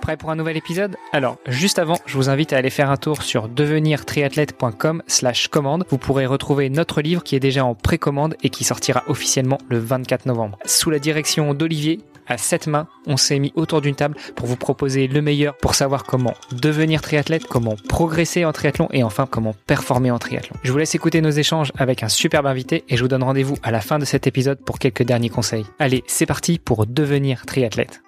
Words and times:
Prêt 0.00 0.16
pour 0.16 0.30
un 0.30 0.36
nouvel 0.36 0.56
épisode 0.56 0.96
Alors, 1.12 1.36
juste 1.46 1.78
avant, 1.78 1.98
je 2.06 2.16
vous 2.16 2.30
invite 2.30 2.52
à 2.52 2.56
aller 2.56 2.70
faire 2.70 2.90
un 2.90 2.96
tour 2.96 3.22
sur 3.22 3.48
devenirtriathlète.com 3.48 5.02
slash 5.06 5.48
commande. 5.48 5.84
Vous 5.90 5.98
pourrez 5.98 6.26
retrouver 6.26 6.70
notre 6.70 7.02
livre 7.02 7.22
qui 7.22 7.36
est 7.36 7.40
déjà 7.40 7.64
en 7.64 7.74
précommande 7.74 8.36
et 8.42 8.50
qui 8.50 8.64
sortira 8.64 9.04
officiellement 9.08 9.58
le 9.68 9.78
24 9.78 10.26
novembre. 10.26 10.58
Sous 10.64 10.90
la 10.90 10.98
direction 10.98 11.52
d'Olivier, 11.54 12.00
à 12.26 12.38
sept 12.38 12.66
mains, 12.66 12.86
on 13.06 13.16
s'est 13.16 13.38
mis 13.38 13.52
autour 13.56 13.80
d'une 13.80 13.94
table 13.94 14.16
pour 14.36 14.46
vous 14.46 14.56
proposer 14.56 15.06
le 15.06 15.20
meilleur 15.20 15.56
pour 15.56 15.74
savoir 15.74 16.04
comment 16.04 16.34
devenir 16.52 17.02
triathlète, 17.02 17.46
comment 17.46 17.74
progresser 17.88 18.44
en 18.44 18.52
triathlon 18.52 18.88
et 18.92 19.02
enfin 19.02 19.26
comment 19.26 19.54
performer 19.66 20.10
en 20.10 20.18
triathlon. 20.18 20.56
Je 20.62 20.72
vous 20.72 20.78
laisse 20.78 20.94
écouter 20.94 21.20
nos 21.20 21.30
échanges 21.30 21.72
avec 21.76 22.02
un 22.02 22.08
superbe 22.08 22.46
invité 22.46 22.84
et 22.88 22.96
je 22.96 23.02
vous 23.02 23.08
donne 23.08 23.24
rendez-vous 23.24 23.56
à 23.62 23.70
la 23.70 23.80
fin 23.80 23.98
de 23.98 24.04
cet 24.04 24.26
épisode 24.26 24.60
pour 24.60 24.78
quelques 24.78 25.02
derniers 25.02 25.28
conseils. 25.28 25.66
Allez, 25.78 26.04
c'est 26.06 26.26
parti 26.26 26.58
pour 26.58 26.86
devenir 26.86 27.44
triathlète. 27.46 28.02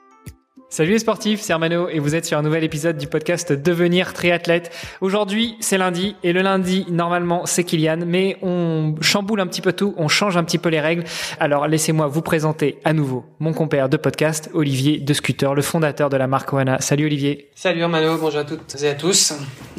Salut 0.73 0.93
les 0.93 1.01
sportifs, 1.01 1.43
c'est 1.43 1.53
Armano 1.53 1.91
et 1.91 1.99
vous 1.99 2.15
êtes 2.15 2.25
sur 2.25 2.39
un 2.39 2.43
nouvel 2.43 2.65
épisode 2.65 2.97
du 2.97 3.07
podcast 3.07 3.53
Devenir 3.53 4.15
triathlète. 4.15 4.75
Aujourd'hui, 5.03 5.55
c'est 5.61 5.77
lundi 5.77 6.17
et 6.23 6.33
le 6.33 6.41
lundi, 6.41 6.87
normalement, 6.89 7.45
c'est 7.45 7.63
Kylian, 7.63 7.99
mais 8.07 8.39
on 8.41 8.95
chamboule 9.03 9.43
un 9.43 9.47
petit 9.47 9.61
peu 9.61 9.75
tout, 9.75 9.93
on 9.99 10.09
change 10.09 10.39
un 10.39 10.45
petit 10.45 10.57
peu 10.57 10.71
les 10.71 10.81
règles. 10.81 11.05
Alors, 11.39 11.69
laissez-moi 11.69 12.07
vous 12.07 12.23
présenter 12.23 12.79
à 12.87 12.95
nouveau 12.95 13.27
mon 13.39 13.53
compère 13.53 13.91
de 13.91 13.99
podcast, 13.99 14.49
Olivier 14.55 14.99
de 14.99 15.13
Scooter, 15.13 15.55
le 15.55 15.61
fondateur 15.61 16.09
de 16.09 16.17
la 16.17 16.27
marque 16.27 16.51
Oana. 16.55 16.81
Salut 16.81 17.05
Olivier. 17.05 17.51
Salut 17.55 17.83
Armano, 17.83 18.17
bonjour 18.17 18.41
à 18.41 18.45
toutes 18.45 18.75
et 18.83 18.89
à 18.89 18.95
tous. 18.95 19.35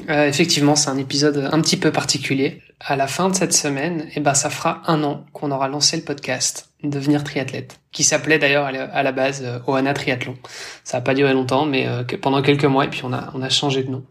Euh, 0.09 0.27
effectivement, 0.27 0.75
c'est 0.75 0.91
un 0.91 0.97
épisode 0.99 1.49
un 1.51 1.59
petit 1.61 1.77
peu 1.77 1.89
particulier. 1.89 2.61
À 2.85 2.97
la 2.97 3.07
fin 3.07 3.29
de 3.29 3.35
cette 3.35 3.53
semaine, 3.53 4.09
eh 4.13 4.19
ben, 4.19 4.33
ça 4.33 4.49
fera 4.49 4.81
un 4.87 5.03
an 5.03 5.25
qu'on 5.31 5.51
aura 5.51 5.69
lancé 5.69 5.95
le 5.95 6.03
podcast 6.03 6.69
devenir 6.83 7.23
triathlète, 7.23 7.79
qui 7.93 8.03
s'appelait 8.03 8.39
d'ailleurs 8.39 8.65
à 8.65 9.03
la 9.03 9.11
base 9.13 9.41
euh, 9.45 9.59
Ohana 9.67 9.93
Triathlon. 9.93 10.35
Ça 10.83 10.97
n'a 10.97 11.01
pas 11.01 11.13
duré 11.13 11.31
longtemps, 11.31 11.65
mais 11.65 11.87
euh, 11.87 12.03
pendant 12.21 12.41
quelques 12.41 12.65
mois, 12.65 12.83
et 12.83 12.89
puis 12.89 13.01
on 13.05 13.13
a, 13.13 13.31
on 13.33 13.41
a 13.41 13.47
changé 13.47 13.83
de 13.83 13.89
nom. 13.89 14.03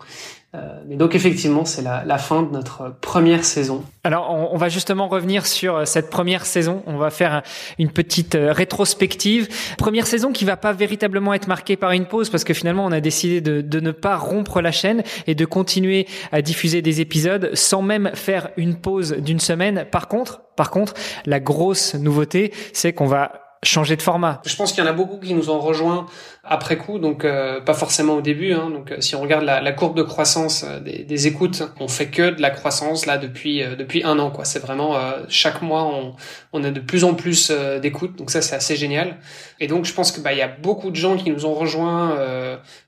Euh, 0.55 0.83
mais 0.86 0.97
donc 0.97 1.14
effectivement, 1.14 1.64
c'est 1.64 1.81
la, 1.81 2.05
la, 2.05 2.19
fin 2.19 2.42
de 2.42 2.50
notre 2.50 2.95
première 3.00 3.42
saison. 3.42 3.83
Alors, 4.05 4.31
on, 4.31 4.50
on, 4.53 4.56
va 4.59 4.69
justement 4.69 5.09
revenir 5.09 5.47
sur 5.47 5.77
euh, 5.77 5.84
cette 5.86 6.11
première 6.11 6.44
saison. 6.44 6.83
On 6.86 6.98
va 6.98 7.09
faire 7.09 7.42
une 7.78 7.91
petite 7.91 8.34
euh, 8.34 8.53
rétrospective. 8.53 9.48
Première 9.78 10.06
saison 10.06 10.31
qui 10.31 10.44
va 10.44 10.59
pas 10.59 10.75
véritablement 10.75 11.33
être 11.33 11.48
marquée 11.48 11.77
par 11.77 11.92
une 11.92 12.05
pause 12.05 12.28
parce 12.28 12.44
que 12.44 12.53
finalement, 12.53 12.84
on 12.84 12.92
a 12.92 13.00
décidé 13.00 13.41
de, 13.41 13.62
de 13.62 13.81
ne 13.81 13.92
pas 13.92 14.19
rompre 14.19 14.61
la 14.61 14.72
chaîne 14.72 15.03
et 15.27 15.34
de 15.34 15.44
continuer 15.47 16.06
à 16.33 16.42
diffuser 16.42 16.83
des 16.83 17.00
épisodes 17.00 17.55
sans 17.55 17.81
même 17.81 18.11
faire 18.12 18.50
une 18.59 18.75
pause 18.75 19.12
d'une 19.12 19.41
semaine. 19.41 19.87
Par 19.91 20.06
contre, 20.06 20.42
par 20.55 20.70
contre, 20.70 20.92
la 21.25 21.41
grosse 21.41 21.94
nouveauté, 21.94 22.53
c'est 22.75 22.92
qu'on 22.92 23.06
va 23.06 23.42
changer 23.64 23.97
de 23.97 24.03
format. 24.03 24.41
Je 24.44 24.56
pense 24.56 24.72
qu'il 24.72 24.83
y 24.83 24.87
en 24.87 24.91
a 24.91 24.92
beaucoup 24.92 25.19
qui 25.19 25.34
nous 25.34 25.50
ont 25.50 25.61
rejoints 25.61 26.06
après 26.45 26.77
coup, 26.77 26.98
donc 26.98 27.25
euh, 27.25 27.61
pas 27.61 27.75
forcément 27.75 28.15
au 28.15 28.21
début. 28.21 28.53
Hein, 28.53 28.69
donc 28.71 28.91
euh, 28.91 28.97
si 29.01 29.15
on 29.15 29.21
regarde 29.21 29.45
la, 29.45 29.61
la 29.61 29.73
courbe 29.73 29.97
de 29.97 30.03
croissance 30.03 30.65
euh, 30.67 30.81
des, 30.81 31.05
des, 31.05 31.27
écoutes, 31.29 31.62
on 31.79 31.87
fait 31.87 32.09
que 32.09 32.31
de 32.31 32.43
la 32.43 32.51
croissance 32.51 33.07
là 33.07 33.17
depuis 33.17 33.62
depuis 33.79 34.03
un 34.03 34.19
an. 34.19 34.31
quoi. 34.31 34.45
C'est 34.45 34.59
vraiment 34.59 34.97
chaque 35.29 35.62
mois 35.62 35.84
on, 35.84 36.15
on 36.53 36.65
a 36.65 36.71
de 36.71 36.81
plus 36.81 37.05
en 37.05 37.15
plus 37.15 37.53
d'écoutes, 37.81 38.17
donc 38.17 38.31
ça 38.31 38.43
c'est 38.43 38.57
assez 38.57 38.75
génial. 38.75 39.19
Et 39.61 39.69
donc 39.69 39.84
je 39.84 39.95
pense 39.95 40.11
que 40.11 40.21
bah 40.21 40.33
il 40.33 40.39
y 40.39 40.43
a 40.43 40.49
beaucoup 40.49 40.91
de 40.91 40.97
gens 40.97 41.17
qui 41.17 41.31
nous 41.31 41.47
ont 41.47 41.55
rejoints 41.55 42.17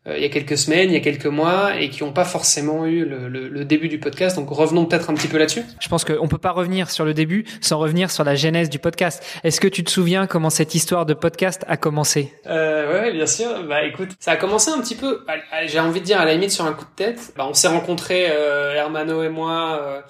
il 0.07 0.21
y 0.21 0.25
a 0.25 0.29
quelques 0.29 0.59
semaines, 0.59 0.91
il 0.91 0.95
y 0.95 0.97
a 0.97 1.01
quelques 1.01 1.27
mois, 1.27 1.81
et 1.81 1.91
qui 1.91 2.03
n'ont 2.03 2.13
pas 2.13 2.25
forcément 2.25 2.87
eu 2.87 3.05
le, 3.05 3.29
le, 3.29 3.49
le, 3.49 3.65
début 3.65 3.89
du 3.89 3.99
podcast. 3.99 4.37
Donc 4.37 4.51
revenons 4.51 4.85
peut-être 4.85 5.11
un 5.11 5.15
petit 5.15 5.29
peu 5.29 5.39
là-dessus. 5.39 5.63
Je 5.81 5.89
pense 5.89 6.05
qu'on 6.05 6.29
peut 6.29 6.39
pas 6.39 6.51
revenir 6.51 6.91
sur 6.91 7.05
le 7.05 7.15
début 7.15 7.45
sans 7.61 7.79
revenir 7.79 8.11
sur 8.11 8.25
la 8.25 8.35
genèse 8.35 8.69
du 8.69 8.79
podcast. 8.79 9.25
Est-ce 9.45 9.61
que 9.61 9.69
tu 9.69 9.85
te 9.85 9.91
souviens 9.91 10.27
comment 10.27 10.51
cette 10.51 10.75
histoire 10.75 11.07
de 11.07 11.15
podcast 11.15 11.65
a 11.69 11.77
commencé? 11.77 12.33
Euh, 12.47 12.85
Ouais, 12.95 13.13
bien 13.13 13.27
sûr. 13.27 13.44
Bah 13.69 13.85
écoute, 13.85 14.11
ça 14.21 14.33
a 14.33 14.37
commencé 14.37 14.71
un 14.71 14.81
petit 14.81 14.95
peu, 14.95 15.25
j'ai 15.67 15.81
envie 15.81 16.01
de 16.01 16.05
dire 16.05 16.21
à 16.21 16.25
la 16.25 16.33
limite 16.33 16.51
sur 16.51 16.65
un 16.65 16.73
coup 16.73 16.85
de 16.85 16.97
tête. 16.97 17.33
Bah, 17.37 17.47
on 17.49 17.55
s'est 17.55 17.69
rencontrés, 17.69 18.27
euh, 18.31 18.75
Hermano 18.75 19.23
et 19.23 19.29
moi, 19.29 19.81
euh, 19.81 20.01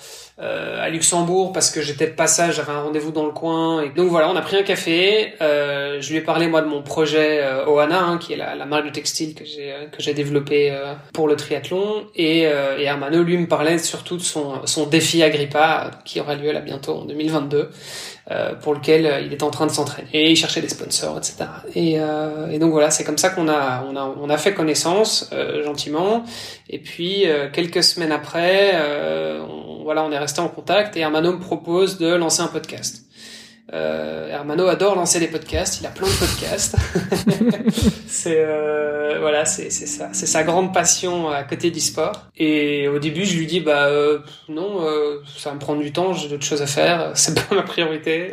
euh, 0.41 0.85
à 0.85 0.89
Luxembourg 0.89 1.53
parce 1.53 1.71
que 1.71 1.81
j'étais 1.81 2.07
de 2.07 2.13
passage, 2.13 2.57
j'avais 2.57 2.73
un 2.73 2.83
rendez-vous 2.83 3.13
dans 3.13 3.27
le 3.27 3.33
coin. 3.33 3.83
Et 3.83 3.91
donc 3.91 4.09
voilà, 4.09 4.29
on 4.31 4.37
a 4.37 4.43
pris 4.43 4.57
un 4.57 4.63
café. 4.63 5.35
Je 5.41 6.11
lui 6.11 6.17
ai 6.17 6.21
parlé 6.21 6.49
moi 6.49 6.61
de 6.61 6.67
mon 6.67 6.83
projet 6.83 7.43
Ohana, 7.67 8.03
hein, 8.03 8.19
qui 8.19 8.33
est 8.33 8.37
la, 8.37 8.65
marque 8.67 8.87
de 8.87 8.91
textile 8.91 9.35
que 9.35 9.45
j'ai 9.45 9.75
que 9.93 10.03
j'ai 10.03 10.15
développé 10.15 10.71
euh, 10.71 10.95
pour 11.13 11.29
le 11.29 11.37
triathlon. 11.37 12.07
Et, 12.15 12.41
et 12.43 12.83
Hermano 12.83 13.23
lui 13.23 13.39
me 13.39 13.47
parlait 13.47 13.79
surtout 13.79 14.17
de 14.17 14.23
son 14.23 14.67
son 14.67 14.87
défi 14.87 15.23
Agrippa 15.23 15.91
qui 16.05 16.21
aura 16.21 16.35
lieu 16.35 16.51
là 16.53 16.61
bientôt 16.61 16.95
en 16.95 17.05
2022. 17.05 17.71
Euh, 18.31 18.55
pour 18.55 18.73
lequel 18.73 19.05
euh, 19.05 19.21
il 19.21 19.35
est 19.35 19.43
en 19.43 19.51
train 19.51 19.67
de 19.67 19.71
s'entraîner 19.71 20.31
il 20.31 20.37
cherchait 20.37 20.63
des 20.63 20.71
sponsors, 20.71 21.19
etc. 21.19 21.45
Et, 21.75 22.01
euh, 22.01 22.49
et 22.51 22.59
donc 22.59 22.73
voilà, 22.73 22.91
c'est 22.91 23.05
comme 23.05 23.19
ça 23.19 23.29
qu'on 23.29 23.49
a, 23.49 23.85
on 23.87 23.95
a, 23.97 24.17
on 24.19 24.31
a 24.31 24.39
fait 24.39 24.55
connaissance 24.55 25.31
gentiment. 25.63 26.25
Et 26.71 26.79
puis 26.79 27.27
quelques 27.53 27.83
semaines 27.83 28.13
après, 28.13 28.73
voilà, 29.83 30.05
on 30.05 30.11
est 30.11 30.19
resté 30.19 30.41
en 30.41 30.49
contact 30.49 30.97
et 30.97 31.01
Hermano 31.01 31.33
me 31.33 31.39
propose 31.39 31.99
de 31.99 32.15
lancer 32.15 32.41
un 32.41 32.47
podcast. 32.47 33.04
Euh, 33.73 34.29
Hermano 34.29 34.67
adore 34.67 34.95
lancer 34.95 35.19
des 35.21 35.27
podcasts, 35.27 35.81
il 35.81 35.87
a 35.87 35.89
plein 35.89 36.07
de 36.07 36.13
podcasts. 36.13 36.77
c'est 38.07 38.37
euh, 38.37 39.17
voilà, 39.21 39.47
c'est 39.47 39.71
c'est 39.71 39.87
ça, 39.87 40.11
c'est 40.13 40.27
sa 40.27 40.43
grande 40.43 40.75
passion 40.75 41.31
à 41.31 41.45
côté 41.45 41.71
du 41.71 41.81
sport. 41.81 42.27
Et 42.37 42.89
au 42.89 42.99
début, 42.99 43.25
je 43.25 43.39
lui 43.39 43.47
dis 43.47 43.61
bah 43.61 43.87
euh, 43.87 44.19
non, 44.51 44.87
euh, 44.87 45.23
ça 45.39 45.49
va 45.49 45.55
me 45.55 45.61
prendre 45.61 45.81
du 45.81 45.93
temps, 45.93 46.13
j'ai 46.13 46.29
d'autres 46.29 46.45
choses 46.45 46.61
à 46.61 46.67
faire, 46.67 47.13
c'est 47.15 47.35
pas 47.35 47.55
ma 47.55 47.63
priorité. 47.63 48.33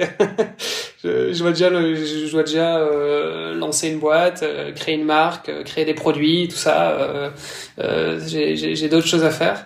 je, 1.03 1.31
je 1.31 1.39
dois 1.39 1.51
déjà, 1.51 1.69
le, 1.69 1.95
je 1.95 2.29
dois 2.29 2.43
déjà 2.43 2.79
euh, 2.79 3.55
lancer 3.55 3.87
une 3.87 3.99
boîte, 3.99 4.43
euh, 4.43 4.73
créer 4.73 4.95
une 4.95 5.05
marque, 5.05 5.49
créer 5.63 5.85
des 5.85 5.93
produits, 5.93 6.49
tout 6.49 6.57
ça. 6.57 7.31
j'ai 7.77 8.89
d'autres 8.89 9.07
choses 9.07 9.23
à 9.23 9.31
faire. 9.31 9.65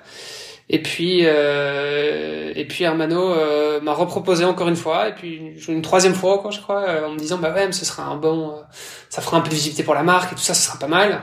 Et 0.68 0.82
puis, 0.82 1.20
euh, 1.24 2.52
et 2.56 2.66
puis 2.66 2.86
Hermano 2.86 3.34
euh, 3.34 3.80
m'a 3.82 3.94
reproposé 3.94 4.46
encore 4.46 4.68
une 4.68 4.76
fois, 4.76 5.10
et 5.10 5.14
puis 5.14 5.54
une 5.68 5.84
troisième 5.84 6.16
fois, 6.16 6.40
quoi, 6.40 6.50
je 6.50 6.60
crois, 6.60 6.82
euh, 6.82 7.06
en 7.06 7.12
me 7.12 7.20
disant 7.20 7.38
bah 7.38 7.54
ouais, 7.54 7.68
mais 7.68 7.72
ce 7.72 7.86
sera 7.86 8.04
un 8.04 8.16
bon, 8.16 8.50
euh, 8.50 8.62
ça 9.10 9.22
fera 9.22 9.38
un 9.38 9.42
peu 9.42 9.50
de 9.50 9.54
visibilité 9.54 9.84
pour 9.84 9.94
la 9.94 10.02
marque 10.02 10.32
et 10.32 10.36
tout 10.36 10.42
ça, 10.42 10.56
ce 10.56 10.66
sera 10.66 10.80
pas 10.80 10.88
mal. 10.88 11.22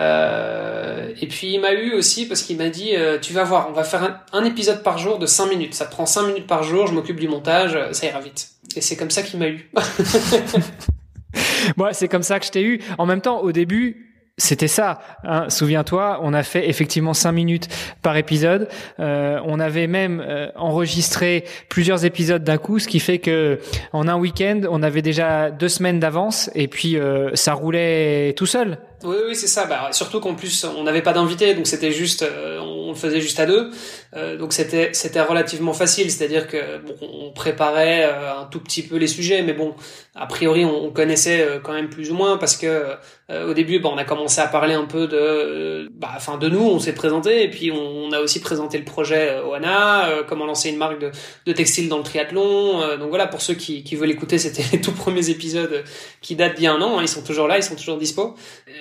Euh, 0.00 1.14
et 1.20 1.28
puis 1.28 1.54
il 1.54 1.60
m'a 1.60 1.72
eu 1.72 1.94
aussi 1.94 2.26
parce 2.26 2.42
qu'il 2.42 2.56
m'a 2.56 2.68
dit 2.68 2.94
tu 3.22 3.32
vas 3.32 3.44
voir, 3.44 3.68
on 3.70 3.72
va 3.72 3.84
faire 3.84 4.02
un, 4.02 4.20
un, 4.32 4.44
épisode 4.44 4.82
par 4.82 4.98
jour 4.98 5.20
de 5.20 5.26
5 5.26 5.46
minutes. 5.46 5.74
Ça 5.74 5.86
te 5.86 5.92
prend 5.92 6.04
5 6.04 6.26
minutes 6.26 6.48
par 6.48 6.64
jour, 6.64 6.88
je 6.88 6.94
m'occupe 6.94 7.20
du 7.20 7.28
montage, 7.28 7.78
ça 7.92 8.06
ira 8.06 8.20
vite. 8.20 8.48
Et 8.74 8.80
c'est 8.80 8.96
comme 8.96 9.10
ça 9.10 9.22
qu'il 9.22 9.38
m'a 9.38 9.46
eu. 9.46 9.70
Moi, 11.76 11.92
c'est 11.92 12.08
comme 12.08 12.24
ça 12.24 12.40
que 12.40 12.46
je 12.46 12.50
t'ai 12.50 12.62
eu. 12.62 12.80
En 12.98 13.06
même 13.06 13.20
temps, 13.20 13.40
au 13.40 13.52
début, 13.52 14.13
c'était 14.36 14.68
ça. 14.68 14.98
Hein. 15.22 15.48
Souviens-toi, 15.48 16.18
on 16.22 16.34
a 16.34 16.42
fait 16.42 16.68
effectivement 16.68 17.14
cinq 17.14 17.32
minutes 17.32 17.68
par 18.02 18.16
épisode. 18.16 18.68
Euh, 18.98 19.38
on 19.44 19.60
avait 19.60 19.86
même 19.86 20.20
euh, 20.26 20.48
enregistré 20.56 21.44
plusieurs 21.68 22.04
épisodes 22.04 22.42
d'un 22.42 22.58
coup, 22.58 22.80
ce 22.80 22.88
qui 22.88 22.98
fait 22.98 23.20
que 23.20 23.60
en 23.92 24.08
un 24.08 24.16
week-end, 24.16 24.62
on 24.68 24.82
avait 24.82 25.02
déjà 25.02 25.52
deux 25.52 25.68
semaines 25.68 26.00
d'avance 26.00 26.50
et 26.56 26.66
puis 26.66 26.98
euh, 26.98 27.30
ça 27.34 27.54
roulait 27.54 28.32
tout 28.36 28.46
seul. 28.46 28.78
Oui, 29.02 29.16
oui, 29.26 29.36
c'est 29.36 29.48
ça. 29.48 29.66
Bah, 29.66 29.88
surtout 29.92 30.20
qu'en 30.20 30.34
plus, 30.34 30.64
on 30.64 30.84
n'avait 30.84 31.02
pas 31.02 31.12
d'invité, 31.12 31.54
donc 31.54 31.66
c'était 31.66 31.90
juste, 31.90 32.22
euh, 32.22 32.58
on 32.60 32.90
le 32.90 32.94
faisait 32.94 33.20
juste 33.20 33.40
à 33.40 33.46
deux. 33.46 33.70
Euh, 34.16 34.36
donc 34.36 34.52
c'était 34.52 34.90
c'était 34.92 35.20
relativement 35.20 35.72
facile, 35.72 36.10
c'est-à-dire 36.10 36.46
que 36.46 36.78
bon, 36.78 36.94
on 37.02 37.32
préparait 37.32 38.04
euh, 38.04 38.40
un 38.40 38.44
tout 38.44 38.60
petit 38.60 38.82
peu 38.82 38.96
les 38.96 39.08
sujets, 39.08 39.42
mais 39.42 39.52
bon, 39.52 39.74
a 40.14 40.26
priori, 40.26 40.64
on, 40.64 40.84
on 40.84 40.90
connaissait 40.90 41.60
quand 41.64 41.72
même 41.72 41.90
plus 41.90 42.10
ou 42.10 42.14
moins 42.14 42.38
parce 42.38 42.56
que 42.56 42.94
au 43.30 43.54
début, 43.54 43.80
bah, 43.80 43.90
on 43.92 43.98
a 43.98 44.04
commencé 44.04 44.40
à 44.40 44.46
parler 44.46 44.74
un 44.74 44.84
peu 44.84 45.06
de, 45.06 45.88
bah, 45.92 46.12
enfin 46.16 46.38
de 46.38 46.48
nous, 46.48 46.62
on 46.62 46.78
s'est 46.78 46.94
présenté 46.94 47.42
et 47.42 47.50
puis 47.50 47.72
on, 47.72 48.12
a 48.12 48.20
aussi 48.20 48.40
présenté 48.40 48.78
le 48.78 48.84
projet 48.84 49.40
Oana, 49.40 50.08
comment 50.28 50.46
lancer 50.46 50.68
une 50.68 50.76
marque 50.76 51.00
de, 51.00 51.10
de 51.46 51.52
textile 51.52 51.88
dans 51.88 51.98
le 51.98 52.04
triathlon. 52.04 52.96
donc 52.98 53.08
voilà, 53.08 53.26
pour 53.26 53.40
ceux 53.42 53.54
qui, 53.54 53.82
qui 53.82 53.96
veulent 53.96 54.10
écouter, 54.10 54.38
c'était 54.44 54.64
les 54.72 54.80
tout 54.80 54.92
premiers 54.92 55.30
épisodes 55.30 55.84
qui 56.20 56.36
datent 56.36 56.54
d'il 56.54 56.64
y 56.64 56.66
a 56.66 56.72
un 56.72 56.80
an. 56.80 56.98
Hein, 56.98 57.02
ils 57.02 57.08
sont 57.08 57.22
toujours 57.22 57.48
là, 57.48 57.56
ils 57.58 57.62
sont 57.62 57.74
toujours 57.74 57.98
dispo. 57.98 58.36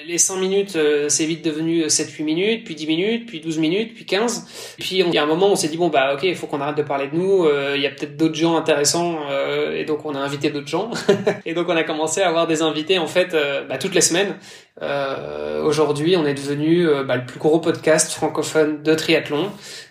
Les 0.07 0.17
100 0.17 0.37
minutes, 0.37 0.77
c'est 1.07 1.25
vite 1.25 1.43
devenu 1.43 1.85
7-8 1.85 2.23
minutes, 2.23 2.63
puis 2.65 2.75
10 2.75 2.87
minutes, 2.87 3.25
puis 3.25 3.39
12 3.39 3.57
minutes, 3.59 3.93
puis 3.93 4.05
15. 4.05 4.75
Puis 4.79 4.99
il 4.99 5.13
y 5.13 5.17
a 5.17 5.23
un 5.23 5.25
moment, 5.25 5.51
on 5.51 5.55
s'est 5.55 5.67
dit 5.67 5.77
bon 5.77 5.89
bah 5.89 6.13
ok, 6.13 6.23
il 6.23 6.35
faut 6.35 6.47
qu'on 6.47 6.61
arrête 6.61 6.77
de 6.77 6.83
parler 6.83 7.07
de 7.07 7.15
nous. 7.15 7.47
Il 7.75 7.81
y 7.81 7.87
a 7.87 7.89
peut-être 7.89 8.17
d'autres 8.17 8.35
gens 8.35 8.55
intéressants, 8.57 9.19
euh, 9.29 9.75
et 9.75 9.85
donc 9.85 10.05
on 10.05 10.15
a 10.15 10.19
invité 10.19 10.49
d'autres 10.49 10.67
gens. 10.67 10.91
et 11.45 11.53
donc 11.53 11.69
on 11.69 11.75
a 11.75 11.83
commencé 11.83 12.21
à 12.21 12.27
avoir 12.27 12.47
des 12.47 12.61
invités 12.61 12.97
en 12.97 13.07
fait 13.07 13.35
bah, 13.69 13.77
toutes 13.77 13.95
les 13.95 14.01
semaines. 14.01 14.35
Euh, 14.81 15.63
Aujourd'hui, 15.63 16.17
on 16.17 16.25
est 16.25 16.33
devenu 16.33 16.87
bah, 17.05 17.15
le 17.15 17.25
plus 17.25 17.39
gros 17.39 17.59
podcast 17.59 18.11
francophone 18.11 18.83
de 18.83 18.93
triathlon. 18.95 19.49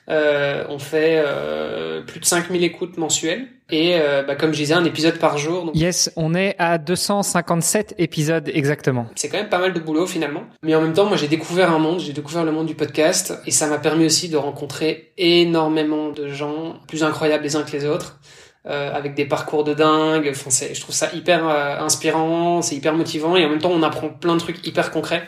Euh, 0.09 0.65
on 0.69 0.79
fait 0.79 1.23
euh, 1.25 2.03
plus 2.03 2.19
de 2.19 2.25
5000 2.25 2.65
écoutes 2.65 2.97
mensuelles 2.99 3.47
et 3.73 3.99
euh, 3.99 4.23
bah, 4.23 4.37
comme 4.37 4.53
je 4.53 4.59
disais 4.59 4.75
un 4.75 4.85
épisode 4.85 5.19
par 5.19 5.39
jour. 5.39 5.65
Donc... 5.65 5.75
Yes, 5.75 6.13
on 6.15 6.35
est 6.35 6.55
à 6.59 6.79
257 6.79 7.95
épisodes 7.99 8.49
exactement. 8.53 9.07
C'est 9.17 9.29
quand 9.29 9.39
même 9.39 9.49
pas 9.49 9.59
mal 9.59 9.73
de 9.73 9.81
boulot 9.81 10.07
finalement. 10.07 10.43
Mais 10.63 10.75
en 10.75 10.83
même 10.83 10.93
temps, 10.93 11.07
moi 11.07 11.17
j'ai 11.17 11.27
découvert 11.27 11.73
un 11.73 11.79
monde, 11.79 11.99
j'ai 11.99 12.13
découvert 12.13 12.45
le 12.45 12.53
monde 12.53 12.67
du 12.67 12.75
podcast 12.75 13.35
et 13.47 13.51
ça 13.51 13.67
m'a 13.67 13.79
permis 13.79 14.05
aussi 14.05 14.29
de 14.29 14.37
rencontrer 14.37 15.13
énormément 15.17 16.11
de 16.11 16.29
gens 16.29 16.77
plus 16.87 17.03
incroyables 17.03 17.43
les 17.43 17.57
uns 17.57 17.63
que 17.63 17.73
les 17.73 17.87
autres. 17.87 18.21
Euh, 18.65 18.95
avec 18.95 19.17
des 19.17 19.25
parcours 19.25 19.65
de 19.65 19.75
dingue. 19.75 20.29
Enfin, 20.31 20.51
c'est, 20.51 20.73
je 20.73 20.81
trouve 20.81 20.95
ça 20.95 21.13
hyper 21.13 21.49
euh, 21.49 21.81
inspirant, 21.81 22.63
c'est 22.63 22.77
hyper 22.77 22.95
motivant 22.95 23.35
et 23.35 23.45
en 23.45 23.49
même 23.49 23.59
temps 23.59 23.73
on 23.73 23.83
apprend 23.83 24.09
plein 24.09 24.35
de 24.35 24.39
trucs 24.39 24.65
hyper 24.65 24.93
concrets. 24.93 25.25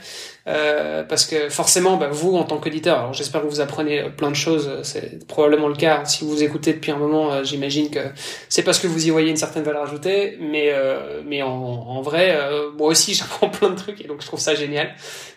Euh, 0.46 1.02
parce 1.04 1.24
que 1.24 1.48
forcément, 1.48 1.96
bah, 1.96 2.08
vous 2.10 2.36
en 2.36 2.44
tant 2.44 2.58
qu'auditeur, 2.58 2.98
alors 2.98 3.12
j'espère 3.14 3.42
que 3.42 3.46
vous 3.46 3.60
apprenez 3.60 4.10
plein 4.10 4.30
de 4.30 4.36
choses, 4.36 4.80
c'est 4.82 5.26
probablement 5.26 5.68
le 5.68 5.74
cas. 5.74 6.04
Si 6.04 6.24
vous 6.24 6.42
écoutez 6.42 6.74
depuis 6.74 6.92
un 6.92 6.98
moment, 6.98 7.32
euh, 7.32 7.44
j'imagine 7.44 7.90
que 7.90 8.00
c'est 8.48 8.62
parce 8.62 8.78
que 8.78 8.86
vous 8.86 9.06
y 9.06 9.10
voyez 9.10 9.30
une 9.30 9.36
certaine 9.36 9.62
valeur 9.62 9.84
ajoutée, 9.84 10.36
mais 10.40 10.70
euh, 10.72 11.22
mais 11.24 11.42
en, 11.42 11.50
en 11.50 12.02
vrai, 12.02 12.38
moi 12.76 12.88
aussi 12.88 13.14
j'apprends 13.14 13.48
plein 13.48 13.70
de 13.70 13.76
trucs 13.76 14.00
et 14.02 14.06
donc 14.06 14.20
je 14.20 14.26
trouve 14.26 14.40
ça 14.40 14.54
génial. 14.54 14.94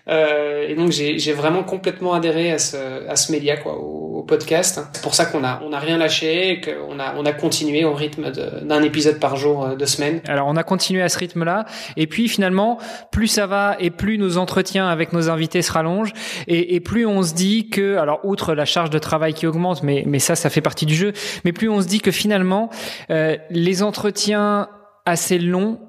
Et 0.09 0.75
donc 0.75 0.91
j'ai 0.91 1.33
vraiment 1.33 1.63
complètement 1.63 2.13
adhéré 2.13 2.51
à 2.51 2.59
ce 2.59 3.07
à 3.07 3.15
ce 3.15 3.31
média 3.31 3.57
quoi, 3.57 3.73
au, 3.77 4.23
podcast. 4.27 4.81
C'est 4.91 5.01
pour 5.01 5.15
ça 5.15 5.25
qu'on 5.25 5.43
a 5.45 5.61
on 5.63 5.71
a 5.71 5.79
rien 5.79 5.97
lâché, 5.97 6.59
qu'on 6.61 6.99
a 6.99 7.15
on 7.15 7.25
a 7.25 7.31
continué 7.31 7.85
au 7.85 7.93
rythme 7.93 8.31
d'un 8.31 8.83
épisode 8.83 9.19
par 9.19 9.37
jour 9.37 9.75
de 9.77 9.85
semaine. 9.85 10.21
Alors 10.27 10.47
on 10.47 10.55
a 10.57 10.63
continué 10.63 11.01
à 11.01 11.09
ce 11.09 11.17
rythme-là, 11.17 11.65
et 11.95 12.07
puis 12.07 12.27
finalement, 12.27 12.77
plus 13.11 13.27
ça 13.27 13.47
va 13.47 13.77
et 13.79 13.89
plus 13.89 14.17
nos 14.17 14.37
entretiens 14.37 14.87
avec 14.87 15.13
nos 15.13 15.29
invités 15.29 15.61
se 15.61 15.71
rallongent 15.71 16.13
et, 16.47 16.75
et, 16.75 16.79
plus 16.79 17.05
on 17.05 17.23
se 17.23 17.33
dit 17.33 17.69
que, 17.69 17.97
alors 17.97 18.19
outre 18.23 18.53
la 18.53 18.65
charge 18.65 18.89
de 18.89 18.99
travail 18.99 19.33
qui 19.33 19.47
augmente, 19.47 19.83
mais, 19.83 20.03
mais 20.05 20.19
ça, 20.19 20.35
ça 20.35 20.49
fait 20.49 20.61
partie 20.61 20.85
du 20.85 20.95
jeu, 20.95 21.13
mais 21.45 21.53
plus 21.53 21.69
on 21.69 21.81
se 21.81 21.87
dit 21.87 21.99
que 21.99 22.11
finalement, 22.11 22.69
euh, 23.09 23.37
les 23.49 23.83
entretiens 23.83 24.69
assez 25.05 25.39
longs 25.39 25.79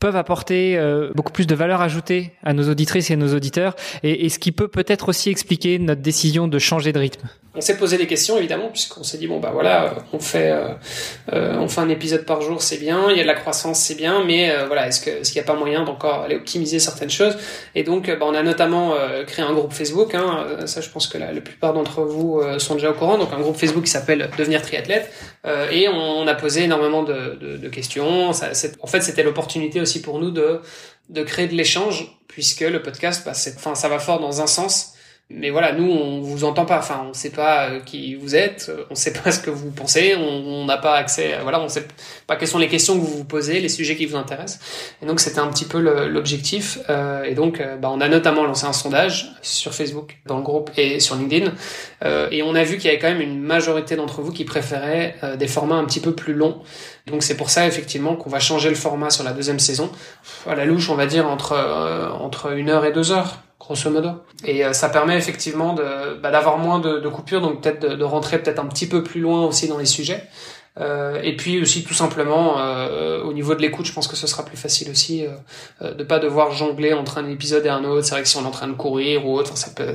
peuvent 0.00 0.16
apporter 0.16 0.76
euh, 0.76 1.10
beaucoup 1.14 1.32
plus 1.32 1.46
de 1.46 1.54
valeur 1.54 1.80
ajoutée 1.80 2.32
à 2.42 2.52
nos 2.52 2.68
auditrices 2.68 3.10
et 3.10 3.14
à 3.14 3.16
nos 3.16 3.34
auditeurs, 3.34 3.76
et, 4.02 4.24
et 4.24 4.28
ce 4.28 4.38
qui 4.38 4.50
peut 4.50 4.68
peut-être 4.68 5.10
aussi 5.10 5.30
expliquer 5.30 5.78
notre 5.78 6.00
décision 6.00 6.48
de 6.48 6.58
changer 6.58 6.92
de 6.92 6.98
rythme. 6.98 7.28
On 7.54 7.60
s'est 7.60 7.76
posé 7.76 7.98
des 7.98 8.06
questions 8.06 8.38
évidemment, 8.38 8.68
puisqu'on 8.68 9.02
s'est 9.02 9.18
dit 9.18 9.26
bon 9.26 9.40
bah 9.40 9.50
voilà, 9.52 9.94
on 10.12 10.20
fait 10.20 10.50
euh, 10.50 10.68
euh, 11.32 11.56
on 11.58 11.66
fait 11.68 11.80
un 11.80 11.88
épisode 11.88 12.24
par 12.24 12.42
jour, 12.42 12.62
c'est 12.62 12.76
bien, 12.76 13.10
il 13.10 13.16
y 13.16 13.20
a 13.20 13.22
de 13.22 13.26
la 13.28 13.34
croissance, 13.34 13.80
c'est 13.80 13.96
bien, 13.96 14.24
mais 14.24 14.54
voilà, 14.66 14.86
est-ce 14.86 15.00
que 15.00 15.10
est-ce 15.10 15.32
qu'il 15.32 15.40
n'y 15.42 15.48
a 15.48 15.52
pas 15.52 15.58
moyen 15.58 15.84
d'encore 15.84 16.22
aller 16.22 16.36
optimiser 16.36 16.78
certaines 16.78 17.10
choses? 17.10 17.36
Et 17.74 17.82
donc 17.82 18.08
bah, 18.08 18.24
on 18.28 18.34
a 18.34 18.42
notamment 18.42 18.94
créé 19.26 19.44
un 19.44 19.52
groupe 19.52 19.72
Facebook, 19.72 20.14
hein, 20.14 20.46
ça 20.66 20.80
je 20.80 20.88
pense 20.90 21.08
que 21.08 21.18
la, 21.18 21.32
la 21.32 21.40
plupart 21.40 21.74
d'entre 21.74 22.02
vous 22.02 22.40
sont 22.58 22.74
déjà 22.74 22.90
au 22.90 22.94
courant, 22.94 23.18
donc 23.18 23.32
un 23.32 23.40
groupe 23.40 23.56
Facebook 23.56 23.84
qui 23.84 23.90
s'appelle 23.90 24.30
Devenir 24.38 24.62
triathlète, 24.62 25.10
et 25.72 25.88
on, 25.88 26.20
on, 26.20 26.26
a 26.28 26.34
posé 26.34 26.64
énormément 26.64 27.02
de, 27.02 27.36
de, 27.40 27.56
de 27.56 27.68
questions. 27.68 28.32
Ça, 28.32 28.50
en 28.80 28.86
fait, 28.86 29.00
c'était 29.00 29.22
l'opportunité 29.22 29.80
aussi 29.80 30.00
pour 30.02 30.18
nous 30.20 30.30
de, 30.30 30.60
de 31.08 31.22
créer 31.22 31.48
de 31.48 31.54
l'échange, 31.54 32.16
puisque 32.28 32.60
le 32.60 32.80
podcast, 32.80 33.22
bah, 33.24 33.32
enfin, 33.56 33.74
ça 33.74 33.88
va 33.88 33.98
fort 33.98 34.20
dans 34.20 34.40
un 34.40 34.46
sens, 34.46 34.94
mais 35.32 35.50
voilà, 35.50 35.72
nous, 35.72 35.88
on 35.88 36.20
vous 36.20 36.42
entend 36.42 36.64
pas. 36.64 36.78
Enfin, 36.78 37.06
on 37.08 37.14
sait 37.14 37.30
pas 37.30 37.68
euh, 37.68 37.80
qui 37.80 38.16
vous 38.16 38.34
êtes, 38.34 38.72
on 38.90 38.96
sait 38.96 39.12
pas 39.12 39.30
ce 39.30 39.38
que 39.38 39.50
vous 39.50 39.70
pensez, 39.70 40.16
on 40.16 40.64
n'a 40.64 40.76
pas 40.76 40.96
accès. 40.96 41.38
voilà, 41.42 41.60
on 41.60 41.68
sait 41.68 41.86
pas 42.26 42.34
quelles 42.34 42.48
sont 42.48 42.58
les 42.58 42.68
questions 42.68 42.94
que 42.96 43.00
vous 43.00 43.18
vous 43.18 43.24
posez, 43.24 43.60
les 43.60 43.68
sujets 43.68 43.94
qui 43.94 44.06
vous 44.06 44.16
intéressent. 44.16 44.60
Et 45.02 45.06
donc, 45.06 45.20
c'était 45.20 45.38
un 45.38 45.46
petit 45.46 45.66
peu 45.66 45.78
l'objectif. 45.78 46.80
Euh, 46.90 47.22
et 47.22 47.34
donc, 47.34 47.60
euh, 47.60 47.76
bah, 47.76 47.90
on 47.92 48.00
a 48.00 48.08
notamment 48.08 48.44
lancé 48.44 48.66
un 48.66 48.72
sondage 48.72 49.32
sur 49.40 49.72
Facebook, 49.72 50.18
dans 50.26 50.36
le 50.36 50.42
groupe 50.42 50.70
et 50.76 50.98
sur 50.98 51.14
LinkedIn. 51.14 51.52
et 52.32 52.42
on 52.42 52.54
a 52.54 52.64
vu 52.64 52.76
qu'il 52.76 52.86
y 52.86 52.88
avait 52.88 52.98
quand 52.98 53.10
même 53.10 53.20
une 53.20 53.40
majorité 53.40 53.94
d'entre 53.94 54.22
vous 54.22 54.32
qui 54.32 54.44
préféraient 54.44 55.14
des 55.38 55.46
formats 55.46 55.76
un 55.76 55.84
petit 55.84 56.00
peu 56.00 56.12
plus 56.12 56.34
longs. 56.34 56.60
Donc, 57.06 57.22
c'est 57.22 57.36
pour 57.36 57.50
ça 57.50 57.66
effectivement 57.66 58.16
qu'on 58.16 58.30
va 58.30 58.40
changer 58.40 58.68
le 58.68 58.74
format 58.74 59.10
sur 59.10 59.22
la 59.22 59.32
deuxième 59.32 59.60
saison. 59.60 59.90
À 60.46 60.56
la 60.56 60.64
louche, 60.64 60.90
on 60.90 60.96
va 60.96 61.06
dire 61.06 61.28
entre 61.28 61.56
entre 62.20 62.52
une 62.52 62.68
heure 62.68 62.84
et 62.84 62.92
deux 62.92 63.12
heures 63.12 63.38
Et 64.44 64.64
euh, 64.64 64.72
ça 64.72 64.88
permet 64.88 65.16
effectivement 65.16 65.74
bah, 65.74 66.30
d'avoir 66.30 66.58
moins 66.58 66.78
de, 66.78 67.08
coupures, 67.08 67.40
donc 67.40 67.62
peut-être 67.62 67.86
de, 67.86 68.04
rentrer 68.04 68.38
peut-être 68.38 68.58
un 68.58 68.66
petit 68.66 68.86
peu 68.86 69.02
plus 69.02 69.20
loin 69.20 69.44
aussi 69.46 69.68
dans 69.68 69.78
les 69.78 69.86
sujets. 69.86 70.24
Euh, 70.78 71.20
et 71.22 71.36
puis 71.36 71.60
aussi 71.60 71.82
tout 71.82 71.94
simplement 71.94 72.58
euh, 72.58 73.22
au 73.24 73.32
niveau 73.32 73.56
de 73.56 73.60
l'écoute, 73.60 73.86
je 73.86 73.92
pense 73.92 74.06
que 74.06 74.14
ce 74.14 74.28
sera 74.28 74.44
plus 74.44 74.56
facile 74.56 74.88
aussi 74.90 75.26
euh, 75.26 75.30
euh 75.82 75.94
de 75.94 76.04
pas 76.04 76.20
devoir 76.20 76.52
jongler 76.52 76.92
entre 76.92 77.18
un 77.18 77.28
épisode 77.28 77.66
et 77.66 77.68
un 77.68 77.84
autre. 77.84 78.04
C'est 78.04 78.12
vrai 78.12 78.22
que 78.22 78.28
si 78.28 78.36
on 78.36 78.42
est 78.42 78.46
en 78.46 78.52
train 78.52 78.68
de 78.68 78.74
courir 78.74 79.26
ou 79.26 79.36
autre, 79.36 79.56
ça 79.56 79.70
peut, 79.74 79.92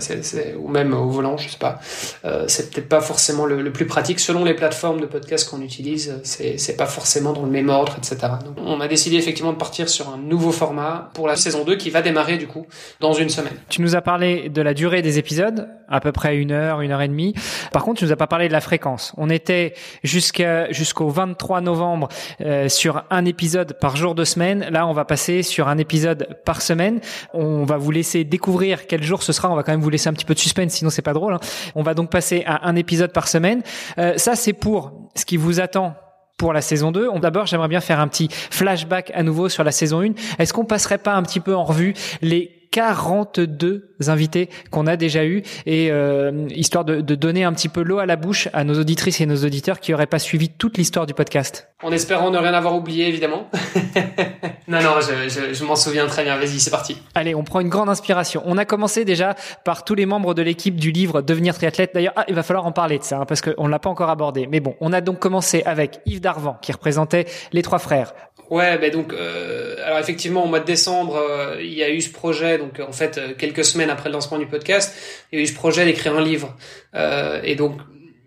ou 0.57 0.67
même 0.67 0.93
au 0.93 1.09
volant, 1.09 1.37
je 1.37 1.47
sais 1.47 1.57
pas, 1.57 1.79
euh, 2.25 2.43
c'est 2.47 2.71
peut-être 2.71 2.89
pas 2.89 2.99
forcément 2.99 3.45
le, 3.45 3.71
plus 3.71 3.85
pratique. 3.85 4.19
Selon 4.19 4.43
les 4.43 4.53
plateformes 4.53 4.99
de 4.99 5.05
podcast 5.05 5.49
qu'on 5.49 5.61
utilise, 5.61 6.19
c'est 6.23 6.77
pas 6.77 6.85
forcément 6.85 7.31
dans 7.31 7.43
le 7.43 7.49
même 7.49 7.69
ordre, 7.69 7.95
etc. 7.97 8.33
Donc 8.43 8.57
on 8.57 8.81
a 8.81 8.87
décidé 8.87 9.15
effectivement 9.15 9.53
de 9.53 9.57
partir 9.57 9.87
sur 9.87 10.09
un 10.09 10.17
nouveau 10.17 10.51
format 10.51 11.09
pour 11.13 11.27
la 11.27 11.35
saison 11.35 11.63
2 11.63 11.77
qui 11.77 11.89
va 11.89 12.01
démarrer 12.01 12.37
du 12.37 12.47
coup 12.47 12.67
dans 12.99 13.13
une 13.13 13.29
semaine. 13.29 13.53
Tu 13.69 13.81
nous 13.81 13.95
as 13.95 14.01
parlé 14.01 14.49
de 14.49 14.61
la 14.61 14.73
durée 14.73 15.01
des 15.01 15.17
épisodes, 15.19 15.67
à 15.87 15.99
peu 15.99 16.11
près 16.11 16.35
une 16.35 16.51
heure, 16.51 16.81
une 16.81 16.91
heure 16.91 17.01
et 17.01 17.07
demie. 17.07 17.33
Par 17.71 17.83
contre, 17.83 17.99
tu 17.99 18.05
nous 18.05 18.11
as 18.11 18.17
pas 18.17 18.27
parlé 18.27 18.47
de 18.47 18.53
la 18.53 18.61
fréquence. 18.61 19.13
On 19.17 19.29
était 19.29 19.73
jusqu'à 20.03 20.64
jusqu'au 20.71 21.09
23 21.09 21.61
novembre 21.61 22.09
euh, 22.41 22.69
sur 22.69 23.03
un 23.09 23.25
épisode 23.25 23.77
par 23.79 23.95
jour 23.95 24.15
de 24.15 24.23
semaine. 24.23 24.67
Là, 24.71 24.87
on 24.87 24.93
va 24.93 25.05
passer 25.05 25.43
sur 25.43 25.67
un 25.67 25.77
épisode 25.77 26.39
par 26.45 26.61
semaine. 26.61 26.99
On 27.33 27.63
va 27.63 27.77
vous 27.77 27.91
laisser 27.91 28.23
découvrir 28.23 28.87
quel 28.87 29.03
jour 29.03 29.23
ce 29.23 29.33
sera. 29.33 29.51
On 29.51 29.55
va 29.55 29.63
quand 29.63 29.71
même 29.71 29.81
vous 29.81 29.89
laisser 29.89 30.09
un 30.09 30.13
petit 30.13 30.25
peu 30.25 30.33
de 30.33 30.39
suspense, 30.39 30.73
sinon 30.73 30.89
c'est 30.89 31.01
pas 31.01 31.13
drôle. 31.13 31.33
Hein. 31.33 31.39
On 31.75 31.83
va 31.83 31.93
donc 31.93 32.09
passer 32.09 32.43
à 32.45 32.67
un 32.67 32.75
épisode 32.75 33.11
par 33.11 33.27
semaine. 33.27 33.61
Euh, 33.97 34.17
ça, 34.17 34.35
c'est 34.35 34.53
pour 34.53 35.09
ce 35.15 35.25
qui 35.25 35.37
vous 35.37 35.59
attend 35.59 35.95
pour 36.37 36.53
la 36.53 36.61
saison 36.61 36.91
2. 36.91 37.09
D'abord, 37.21 37.45
j'aimerais 37.45 37.67
bien 37.67 37.81
faire 37.81 37.99
un 37.99 38.07
petit 38.07 38.29
flashback 38.29 39.11
à 39.13 39.23
nouveau 39.23 39.49
sur 39.49 39.63
la 39.63 39.71
saison 39.71 40.01
1. 40.01 40.13
Est-ce 40.39 40.53
qu'on 40.53 40.65
passerait 40.65 40.97
pas 40.97 41.13
un 41.13 41.23
petit 41.23 41.39
peu 41.39 41.55
en 41.55 41.63
revue 41.63 41.93
les 42.21 42.64
42 42.75 43.95
invités 44.07 44.49
qu'on 44.69 44.85
a 44.85 44.97
déjà 44.97 45.23
eu 45.23 45.43
et 45.65 45.91
euh, 45.91 46.45
histoire 46.49 46.83
de, 46.83 46.99
de, 46.99 47.15
donner 47.15 47.45
un 47.45 47.53
petit 47.53 47.69
peu 47.69 47.81
l'eau 47.81 47.99
à 47.99 48.05
la 48.05 48.17
bouche 48.17 48.49
à 48.51 48.65
nos 48.65 48.77
auditrices 48.77 49.21
et 49.21 49.25
nos 49.25 49.45
auditeurs 49.45 49.79
qui 49.79 49.91
n'auraient 49.91 50.07
pas 50.07 50.19
suivi 50.19 50.49
toute 50.49 50.77
l'histoire 50.77 51.05
du 51.05 51.13
podcast. 51.13 51.69
En 51.81 51.93
espérant 51.93 52.31
ne 52.31 52.37
rien 52.37 52.53
avoir 52.53 52.75
oublié, 52.75 53.07
évidemment. 53.07 53.49
non, 54.67 54.81
non, 54.81 54.95
je, 54.99 55.29
je, 55.29 55.53
je 55.53 55.63
m'en 55.63 55.77
souviens 55.77 56.05
très 56.07 56.25
bien. 56.25 56.35
Vas-y, 56.35 56.59
c'est 56.59 56.69
parti. 56.69 56.97
Allez, 57.13 57.33
on 57.33 57.45
prend 57.45 57.61
une 57.61 57.69
grande 57.69 57.87
inspiration. 57.87 58.41
On 58.45 58.57
a 58.57 58.65
commencé 58.65 59.05
déjà 59.05 59.35
par 59.63 59.85
tous 59.85 59.95
les 59.95 60.05
membres 60.05 60.33
de 60.33 60.41
l'équipe 60.41 60.75
du 60.75 60.91
livre 60.91 61.21
Devenir 61.21 61.55
triathlète. 61.55 61.91
D'ailleurs, 61.93 62.13
ah, 62.17 62.25
il 62.27 62.35
va 62.35 62.43
falloir 62.43 62.65
en 62.65 62.73
parler 62.73 62.99
de 62.99 63.05
ça 63.05 63.19
hein, 63.19 63.25
parce 63.25 63.39
qu'on 63.39 63.67
l'a 63.67 63.79
pas 63.79 63.89
encore 63.89 64.09
abordé. 64.09 64.47
Mais 64.51 64.59
bon, 64.59 64.75
on 64.81 64.91
a 64.91 64.99
donc 64.99 65.19
commencé 65.19 65.63
avec 65.65 66.01
Yves 66.05 66.19
Darvan 66.19 66.57
qui 66.61 66.73
représentait 66.73 67.25
les 67.53 67.61
trois 67.61 67.79
frères. 67.79 68.13
Ouais, 68.49 68.77
ben 68.77 68.91
donc, 68.91 69.11
euh, 69.13 69.75
alors 69.83 69.97
effectivement, 69.97 70.43
au 70.43 70.47
mois 70.47 70.59
de 70.59 70.65
décembre, 70.65 71.15
euh, 71.15 71.57
il 71.59 71.73
y 71.73 71.83
a 71.83 71.89
eu 71.89 72.01
ce 72.01 72.11
projet. 72.11 72.57
Donc, 72.57 72.79
en 72.79 72.91
fait, 72.91 73.17
euh, 73.17 73.33
quelques 73.35 73.65
semaines 73.65 73.89
après 73.89 74.09
le 74.09 74.13
lancement 74.13 74.37
du 74.37 74.45
podcast, 74.45 74.95
il 75.31 75.39
y 75.39 75.41
a 75.41 75.43
eu 75.43 75.47
ce 75.47 75.55
projet 75.55 75.83
d'écrire 75.85 76.15
un 76.15 76.23
livre. 76.23 76.55
Euh, 76.93 77.39
et 77.43 77.55
donc, 77.55 77.79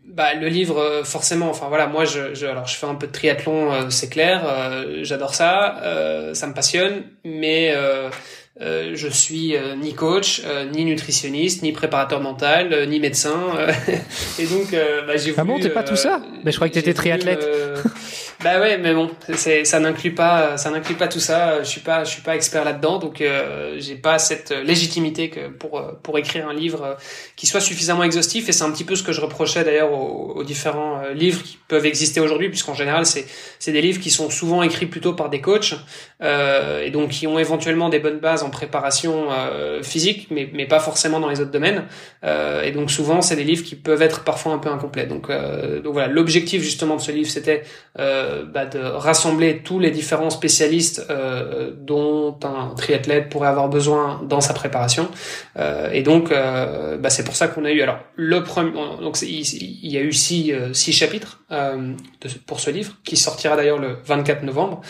bah, 0.05 0.35
le 0.35 0.49
livre, 0.49 1.03
forcément. 1.05 1.49
Enfin 1.51 1.69
voilà, 1.69 1.87
moi, 1.87 2.05
je, 2.05 2.35
je, 2.35 2.47
alors 2.47 2.67
je 2.67 2.77
fais 2.77 2.87
un 2.87 2.97
peu 2.97 3.07
de 3.07 3.13
triathlon, 3.13 3.89
c'est 3.91 4.09
clair. 4.09 4.43
J'adore 5.03 5.33
ça, 5.33 5.81
ça 6.33 6.47
me 6.49 6.55
passionne, 6.55 7.05
mais 7.25 7.73
euh, 8.61 8.93
je 8.95 9.07
suis 9.07 9.57
euh, 9.57 9.77
ni 9.77 9.95
coach, 9.95 10.43
euh, 10.45 10.65
ni 10.65 10.85
nutritionniste, 10.85 11.63
ni 11.63 11.71
préparateur 11.71 12.21
mental, 12.21 12.89
ni 12.89 12.99
médecin. 12.99 13.37
et 14.39 14.47
donc, 14.47 14.73
bah, 15.07 15.17
j'ai 15.17 15.31
voulu. 15.31 15.35
Ah 15.39 15.45
bon, 15.45 15.61
t'es 15.61 15.71
pas 15.71 15.85
tout 15.85 15.97
ça 15.97 16.21
Mais 16.45 16.51
je 16.51 16.57
croyais 16.57 16.71
que 16.71 16.75
t'étais 16.75 16.95
triathlète. 16.95 17.47
bah 18.43 18.61
ouais, 18.61 18.79
mais 18.79 18.95
bon, 18.95 19.11
c'est 19.35 19.65
ça 19.65 19.79
n'inclut 19.79 20.13
pas, 20.13 20.57
ça 20.57 20.71
n'inclut 20.71 20.97
pas 20.97 21.07
tout 21.07 21.21
ça. 21.21 21.63
Je 21.63 21.69
suis 21.69 21.81
pas, 21.81 22.03
je 22.03 22.11
suis 22.11 22.23
pas 22.23 22.35
expert 22.35 22.65
là-dedans, 22.65 22.99
donc 22.99 23.23
j'ai 23.77 23.95
pas 23.95 24.19
cette 24.19 24.51
légitimité 24.51 25.31
que 25.31 25.49
pour 25.49 25.81
pour 26.03 26.19
écrire 26.19 26.49
un 26.49 26.55
livre 26.55 26.97
qui 27.37 27.47
soit 27.47 27.61
suffisamment 27.61 28.03
exhaustif. 28.03 28.49
Et 28.49 28.53
c'est 28.53 28.65
un 28.65 28.73
petit 28.73 28.85
peu 28.85 28.97
ce 28.97 29.05
que 29.05 29.13
je 29.13 29.21
reprochais 29.21 29.63
d'ailleurs 29.63 29.93
aux, 29.93 30.33
aux, 30.35 30.45
différents 30.45 31.03
livres 31.15 31.43
qui 31.45 31.59
peuvent 31.69 31.87
exister 31.87 32.19
aujourd'hui, 32.21 32.49
puisqu'en 32.49 32.75
général, 32.75 33.07
c'est 33.07 33.27
c'est 33.61 33.73
des 33.73 33.83
livres 33.83 34.01
qui 34.01 34.11
sont 34.11 34.31
souvent 34.31 34.65
écrits 34.65 34.87
plutôt 34.87 35.13
par 35.13 35.31
des 35.31 35.41
coachs 35.41 35.75
et 36.21 36.91
donc 36.91 37.11
qui 37.11 37.29
ont 37.29 37.39
éventuellement 37.39 37.89
des 37.89 38.01
bonnes 38.01 38.19
bases 38.19 38.43
préparation 38.51 39.31
euh, 39.31 39.83
physique, 39.83 40.29
mais, 40.31 40.49
mais 40.53 40.67
pas 40.67 40.81
forcément 40.81 41.21
dans 41.21 41.29
les 41.29 41.41
autres 41.41 41.51
domaines. 41.51 41.85
Euh, 42.25 42.63
et 42.63 42.73
donc 42.73 42.91
souvent, 42.91 43.23
c'est 43.23 43.37
des 43.37 43.45
livres 43.45 43.65
qui 43.65 43.77
peuvent 43.77 44.03
être 44.03 44.25
parfois 44.25 44.53
un 44.53 44.59
peu 44.59 44.69
incomplets. 44.69 45.07
Donc, 45.07 45.31
euh, 45.31 45.81
donc 45.81 45.93
voilà, 45.93 46.09
l'objectif 46.09 46.63
justement 46.63 46.97
de 46.97 47.01
ce 47.01 47.13
livre, 47.13 47.31
c'était 47.31 47.63
bah, 47.97 48.67
de 48.67 48.79
rassembler 48.79 49.63
tous 49.65 49.81
les 49.81 49.91
différents 49.91 50.31
spécialistes 50.31 51.07
dont 51.79 52.39
un 52.45 52.75
triathlète 52.77 53.29
pourrait 53.29 53.49
avoir 53.49 53.69
besoin 53.69 54.21
dans 54.23 54.41
sa 54.41 54.55
préparation. 54.55 55.09
et 55.93 56.03
donc, 56.03 56.31
bah, 56.31 57.11
c'est 57.11 57.25
pour 57.25 57.35
ça 57.35 57.49
qu'on 57.49 57.65
a 57.65 57.73
eu 57.73 57.81
alors 57.81 57.99
le 58.15 58.45
premier. 58.45 58.71
Donc 59.01 59.21
il, 59.23 59.29
il, 59.29 59.91
y 59.91 59.99
a 59.99 60.01
eu 60.01 60.13
six, 60.13 60.53
six 60.73 60.93
chapitres 60.93 61.41
de, 61.51 62.29
pour 62.47 62.61
ce 62.61 62.71
livre 62.71 62.95
qui 63.05 63.17
sortira 63.17 63.57
d'ailleurs 63.57 63.79
le 63.79 63.99
24 64.05 64.43
novembre, 64.43 64.81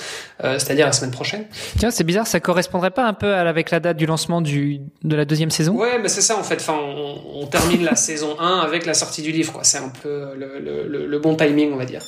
c'est-à-dire 0.40 0.86
la 0.86 0.92
semaine 0.92 1.10
prochaine. 1.10 1.46
Tiens, 1.78 1.90
c'est 1.90 2.04
bizarre, 2.04 2.26
ça 2.26 2.40
correspondrait 2.40 2.90
pas 2.90 3.06
un 3.06 3.14
peu 3.14 3.34
à 3.34 3.48
avec 3.48 3.70
la 3.70 3.80
date 3.80 3.96
du 3.96 4.06
lancement 4.06 4.40
du, 4.40 4.80
de 5.02 5.16
la 5.16 5.24
deuxième 5.24 5.50
saison? 5.50 5.74
Ouais, 5.74 5.98
mais 5.98 6.08
c'est 6.08 6.20
ça 6.20 6.38
en 6.38 6.44
fait. 6.44 6.56
Enfin, 6.56 6.78
on, 6.80 7.42
on 7.42 7.46
termine 7.46 7.84
la 7.84 7.96
saison 7.96 8.38
1 8.38 8.60
avec 8.60 8.86
la 8.86 8.94
sortie 8.94 9.22
du 9.22 9.32
livre, 9.32 9.52
quoi. 9.52 9.64
C'est 9.64 9.78
un 9.78 9.88
peu 9.88 10.34
le, 10.36 10.60
le, 10.60 11.06
le, 11.06 11.18
bon 11.18 11.34
timing, 11.34 11.72
on 11.72 11.76
va 11.76 11.84
dire. 11.84 12.02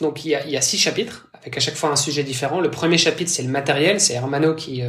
Donc 0.00 0.24
il 0.24 0.30
y 0.30 0.34
a, 0.34 0.44
il 0.44 0.50
y 0.50 0.56
a 0.56 0.60
six 0.60 0.78
chapitres 0.78 1.26
avec 1.40 1.56
à 1.56 1.60
chaque 1.60 1.74
fois 1.76 1.90
un 1.90 1.96
sujet 1.96 2.22
différent. 2.22 2.60
Le 2.60 2.70
premier 2.70 2.98
chapitre, 2.98 3.30
c'est 3.30 3.42
le 3.42 3.48
matériel, 3.48 4.00
c'est 4.00 4.14
Hermano 4.14 4.54
qui 4.54 4.82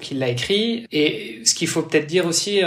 qui 0.00 0.14
l'a 0.14 0.28
écrit. 0.28 0.86
Et 0.92 1.40
ce 1.44 1.54
qu'il 1.54 1.66
faut 1.66 1.82
peut-être 1.82 2.06
dire 2.06 2.26
aussi, 2.26 2.60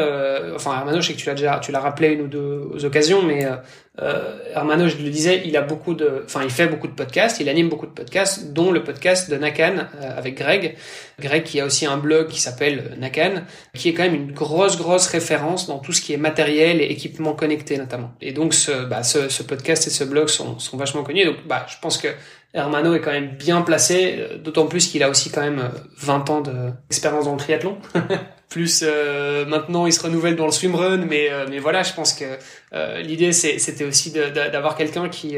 enfin 0.56 0.75
Hermano, 0.75 1.01
je 1.01 1.08
sais 1.08 1.13
que 1.13 1.20
tu 1.20 1.27
l'as 1.27 1.36
déjà, 1.36 1.60
tu 1.60 1.72
l'as 1.72 1.79
rappelé 1.79 2.10
une 2.10 2.22
ou 2.22 2.27
deux 2.27 2.86
occasions, 2.86 3.22
mais 3.22 3.46
euh, 3.46 3.56
Hermano, 3.99 4.87
je 4.87 4.97
le 4.97 5.09
disais, 5.09 5.43
il 5.45 5.55
a 5.57 5.61
beaucoup 5.61 5.93
de, 5.93 6.23
enfin, 6.25 6.41
il 6.43 6.49
fait 6.49 6.67
beaucoup 6.67 6.87
de 6.87 6.93
podcasts, 6.93 7.39
il 7.39 7.49
anime 7.49 7.69
beaucoup 7.69 7.85
de 7.85 7.91
podcasts, 7.91 8.53
dont 8.53 8.71
le 8.71 8.83
podcast 8.83 9.29
de 9.29 9.35
Nakan 9.37 9.87
euh, 10.01 10.17
avec 10.17 10.37
Greg. 10.37 10.75
Greg 11.19 11.43
qui 11.43 11.59
a 11.59 11.65
aussi 11.65 11.85
un 11.85 11.97
blog 11.97 12.27
qui 12.27 12.39
s'appelle 12.41 12.95
Nakan, 12.99 13.43
qui 13.73 13.89
est 13.89 13.93
quand 13.93 14.03
même 14.03 14.15
une 14.15 14.31
grosse, 14.31 14.77
grosse 14.77 15.07
référence 15.07 15.67
dans 15.67 15.79
tout 15.79 15.93
ce 15.93 16.01
qui 16.01 16.13
est 16.13 16.17
matériel 16.17 16.81
et 16.81 16.85
équipement 16.85 17.33
connecté 17.33 17.77
notamment. 17.77 18.11
Et 18.21 18.31
donc, 18.31 18.53
ce, 18.53 18.85
bah, 18.85 19.03
ce, 19.03 19.29
ce 19.29 19.43
podcast 19.43 19.87
et 19.87 19.89
ce 19.89 20.03
blog 20.03 20.27
sont, 20.27 20.59
sont 20.59 20.77
vachement 20.77 21.03
connus. 21.03 21.25
Donc, 21.25 21.37
bah, 21.47 21.65
je 21.67 21.75
pense 21.81 21.97
que 21.97 22.07
Hermano 22.53 22.95
est 22.95 23.01
quand 23.01 23.11
même 23.11 23.35
bien 23.35 23.61
placé, 23.61 24.15
euh, 24.17 24.37
d'autant 24.37 24.67
plus 24.67 24.87
qu'il 24.87 25.03
a 25.03 25.09
aussi 25.09 25.29
quand 25.29 25.41
même 25.41 25.69
20 25.97 26.29
ans 26.29 26.41
d'expérience 26.41 27.25
dans 27.25 27.33
le 27.33 27.39
triathlon. 27.39 27.77
plus 28.49 28.83
euh, 28.85 29.45
maintenant 29.45 29.85
il 29.85 29.93
se 29.93 30.01
renouvelle 30.01 30.35
dans 30.35 30.45
le 30.45 30.51
swimrun 30.51 30.97
mais 30.97 31.29
euh, 31.29 31.45
mais 31.49 31.59
voilà 31.59 31.83
je 31.83 31.93
pense 31.93 32.13
que 32.13 32.23
euh, 32.73 33.01
l'idée 33.01 33.33
c'était 33.33 33.83
aussi 33.83 34.11
d'avoir 34.11 34.75
quelqu'un 34.77 35.09
qui 35.09 35.35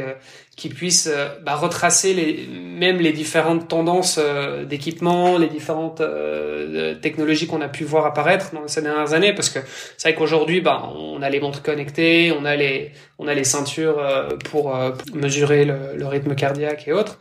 qui 0.56 0.70
puisse 0.70 1.10
bah, 1.44 1.56
retracer 1.56 2.14
les 2.14 2.48
même 2.48 2.98
les 2.98 3.12
différentes 3.12 3.68
tendances 3.68 4.20
d'équipement 4.66 5.38
les 5.38 5.48
différentes 5.48 6.04
technologies 7.02 7.48
qu'on 7.48 7.62
a 7.62 7.70
pu 7.70 7.84
voir 7.84 8.06
apparaître 8.06 8.54
dans 8.54 8.68
ces 8.68 8.82
dernières 8.82 9.14
années 9.14 9.34
parce 9.34 9.50
que 9.50 9.60
c'est 9.98 10.10
vrai 10.10 10.18
qu'aujourd'hui 10.18 10.62
bah 10.62 10.92
on 10.96 11.22
a 11.22 11.30
les 11.30 11.40
montres 11.40 11.64
connectées 11.64 12.32
on 12.38 12.46
a 12.46 12.56
les 12.56 12.92
on 13.18 13.28
a 13.28 13.34
les 13.34 13.44
ceintures 13.44 14.04
pour, 14.50 14.76
mesurer 15.14 15.66
le, 15.66 15.96
le 15.96 16.08
rythme 16.08 16.36
cardiaque 16.36 16.88
et 16.88 16.94
autres 16.94 17.18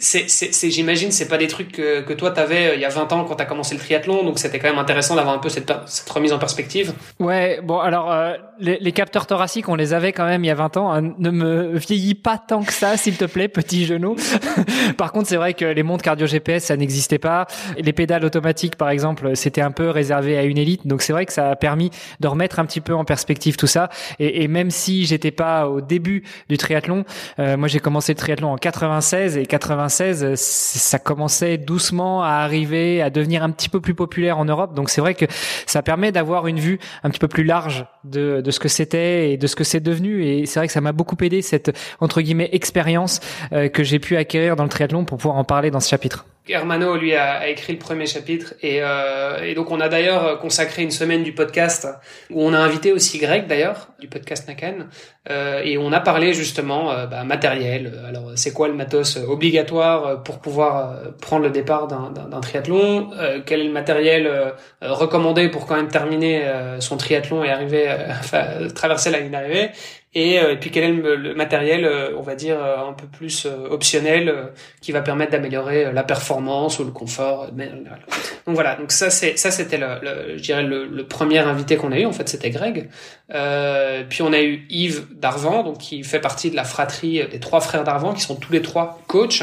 c'est, 0.00 0.70
j'imagine, 0.70 1.10
c'est 1.10 1.26
pas 1.26 1.38
des 1.38 1.48
trucs 1.48 1.72
que, 1.72 2.02
que 2.02 2.12
toi 2.12 2.30
t'avais 2.30 2.70
euh, 2.70 2.74
il 2.76 2.80
y 2.80 2.84
a 2.84 2.88
20 2.88 3.12
ans 3.12 3.24
quand 3.24 3.34
t'as 3.34 3.46
commencé 3.46 3.74
le 3.74 3.80
triathlon, 3.80 4.22
donc 4.22 4.38
c'était 4.38 4.60
quand 4.60 4.68
même 4.68 4.78
intéressant 4.78 5.16
d'avoir 5.16 5.34
un 5.34 5.38
peu 5.38 5.48
cette, 5.48 5.72
cette 5.86 6.08
remise 6.08 6.32
en 6.32 6.38
perspective. 6.38 6.92
Ouais, 7.18 7.60
bon 7.64 7.80
alors 7.80 8.12
euh, 8.12 8.34
les, 8.60 8.78
les, 8.80 8.92
capteurs 8.92 9.26
thoraciques, 9.26 9.68
on 9.68 9.74
les 9.74 9.94
avait 9.94 10.12
quand 10.12 10.24
même 10.24 10.44
il 10.44 10.46
y 10.46 10.50
a 10.50 10.54
20 10.54 10.76
ans. 10.76 10.92
Hein. 10.92 11.14
Ne 11.18 11.30
me 11.30 11.76
vieillis 11.76 12.14
pas 12.14 12.38
tant 12.38 12.62
que 12.62 12.72
ça, 12.72 12.96
s'il 12.96 13.16
te 13.16 13.24
plaît, 13.24 13.48
petit 13.48 13.86
genou. 13.86 14.14
par 14.96 15.10
contre, 15.10 15.28
c'est 15.28 15.36
vrai 15.36 15.54
que 15.54 15.64
les 15.64 15.82
montres 15.82 16.04
cardio 16.04 16.26
GPS, 16.26 16.64
ça 16.64 16.76
n'existait 16.76 17.18
pas. 17.18 17.46
Les 17.76 17.92
pédales 17.92 18.24
automatiques, 18.24 18.76
par 18.76 18.90
exemple, 18.90 19.34
c'était 19.34 19.62
un 19.62 19.72
peu 19.72 19.90
réservé 19.90 20.38
à 20.38 20.44
une 20.44 20.58
élite, 20.58 20.86
donc 20.86 21.02
c'est 21.02 21.12
vrai 21.12 21.26
que 21.26 21.32
ça 21.32 21.50
a 21.50 21.56
permis 21.56 21.90
de 22.20 22.28
remettre 22.28 22.60
un 22.60 22.66
petit 22.66 22.80
peu 22.80 22.94
en 22.94 23.04
perspective 23.04 23.56
tout 23.56 23.66
ça. 23.66 23.88
Et, 24.20 24.44
et 24.44 24.48
même 24.48 24.70
si 24.70 25.06
j'étais 25.06 25.32
pas 25.32 25.68
au 25.68 25.80
début 25.80 26.22
du 26.48 26.56
triathlon, 26.56 27.04
euh, 27.40 27.56
moi 27.56 27.66
j'ai 27.66 27.80
commencé 27.80 28.12
le 28.12 28.18
triathlon 28.18 28.52
en 28.52 28.56
96 28.56 29.36
et 29.36 29.46
96 29.46 29.87
euh, 30.00 30.34
ça 30.36 30.98
commençait 30.98 31.58
doucement 31.58 32.22
à 32.22 32.30
arriver, 32.30 33.02
à 33.02 33.10
devenir 33.10 33.42
un 33.42 33.50
petit 33.50 33.68
peu 33.68 33.80
plus 33.80 33.94
populaire 33.94 34.38
en 34.38 34.44
Europe. 34.44 34.74
Donc 34.74 34.90
c'est 34.90 35.00
vrai 35.00 35.14
que 35.14 35.26
ça 35.66 35.82
permet 35.82 36.12
d'avoir 36.12 36.46
une 36.46 36.58
vue 36.58 36.78
un 37.02 37.10
petit 37.10 37.20
peu 37.20 37.28
plus 37.28 37.44
large 37.44 37.86
de, 38.04 38.40
de 38.40 38.50
ce 38.50 38.60
que 38.60 38.68
c'était 38.68 39.32
et 39.32 39.36
de 39.36 39.46
ce 39.46 39.56
que 39.56 39.64
c'est 39.64 39.80
devenu. 39.80 40.24
Et 40.24 40.46
c'est 40.46 40.60
vrai 40.60 40.66
que 40.66 40.72
ça 40.72 40.80
m'a 40.80 40.92
beaucoup 40.92 41.16
aidé 41.22 41.42
cette 41.42 41.76
entre 42.00 42.20
guillemets 42.20 42.50
expérience 42.52 43.20
euh, 43.52 43.68
que 43.68 43.82
j'ai 43.82 43.98
pu 43.98 44.16
acquérir 44.16 44.56
dans 44.56 44.64
le 44.64 44.68
triathlon 44.68 45.04
pour 45.04 45.18
pouvoir 45.18 45.36
en 45.36 45.44
parler 45.44 45.70
dans 45.70 45.80
ce 45.80 45.88
chapitre. 45.88 46.26
Hermano, 46.48 46.96
lui, 46.96 47.14
a, 47.14 47.48
écrit 47.48 47.72
le 47.72 47.78
premier 47.78 48.06
chapitre. 48.06 48.54
Et, 48.62 48.78
euh, 48.82 49.42
et 49.44 49.54
donc, 49.54 49.70
on 49.70 49.80
a 49.80 49.88
d'ailleurs 49.88 50.38
consacré 50.38 50.82
une 50.82 50.90
semaine 50.90 51.22
du 51.22 51.32
podcast 51.32 51.88
où 52.30 52.42
on 52.42 52.52
a 52.52 52.58
invité 52.58 52.92
aussi 52.92 53.18
Greg, 53.18 53.46
d'ailleurs, 53.46 53.88
du 54.00 54.08
podcast 54.08 54.48
Nakan. 54.48 54.86
Euh, 55.30 55.60
et 55.62 55.76
on 55.76 55.92
a 55.92 56.00
parlé 56.00 56.32
justement 56.32 56.90
euh, 56.90 57.06
bah, 57.06 57.24
matériel. 57.24 57.92
Alors, 58.06 58.32
c'est 58.36 58.52
quoi 58.52 58.68
le 58.68 58.74
matos 58.74 59.16
obligatoire 59.16 60.22
pour 60.22 60.38
pouvoir 60.38 60.90
euh, 60.90 61.10
prendre 61.20 61.44
le 61.44 61.50
départ 61.50 61.86
d'un 61.86 62.40
triathlon? 62.40 63.10
Euh, 63.18 63.40
Quel 63.44 63.60
est 63.60 63.64
le 63.64 63.72
matériel 63.72 64.54
recommandé 64.80 65.48
pour 65.48 65.66
quand 65.66 65.76
même 65.76 65.88
terminer 65.88 66.42
son 66.80 66.96
triathlon 66.96 67.44
et 67.44 67.50
arriver, 67.50 67.94
traverser 68.74 69.10
la 69.10 69.20
ligne 69.20 69.30
d'arrivée? 69.30 69.70
Euh, 70.16 70.52
et, 70.52 70.56
puis 70.56 70.70
quel 70.70 70.84
est 70.84 71.16
le, 71.16 71.34
matériel, 71.34 71.84
euh, 71.84 72.16
on 72.16 72.22
va 72.22 72.34
dire, 72.34 72.56
euh, 72.58 72.88
un 72.88 72.92
peu 72.92 73.06
plus 73.06 73.46
optionnel 73.46 74.52
qui 74.80 74.92
va 74.92 75.02
permettre 75.02 75.32
d'améliorer 75.32 75.92
la 75.92 76.02
performance 76.02 76.78
ou 76.78 76.84
le 76.84 76.90
confort. 76.90 77.50
Donc 77.52 78.54
voilà, 78.54 78.76
donc 78.76 78.90
ça 78.90 79.10
c'est 79.10 79.36
ça 79.36 79.50
c'était 79.50 79.76
le, 79.76 80.36
je 80.36 80.42
dirais 80.42 80.62
le, 80.62 81.06
premier 81.06 81.38
invité 81.38 81.76
qu'on 81.76 81.92
a 81.92 81.98
eu 81.98 82.06
en 82.06 82.12
fait 82.12 82.28
c'était 82.28 82.50
Greg. 82.50 82.88
Euh, 83.34 84.04
puis 84.08 84.22
on 84.22 84.32
a 84.32 84.40
eu 84.40 84.66
Yves 84.70 85.06
Darvan 85.14 85.62
donc 85.62 85.78
qui 85.78 86.02
fait 86.02 86.20
partie 86.20 86.50
de 86.50 86.56
la 86.56 86.64
fratrie 86.64 87.26
des 87.30 87.40
trois 87.40 87.60
frères 87.60 87.84
Darvan 87.84 88.14
qui 88.14 88.22
sont 88.22 88.36
tous 88.36 88.52
les 88.52 88.62
trois 88.62 89.00
coachs. 89.06 89.42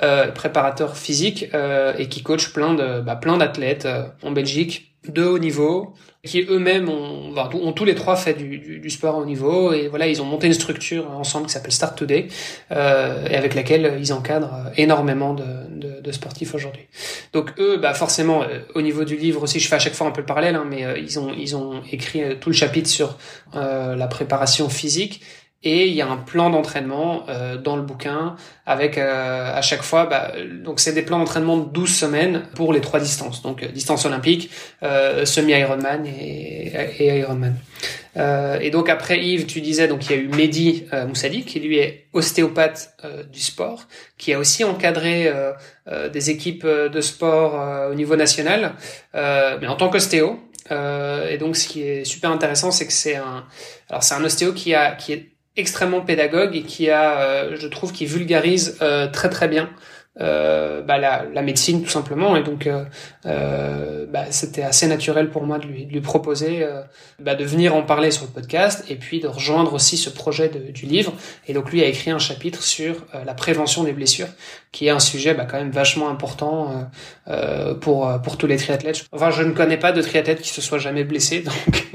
Euh, 0.00 0.30
préparateurs 0.30 0.96
physiques 0.96 1.50
et 1.98 2.08
qui 2.08 2.22
coachent 2.22 2.52
plein 2.52 2.74
de 2.74 3.00
bah, 3.00 3.16
plein 3.16 3.36
d'athlètes 3.36 3.88
en 4.22 4.30
Belgique 4.30 4.87
de 5.06 5.24
haut 5.24 5.38
niveau 5.38 5.94
qui 6.24 6.42
eux-mêmes 6.42 6.88
ont, 6.88 7.34
ont, 7.36 7.72
tous 7.72 7.84
les 7.84 7.94
trois 7.94 8.16
fait 8.16 8.34
du, 8.34 8.58
du, 8.58 8.80
du, 8.80 8.90
sport 8.90 9.16
au 9.16 9.24
niveau 9.24 9.72
et 9.72 9.88
voilà 9.88 10.08
ils 10.08 10.20
ont 10.20 10.24
monté 10.24 10.48
une 10.48 10.52
structure 10.52 11.10
ensemble 11.12 11.46
qui 11.46 11.52
s'appelle 11.52 11.72
Start 11.72 11.96
Today 11.96 12.28
euh, 12.72 13.26
et 13.28 13.36
avec 13.36 13.54
laquelle 13.54 13.96
ils 13.98 14.12
encadrent 14.12 14.70
énormément 14.76 15.32
de, 15.34 15.44
de, 15.70 16.00
de 16.00 16.12
sportifs 16.12 16.54
aujourd'hui. 16.54 16.86
Donc 17.32 17.52
eux, 17.58 17.78
bah 17.78 17.94
forcément 17.94 18.42
euh, 18.42 18.60
au 18.74 18.82
niveau 18.82 19.04
du 19.04 19.16
livre 19.16 19.42
aussi, 19.42 19.60
je 19.60 19.68
fais 19.68 19.76
à 19.76 19.78
chaque 19.78 19.94
fois 19.94 20.06
un 20.06 20.10
peu 20.10 20.20
le 20.20 20.26
parallèle, 20.26 20.56
hein, 20.56 20.66
mais 20.68 20.84
euh, 20.84 20.98
ils 20.98 21.18
ont 21.18 21.32
ils 21.32 21.56
ont 21.56 21.82
écrit 21.90 22.22
euh, 22.22 22.34
tout 22.34 22.50
le 22.50 22.54
chapitre 22.54 22.88
sur 22.88 23.16
la 23.54 24.06
préparation 24.08 24.68
physique 24.68 25.22
et 25.64 25.88
il 25.88 25.94
y 25.94 26.02
a 26.02 26.06
un 26.06 26.16
plan 26.16 26.50
d'entraînement 26.50 27.24
euh, 27.28 27.56
dans 27.56 27.74
le 27.74 27.82
bouquin 27.82 28.36
avec 28.64 28.96
euh, 28.96 29.52
à 29.52 29.60
chaque 29.60 29.82
fois, 29.82 30.06
bah, 30.06 30.32
donc 30.64 30.78
c'est 30.78 30.92
des 30.92 31.02
plans 31.02 31.18
d'entraînement 31.18 31.56
de 31.56 31.68
12 31.68 31.92
semaines 31.92 32.42
pour 32.54 32.72
les 32.72 32.80
trois 32.80 33.00
distances, 33.00 33.42
donc 33.42 33.64
euh, 33.64 33.68
distance 33.68 34.04
olympique, 34.04 34.50
semi-Ironman 35.24 36.06
et, 36.06 36.72
et 36.98 37.18
Ironman. 37.18 37.56
et 38.60 38.70
donc 38.70 38.88
après 38.88 39.18
Yves, 39.18 39.46
tu 39.46 39.60
disais, 39.60 39.88
donc 39.88 40.06
il 40.06 40.10
y 40.12 40.14
a 40.14 40.22
eu 40.22 40.28
Mehdi 40.28 40.86
Moussadi 41.08 41.42
qui 41.42 41.58
lui 41.58 41.78
est 41.78 42.06
ostéopathe 42.12 42.96
du 43.32 43.40
sport, 43.40 43.86
qui 44.16 44.32
a 44.32 44.38
aussi 44.38 44.64
encadré 44.64 45.32
des 46.12 46.30
équipes 46.30 46.66
de 46.66 47.00
sport 47.00 47.90
au 47.90 47.94
niveau 47.94 48.16
national, 48.16 48.74
mais 49.14 49.66
en 49.66 49.76
tant 49.76 49.88
qu'ostéo. 49.88 50.38
et 50.70 51.38
donc 51.38 51.56
ce 51.56 51.68
qui 51.68 51.82
est 51.82 52.04
super 52.04 52.30
intéressant, 52.30 52.70
c'est 52.70 52.86
que 52.86 52.92
c'est 52.92 53.16
un, 53.16 53.44
alors 53.88 54.02
c'est 54.02 54.14
un 54.14 54.24
ostéo 54.24 54.52
qui 54.52 54.74
a 54.74 54.92
qui 54.92 55.12
est 55.12 55.37
extrêmement 55.58 56.00
pédagogue 56.00 56.56
et 56.56 56.62
qui 56.62 56.88
a, 56.88 57.20
euh, 57.20 57.56
je 57.58 57.66
trouve, 57.66 57.92
qui 57.92 58.06
vulgarise 58.06 58.78
euh, 58.80 59.08
très 59.08 59.28
très 59.28 59.48
bien 59.48 59.68
euh, 60.20 60.82
bah, 60.82 60.98
la, 60.98 61.24
la, 61.32 61.42
médecine 61.42 61.82
tout 61.82 61.90
simplement. 61.90 62.36
Et 62.36 62.42
donc 62.42 62.66
euh, 62.66 62.84
euh, 63.26 64.06
bah, 64.08 64.24
c'était 64.30 64.62
assez 64.62 64.86
naturel 64.86 65.30
pour 65.30 65.44
moi 65.44 65.58
de 65.58 65.66
lui, 65.66 65.86
de 65.86 65.92
lui 65.92 66.00
proposer 66.00 66.62
euh, 66.62 66.82
bah, 67.20 67.34
de 67.34 67.44
venir 67.44 67.74
en 67.74 67.82
parler 67.82 68.10
sur 68.10 68.24
le 68.24 68.30
podcast 68.30 68.84
et 68.88 68.96
puis 68.96 69.20
de 69.20 69.28
rejoindre 69.28 69.74
aussi 69.74 69.96
ce 69.96 70.10
projet 70.10 70.48
de, 70.48 70.72
du 70.72 70.86
livre. 70.86 71.12
Et 71.46 71.52
donc 71.52 71.70
lui 71.70 71.82
a 71.82 71.86
écrit 71.86 72.10
un 72.10 72.18
chapitre 72.18 72.62
sur 72.62 72.96
euh, 73.14 73.24
la 73.24 73.34
prévention 73.34 73.84
des 73.84 73.92
blessures 73.92 74.28
qui 74.72 74.86
est 74.86 74.90
un 74.90 74.98
sujet 74.98 75.34
bah, 75.34 75.46
quand 75.50 75.58
même 75.58 75.70
vachement 75.70 76.10
important 76.10 76.90
pour 77.80 78.10
pour 78.22 78.36
tous 78.36 78.46
les 78.46 78.56
triathlètes. 78.56 79.06
Enfin 79.12 79.30
je 79.30 79.42
ne 79.42 79.52
connais 79.52 79.78
pas 79.78 79.92
de 79.92 80.02
triathlète 80.02 80.42
qui 80.42 80.50
se 80.50 80.60
soit 80.60 80.78
jamais 80.78 81.04
blessé 81.04 81.40
donc 81.42 81.88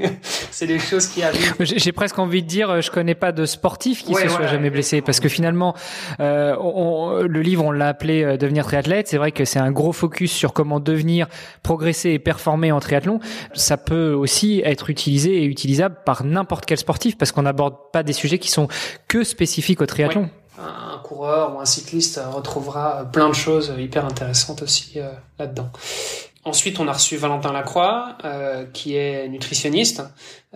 c'est 0.50 0.66
des 0.66 0.80
choses 0.80 1.06
qui 1.06 1.22
arrivent. 1.22 1.54
J'ai 1.60 1.92
presque 1.92 2.18
envie 2.18 2.42
de 2.42 2.48
dire 2.48 2.82
je 2.82 2.90
connais 2.90 3.14
pas 3.14 3.30
de 3.30 3.46
sportif 3.46 4.02
qui 4.02 4.14
se 4.14 4.28
soit 4.28 4.48
jamais 4.48 4.70
blessé 4.70 5.02
parce 5.02 5.20
que 5.20 5.28
finalement 5.28 5.74
on, 6.18 7.20
le 7.22 7.42
livre 7.42 7.64
on 7.64 7.70
l'a 7.70 7.88
appelé 7.88 8.13
euh, 8.22 8.36
devenir 8.36 8.66
triathlète. 8.66 9.08
C'est 9.08 9.16
vrai 9.16 9.32
que 9.32 9.44
c'est 9.44 9.58
un 9.58 9.72
gros 9.72 9.92
focus 9.92 10.30
sur 10.30 10.52
comment 10.52 10.78
devenir, 10.78 11.26
progresser 11.62 12.10
et 12.10 12.18
performer 12.18 12.70
en 12.70 12.80
triathlon. 12.80 13.18
Ça 13.54 13.76
peut 13.76 14.12
aussi 14.12 14.62
être 14.64 14.90
utilisé 14.90 15.42
et 15.42 15.44
utilisable 15.44 15.96
par 16.04 16.24
n'importe 16.24 16.66
quel 16.66 16.78
sportif 16.78 17.18
parce 17.18 17.32
qu'on 17.32 17.42
n'aborde 17.42 17.76
pas 17.92 18.02
des 18.02 18.12
sujets 18.12 18.38
qui 18.38 18.50
sont 18.50 18.68
que 19.08 19.24
spécifiques 19.24 19.80
au 19.80 19.86
triathlon. 19.86 20.28
Un 20.58 20.98
coureur 20.98 21.56
ou 21.56 21.60
un 21.60 21.64
cycliste 21.64 22.20
retrouvera 22.32 23.04
plein 23.10 23.28
de 23.28 23.34
choses 23.34 23.72
hyper 23.76 24.04
intéressantes 24.04 24.62
aussi 24.62 24.92
euh, 24.96 25.10
là-dedans. 25.38 25.70
Ensuite, 26.46 26.78
on 26.78 26.86
a 26.88 26.92
reçu 26.92 27.16
Valentin 27.16 27.52
Lacroix, 27.52 28.18
euh, 28.24 28.66
qui 28.66 28.96
est 28.96 29.28
nutritionniste. 29.28 30.02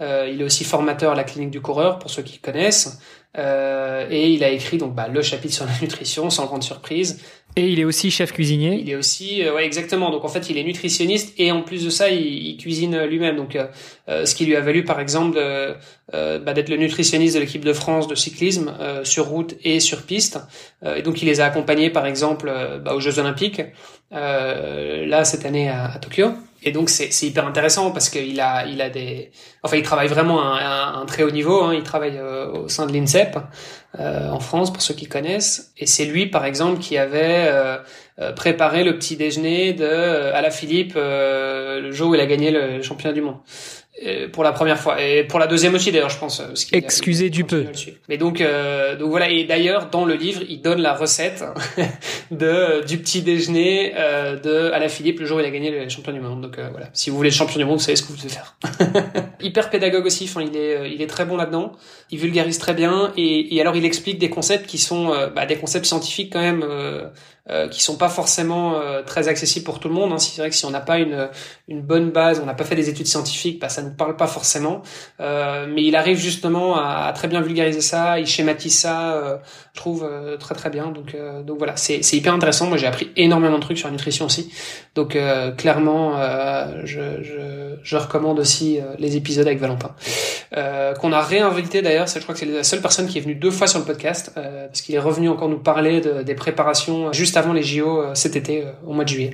Euh, 0.01 0.29
il 0.31 0.43
est 0.43 0.45
aussi 0.45 0.65
formateur 0.65 1.13
à 1.13 1.15
la 1.15 1.25
clinique 1.25 1.51
du 1.51 1.63
coureur, 1.63 1.99
pour 1.99 2.11
ceux 2.11 2.23
qui 2.23 2.39
connaissent. 2.39 3.01
Euh, 3.37 4.07
et 4.11 4.31
il 4.31 4.43
a 4.43 4.49
écrit 4.49 4.79
donc 4.79 4.95
bah, 4.95 5.09
le 5.09 5.21
chapitre 5.23 5.55
sur 5.55 5.67
la 5.67 5.73
nutrition, 5.81 6.31
sans 6.31 6.47
grande 6.47 6.63
surprise. 6.63 7.21
Et 7.57 7.69
il 7.69 7.81
est 7.81 7.85
aussi 7.85 8.11
chef 8.11 8.33
cuisinier. 8.33 8.79
Il 8.81 8.89
est 8.89 8.95
aussi, 8.95 9.43
euh, 9.43 9.55
ouais, 9.55 9.65
exactement. 9.67 10.11
Donc 10.11 10.25
en 10.25 10.29
fait, 10.29 10.49
il 10.49 10.59
est 10.59 10.63
nutritionniste 10.63 11.35
et 11.39 11.51
en 11.51 11.63
plus 11.63 11.85
de 11.85 11.91
ça, 11.91 12.09
il, 12.09 12.21
il 12.21 12.57
cuisine 12.57 13.05
lui-même. 13.05 13.37
Donc, 13.37 13.57
euh, 13.57 13.67
euh, 14.09 14.25
ce 14.27 14.35
qui 14.35 14.47
lui 14.47 14.55
a 14.55 14.61
valu, 14.61 14.85
par 14.85 15.01
exemple, 15.01 15.39
bah, 16.13 16.53
d'être 16.55 16.69
le 16.69 16.77
nutritionniste 16.77 17.35
de 17.35 17.41
l'équipe 17.41 17.65
de 17.65 17.73
France 17.73 18.07
de 18.07 18.15
cyclisme 18.15 18.73
sur 19.03 19.27
route 19.27 19.57
et 19.63 19.81
sur 19.81 20.03
piste. 20.03 20.39
et 20.97 21.03
donc, 21.03 21.21
il 21.21 21.27
les 21.27 21.41
a 21.41 21.47
accompagnés, 21.47 21.91
par 21.91 22.07
exemple, 22.07 22.51
bah, 22.83 22.95
aux 22.95 23.01
Jeux 23.01 23.19
Olympiques. 23.19 23.61
là, 24.11 25.25
cette 25.25 25.45
année 25.45 25.69
à, 25.69 25.93
à 25.93 25.99
Tokyo. 25.99 26.31
Et 26.63 26.73
donc 26.73 26.91
c'est 26.91 27.23
hyper 27.23 27.47
intéressant 27.47 27.93
parce 27.93 28.09
qu'il 28.09 28.41
a 28.41 28.67
il 28.67 28.83
a 28.83 28.91
des 28.91 29.31
enfin 29.63 29.77
il 29.77 29.83
travaille 29.83 30.09
vraiment 30.09 30.43
à 30.43 30.95
un, 30.97 31.07
très 31.07 31.23
haut 31.23 31.31
niveau. 31.31 31.63
Hein. 31.63 31.75
Il 31.75 31.85
travaille 31.85 32.19
euh, 32.19 32.51
au 32.51 32.69
sein 32.69 32.87
de 32.87 32.93
l'INSEP 32.93 33.39
euh, 33.99 34.29
en 34.29 34.41
France 34.41 34.73
pour 34.73 34.83
ceux 34.83 34.95
qui 34.95 35.07
connaissent. 35.07 35.73
Et 35.79 35.87
c'est 35.87 36.05
lui 36.05 36.27
par 36.27 36.45
exemple 36.45 36.81
qui 36.81 36.99
avait 36.99 37.47
euh, 37.49 37.79
euh 38.21 38.33
préparé 38.33 38.83
le 38.83 38.99
petit 38.99 39.17
déjeuner 39.17 39.73
de 39.73 39.87
Alain 39.87 40.51
Philippe 40.51 40.95
le 40.97 41.91
jour 41.93 42.11
où 42.11 42.15
il 42.17 42.21
a 42.21 42.27
gagné 42.27 42.51
le 42.51 42.83
championnat 42.83 43.15
du 43.15 43.21
monde 43.21 43.39
pour 44.33 44.45
la 44.45 44.53
première 44.53 44.79
fois. 44.79 45.03
Et 45.03 45.25
pour 45.25 45.39
la 45.39 45.47
deuxième 45.47 45.75
aussi 45.75 45.91
d'ailleurs 45.93 46.11
je 46.11 46.19
pense 46.19 46.43
excusez 46.73 47.31
du 47.31 47.45
peu. 47.45 47.67
mais 48.09 48.17
donc 48.17 48.41
euh, 48.41 48.97
donc 48.97 49.11
voilà. 49.11 49.29
Et 49.29 49.45
d'ailleurs 49.45 49.91
dans 49.91 50.05
le 50.05 50.15
livre 50.15 50.43
il 50.49 50.61
donne 50.61 50.81
la 50.81 50.95
recette 50.95 51.45
de 52.31 52.85
du 52.87 52.99
petit 52.99 53.23
déjeuner 53.23 53.93
euh, 53.97 54.37
de 54.37 54.71
Alain 54.73 54.89
Philippe 54.89 55.21
le 55.21 55.27
jour 55.27 55.39
où 55.39 55.41
il 55.41 55.47
a 55.47 55.51
gagné 55.51 55.71
le 55.71 55.89
champion 55.89 56.13
du 56.13 56.21
monde. 56.21 56.43
Donc 56.43 56.59
euh, 56.59 56.69
voilà. 56.71 56.89
Si 56.93 57.11
vous 57.11 57.17
voulez 57.17 57.31
le 57.31 57.35
champion 57.35 57.59
du 57.59 57.65
monde 57.65 57.79
vous 57.79 57.85
savez 57.85 57.97
ce 57.97 58.03
que 58.03 58.13
vous 58.13 58.19
devez 58.19 58.29
faire. 58.29 58.57
Hyper 59.41 59.71
pédagogue 59.71 60.07
aussi. 60.07 60.25
Enfin 60.25 60.43
il 60.43 60.57
est 60.57 60.77
euh, 60.77 60.89
il 60.89 61.03
est 61.03 61.07
très 61.07 61.25
bon 61.25 61.37
là-dedans. 61.37 61.73
Il 62.11 62.19
vulgarise 62.19 62.59
très 62.59 62.75
bien. 62.75 63.13
Et, 63.17 63.57
et 63.57 63.61
alors 63.61 63.77
il 63.77 63.85
explique 63.85 64.19
des 64.19 64.31
concepts 64.31 64.67
qui 64.67 64.79
sont 64.79 65.13
euh, 65.13 65.29
bah, 65.29 65.47
des 65.47 65.57
concepts 65.57 65.87
scientifiques 65.87 66.33
quand 66.33 66.41
même 66.41 66.65
euh, 67.51 67.67
qui 67.67 67.83
sont 67.83 67.97
pas 67.97 68.11
forcément 68.11 68.75
euh, 68.75 69.03
très 69.03 69.27
accessibles 69.27 69.65
pour 69.65 69.81
tout 69.81 69.89
le 69.89 69.95
monde. 69.95 70.13
Hein. 70.13 70.19
C'est 70.19 70.39
vrai 70.39 70.51
que 70.51 70.55
si 70.55 70.67
on 70.67 70.71
n'a 70.71 70.81
pas 70.81 70.99
une, 70.99 71.31
une 71.67 71.81
bonne 71.81 72.11
base, 72.11 72.41
on 72.43 72.47
n'a 72.47 72.53
pas 72.53 72.65
fait 72.65 72.75
des 72.75 72.91
études 72.91 73.07
scientifiques, 73.07 73.59
bah, 73.59 73.71
ça 73.71 73.81
ne 73.81 73.89
parle 73.89 74.17
pas 74.17 74.27
forcément. 74.27 74.83
Euh, 75.21 75.67
mais 75.67 75.83
il 75.83 75.97
arrive 75.97 76.19
justement 76.19 76.77
à, 76.77 77.07
à, 77.07 77.13
très 77.15 77.27
bien 77.27 77.41
vulgariser 77.41 77.81
ça, 77.81 78.21
il 78.21 78.27
schématise 78.27 78.79
ça, 78.79 79.15
euh, 79.15 79.39
je 79.73 79.81
trouve 79.81 80.07
très 80.39 80.55
très 80.55 80.69
bien. 80.69 80.89
Donc, 80.89 81.17
donc 81.47 81.57
voilà, 81.57 81.77
c'est 81.77 82.13
hyper 82.13 82.35
intéressant. 82.35 82.67
Moi, 82.67 82.77
j'ai 82.77 82.87
appris 82.87 83.13
énormément 83.17 83.57
de 83.57 83.63
trucs 83.63 83.79
sur 83.79 83.89
la 83.89 83.93
nutrition 83.93 84.27
aussi. 84.27 84.53
Donc 84.95 85.17
clairement, 85.57 86.21
je, 86.85 87.23
je, 87.23 87.77
je, 87.81 87.97
recommande 87.97 88.41
aussi 88.41 88.81
les 88.99 89.17
épisodes 89.17 89.47
avec 89.47 89.61
Valentin, 89.61 89.95
qu'on 91.01 91.13
a 91.13 91.23
réinvité 91.23 91.81
d'ailleurs. 91.81 92.09
Je 92.09 92.19
crois 92.19 92.35
que 92.35 92.41
c'est 92.41 92.47
la 92.47 92.65
seule 92.65 92.81
personne 92.81 93.07
qui 93.07 93.19
est 93.19 93.21
venue 93.21 93.37
deux 93.37 93.53
fois 93.53 93.69
sur 93.69 93.79
le 93.79 93.85
podcast 93.85 94.33
parce 94.35 94.81
qu'il 94.81 94.97
est 94.97 95.01
revenu 95.01 95.29
encore 95.29 95.49
nous 95.49 95.61
parler 95.61 96.01
de, 96.01 96.23
des 96.23 96.35
préparations 96.35 97.13
juste 97.13 97.38
avant 97.39 97.53
les 97.53 97.63
JO 97.63 98.01
euh, 98.01 98.15
cet 98.15 98.37
été, 98.37 98.63
euh, 98.63 98.73
au 98.87 98.93
mois 98.93 99.05
de 99.05 99.09
juillet. 99.09 99.31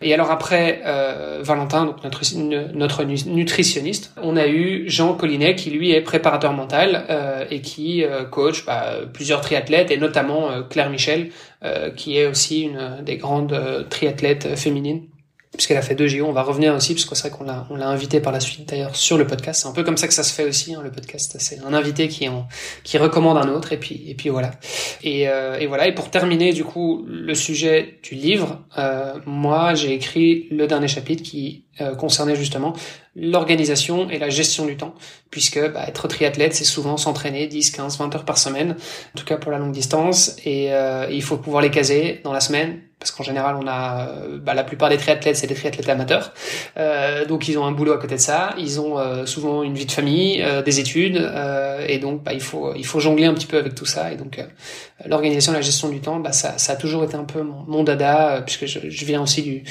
Et 0.00 0.14
alors 0.14 0.30
après 0.30 0.80
euh, 0.86 1.40
Valentin, 1.42 1.84
donc 1.84 2.02
notre, 2.02 2.22
notre 2.74 3.04
nutritionniste, 3.04 4.12
on 4.22 4.36
a 4.36 4.46
eu 4.46 4.88
Jean 4.88 5.14
Collinet 5.14 5.54
qui 5.54 5.70
lui 5.70 5.92
est 5.92 6.00
préparateur 6.00 6.52
mental 6.52 7.06
et 7.50 7.60
qui 7.60 8.04
coach 8.30 8.64
bah, 8.66 8.96
plusieurs 9.12 9.40
triathlètes 9.40 9.90
et 9.90 9.96
notamment 9.96 10.48
Claire 10.68 10.90
Michel 10.90 11.30
qui 11.96 12.18
est 12.18 12.26
aussi 12.26 12.62
une 12.62 12.98
des 13.02 13.16
grandes 13.16 13.86
triathlètes 13.88 14.56
féminines 14.56 15.02
puisqu'elle 15.52 15.76
a 15.76 15.82
fait 15.82 15.94
deux 15.94 16.08
JO. 16.08 16.24
On 16.26 16.32
va 16.32 16.42
revenir 16.42 16.74
aussi, 16.74 16.94
parce 16.94 17.04
que 17.04 17.14
c'est 17.14 17.28
vrai 17.28 17.36
qu'on 17.36 17.44
l'a, 17.44 17.66
on 17.70 17.76
l'a 17.76 17.88
invité 17.88 18.20
par 18.20 18.32
la 18.32 18.40
suite 18.40 18.68
d'ailleurs 18.68 18.96
sur 18.96 19.18
le 19.18 19.26
podcast. 19.26 19.62
C'est 19.62 19.68
un 19.68 19.72
peu 19.72 19.82
comme 19.82 19.96
ça 19.96 20.08
que 20.08 20.14
ça 20.14 20.22
se 20.22 20.32
fait 20.32 20.44
aussi, 20.44 20.74
hein, 20.74 20.80
le 20.82 20.90
podcast. 20.90 21.36
C'est 21.38 21.60
un 21.60 21.74
invité 21.74 22.08
qui, 22.08 22.28
en, 22.28 22.46
qui 22.84 22.98
recommande 22.98 23.36
un 23.36 23.48
autre, 23.48 23.72
et 23.72 23.78
puis, 23.78 24.02
et 24.06 24.14
puis 24.14 24.28
voilà. 24.28 24.52
Et, 25.02 25.28
euh, 25.28 25.58
et 25.58 25.66
voilà. 25.66 25.86
Et 25.86 25.94
pour 25.94 26.10
terminer, 26.10 26.52
du 26.52 26.64
coup, 26.64 27.04
le 27.06 27.34
sujet 27.34 27.98
du 28.02 28.14
livre, 28.14 28.62
euh, 28.78 29.14
moi, 29.26 29.74
j'ai 29.74 29.92
écrit 29.92 30.48
le 30.50 30.66
dernier 30.66 30.88
chapitre 30.88 31.22
qui 31.22 31.64
euh, 31.80 31.94
concernait 31.94 32.36
justement 32.36 32.74
l'organisation 33.16 34.10
et 34.10 34.18
la 34.18 34.28
gestion 34.28 34.66
du 34.66 34.76
temps, 34.76 34.94
puisque 35.30 35.58
bah, 35.72 35.84
être 35.88 36.06
triathlète, 36.06 36.54
c'est 36.54 36.64
souvent 36.64 36.98
s'entraîner 36.98 37.46
10, 37.46 37.70
15, 37.70 37.98
20 37.98 38.14
heures 38.14 38.24
par 38.26 38.36
semaine, 38.36 38.72
en 38.72 39.18
tout 39.18 39.24
cas 39.24 39.38
pour 39.38 39.50
la 39.50 39.58
longue 39.58 39.72
distance, 39.72 40.36
et, 40.44 40.72
euh, 40.72 41.06
il 41.10 41.22
faut 41.22 41.38
pouvoir 41.38 41.62
les 41.62 41.70
caser 41.70 42.20
dans 42.24 42.32
la 42.34 42.40
semaine, 42.40 42.82
parce 43.02 43.10
qu'en 43.10 43.24
général, 43.24 43.56
on 43.60 43.66
a 43.66 44.08
euh, 44.08 44.38
bah, 44.38 44.54
la 44.54 44.64
plupart 44.64 44.88
des 44.88 44.96
triathlètes, 44.96 45.36
c'est 45.36 45.46
des 45.46 45.54
triathlètes 45.54 45.88
amateurs, 45.88 46.32
euh, 46.76 47.26
donc 47.26 47.48
ils 47.48 47.58
ont 47.58 47.64
un 47.64 47.72
boulot 47.72 47.92
à 47.92 47.98
côté 47.98 48.14
de 48.14 48.20
ça, 48.20 48.54
ils 48.58 48.80
ont 48.80 48.98
euh, 48.98 49.26
souvent 49.26 49.62
une 49.62 49.74
vie 49.74 49.86
de 49.86 49.92
famille, 49.92 50.42
euh, 50.42 50.62
des 50.62 50.80
études, 50.80 51.16
et 51.88 51.98
donc 51.98 52.22
bah, 52.22 52.32
il 52.32 52.40
faut 52.40 52.74
il 52.74 52.86
faut 52.86 53.00
jongler 53.00 53.26
un 53.26 53.34
petit 53.34 53.46
peu 53.46 53.58
avec 53.58 53.74
tout 53.74 53.86
ça, 53.86 54.12
et 54.12 54.16
donc 54.16 54.40
l'organisation, 55.06 55.52
la 55.52 55.60
gestion 55.60 55.88
du 55.88 56.00
temps, 56.00 56.20
bah, 56.20 56.32
ça, 56.32 56.58
ça 56.58 56.72
a 56.72 56.76
toujours 56.76 57.04
été 57.04 57.16
un 57.16 57.24
peu 57.24 57.42
mon, 57.42 57.82
dada, 57.82 58.42
puisque 58.46 58.66
je, 58.66 58.78
je, 58.88 59.04
viens 59.04 59.20
aussi 59.20 59.42
du, 59.42 59.64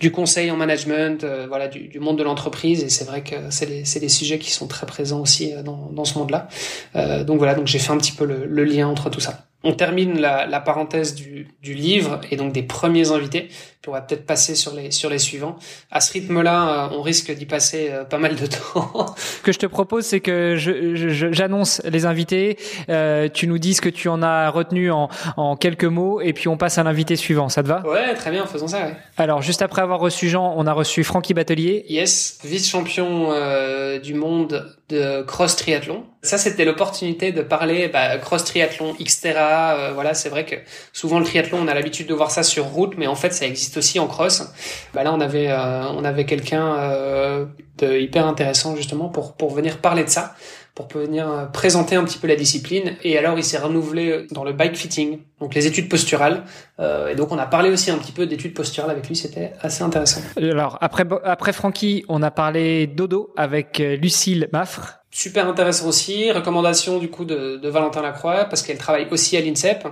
du 0.00 0.12
conseil 0.12 0.50
en 0.50 0.56
management, 0.56 1.24
voilà, 1.48 1.68
du, 1.68 1.88
du 1.88 2.00
monde 2.00 2.18
de 2.18 2.22
l'entreprise. 2.22 2.82
Et 2.82 2.88
c'est 2.88 3.04
vrai 3.04 3.22
que 3.22 3.36
c'est 3.50 3.66
des, 3.66 4.00
des, 4.00 4.08
sujets 4.08 4.38
qui 4.38 4.50
sont 4.50 4.66
très 4.66 4.86
présents 4.86 5.20
aussi 5.20 5.52
euh, 5.52 5.62
dans, 5.62 5.90
dans 5.92 6.04
ce 6.04 6.18
monde-là. 6.18 6.48
Euh, 6.96 7.24
donc 7.24 7.38
voilà, 7.38 7.54
donc 7.54 7.66
j'ai 7.66 7.78
fait 7.78 7.92
un 7.92 7.98
petit 7.98 8.12
peu 8.12 8.24
le, 8.24 8.46
le 8.46 8.64
lien 8.64 8.88
entre 8.88 9.10
tout 9.10 9.20
ça. 9.20 9.46
On 9.64 9.72
termine 9.72 10.20
la, 10.20 10.60
parenthèse 10.60 11.14
du, 11.14 11.48
livre 11.62 12.20
et 12.30 12.36
donc 12.36 12.52
des 12.52 12.62
premiers 12.62 13.10
invités. 13.10 13.48
On 13.88 13.92
va 13.92 14.00
peut-être 14.00 14.26
passer 14.26 14.54
sur 14.54 14.74
les 14.74 14.90
sur 14.90 15.10
les 15.10 15.18
suivants. 15.18 15.56
À 15.90 16.00
ce 16.00 16.12
rythme-là, 16.12 16.86
euh, 16.90 16.96
on 16.96 17.02
risque 17.02 17.32
d'y 17.32 17.46
passer 17.46 17.88
euh, 17.90 18.04
pas 18.04 18.18
mal 18.18 18.36
de 18.36 18.46
temps. 18.74 19.14
Ce 19.16 19.42
que 19.42 19.52
je 19.52 19.58
te 19.58 19.66
propose, 19.66 20.04
c'est 20.04 20.20
que 20.20 20.56
j'annonce 20.56 21.80
je, 21.84 21.90
les 21.90 22.06
invités. 22.06 22.58
Euh, 22.88 23.28
tu 23.32 23.46
nous 23.46 23.58
dis 23.58 23.74
ce 23.74 23.80
que 23.80 23.88
tu 23.88 24.08
en 24.08 24.22
as 24.22 24.50
retenu 24.50 24.90
en, 24.90 25.08
en 25.36 25.56
quelques 25.56 25.84
mots 25.84 26.20
et 26.20 26.32
puis 26.32 26.48
on 26.48 26.56
passe 26.56 26.78
à 26.78 26.82
l'invité 26.82 27.16
suivant. 27.16 27.48
Ça 27.48 27.62
te 27.62 27.68
va? 27.68 27.86
Ouais, 27.86 28.14
très 28.14 28.30
bien, 28.30 28.46
faisons 28.46 28.68
ça. 28.68 28.86
Ouais. 28.86 28.96
Alors 29.16 29.42
juste 29.42 29.62
après 29.62 29.82
avoir 29.82 30.00
reçu 30.00 30.28
Jean, 30.28 30.54
on 30.56 30.66
a 30.66 30.72
reçu 30.72 31.04
Francky 31.04 31.34
Batelier. 31.34 31.84
Yes, 31.88 32.38
vice-champion 32.44 33.32
euh, 33.32 33.98
du 33.98 34.14
monde 34.14 34.74
de 34.88 35.22
cross 35.22 35.56
triathlon. 35.56 36.04
Ça, 36.22 36.38
c'était 36.38 36.64
l'opportunité 36.64 37.32
de 37.32 37.42
parler 37.42 37.88
bah, 37.88 38.18
cross 38.18 38.44
triathlon, 38.44 38.94
Xterra. 39.00 39.74
Euh, 39.74 39.92
voilà, 39.92 40.14
c'est 40.14 40.28
vrai 40.28 40.44
que 40.44 40.56
souvent 40.92 41.18
le 41.18 41.24
triathlon, 41.24 41.58
on 41.62 41.68
a 41.68 41.74
l'habitude 41.74 42.06
de 42.06 42.14
voir 42.14 42.30
ça 42.30 42.42
sur 42.42 42.64
route, 42.64 42.94
mais 42.96 43.06
en 43.06 43.14
fait, 43.14 43.30
ça 43.30 43.46
existe 43.46 43.73
aussi 43.76 43.98
en 43.98 44.06
cross. 44.06 44.44
Bah, 44.92 45.02
là, 45.04 45.12
on 45.12 45.20
avait 45.20 45.48
euh, 45.50 45.84
on 45.90 46.04
avait 46.04 46.24
quelqu'un 46.24 46.74
euh, 46.76 47.46
de 47.78 47.98
hyper 47.98 48.26
intéressant 48.26 48.76
justement 48.76 49.08
pour 49.08 49.34
pour 49.34 49.52
venir 49.54 49.78
parler 49.78 50.04
de 50.04 50.10
ça 50.10 50.34
pour 50.74 50.88
venir 50.88 51.30
euh, 51.30 51.46
présenter 51.46 51.94
un 51.94 52.04
petit 52.04 52.18
peu 52.18 52.26
la 52.26 52.34
discipline. 52.34 52.96
Et 53.04 53.16
alors, 53.16 53.38
il 53.38 53.44
s'est 53.44 53.58
renouvelé 53.58 54.26
dans 54.32 54.42
le 54.42 54.52
bike 54.52 54.76
fitting, 54.76 55.20
donc 55.40 55.54
les 55.54 55.66
études 55.66 55.88
posturales. 55.88 56.42
Euh, 56.80 57.08
et 57.08 57.14
donc, 57.14 57.30
on 57.30 57.38
a 57.38 57.46
parlé 57.46 57.70
aussi 57.70 57.90
un 57.90 57.98
petit 57.98 58.12
peu 58.12 58.26
d'études 58.26 58.54
posturales 58.54 58.90
avec 58.90 59.06
lui. 59.08 59.14
C'était 59.14 59.52
assez 59.60 59.84
intéressant. 59.84 60.20
Alors, 60.36 60.78
après, 60.80 61.04
après 61.22 61.52
Francky, 61.52 62.04
on 62.08 62.22
a 62.22 62.30
parlé 62.32 62.88
dodo 62.88 63.32
avec 63.36 63.78
Lucille 63.78 64.48
Maffre. 64.52 64.98
Super 65.12 65.46
intéressant 65.46 65.86
aussi. 65.86 66.32
Recommandation 66.32 66.98
du 66.98 67.08
coup 67.08 67.24
de, 67.24 67.56
de 67.56 67.68
Valentin 67.68 68.02
Lacroix 68.02 68.46
parce 68.46 68.62
qu'elle 68.62 68.78
travaille 68.78 69.06
aussi 69.12 69.36
à 69.36 69.40
l'INSEP. 69.40 69.86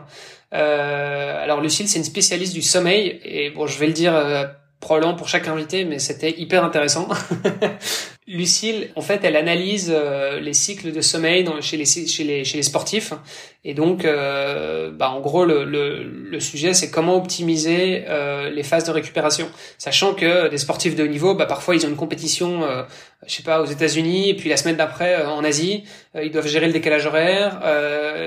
Euh, 0.53 1.43
alors 1.43 1.61
Lucille, 1.61 1.89
c'est 1.89 1.99
une 1.99 2.05
spécialiste 2.05 2.53
du 2.53 2.63
sommeil 2.63 3.21
et 3.25 3.51
bon, 3.51 3.67
je 3.67 3.79
vais 3.79 3.87
le 3.87 3.93
dire 3.93 4.15
euh, 4.15 4.45
probablement 4.81 5.15
pour 5.15 5.29
chaque 5.29 5.49
invité, 5.49 5.85
mais 5.85 5.99
c'était 5.99 6.39
hyper 6.39 6.65
intéressant. 6.65 7.09
Lucille, 8.29 8.91
en 8.95 9.01
fait, 9.01 9.25
elle 9.25 9.35
analyse 9.35 9.93
euh, 9.93 10.39
les 10.39 10.55
cycles 10.55 10.93
de 10.93 11.01
sommeil 11.01 11.43
dans, 11.43 11.61
chez, 11.61 11.77
les, 11.77 11.85
chez, 11.85 12.23
les, 12.23 12.45
chez 12.45 12.57
les 12.57 12.63
sportifs. 12.63 13.13
Et 13.65 13.75
donc, 13.75 14.05
euh, 14.05 14.91
bah, 14.91 15.11
en 15.11 15.21
gros, 15.21 15.45
le, 15.45 15.65
le, 15.65 16.03
le 16.03 16.41
sujet, 16.41 16.75
c'est 16.75 16.91
comment 16.91 17.17
optimiser 17.17 18.05
euh, 18.09 18.51
les 18.51 18.65
phases 18.65 18.85
de 18.85 18.91
récupération. 18.91 19.49
Sachant 19.79 20.15
que 20.15 20.49
des 20.49 20.59
sportifs 20.59 20.97
de 20.97 21.05
haut 21.05 21.09
niveau, 21.09 21.37
bah, 21.37 21.47
parfois, 21.47 21.77
ils 21.77 21.87
ont 21.87 21.89
une 21.89 21.97
compétition, 21.97 22.65
euh, 22.65 22.83
je 23.25 23.33
sais 23.33 23.45
pas, 23.45 23.63
aux 23.63 23.67
États-Unis, 23.67 24.31
et 24.31 24.35
puis 24.35 24.49
la 24.49 24.57
semaine 24.57 24.75
d'après, 24.75 25.15
euh, 25.15 25.29
en 25.31 25.45
Asie. 25.45 25.85
ils 26.21 26.33
doivent 26.33 26.49
gérer 26.49 26.67
le 26.67 26.73
décalage 26.73 27.07
horaire, 27.07 27.61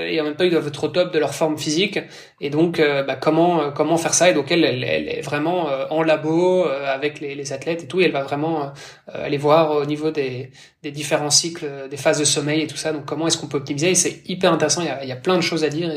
et 0.08 0.20
en 0.22 0.24
même 0.24 0.36
temps, 0.36 0.46
ils 0.46 0.52
doivent 0.52 0.68
être 0.68 0.84
au 0.86 0.88
top 0.88 1.14
de 1.14 1.20
leur 1.20 1.36
forme 1.36 1.58
physique. 1.58 2.00
Et 2.40 2.50
donc, 2.50 2.80
bah, 2.80 3.16
comment 3.16 3.72
comment 3.72 3.98
faire 3.98 4.14
ça? 4.14 4.30
Et 4.30 4.34
donc, 4.34 4.52
elle, 4.52 4.64
elle, 4.64 4.84
elle 4.84 5.08
est 5.08 5.22
vraiment 5.22 5.68
en 5.92 6.02
labo 6.02 6.66
avec 6.66 7.20
les, 7.20 7.36
les, 7.36 7.54
athlètes 7.54 7.84
et 7.84 7.88
tout, 7.88 8.02
et 8.02 8.06
elle 8.06 8.12
va 8.12 8.24
vraiment 8.24 8.74
aller 9.08 9.38
voir 9.38 9.85
au 9.86 9.88
niveau 9.88 10.12
des, 10.12 10.52
différents 10.84 11.30
cycles, 11.30 11.88
des 11.90 11.98
phases 11.98 12.20
de 12.20 12.26
sommeil 12.26 12.62
et 12.62 12.68
tout 12.68 12.78
ça. 12.78 12.92
Donc 12.92 13.06
comment 13.06 13.28
est-ce 13.28 13.38
qu'on 13.38 13.48
peut 13.48 13.58
optimiser? 13.58 13.96
C'est 13.96 14.22
hyper 14.28 14.52
intéressant, 14.52 14.82
il 14.82 15.08
y, 15.08 15.12
a, 15.12 15.16
plein 15.16 15.38
de 15.38 15.42
choses 15.42 15.64
à 15.64 15.70
dire 15.70 15.90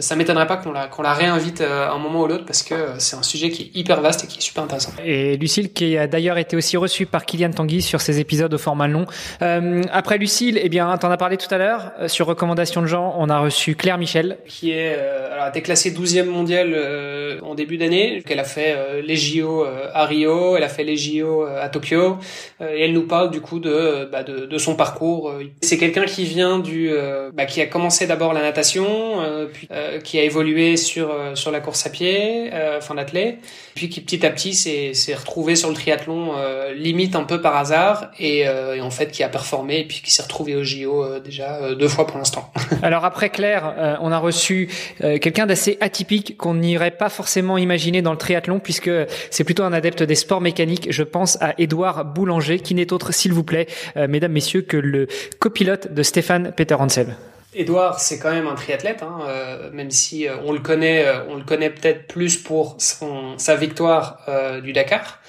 ça 0.00 0.16
m'étonnerait 0.16 0.46
pas 0.48 0.56
qu'on 0.56 0.72
la, 0.72 0.88
qu'on 0.88 1.02
la 1.02 1.14
réinvite 1.14 1.60
euh, 1.60 1.88
un 1.88 1.98
moment 1.98 2.22
ou 2.22 2.26
l'autre 2.26 2.44
parce 2.44 2.62
que 2.62 2.74
euh, 2.74 2.98
c'est 2.98 3.16
un 3.16 3.22
sujet 3.22 3.50
qui 3.50 3.62
est 3.62 3.78
hyper 3.78 4.00
vaste 4.00 4.24
et 4.24 4.26
qui 4.26 4.38
est 4.38 4.42
super 4.42 4.64
intéressant. 4.64 4.92
Et 5.04 5.36
Lucille 5.36 5.72
qui 5.72 5.96
a 5.96 6.06
d'ailleurs 6.06 6.38
été 6.38 6.56
aussi 6.56 6.76
reçue 6.76 7.06
par 7.06 7.24
Kylian 7.24 7.52
Tanguy 7.52 7.82
sur 7.82 8.00
ses 8.00 8.18
épisodes 8.18 8.52
au 8.52 8.58
format 8.58 8.88
long. 8.88 9.06
Euh, 9.42 9.82
après 9.92 10.18
Lucille, 10.18 10.58
eh 10.62 10.68
bien, 10.68 10.96
t'en 10.98 11.10
as 11.10 11.16
parlé 11.16 11.36
tout 11.36 11.52
à 11.54 11.58
l'heure, 11.58 11.92
sur 12.08 12.26
recommandation 12.26 12.82
de 12.82 12.86
Jean, 12.86 13.14
on 13.18 13.28
a 13.28 13.38
reçu 13.38 13.74
Claire 13.74 13.98
Michel. 13.98 14.38
Qui 14.46 14.72
est, 14.72 14.96
euh, 14.98 15.32
alors, 15.32 15.44
a 15.44 15.48
été 15.50 15.62
classée 15.62 15.92
12e 15.92 16.24
mondiale 16.24 16.72
euh, 16.74 17.38
en 17.42 17.54
début 17.54 17.76
d'année. 17.76 18.22
Elle 18.28 18.40
a 18.40 18.44
fait 18.44 19.02
les 19.02 19.16
JO 19.16 19.64
à 19.94 20.04
Rio, 20.04 20.56
elle 20.56 20.62
a 20.62 20.68
fait 20.68 20.84
les 20.84 20.96
JO 20.96 21.44
à 21.44 21.68
Tokyo 21.68 22.18
et 22.60 22.84
elle 22.84 22.92
nous 22.92 23.06
parle 23.06 23.30
du 23.30 23.40
coup 23.40 23.60
de, 23.60 24.08
bah, 24.10 24.22
de, 24.22 24.46
de, 24.46 24.58
son 24.58 24.74
parcours. 24.74 25.32
C'est 25.62 25.78
quelqu'un 25.78 26.04
qui 26.04 26.24
vient 26.24 26.58
du, 26.58 26.90
bah, 27.32 27.46
qui 27.46 27.60
a 27.60 27.66
commencé 27.66 28.06
d'abord 28.06 28.32
la 28.32 28.42
natation, 28.42 29.46
puis 29.52 29.68
euh, 29.76 30.00
qui 30.00 30.18
a 30.18 30.22
évolué 30.22 30.76
sur 30.78 31.10
euh, 31.10 31.34
sur 31.34 31.50
la 31.50 31.60
course 31.60 31.86
à 31.86 31.90
pied, 31.90 32.50
euh, 32.52 32.78
enfin 32.78 32.94
l'athlète, 32.94 33.38
puis 33.74 33.90
qui 33.90 34.00
petit 34.00 34.24
à 34.24 34.30
petit 34.30 34.54
s'est 34.54 34.94
s'est 34.94 35.14
retrouvé 35.14 35.54
sur 35.54 35.68
le 35.68 35.74
triathlon 35.74 36.32
limite 36.74 37.14
un 37.14 37.24
peu 37.24 37.40
par 37.40 37.56
hasard 37.56 38.10
et, 38.18 38.40
et, 38.40 38.80
en 38.80 38.90
fait 38.90 39.10
qui 39.10 39.22
a 39.22 39.28
performé 39.28 39.80
et 39.80 39.84
puis 39.84 40.00
qui 40.02 40.10
s'est 40.10 40.22
retrouvé 40.22 40.56
au 40.56 40.64
JO 40.64 41.18
déjà 41.20 41.74
deux 41.74 41.88
fois 41.88 42.06
pour 42.06 42.18
l'instant. 42.18 42.50
Alors 42.82 43.04
après 43.04 43.30
Claire, 43.30 43.98
on 44.00 44.12
a 44.12 44.18
reçu 44.18 44.68
quelqu'un 45.00 45.46
d'assez 45.46 45.76
atypique 45.80 46.36
qu'on 46.36 46.54
n'irait 46.54 46.90
pas 46.90 47.08
forcément 47.08 47.58
imaginer 47.58 48.02
dans 48.02 48.12
le 48.12 48.18
triathlon 48.18 48.58
puisque 48.58 48.90
c'est 49.30 49.44
plutôt 49.44 49.64
un 49.64 49.72
adepte 49.72 50.02
des 50.02 50.14
sports 50.14 50.40
mécaniques. 50.40 50.88
Je 50.90 51.02
pense 51.02 51.36
à 51.40 51.54
Édouard 51.58 52.04
Boulanger 52.04 52.60
qui 52.60 52.74
n'est 52.74 52.92
autre 52.92 53.12
s'il 53.12 53.32
vous 53.32 53.44
plaît, 53.44 53.66
mesdames 53.96 54.32
messieurs, 54.32 54.62
que 54.62 54.76
le 54.76 55.06
copilote 55.38 55.92
de 55.92 56.02
Stéphane 56.02 56.52
Peter 56.56 56.74
Hansel. 56.74 57.16
Edouard, 57.54 58.00
c'est 58.00 58.18
quand 58.18 58.32
même 58.32 58.46
un 58.46 58.54
triathlète, 58.54 59.02
hein, 59.02 59.20
euh, 59.28 59.70
même 59.72 59.90
si 59.90 60.28
euh, 60.28 60.36
on 60.44 60.52
le 60.52 60.58
connaît, 60.58 61.06
euh, 61.06 61.24
on 61.28 61.36
le 61.36 61.44
connaît 61.44 61.70
peut-être 61.70 62.06
plus 62.06 62.36
pour 62.36 62.76
son, 62.78 63.38
sa 63.38 63.56
victoire 63.56 64.20
du 64.62 64.72
Dakar. 64.72 65.20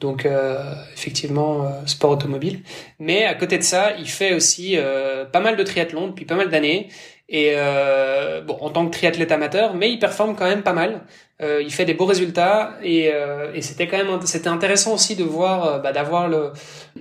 Donc 0.00 0.26
effectivement, 0.94 1.70
sport 1.84 2.12
automobile. 2.12 2.62
Mais 2.98 3.26
à 3.26 3.34
côté 3.34 3.58
de 3.58 3.62
ça, 3.62 3.92
il 3.98 4.08
fait 4.08 4.32
aussi 4.32 4.78
pas 5.30 5.40
mal 5.40 5.56
de 5.56 5.62
triathlon 5.62 6.08
depuis 6.08 6.24
pas 6.24 6.36
mal 6.36 6.48
d'années. 6.48 6.88
Et 7.28 7.54
bon, 8.46 8.56
en 8.60 8.70
tant 8.70 8.86
que 8.86 8.92
triathlète 8.92 9.30
amateur, 9.30 9.74
mais 9.74 9.90
il 9.90 9.98
performe 9.98 10.36
quand 10.36 10.46
même 10.46 10.62
pas 10.62 10.72
mal. 10.72 11.02
Euh, 11.42 11.62
il 11.62 11.72
fait 11.72 11.86
des 11.86 11.94
beaux 11.94 12.04
résultats 12.04 12.74
et, 12.82 13.10
euh, 13.14 13.50
et 13.54 13.62
c'était 13.62 13.86
quand 13.86 13.96
même 13.96 14.20
c'était 14.26 14.48
intéressant 14.48 14.92
aussi 14.92 15.16
de 15.16 15.24
voir 15.24 15.64
euh, 15.64 15.78
bah, 15.78 15.90
d'avoir 15.90 16.28
le 16.28 16.52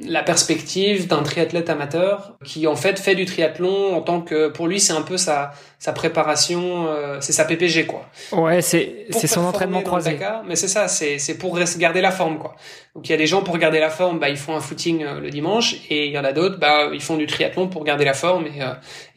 la 0.05 0.23
perspective 0.23 1.07
d'un 1.07 1.23
triathlète 1.23 1.69
amateur 1.69 2.37
qui 2.45 2.65
en 2.65 2.77
fait 2.77 2.99
fait 2.99 3.15
du 3.15 3.25
triathlon 3.25 3.95
en 3.95 4.01
tant 4.01 4.21
que 4.21 4.47
pour 4.47 4.67
lui 4.67 4.79
c'est 4.79 4.93
un 4.93 5.01
peu 5.01 5.17
sa 5.17 5.51
sa 5.77 5.91
préparation 5.91 6.87
euh, 6.87 7.17
c'est 7.19 7.33
sa 7.33 7.43
PPG 7.43 7.85
quoi. 7.85 8.05
Ouais, 8.31 8.61
c'est 8.61 9.07
c'est 9.09 9.27
son 9.27 9.41
entraînement 9.41 9.81
croisé. 9.81 10.17
mais 10.47 10.55
c'est 10.55 10.67
ça, 10.67 10.87
c'est 10.87 11.19
c'est 11.19 11.37
pour 11.37 11.59
garder 11.77 11.99
la 11.99 12.11
forme 12.11 12.37
quoi. 12.37 12.55
Donc 12.95 13.07
il 13.07 13.11
y 13.11 13.15
a 13.15 13.17
des 13.17 13.27
gens 13.27 13.41
pour 13.41 13.57
garder 13.57 13.79
la 13.79 13.89
forme, 13.89 14.19
bah 14.19 14.29
ils 14.29 14.37
font 14.37 14.55
un 14.55 14.61
footing 14.61 15.03
le 15.21 15.29
dimanche 15.29 15.75
et 15.89 16.07
il 16.07 16.11
y 16.11 16.19
en 16.19 16.23
a 16.23 16.31
d'autres 16.31 16.59
bah 16.59 16.89
ils 16.93 17.01
font 17.01 17.17
du 17.17 17.27
triathlon 17.27 17.67
pour 17.67 17.83
garder 17.83 18.05
la 18.05 18.13
forme 18.13 18.45
et, 18.47 18.61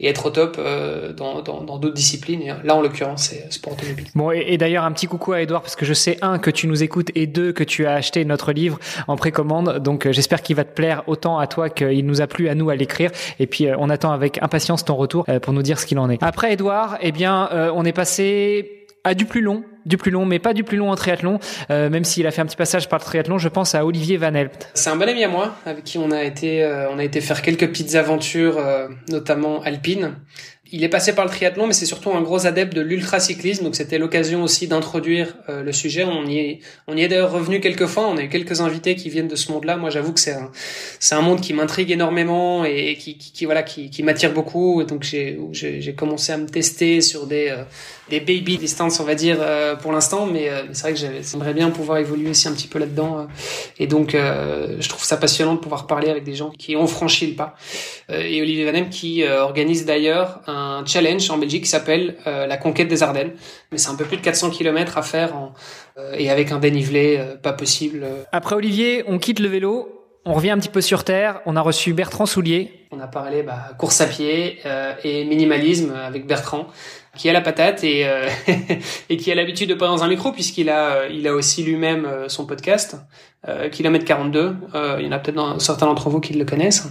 et 0.01 0.09
être 0.09 0.27
au 0.27 0.31
top 0.31 0.61
dans 1.17 1.43
dans 1.43 1.61
dans 1.63 1.79
d'autres 1.79 1.95
disciplines 1.95 2.57
là 2.65 2.75
en 2.75 2.81
l'occurrence 2.81 3.29
c'est 3.31 3.53
sport 3.53 3.75
automobile. 3.75 4.07
Bon 4.15 4.31
et, 4.33 4.45
et 4.49 4.59
d'ailleurs 4.59 4.85
un 4.85 4.93
petit 4.93 5.07
coucou 5.13 5.35
à 5.35 5.43
Edouard 5.43 5.61
parce 5.61 5.77
que 5.77 5.85
je 5.85 5.93
sais 5.93 6.17
un 6.23 6.39
que 6.39 6.51
tu 6.51 6.67
nous 6.67 6.83
écoutes 6.83 7.11
et 7.15 7.27
deux 7.27 7.53
que 7.53 7.65
tu 7.65 7.85
as 7.85 7.93
acheté 7.93 8.25
notre 8.25 8.53
livre 8.53 8.79
en 9.09 9.17
précommande. 9.17 9.79
Donc 9.81 10.07
euh, 10.07 10.13
j'espère 10.13 10.41
qu'il 10.41 10.57
va 10.57 10.65
te 10.65 10.73
plaire 10.73 11.03
autant 11.07 11.39
à 11.39 11.47
toi 11.47 11.69
qu'il 11.69 12.07
nous 12.07 12.23
a 12.23 12.27
plu 12.27 12.49
à 12.49 12.55
nous 12.55 12.71
à 12.71 12.77
l'écrire. 12.77 13.11
Et 13.39 13.47
puis 13.47 13.69
euh, 13.69 13.77
on 13.79 13.91
attend 13.91 14.13
avec 14.13 14.43
impatience 14.43 14.87
ton 14.87 14.97
retour 14.97 15.27
euh, 15.29 15.39
pour 15.39 15.53
nous 15.53 15.61
dire 15.61 15.79
ce 15.79 15.85
qu'il 15.85 15.99
en 15.99 16.09
est. 16.09 16.23
Après 16.23 16.55
Edouard, 16.55 16.97
eh 17.03 17.13
bien 17.13 17.51
on 17.75 17.85
est 17.85 17.93
passé 17.93 18.87
à 19.05 19.15
du 19.15 19.27
plus 19.27 19.43
long, 19.43 19.65
du 19.85 19.99
plus 19.99 20.11
long, 20.11 20.25
mais 20.25 20.39
pas 20.39 20.55
du 20.55 20.65
plus 20.65 20.79
long 20.79 20.91
en 20.91 20.95
triathlon, 20.95 21.41
même 21.69 22.05
s'il 22.05 22.27
a 22.27 22.31
fait 22.31 22.41
un 22.41 22.47
petit 22.47 22.57
passage 22.57 22.89
par 22.89 23.01
le 23.01 23.05
triathlon. 23.05 23.37
Je 23.37 23.49
pense 23.49 23.75
à 23.75 23.85
Olivier 23.85 24.17
Van 24.17 24.33
Elpt. 24.33 24.71
C'est 24.75 24.91
un 24.91 24.97
bon 24.97 25.09
ami 25.09 25.25
à 25.25 25.29
moi, 25.29 25.57
avec 25.67 25.85
qui 25.85 25.99
on 25.99 26.11
a 26.13 26.23
été, 26.23 26.65
on 26.91 26.99
a 26.99 27.05
été 27.05 27.21
faire 27.21 27.43
quelques 27.43 27.69
petites 27.69 27.97
aventures, 27.97 28.59
notamment 29.11 29.61
alpines 29.63 30.15
il 30.73 30.83
est 30.83 30.89
passé 30.89 31.15
par 31.15 31.27
le 31.27 31.31
triathlon, 31.31 31.67
mais 31.67 31.75
c'est 31.75 31.87
surtout 31.87 32.11
un 32.11 32.23
gros 32.23 32.47
adepte 32.47 32.75
de 32.75 32.81
l'ultracyclisme, 32.81 33.63
donc 33.63 33.77
c'était 33.77 33.99
l'occasion 33.99 34.43
aussi 34.43 34.67
d'introduire 34.67 35.37
euh, 35.49 35.63
le 35.63 35.73
sujet. 35.73 36.05
On 36.05 36.27
y 36.27 36.39
est, 36.39 36.59
on 36.89 36.97
y 36.97 37.03
est 37.03 37.09
d'ailleurs 37.09 37.31
revenu 37.31 37.61
quelques 37.61 37.87
fois. 37.87 38.09
On 38.09 38.17
a 38.17 38.23
eu 38.23 38.29
quelques 38.29 38.63
invités 38.63 38.97
qui 38.97 39.11
viennent 39.11 39.29
de 39.29 39.37
ce 39.37 39.53
monde-là. 39.53 39.77
Moi, 39.77 39.91
j'avoue 39.91 40.13
que 40.13 40.21
c'est 40.21 40.33
un, 40.33 40.51
c'est 40.99 41.15
un 41.15 41.21
monde 41.21 41.43
qui 41.43 41.53
m'intrigue 41.53 41.91
énormément 41.91 42.65
et 42.65 42.97
qui, 42.99 43.19
qui, 43.19 43.45
voilà, 43.45 43.63
qui, 43.63 43.91
qui 43.91 44.03
m'attire 44.03 44.33
beaucoup. 44.33 44.81
Et 44.81 44.87
donc 44.87 45.03
j'ai, 45.03 45.39
j'ai 45.53 45.95
commencé 45.95 46.33
à 46.33 46.39
me 46.39 46.49
tester 46.49 47.03
sur 47.03 47.27
des, 47.27 47.49
euh, 47.51 47.65
des 48.21 48.21
baby 48.21 48.59
distances, 48.59 49.01
on 49.01 49.05
va 49.05 49.15
dire, 49.15 49.39
euh, 49.41 49.77
pour 49.77 49.93
l'instant. 49.93 50.27
Mais 50.27 50.51
c'est 50.73 50.83
vrai 50.83 50.93
que 50.95 50.99
j'aimerais 50.99 51.55
bien 51.55 51.71
pouvoir 51.71 51.99
évoluer 51.99 52.31
aussi 52.31 52.49
un 52.49 52.53
petit 52.53 52.69
peu 52.69 52.79
là-dedans. 52.79 53.27
et 53.79 53.87
donc, 53.87 54.13
je 54.13 54.89
trouve 54.89 55.05
ça 55.05 55.17
passionnant 55.17 55.55
de 55.55 55.61
pouvoir 55.61 55.87
parler 55.87 56.09
avec 56.09 56.25
des 56.25 56.35
gens 56.35 56.51
qui 56.51 56.77
ont 56.77 56.87
franchi 56.87 57.27
le 57.27 57.35
pas. 57.35 57.55
et 58.11 58.41
Olivier 58.41 58.65
Vanem 58.65 58.89
qui 58.89 59.25
organise 59.25 59.85
d'ailleurs 59.85 60.41
un 60.47 60.85
challenge 60.87 61.31
en 61.31 61.39
Belgique 61.39 61.65
qui 61.65 61.71
s'appelle 61.71 62.17
euh, 62.27 62.47
la 62.47 62.57
conquête 62.57 62.89
des 62.89 63.03
Ardennes. 63.03 63.33
Mais 63.71 63.79
c'est 63.79 63.91
un 63.91 63.95
peu 63.95 64.05
plus 64.05 64.17
de 64.17 64.23
400 64.23 64.51
km 64.51 64.99
à 64.99 65.03
faire 65.03 65.37
en, 65.37 65.53
euh, 65.99 66.15
et 66.17 66.31
avec 66.31 66.53
un 66.53 66.59
dénivelé 66.59 67.17
euh, 67.19 67.37
pas 67.37 67.53
possible. 67.53 68.07
Après 68.33 68.57
Olivier, 68.57 69.05
on 69.07 69.19
quitte 69.19 69.41
le 69.41 69.49
vélo. 69.49 69.99
On 70.25 70.35
revient 70.35 70.51
un 70.51 70.59
petit 70.59 70.69
peu 70.69 70.81
sur 70.81 71.05
terre. 71.05 71.41
On 71.47 71.57
a 71.57 71.61
reçu 71.61 71.93
Bertrand 71.95 72.27
Soulier. 72.27 72.87
On 72.93 73.01
a 73.01 73.09
parlé 73.09 73.43
bah, 73.43 73.71
course 73.77 74.01
à 74.01 74.07
pied 74.07 74.61
et 75.03 75.25
minimalisme 75.25 75.93
avec 75.95 76.27
Bertrand, 76.27 76.69
qui 77.17 77.29
a 77.29 77.33
la 77.33 77.41
patate 77.41 77.85
et, 77.85 78.07
et 79.09 79.17
qui 79.17 79.31
a 79.31 79.35
l'habitude 79.35 79.69
de 79.69 79.75
parler 79.75 79.97
dans 79.97 80.03
un 80.03 80.09
micro 80.09 80.33
puisqu'il 80.33 80.71
a, 80.71 81.09
il 81.09 81.27
a 81.29 81.35
aussi 81.35 81.63
lui-même 81.63 82.09
son 82.29 82.47
podcast, 82.47 82.97
Kilomètre 83.71 84.05
42. 84.05 84.57
il 84.99 85.05
y 85.05 85.09
en 85.09 85.13
a 85.13 85.19
peut-être 85.19 85.61
certains 85.61 85.87
d'entre 85.87 86.09
vous 86.09 86.21
qui 86.21 86.33
le 86.33 86.45
connaissent. 86.45 86.89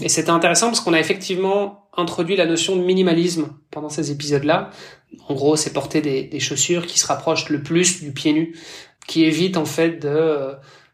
Et 0.00 0.08
c'était 0.08 0.30
intéressant 0.30 0.66
parce 0.66 0.80
qu'on 0.80 0.92
a 0.92 1.00
effectivement 1.00 1.88
introduit 1.96 2.36
la 2.36 2.46
notion 2.46 2.76
de 2.76 2.82
minimalisme 2.82 3.48
pendant 3.70 3.88
ces 3.88 4.10
épisodes-là. 4.10 4.70
En 5.28 5.34
gros, 5.34 5.56
c'est 5.56 5.72
porter 5.72 6.00
des, 6.00 6.24
des, 6.24 6.40
chaussures 6.40 6.86
qui 6.86 6.98
se 6.98 7.06
rapprochent 7.06 7.48
le 7.48 7.62
plus 7.62 8.02
du 8.02 8.12
pied 8.12 8.32
nu, 8.32 8.54
qui 9.06 9.24
évite 9.24 9.56
en 9.56 9.64
fait 9.64 10.02
de 10.02 10.08
euh, 10.08 10.52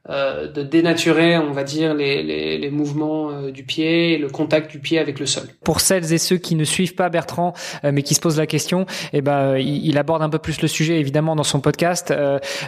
de 0.09 0.63
dénaturer, 0.63 1.39
on 1.39 1.53
va 1.53 1.63
dire, 1.63 1.95
les, 1.95 2.23
les, 2.23 2.59
les 2.59 2.71
mouvements 2.71 3.31
euh, 3.31 3.51
du 3.53 3.63
pied, 3.63 4.19
le 4.19 4.29
contact 4.29 4.71
du 4.71 4.81
pied 4.81 4.99
avec 4.99 5.21
le 5.21 5.27
sol. 5.27 5.45
Pour 5.65 5.81
celles 5.81 6.13
et 6.13 6.19
ceux 6.19 6.39
qui 6.39 6.57
ne 6.57 6.65
suivent 6.65 6.95
pas 6.95 7.09
Bertrand, 7.09 7.53
euh, 7.85 7.93
mais 7.93 8.03
qui 8.03 8.15
se 8.15 8.21
posent 8.21 8.39
la 8.39 8.47
question, 8.47 8.87
eh 9.13 9.21
ben, 9.21 9.57
il, 9.57 9.87
il, 9.87 9.99
aborde 9.99 10.23
un 10.23 10.29
peu 10.29 10.39
plus 10.39 10.61
le 10.61 10.69
sujet 10.69 10.99
évidemment 10.99 11.37
dans 11.37 11.45
son 11.45 11.61
podcast. 11.61 12.13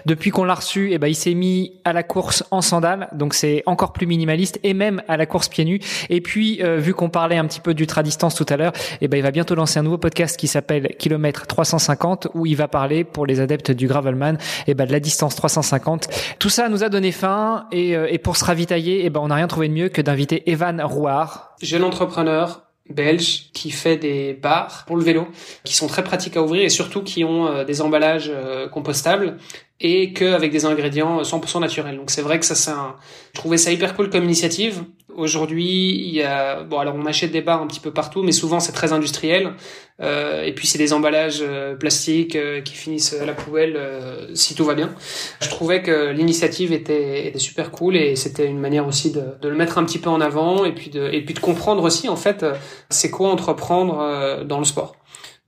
depuis 0.06 0.30
qu'on 0.30 0.44
l'a 0.44 0.54
reçu, 0.54 0.90
eh 0.92 0.98
ben, 0.98 1.08
il 1.08 1.14
s'est 1.14 1.34
mis 1.34 1.72
à 1.84 1.92
la 1.92 2.02
course 2.02 2.44
en 2.50 2.62
sandales, 2.62 3.08
donc 3.12 3.34
c'est 3.34 3.62
encore 3.66 3.92
plus 3.92 4.06
minimaliste, 4.06 4.60
et 4.62 4.74
même 4.74 5.02
à 5.08 5.16
la 5.16 5.26
course 5.26 5.48
pieds 5.48 5.64
nus. 5.64 5.80
Et 6.10 6.20
puis, 6.20 6.62
vu 6.78 6.94
qu'on 6.94 7.10
parlait 7.10 7.36
un 7.36 7.46
petit 7.46 7.60
peu 7.60 7.74
d'ultra 7.74 8.02
distance 8.02 8.34
tout 8.34 8.46
à 8.48 8.56
l'heure, 8.56 8.72
eh 9.00 9.08
ben, 9.08 9.16
il 9.16 9.22
va 9.22 9.30
bientôt 9.30 9.54
lancer 9.54 9.80
un 9.80 9.82
nouveau 9.82 9.98
podcast 9.98 10.36
qui 10.36 10.46
s'appelle 10.46 10.94
Kilomètre 10.98 11.46
350, 11.46 12.28
où 12.34 12.46
il 12.46 12.56
va 12.56 12.68
parler 12.68 13.04
pour 13.04 13.26
les 13.26 13.40
adeptes 13.40 13.70
du 13.70 13.88
gravelman, 13.88 14.38
eh 14.66 14.74
ben, 14.74 14.86
de 14.86 14.92
la 14.92 15.00
distance 15.00 15.34
350. 15.34 16.08
Tout 16.38 16.50
ça 16.50 16.68
nous 16.68 16.84
a 16.84 16.88
donné 16.88 17.10
euh, 17.24 18.06
et, 18.10 18.18
pour 18.18 18.36
se 18.36 18.44
ravitailler, 18.44 19.04
eh 19.04 19.10
ben, 19.10 19.20
on 19.20 19.28
n'a 19.28 19.36
rien 19.36 19.46
trouvé 19.46 19.68
de 19.68 19.74
mieux 19.74 19.88
que 19.88 20.02
d'inviter 20.02 20.50
Evan 20.50 20.80
Rouard. 20.82 21.54
Jeune 21.62 21.84
entrepreneur 21.84 22.62
belge 22.90 23.50
qui 23.54 23.70
fait 23.70 23.96
des 23.96 24.34
bars 24.34 24.84
pour 24.86 24.96
le 24.96 25.02
vélo, 25.02 25.28
qui 25.64 25.74
sont 25.74 25.86
très 25.86 26.04
pratiques 26.04 26.36
à 26.36 26.42
ouvrir 26.42 26.62
et 26.62 26.68
surtout 26.68 27.02
qui 27.02 27.24
ont 27.24 27.46
euh, 27.46 27.64
des 27.64 27.80
emballages 27.80 28.30
euh, 28.32 28.68
compostables 28.68 29.38
et 29.80 30.12
qu'avec 30.12 30.52
des 30.52 30.66
ingrédients 30.66 31.22
100% 31.22 31.60
naturels. 31.60 31.96
Donc 31.96 32.10
c'est 32.10 32.22
vrai 32.22 32.38
que 32.38 32.44
ça 32.44 32.54
c'est 32.54 32.70
un... 32.70 32.96
Je 33.32 33.40
trouvais 33.40 33.56
ça 33.56 33.72
hyper 33.72 33.96
cool 33.96 34.10
comme 34.10 34.24
initiative. 34.24 34.84
Aujourd'hui, 35.16 35.90
il 35.90 36.14
y 36.14 36.22
a 36.22 36.62
bon 36.62 36.78
alors 36.78 36.94
on 36.96 37.06
achète 37.06 37.30
des 37.30 37.40
bars 37.40 37.62
un 37.62 37.66
petit 37.66 37.80
peu 37.80 37.92
partout, 37.92 38.22
mais 38.22 38.32
souvent 38.32 38.60
c'est 38.60 38.72
très 38.72 38.92
industriel. 38.92 39.54
Euh, 40.00 40.42
et 40.42 40.52
puis 40.52 40.66
c'est 40.66 40.78
des 40.78 40.92
emballages 40.92 41.38
euh, 41.40 41.76
plastiques 41.76 42.34
euh, 42.34 42.60
qui 42.60 42.74
finissent 42.74 43.14
à 43.14 43.24
la 43.24 43.32
poubelle 43.32 43.78
si 44.34 44.54
tout 44.54 44.64
va 44.64 44.74
bien. 44.74 44.92
Je 45.40 45.48
trouvais 45.48 45.82
que 45.82 46.10
l'initiative 46.10 46.72
était, 46.72 47.28
était 47.28 47.38
super 47.38 47.70
cool 47.70 47.96
et 47.96 48.16
c'était 48.16 48.46
une 48.46 48.58
manière 48.58 48.88
aussi 48.88 49.12
de, 49.12 49.22
de, 49.40 49.48
le 49.48 49.54
mettre 49.54 49.78
un 49.78 49.84
petit 49.84 49.98
peu 49.98 50.10
en 50.10 50.20
avant 50.20 50.64
et 50.64 50.72
puis 50.72 50.90
de 50.90 51.08
et 51.12 51.24
puis 51.24 51.34
de 51.34 51.38
comprendre 51.38 51.84
aussi 51.84 52.08
en 52.08 52.16
fait 52.16 52.44
c'est 52.90 53.10
quoi 53.10 53.30
entreprendre 53.30 54.44
dans 54.44 54.58
le 54.58 54.64
sport 54.64 54.96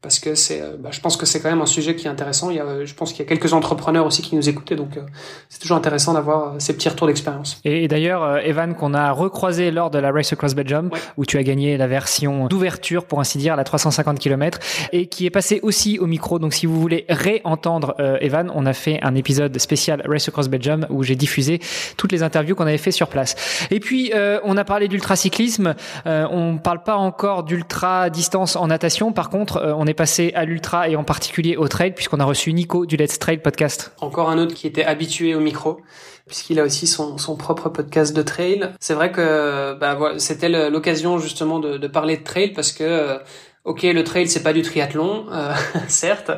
parce 0.02 0.20
que 0.20 0.34
c'est, 0.36 0.60
euh, 0.60 0.76
bah, 0.78 0.90
je 0.92 1.00
pense 1.00 1.16
que 1.16 1.26
c'est 1.26 1.40
quand 1.40 1.48
même 1.48 1.62
un 1.62 1.66
sujet 1.66 1.96
qui 1.96 2.06
est 2.06 2.10
intéressant. 2.10 2.50
Il 2.50 2.56
y 2.56 2.60
a, 2.60 2.84
je 2.84 2.94
pense 2.94 3.12
qu'il 3.12 3.24
y 3.24 3.26
a 3.26 3.28
quelques 3.28 3.52
entrepreneurs 3.54 4.06
aussi 4.06 4.22
qui 4.22 4.36
nous 4.36 4.48
écoutent, 4.48 4.72
donc 4.74 4.96
euh, 4.96 5.00
c'est 5.48 5.58
toujours 5.58 5.76
intéressant 5.76 6.12
d'avoir 6.12 6.54
euh, 6.54 6.56
ces 6.58 6.74
petits 6.74 6.88
retours 6.88 7.08
d'expérience. 7.08 7.60
Et, 7.64 7.88
d'ailleurs, 7.88 8.38
Evan, 8.38 8.74
qu'on 8.76 8.94
a 8.94 9.10
recroisé 9.10 9.70
lors 9.70 9.90
de 9.90 9.98
la 9.98 10.12
Race 10.12 10.32
Across 10.32 10.54
Belgium, 10.54 10.90
où 11.16 11.24
tu 11.24 11.38
as 11.38 11.42
gagné 11.42 11.76
la 11.76 11.88
version 11.88 12.46
d'ouverture, 12.46 13.04
pour 13.06 13.20
ainsi 13.20 13.38
dire, 13.38 13.56
la 13.56 13.64
350 13.64 14.20
km, 14.20 14.58
et 14.92 15.06
qui 15.06 15.26
est 15.26 15.30
passé 15.30 15.60
aussi 15.62 15.98
au 15.98 16.06
micro. 16.06 16.38
Donc, 16.38 16.54
si 16.54 16.66
vous 16.66 16.80
voulez 16.80 17.04
réentendre 17.08 17.94
Evan, 18.20 18.52
on 18.54 18.66
a 18.66 18.74
fait 18.74 19.00
un 19.02 19.14
épisode 19.14 19.58
spécial 19.58 20.02
Race 20.06 20.28
Across 20.28 20.48
Belgium 20.48 20.86
où 20.90 21.02
j'ai 21.02 21.16
diffusé 21.16 21.60
toutes 21.96 22.12
les 22.12 22.22
interviews 22.22 22.54
qu'on 22.54 22.66
avait 22.66 22.78
fait 22.78 22.92
sur 22.92 23.08
place. 23.08 23.34
Et 23.70 23.80
puis, 23.80 24.12
on 24.44 24.56
a 24.56 24.64
parlé 24.64 24.88
d'ultracyclisme. 24.88 25.74
on 26.04 26.58
parle 26.58 26.82
pas 26.82 26.96
encore 26.96 27.42
d'ultra 27.42 28.10
distance 28.10 28.56
en 28.56 28.68
natation. 28.68 29.12
Par 29.12 29.30
contre, 29.30 29.74
on 29.76 29.86
est 29.86 29.95
passé 29.96 30.32
à 30.34 30.44
l'ultra 30.44 30.88
et 30.88 30.94
en 30.94 31.04
particulier 31.04 31.56
au 31.56 31.66
trail 31.66 31.92
puisqu'on 31.92 32.20
a 32.20 32.24
reçu 32.24 32.52
Nico 32.52 32.86
du 32.86 32.96
Let's 32.96 33.18
Trail 33.18 33.38
podcast. 33.38 33.92
Encore 34.00 34.30
un 34.30 34.38
autre 34.38 34.54
qui 34.54 34.66
était 34.66 34.84
habitué 34.84 35.34
au 35.34 35.40
micro 35.40 35.80
puisqu'il 36.26 36.58
a 36.58 36.64
aussi 36.64 36.86
son, 36.86 37.18
son 37.18 37.36
propre 37.36 37.68
podcast 37.68 38.14
de 38.14 38.22
trail. 38.22 38.70
C'est 38.80 38.94
vrai 38.94 39.12
que 39.12 39.74
bah, 39.78 39.96
c'était 40.18 40.48
l'occasion 40.70 41.18
justement 41.18 41.60
de, 41.60 41.78
de, 41.78 41.86
parler 41.88 42.16
de 42.16 42.24
trail 42.24 42.52
parce 42.52 42.72
que 42.72 43.18
Ok, 43.66 43.82
le 43.82 44.04
trail 44.04 44.28
c'est 44.28 44.44
pas 44.44 44.52
du 44.52 44.62
triathlon, 44.62 45.26
euh, 45.32 45.52
certes. 45.88 46.30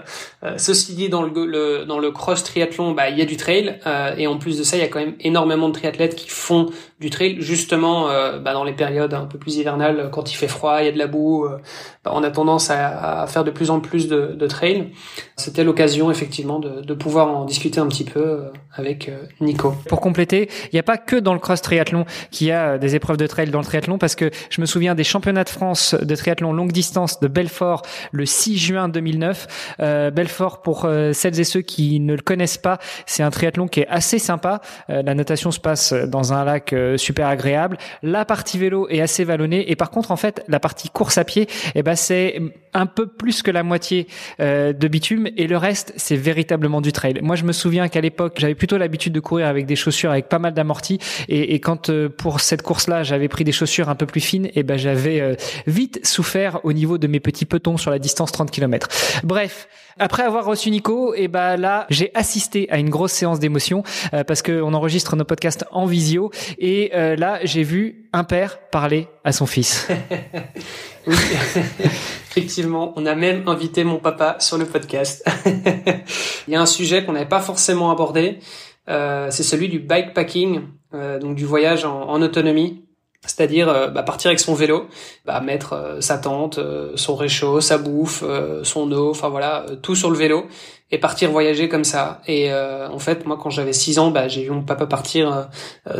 Euh, 0.42 0.54
ceci 0.56 0.94
dit, 0.94 1.10
dans 1.10 1.22
le, 1.22 1.84
dans 1.84 1.98
le 1.98 2.10
cross 2.10 2.42
triathlon, 2.42 2.92
bah 2.92 3.10
il 3.10 3.18
y 3.18 3.22
a 3.22 3.26
du 3.26 3.36
trail 3.36 3.78
euh, 3.86 4.14
et 4.16 4.26
en 4.26 4.38
plus 4.38 4.56
de 4.56 4.62
ça, 4.62 4.78
il 4.78 4.80
y 4.80 4.82
a 4.82 4.88
quand 4.88 4.98
même 4.98 5.14
énormément 5.20 5.68
de 5.68 5.74
triathlètes 5.74 6.16
qui 6.16 6.30
font 6.30 6.70
du 7.00 7.10
trail 7.10 7.36
justement 7.40 8.08
bah, 8.40 8.54
dans 8.54 8.64
les 8.64 8.72
périodes 8.72 9.14
un 9.14 9.26
peu 9.26 9.38
plus 9.38 9.56
hivernales, 9.56 10.08
quand 10.10 10.32
il 10.32 10.34
fait 10.34 10.48
froid, 10.48 10.78
il 10.80 10.86
y 10.86 10.88
a 10.88 10.92
de 10.92 10.98
la 10.98 11.06
boue. 11.06 11.46
Bah, 12.04 12.10
on 12.12 12.24
a 12.24 12.30
tendance 12.30 12.70
à, 12.70 13.22
à, 13.22 13.26
faire 13.28 13.44
de 13.44 13.52
plus 13.52 13.70
en 13.70 13.78
plus 13.78 14.08
de, 14.08 14.34
de 14.34 14.46
trail. 14.48 14.88
C'était 15.36 15.62
l'occasion 15.62 16.10
effectivement 16.10 16.58
de, 16.58 16.80
de, 16.80 16.94
pouvoir 16.94 17.28
en 17.28 17.44
discuter 17.44 17.78
un 17.78 17.86
petit 17.86 18.02
peu 18.02 18.46
avec 18.74 19.12
Nico. 19.40 19.74
Pour 19.88 20.00
compléter, 20.00 20.48
il 20.64 20.70
n'y 20.74 20.80
a 20.80 20.82
pas 20.82 20.98
que 20.98 21.14
dans 21.14 21.34
le 21.34 21.38
cross 21.38 21.62
triathlon 21.62 22.04
qu'il 22.32 22.48
y 22.48 22.52
a 22.52 22.78
des 22.78 22.96
épreuves 22.96 23.16
de 23.16 23.28
trail 23.28 23.48
dans 23.50 23.60
le 23.60 23.64
triathlon 23.64 23.98
parce 23.98 24.16
que 24.16 24.30
je 24.50 24.60
me 24.60 24.66
souviens 24.66 24.96
des 24.96 25.04
championnats 25.04 25.44
de 25.44 25.50
France 25.50 25.94
de 25.94 26.14
triathlon 26.16 26.52
longue 26.52 26.72
distance 26.72 27.17
de 27.20 27.28
Belfort 27.28 27.82
le 28.12 28.26
6 28.26 28.58
juin 28.58 28.88
2009. 28.88 29.74
Euh, 29.80 30.10
Belfort, 30.10 30.62
pour 30.62 30.84
euh, 30.84 31.12
celles 31.12 31.38
et 31.40 31.44
ceux 31.44 31.60
qui 31.60 32.00
ne 32.00 32.14
le 32.14 32.22
connaissent 32.22 32.58
pas, 32.58 32.78
c'est 33.06 33.22
un 33.22 33.30
triathlon 33.30 33.68
qui 33.68 33.80
est 33.80 33.88
assez 33.88 34.18
sympa. 34.18 34.60
Euh, 34.90 35.02
la 35.02 35.14
natation 35.14 35.50
se 35.50 35.60
passe 35.60 35.92
dans 35.92 36.32
un 36.32 36.44
lac 36.44 36.74
super 36.96 37.28
agréable. 37.28 37.78
La 38.02 38.24
partie 38.24 38.58
vélo 38.58 38.88
est 38.88 39.00
assez 39.00 39.24
vallonnée 39.24 39.70
et 39.70 39.76
par 39.76 39.90
contre, 39.90 40.10
en 40.10 40.16
fait, 40.16 40.44
la 40.48 40.60
partie 40.60 40.88
course 40.88 41.18
à 41.18 41.24
pied, 41.24 41.48
eh 41.74 41.82
ben, 41.82 41.94
c'est 41.94 42.40
un 42.74 42.86
peu 42.86 43.06
plus 43.06 43.42
que 43.42 43.50
la 43.50 43.62
moitié 43.62 44.06
de 44.38 44.88
bitume 44.88 45.28
et 45.36 45.46
le 45.46 45.56
reste, 45.56 45.92
c'est 45.96 46.16
véritablement 46.16 46.80
du 46.80 46.92
trail. 46.92 47.18
Moi, 47.22 47.36
je 47.36 47.44
me 47.44 47.52
souviens 47.52 47.88
qu'à 47.88 48.00
l'époque, 48.00 48.36
j'avais 48.38 48.54
plutôt 48.54 48.78
l'habitude 48.78 49.12
de 49.12 49.20
courir 49.20 49.46
avec 49.46 49.66
des 49.66 49.76
chaussures 49.76 50.10
avec 50.10 50.28
pas 50.28 50.38
mal 50.38 50.54
d'amortis 50.54 50.98
et, 51.28 51.54
et, 51.54 51.60
quand 51.60 51.90
pour 52.08 52.40
cette 52.40 52.62
course-là, 52.62 53.02
j'avais 53.02 53.28
pris 53.28 53.44
des 53.44 53.52
chaussures 53.52 53.88
un 53.88 53.94
peu 53.94 54.06
plus 54.06 54.20
fines, 54.20 54.48
eh 54.54 54.62
ben 54.62 54.76
j'avais 54.76 55.36
vite 55.66 56.04
souffert 56.04 56.60
au 56.64 56.72
niveau 56.72 56.98
de 56.98 57.06
mes 57.08 57.20
petits 57.20 57.46
petons 57.46 57.76
sur 57.76 57.90
la 57.90 57.98
distance 57.98 58.32
30 58.32 58.50
km. 58.50 58.88
Bref, 59.24 59.68
après 59.98 60.22
avoir 60.22 60.44
reçu 60.44 60.70
Nico, 60.70 61.14
et 61.14 61.24
eh 61.24 61.28
ben 61.28 61.56
là, 61.56 61.86
j'ai 61.90 62.10
assisté 62.14 62.70
à 62.70 62.78
une 62.78 62.88
grosse 62.88 63.12
séance 63.12 63.40
d'émotion 63.40 63.82
euh, 64.14 64.22
parce 64.22 64.42
qu'on 64.42 64.72
enregistre 64.74 65.16
nos 65.16 65.24
podcasts 65.24 65.64
en 65.72 65.86
visio 65.86 66.30
et 66.58 66.92
euh, 66.94 67.16
là, 67.16 67.40
j'ai 67.42 67.64
vu 67.64 68.08
un 68.12 68.22
père 68.22 68.60
parler 68.70 69.08
à 69.24 69.32
son 69.32 69.46
fils. 69.46 69.88
oui, 71.06 71.16
effectivement, 72.30 72.92
on 72.96 73.06
a 73.06 73.14
même 73.14 73.48
invité 73.48 73.82
mon 73.82 73.98
papa 73.98 74.36
sur 74.38 74.56
le 74.56 74.66
podcast. 74.66 75.28
Il 76.46 76.52
y 76.52 76.56
a 76.56 76.60
un 76.60 76.66
sujet 76.66 77.04
qu'on 77.04 77.12
n'avait 77.12 77.26
pas 77.26 77.40
forcément 77.40 77.90
abordé, 77.90 78.38
euh, 78.88 79.28
c'est 79.30 79.42
celui 79.42 79.68
du 79.68 79.80
bikepacking, 79.80 80.62
donc 81.20 81.34
du 81.34 81.44
voyage 81.44 81.84
en 81.84 82.22
autonomie. 82.22 82.87
C'est-à-dire 83.28 83.68
euh, 83.68 83.88
bah, 83.88 84.02
partir 84.02 84.28
avec 84.28 84.40
son 84.40 84.54
vélo, 84.54 84.88
bah, 85.24 85.40
mettre 85.40 85.74
euh, 85.74 86.00
sa 86.00 86.18
tente, 86.18 86.58
euh, 86.58 86.92
son 86.96 87.14
réchaud, 87.14 87.60
sa 87.60 87.78
bouffe, 87.78 88.24
son 88.62 88.90
eau, 88.90 89.10
enfin 89.10 89.28
voilà, 89.28 89.66
tout 89.82 89.94
sur 89.94 90.10
le 90.10 90.16
vélo 90.16 90.46
et 90.90 90.96
partir 90.96 91.30
voyager 91.30 91.68
comme 91.68 91.84
ça. 91.84 92.22
Et 92.26 92.50
en 92.50 92.98
fait, 92.98 93.26
moi, 93.26 93.38
quand 93.38 93.50
j'avais 93.50 93.74
6 93.74 93.98
ans, 93.98 94.10
bah, 94.10 94.26
j'ai 94.26 94.44
vu 94.44 94.50
mon 94.50 94.62
papa 94.62 94.86
partir 94.86 95.50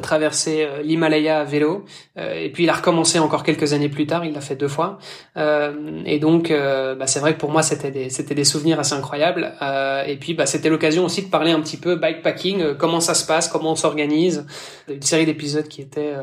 traverser 0.03 0.67
l'Himalaya 0.83 1.41
à 1.41 1.45
vélo. 1.45 1.85
et 2.17 2.51
puis 2.51 2.65
il 2.65 2.71
a 2.71 2.73
recommencé 2.73 3.19
encore 3.19 3.43
quelques 3.43 3.75
années 3.75 3.91
plus 3.91 4.07
tard. 4.07 4.25
Il 4.25 4.33
l'a 4.33 4.41
fait 4.41 4.57
deux 4.57 4.69
fois. 4.69 4.99
et 5.37 6.19
donc, 6.19 6.51
bah, 6.51 7.07
c'est 7.07 7.21
vrai 7.21 7.35
que 7.35 7.39
pour 7.39 7.51
moi, 7.51 7.63
c'était 7.63 7.91
des 7.91 8.09
c'était 8.09 8.35
des 8.35 8.45
souvenirs 8.45 8.81
assez 8.81 8.95
incroyables. 8.95 9.53
et 10.07 10.17
puis, 10.17 10.33
bah, 10.33 10.47
c'était 10.47 10.71
l'occasion 10.71 11.05
aussi 11.05 11.23
de 11.23 11.29
parler 11.29 11.51
un 11.51 11.61
petit 11.61 11.77
peu 11.77 11.97
bikepacking, 11.97 12.75
comment 12.79 13.01
ça 13.01 13.13
se 13.13 13.27
passe, 13.27 13.47
comment 13.49 13.73
on 13.73 13.77
s'organise. 13.77 14.47
Une 14.89 15.03
série 15.03 15.27
d'épisodes 15.27 15.69
qui 15.69 15.83
étaient 15.83 16.15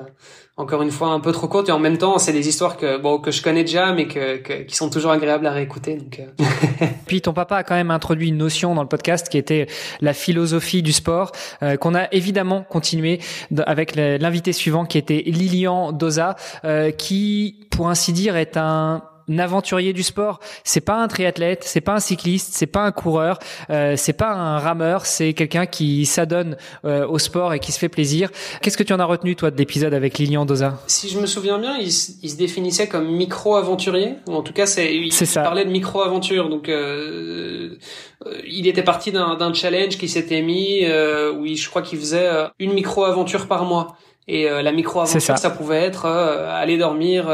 encore 0.58 0.82
une 0.82 0.91
fois 0.91 1.10
un 1.10 1.20
peu 1.20 1.34
trop 1.34 1.48
courte 1.48 1.68
et 1.68 1.74
en 1.74 1.80
même 1.80 1.98
temps 1.98 2.18
c'est 2.18 2.32
des 2.32 2.48
histoires 2.48 2.78
que 2.78 2.98
bon 2.98 3.20
que 3.20 3.30
je 3.32 3.41
connais 3.41 3.63
déjà 3.63 3.91
mais 3.91 4.08
que, 4.08 4.63
qui 4.63 4.76
sont 4.76 4.89
toujours 4.89 5.12
agréables 5.12 5.46
à 5.46 5.52
réécouter 5.52 5.96
donc 5.96 6.22
euh. 6.22 6.86
puis 7.08 7.22
ton 7.22 7.34
papa 7.34 7.58
a 7.58 7.63
quand 7.63 7.76
même 7.76 7.91
introduit 7.91 8.30
une 8.30 8.38
notion 8.38 8.74
dans 8.74 8.82
le 8.82 8.88
podcast 8.88 9.28
qui 9.28 9.38
était 9.38 9.68
la 10.00 10.13
philosophie 10.13 10.82
du 10.82 10.94
sport 10.94 11.34
euh, 11.62 11.76
qu'on 11.76 11.94
a 11.94 12.08
évidemment 12.13 12.63
continué 12.63 13.20
avec 13.65 13.96
l'invité 13.96 14.54
suivant 14.54 14.86
qui 14.86 14.98
était 14.98 15.24
Lilian 15.26 15.91
Doza 15.91 16.38
euh, 16.63 16.91
qui 16.91 17.68
pour 17.70 17.89
ainsi 17.89 18.13
dire 18.13 18.38
est 18.38 18.56
un 18.56 19.04
aventurier 19.38 19.94
du 19.94 20.04
sport. 20.04 20.40
C'est 20.64 20.82
pas 20.82 20.96
un 20.96 21.08
triathlète, 21.08 21.64
c'est 21.64 21.82
pas 21.82 21.94
un 21.94 22.00
cycliste, 22.00 22.54
c'est 22.54 22.68
pas 22.68 22.82
un 22.82 22.92
coureur, 22.92 23.40
euh, 23.70 23.96
c'est 23.98 24.14
pas 24.14 24.32
un 24.32 24.60
rameur, 24.60 25.06
c'est 25.06 25.34
quelqu'un 25.34 25.66
qui 25.66 26.06
s'adonne 26.06 26.58
euh, 26.86 27.08
au 27.08 27.20
sport 27.20 27.54
et 27.54 27.60
qui 27.60 27.72
se 27.72 27.80
fait 27.80 27.90
plaisir. 27.90 28.30
Qu'est-ce 28.62 28.78
que 28.78 28.84
tu 28.84 28.94
en 28.94 29.00
as 29.00 29.06
retenu 29.06 29.36
toi 29.36 29.52
de 29.52 29.58
l'épisode 29.58 29.94
avec 29.94 30.18
Lilian 30.18 30.46
Doza 30.46 30.80
Si 30.88 31.10
je 31.10 31.20
me 31.20 31.26
souviens 31.26 31.60
bien, 31.60 31.78
il, 31.78 31.92
se 31.92 32.38
définissait 32.38 32.88
comme 32.88 33.08
micro-aventurier, 33.16 34.16
en 34.28 34.42
tout 34.42 34.54
cas 34.54 34.66
c'est 34.66 34.94
il, 34.96 35.08
il 35.08 35.34
parlait 35.34 35.66
de 35.66 35.70
micro-aventure. 35.70 36.50
Donc 36.50 36.70
euh, 36.70 37.78
euh, 38.26 38.42
il 38.48 38.68
était 38.68 38.84
parti 38.84 39.12
d'un 39.12 39.54
challenge 39.54 39.98
qui 39.98 40.08
s'était 40.08 40.42
mis 40.42 40.84
euh, 40.84 41.34
où 41.34 41.46
je 41.48 41.70
crois 41.70 41.82
qu'il 41.82 42.00
faisait 42.00 42.30
une 42.60 42.74
micro-aventure 42.74 43.48
par 43.48 43.66
mois. 43.66 43.98
Et 44.28 44.50
la 44.50 44.72
micro-aventure, 44.72 45.22
ça. 45.22 45.38
ça. 45.38 45.50
pouvait 45.52 45.84
être 45.84 46.08
aller 46.08 46.78
dormir 46.80 47.28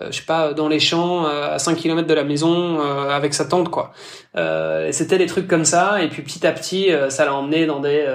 euh, 0.00 0.06
je 0.10 0.18
sais 0.18 0.24
pas, 0.24 0.54
dans 0.54 0.68
les 0.68 0.80
champs, 0.80 1.26
euh, 1.26 1.54
à 1.54 1.58
5 1.58 1.76
km 1.76 2.08
de 2.08 2.14
la 2.14 2.24
maison, 2.24 2.80
euh, 2.80 3.10
avec 3.10 3.34
sa 3.34 3.44
tante, 3.44 3.68
quoi. 3.68 3.92
C'était 4.90 5.18
des 5.18 5.26
trucs 5.26 5.46
comme 5.46 5.64
ça, 5.64 6.02
et 6.02 6.08
puis 6.08 6.22
petit 6.22 6.46
à 6.46 6.52
petit, 6.52 6.88
ça 7.10 7.24
l'a 7.24 7.34
emmené 7.34 7.66
dans 7.66 7.80
des, 7.80 8.06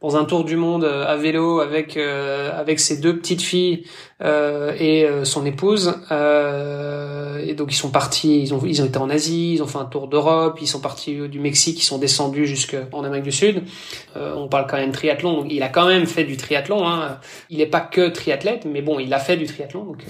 dans 0.00 0.16
un 0.16 0.24
tour 0.24 0.44
du 0.44 0.56
monde 0.56 0.84
à 0.84 1.16
vélo 1.16 1.60
avec 1.60 1.96
avec 1.96 2.78
ses 2.80 2.98
deux 2.98 3.16
petites 3.18 3.42
filles 3.42 3.84
et 4.22 5.08
son 5.24 5.44
épouse. 5.44 5.94
et 6.10 7.54
donc 7.54 7.72
ils 7.72 7.76
sont 7.76 7.90
partis, 7.90 8.40
ils 8.40 8.54
ont 8.54 8.60
ils 8.64 8.82
ont 8.82 8.86
été 8.86 8.98
en 8.98 9.10
Asie, 9.10 9.54
ils 9.54 9.62
ont 9.62 9.66
fait 9.66 9.78
un 9.78 9.84
tour 9.84 10.06
d'Europe, 10.08 10.58
ils 10.60 10.68
sont 10.68 10.80
partis 10.80 11.28
du 11.28 11.40
Mexique, 11.40 11.80
ils 11.80 11.84
sont 11.84 11.98
descendus 11.98 12.46
jusqu'en 12.46 13.02
Amérique 13.02 13.24
du 13.24 13.32
Sud. 13.32 13.64
on 14.14 14.46
parle 14.48 14.66
quand 14.68 14.76
même 14.76 14.92
triathlon, 14.92 15.44
il 15.50 15.62
a 15.62 15.68
quand 15.68 15.86
même 15.86 16.06
fait 16.06 16.24
du 16.24 16.36
triathlon. 16.36 16.86
Hein. 16.86 17.18
Il 17.50 17.58
n'est 17.58 17.66
pas 17.66 17.80
que 17.80 18.08
triathlète, 18.08 18.64
mais 18.64 18.82
bon, 18.82 18.98
il 18.98 19.12
a 19.12 19.18
fait 19.18 19.36
du 19.36 19.46
triathlon, 19.46 19.84
donc 19.84 20.04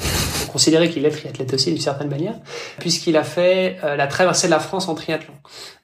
considérer 0.52 0.88
qu'il 0.88 1.04
est 1.04 1.10
triathlète 1.10 1.52
aussi 1.52 1.70
d'une 1.72 1.80
certaine 1.80 2.08
manière, 2.08 2.34
puisqu'il 2.78 3.16
a 3.16 3.24
fait 3.24 3.76
euh, 3.82 3.96
la 3.96 4.06
traversée 4.06 4.46
de 4.46 4.52
la 4.52 4.60
France 4.60 4.88
en 4.88 4.94
triathlon. 4.94 5.34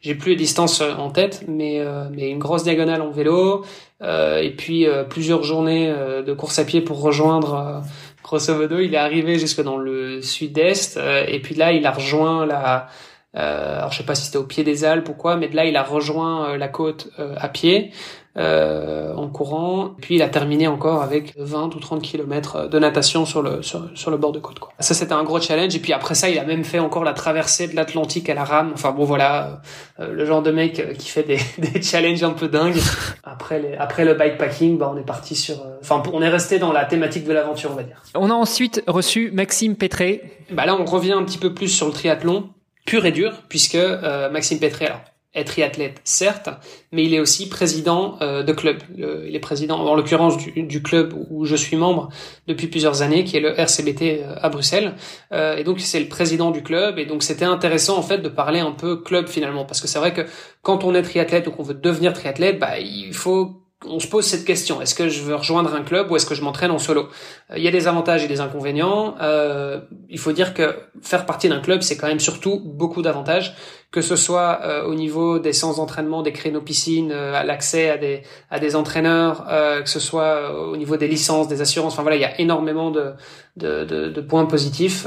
J'ai 0.00 0.14
plus 0.14 0.30
les 0.30 0.36
distances 0.36 0.80
euh, 0.80 0.92
en 0.94 1.10
tête, 1.10 1.44
mais, 1.48 1.80
euh, 1.80 2.04
mais 2.10 2.30
une 2.30 2.38
grosse 2.38 2.64
diagonale 2.64 3.02
en 3.02 3.10
vélo, 3.10 3.64
et 4.02 4.54
puis 4.56 4.86
plusieurs 5.10 5.42
journées 5.42 5.92
de 6.26 6.32
course 6.32 6.58
à 6.58 6.64
pied 6.64 6.80
pour 6.80 7.02
rejoindre 7.02 7.82
grosso 8.24 8.54
modo, 8.54 8.78
il 8.78 8.94
est 8.94 8.96
arrivé 8.96 9.38
jusque 9.38 9.60
dans 9.60 9.76
le 9.76 10.22
sud-est, 10.22 10.98
et 11.28 11.38
puis 11.40 11.54
là, 11.54 11.72
il 11.72 11.84
a 11.84 11.90
rejoint 11.90 12.46
la, 12.46 12.88
alors 13.34 13.92
je 13.92 13.98
sais 13.98 14.04
pas 14.04 14.14
si 14.14 14.26
c'était 14.26 14.38
au 14.38 14.44
pied 14.44 14.64
des 14.64 14.84
Alpes 14.84 15.08
ou 15.08 15.14
quoi, 15.14 15.36
mais 15.36 15.48
de 15.48 15.56
là, 15.56 15.64
il 15.64 15.76
a 15.76 15.82
rejoint 15.82 16.56
la 16.56 16.68
côte 16.68 17.08
à 17.18 17.48
pied 17.48 17.92
euh, 18.38 19.12
en 19.14 19.28
courant. 19.28 19.96
Puis 20.00 20.14
il 20.14 20.22
a 20.22 20.28
terminé 20.28 20.68
encore 20.68 21.02
avec 21.02 21.34
20 21.36 21.74
ou 21.74 21.80
30 21.80 22.00
km 22.00 22.68
de 22.68 22.78
natation 22.78 23.26
sur 23.26 23.42
le 23.42 23.60
sur, 23.62 23.90
sur 23.94 24.12
le 24.12 24.16
bord 24.16 24.30
de 24.30 24.38
côte. 24.38 24.60
Quoi. 24.60 24.72
Ça 24.78 24.94
c'était 24.94 25.12
un 25.12 25.24
gros 25.24 25.40
challenge. 25.40 25.74
Et 25.74 25.80
puis 25.80 25.92
après 25.92 26.14
ça, 26.14 26.30
il 26.30 26.38
a 26.38 26.44
même 26.44 26.62
fait 26.62 26.78
encore 26.78 27.02
la 27.02 27.12
traversée 27.12 27.66
de 27.66 27.74
l'Atlantique 27.74 28.30
à 28.30 28.34
la 28.34 28.44
rame. 28.44 28.70
Enfin 28.72 28.92
bon 28.92 29.04
voilà, 29.04 29.60
euh, 29.98 30.12
le 30.12 30.24
genre 30.24 30.42
de 30.42 30.52
mec 30.52 30.96
qui 30.96 31.08
fait 31.08 31.24
des, 31.24 31.38
des 31.58 31.82
challenges 31.82 32.22
un 32.22 32.30
peu 32.30 32.46
dingues. 32.48 32.78
Après 33.24 33.60
les, 33.60 33.74
après 33.74 34.04
le 34.04 34.14
bikepacking, 34.14 34.78
bah 34.78 34.92
on 34.94 34.96
est 34.96 35.06
parti 35.06 35.34
sur. 35.34 35.56
Euh, 35.56 35.78
enfin 35.80 36.00
on 36.12 36.22
est 36.22 36.28
resté 36.28 36.60
dans 36.60 36.72
la 36.72 36.84
thématique 36.84 37.24
de 37.24 37.32
l'aventure, 37.32 37.70
on 37.72 37.76
va 37.76 37.82
dire. 37.82 38.02
On 38.14 38.30
a 38.30 38.34
ensuite 38.34 38.82
reçu 38.86 39.32
Maxime 39.32 39.74
Pétré. 39.74 40.22
Bah 40.52 40.66
là 40.66 40.76
on 40.76 40.84
revient 40.84 41.12
un 41.12 41.24
petit 41.24 41.38
peu 41.38 41.52
plus 41.52 41.68
sur 41.68 41.86
le 41.86 41.92
triathlon 41.92 42.48
pur 42.86 43.06
et 43.06 43.12
dur 43.12 43.42
puisque 43.48 43.74
euh, 43.74 44.30
Maxime 44.30 44.58
alors 44.80 45.00
est 45.32 45.44
triathlète, 45.44 46.00
certes, 46.02 46.48
mais 46.90 47.04
il 47.04 47.14
est 47.14 47.20
aussi 47.20 47.48
président 47.48 48.16
euh, 48.20 48.42
de 48.42 48.52
club. 48.52 48.78
il 48.96 49.34
est 49.34 49.40
président, 49.40 49.78
en 49.78 49.94
l'occurrence, 49.94 50.36
du, 50.36 50.82
club 50.82 51.14
où 51.30 51.44
je 51.44 51.54
suis 51.54 51.76
membre 51.76 52.08
depuis 52.48 52.66
plusieurs 52.66 53.02
années, 53.02 53.22
qui 53.22 53.36
est 53.36 53.40
le 53.40 53.56
RCBT 53.56 54.02
euh, 54.02 54.34
à 54.40 54.48
Bruxelles. 54.48 54.94
Euh, 55.32 55.56
et 55.56 55.62
donc, 55.62 55.78
c'est 55.78 56.00
le 56.00 56.08
président 56.08 56.50
du 56.50 56.64
club. 56.64 56.98
Et 56.98 57.06
donc, 57.06 57.22
c'était 57.22 57.44
intéressant, 57.44 57.96
en 57.96 58.02
fait, 58.02 58.18
de 58.18 58.28
parler 58.28 58.58
un 58.58 58.72
peu 58.72 58.96
club, 58.96 59.28
finalement. 59.28 59.64
Parce 59.64 59.80
que 59.80 59.86
c'est 59.86 60.00
vrai 60.00 60.12
que 60.12 60.22
quand 60.62 60.82
on 60.82 60.94
est 60.96 61.02
triathlète 61.02 61.46
ou 61.46 61.52
qu'on 61.52 61.62
veut 61.62 61.74
devenir 61.74 62.12
triathlète, 62.12 62.58
bah, 62.58 62.80
il 62.80 63.14
faut 63.14 63.59
on 63.86 63.98
se 63.98 64.06
pose 64.06 64.26
cette 64.26 64.44
question 64.44 64.82
est-ce 64.82 64.94
que 64.94 65.08
je 65.08 65.22
veux 65.22 65.34
rejoindre 65.34 65.74
un 65.74 65.82
club 65.82 66.10
ou 66.10 66.16
est-ce 66.16 66.26
que 66.26 66.34
je 66.34 66.42
m'entraîne 66.42 66.70
en 66.70 66.78
solo? 66.78 67.08
Euh, 67.50 67.56
Il 67.56 67.62
y 67.62 67.68
a 67.68 67.70
des 67.70 67.88
avantages 67.88 68.22
et 68.22 68.28
des 68.28 68.40
inconvénients. 68.40 69.14
Euh, 69.22 69.80
il 70.10 70.18
faut 70.18 70.32
dire 70.32 70.52
que 70.52 70.76
faire 71.02 71.24
partie 71.24 71.48
d'un 71.48 71.60
club, 71.60 71.80
c'est 71.80 71.96
quand 71.96 72.06
même 72.06 72.20
surtout 72.20 72.60
beaucoup 72.62 73.00
d'avantages, 73.00 73.56
que 73.90 74.02
ce 74.02 74.16
soit 74.16 74.60
euh, 74.64 74.84
au 74.84 74.94
niveau 74.94 75.38
des 75.38 75.54
séances 75.54 75.76
d'entraînement, 75.76 76.22
des 76.22 76.32
créneaux 76.32 76.60
piscines, 76.60 77.10
à 77.12 77.42
l'accès 77.42 77.88
à 77.90 77.96
des 77.96 78.22
à 78.50 78.58
des 78.58 78.76
entraîneurs, 78.76 79.46
que 79.82 79.88
ce 79.88 80.00
soit 80.00 80.52
au 80.68 80.76
niveau 80.76 80.96
des 80.96 81.08
licences, 81.08 81.48
des 81.48 81.60
assurances. 81.62 81.94
Enfin 81.94 82.02
voilà, 82.02 82.16
il 82.16 82.22
y 82.22 82.26
a 82.26 82.38
énormément 82.40 82.90
de 82.90 83.12
de, 83.56 83.84
de, 83.84 84.08
de 84.08 84.20
points 84.20 84.46
positifs. 84.46 85.06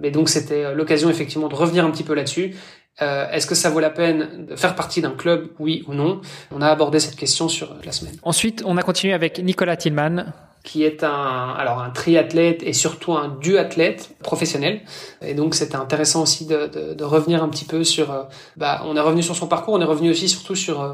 mais 0.00 0.10
donc 0.10 0.28
c'était 0.28 0.74
l'occasion 0.74 1.08
effectivement 1.08 1.48
de 1.48 1.54
revenir 1.54 1.84
un 1.84 1.90
petit 1.90 2.04
peu 2.04 2.14
là-dessus 2.14 2.56
euh, 3.00 3.30
Est-ce 3.30 3.46
que 3.46 3.54
ça 3.54 3.70
vaut 3.70 3.80
la 3.80 3.90
peine 3.90 4.46
de 4.46 4.56
faire 4.56 4.74
partie 4.74 5.00
d'un 5.00 5.12
club, 5.12 5.48
oui 5.58 5.84
ou 5.88 5.94
non? 5.94 6.20
On 6.50 6.60
a 6.60 6.68
abordé 6.68 7.00
cette 7.00 7.16
question 7.16 7.48
sur 7.48 7.74
la 7.84 7.92
semaine. 7.92 8.16
Ensuite, 8.22 8.62
on 8.66 8.76
a 8.76 8.82
continué 8.82 9.14
avec 9.14 9.38
Nicolas 9.38 9.76
Tillman. 9.76 10.26
qui 10.64 10.84
est 10.84 11.02
un 11.02 11.54
alors 11.58 11.80
un 11.80 11.90
triathlète 11.90 12.62
et 12.62 12.72
surtout 12.72 13.14
un 13.14 13.28
duathlète 13.40 14.14
professionnel. 14.22 14.82
Et 15.20 15.34
donc 15.34 15.54
c'était 15.54 15.76
intéressant 15.76 16.22
aussi 16.22 16.46
de, 16.46 16.68
de, 16.68 16.94
de, 16.94 17.04
revenir 17.04 17.42
un 17.42 17.48
petit 17.48 17.64
peu 17.64 17.82
sur. 17.82 18.12
Euh, 18.12 18.22
bah, 18.56 18.82
on 18.84 18.96
est 18.96 19.00
revenu 19.00 19.22
sur 19.22 19.34
son 19.34 19.48
parcours, 19.48 19.74
on 19.74 19.80
est 19.80 19.84
revenu 19.84 20.10
aussi 20.10 20.28
surtout 20.28 20.54
sur 20.54 20.80
euh, 20.80 20.92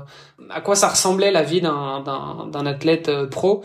à 0.50 0.60
quoi 0.62 0.74
ça 0.74 0.88
ressemblait 0.88 1.30
la 1.30 1.42
vie 1.42 1.60
d'un 1.60 2.02
d'un 2.50 2.66
athlète 2.66 3.08
euh, 3.08 3.26
pro 3.26 3.62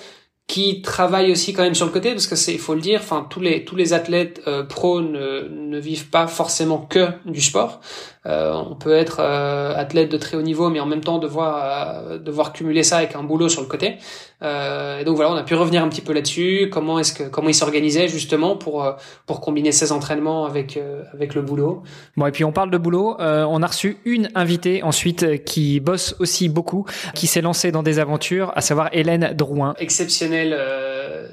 qui 0.48 0.82
travaille 0.82 1.32
aussi 1.32 1.54
quand 1.54 1.64
même 1.64 1.76
sur 1.76 1.86
le 1.86 1.92
côté 1.92 2.12
parce 2.12 2.28
que 2.28 2.36
c'est 2.36 2.54
il 2.54 2.60
faut 2.60 2.76
le 2.76 2.82
dire 2.82 3.00
enfin 3.02 3.26
tous 3.30 3.40
les 3.40 3.64
tous 3.64 3.76
les 3.76 3.94
athlètes 3.94 4.42
euh, 4.48 4.64
pro 4.64 5.02
ne, 5.02 5.48
ne 5.50 5.80
vivent 5.80 6.10
pas 6.10 6.28
forcément 6.28 6.80
que 6.80 7.08
du 7.26 7.42
sport 7.42 7.80
on 8.26 8.76
peut 8.76 8.94
être 8.94 9.18
euh, 9.20 9.76
athlète 9.76 10.10
de 10.10 10.18
très 10.18 10.38
haut 10.38 10.42
niveau, 10.42 10.70
mais 10.70 10.80
en 10.80 10.86
même 10.86 11.02
temps 11.02 11.20
devoir 11.20 12.08
euh, 12.08 12.18
devoir 12.18 12.54
cumuler 12.54 12.84
ça 12.84 12.98
avec 12.98 13.16
un 13.16 13.24
boulot 13.24 13.50
sur 13.50 13.62
le 13.62 13.68
côté. 13.68 13.98
et 14.42 15.04
donc 15.06 15.16
voilà, 15.16 15.32
on 15.32 15.36
a 15.36 15.44
pu 15.44 15.56
revenir 15.56 15.84
un 15.84 15.90
petit 15.90 16.02
peu 16.02 16.14
là-dessus. 16.14 16.70
Comment 16.72 17.00
est-ce 17.00 17.14
que 17.14 17.24
comment 17.24 17.50
il 17.50 17.56
s'organisait 17.56 18.08
justement 18.08 18.56
pour 18.56 18.86
pour 19.26 19.42
combiner 19.42 19.72
ses 19.72 19.92
entraînements 19.92 20.46
avec 20.46 20.80
avec 21.14 21.36
le 21.36 21.42
boulot. 21.42 21.84
Bon 22.18 22.26
et 22.26 22.32
puis 22.32 22.44
on 22.44 22.52
parle 22.52 22.72
de 22.72 22.78
boulot. 22.78 23.16
on 23.20 23.62
a 23.62 23.68
reçu 23.68 23.98
une 24.06 24.30
invitée 24.36 24.84
ensuite 24.84 25.44
qui 25.44 25.80
bosse 25.80 26.16
aussi 26.20 26.50
beaucoup, 26.50 26.86
qui 27.16 27.28
s'est 27.28 27.42
lancée 27.42 27.72
dans 27.72 27.84
des 27.84 28.00
aventures, 28.00 28.52
à 28.56 28.62
savoir 28.62 28.90
Hélène 28.92 29.34
Drouin. 29.34 29.76
Exceptionnelle 29.80 30.58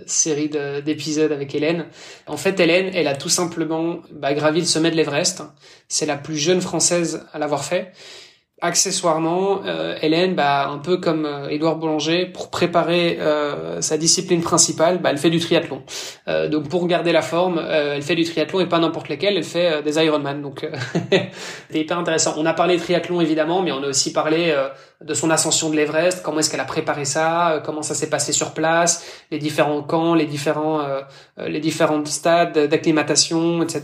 série 0.07 0.51
d'épisodes 0.85 1.33
avec 1.33 1.55
Hélène. 1.55 1.87
En 2.27 2.37
fait, 2.37 2.59
Hélène, 2.61 2.91
elle 2.95 3.09
a 3.09 3.15
tout 3.15 3.29
simplement 3.29 3.99
bah, 4.13 4.35
gravi 4.35 4.61
le 4.61 4.67
sommet 4.67 4.91
de 4.91 4.97
l'Everest. 4.97 5.43
C'est 5.89 6.07
la 6.07 6.17
plus 6.17 6.37
jeune 6.37 6.61
française 6.61 6.80
à 7.33 7.39
l'avoir 7.39 7.65
fait. 7.65 7.93
Accessoirement, 8.63 9.63
euh, 9.65 9.97
Hélène, 10.03 10.35
bah, 10.35 10.69
un 10.69 10.77
peu 10.77 10.99
comme 10.99 11.25
euh, 11.25 11.49
Édouard 11.49 11.77
Boulanger, 11.77 12.27
pour 12.27 12.51
préparer 12.51 13.17
euh, 13.19 13.81
sa 13.81 13.97
discipline 13.97 14.43
principale, 14.43 14.99
bah, 14.99 15.09
elle 15.11 15.17
fait 15.17 15.31
du 15.31 15.41
triathlon. 15.41 15.83
donc 16.51 16.69
pour 16.69 16.87
garder 16.87 17.13
la 17.13 17.23
forme, 17.23 17.59
elle 17.59 18.03
fait 18.03 18.15
du 18.15 18.25
triathlon 18.25 18.61
et 18.61 18.67
pas 18.67 18.79
n'importe 18.79 19.09
lequel, 19.09 19.39
elle 19.39 19.45
fait 19.45 19.83
des 19.83 19.97
Ironman. 19.97 20.43
Donc 20.43 20.69
c'est 21.71 21.81
hyper 21.81 21.99
intéressant. 21.99 22.35
On 22.37 22.45
a 22.45 22.53
parlé 22.53 22.77
triathlon 22.77 23.23
évidemment, 23.23 23.63
mais 23.63 23.73
on 23.73 23.83
a 23.83 23.89
aussi 23.89 24.13
parlé 24.13 24.55
de 25.05 25.15
son 25.15 25.31
ascension 25.31 25.71
de 25.71 25.77
l'Everest, 25.77 26.23
comment 26.23 26.41
est-ce 26.41 26.51
qu'elle 26.51 26.61
a 26.61 26.67
préparé 26.67 27.07
ça, 27.07 27.53
euh, 27.53 27.61
comment 27.61 27.81
ça 27.83 27.95
s'est 27.95 28.11
passé 28.11 28.33
sur 28.33 28.53
place, 28.53 29.07
les 29.31 29.39
différents 29.39 29.83
camps, 29.83 30.15
les 30.15 30.27
différents 30.27 30.81
euh, 30.81 31.01
euh, 31.39 31.49
les 31.49 31.61
différents 31.61 32.05
stades 32.05 32.69
d'acclimatation, 32.69 33.63
etc. 33.63 33.83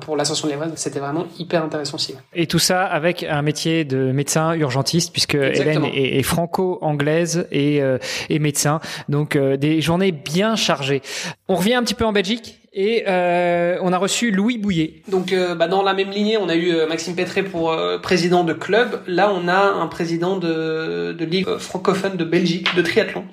pour 0.00 0.16
l'ascension 0.16 0.48
de 0.48 0.52
l'Everest. 0.52 0.76
C'était 0.76 0.98
vraiment 0.98 1.26
hyper 1.38 1.62
intéressant 1.62 1.96
aussi. 1.96 2.14
Et 2.34 2.48
tout 2.48 2.58
ça 2.58 2.84
avec 2.84 3.22
un 3.22 3.42
métier 3.42 3.84
de 3.84 4.10
médecin 4.10 4.54
urgentiste, 4.54 5.12
puisque 5.12 5.34
Hélène 5.34 5.84
est, 5.84 6.22
franco-anglaise 6.22 7.46
et, 7.52 7.80
et 8.28 8.38
médecin, 8.38 8.80
donc 9.08 9.36
des 9.36 9.80
journées 9.80 10.12
bien 10.12 10.56
chargées. 10.56 11.02
On 11.48 11.54
revient 11.54 11.74
un 11.74 11.82
petit 11.82 11.94
peu 11.94 12.04
en 12.04 12.12
Belgique 12.12 12.65
et 12.76 13.04
euh, 13.08 13.78
on 13.80 13.92
a 13.94 13.98
reçu 13.98 14.30
Louis 14.30 14.58
Bouillet. 14.58 15.00
Donc 15.08 15.32
euh, 15.32 15.54
bah, 15.54 15.66
dans 15.66 15.82
la 15.82 15.94
même 15.94 16.10
lignée, 16.10 16.36
on 16.36 16.48
a 16.50 16.54
eu 16.54 16.70
euh, 16.70 16.86
Maxime 16.86 17.16
Pétré 17.16 17.42
pour 17.42 17.74
président 18.02 18.44
de 18.44 18.52
club. 18.52 19.02
Là, 19.06 19.32
on 19.34 19.48
a 19.48 19.58
un 19.58 19.86
président 19.86 20.36
de, 20.36 21.16
de 21.18 21.24
ligue 21.24 21.56
francophone 21.56 22.16
de 22.16 22.24
Belgique 22.24 22.74
de 22.76 22.82
triathlon. 22.82 23.24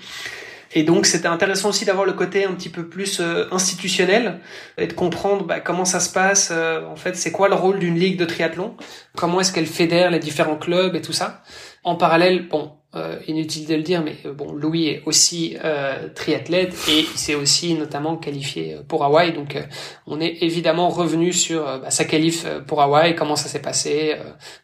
Et 0.75 0.84
donc 0.84 1.06
c'était 1.06 1.27
intéressant 1.27 1.69
aussi 1.69 1.86
d'avoir 1.86 2.06
le 2.06 2.13
côté 2.13 2.45
un 2.45 2.53
petit 2.53 2.69
peu 2.69 2.88
plus 2.88 3.21
institutionnel 3.51 4.39
et 4.79 4.88
de 4.88 4.93
comprendre 4.93 5.45
bah, 5.45 5.60
comment 5.60 5.86
ça 5.86 5.99
se 5.99 6.12
passe. 6.12 6.51
en 6.51 6.95
fait, 6.95 7.15
c'est 7.15 7.32
quoi 7.32 7.47
le 7.47 7.53
rôle 7.53 7.77
d'une 7.77 7.99
ligue 7.99 8.17
de 8.17 8.25
triathlon? 8.25 8.75
Comment 9.15 9.41
est-ce 9.41 9.51
qu'elle 9.53 9.67
fédère 9.67 10.10
les 10.10 10.19
différents 10.19 10.58
clubs 10.58 10.95
et 10.95 11.01
tout 11.01 11.13
ça? 11.13 11.43
En 11.84 11.95
parallèle, 11.95 12.47
bon, 12.47 12.71
euh, 12.95 13.17
inutile 13.27 13.65
de 13.65 13.73
le 13.73 13.82
dire, 13.82 14.03
mais 14.03 14.15
euh, 14.23 14.34
bon, 14.34 14.53
Louis 14.53 14.86
est 14.86 15.01
aussi 15.08 15.58
euh, 15.63 16.10
triathlète 16.13 16.75
et 16.88 16.99
il 16.99 17.17
s'est 17.17 17.34
aussi 17.34 17.73
notamment 17.73 18.17
qualifié 18.17 18.77
pour 18.88 19.03
Hawaï. 19.03 19.34
Donc, 19.34 19.58
on 20.06 20.21
est 20.21 20.38
évidemment 20.41 20.89
revenu 20.89 21.34
sur 21.34 21.63
bah, 21.63 21.89
sa 21.89 22.06
qualif 22.06 22.45
pour 22.67 22.84
Hawaï, 22.84 23.15
comment 23.15 23.36
ça 23.36 23.49
s'est 23.49 23.63
passé, 23.63 24.15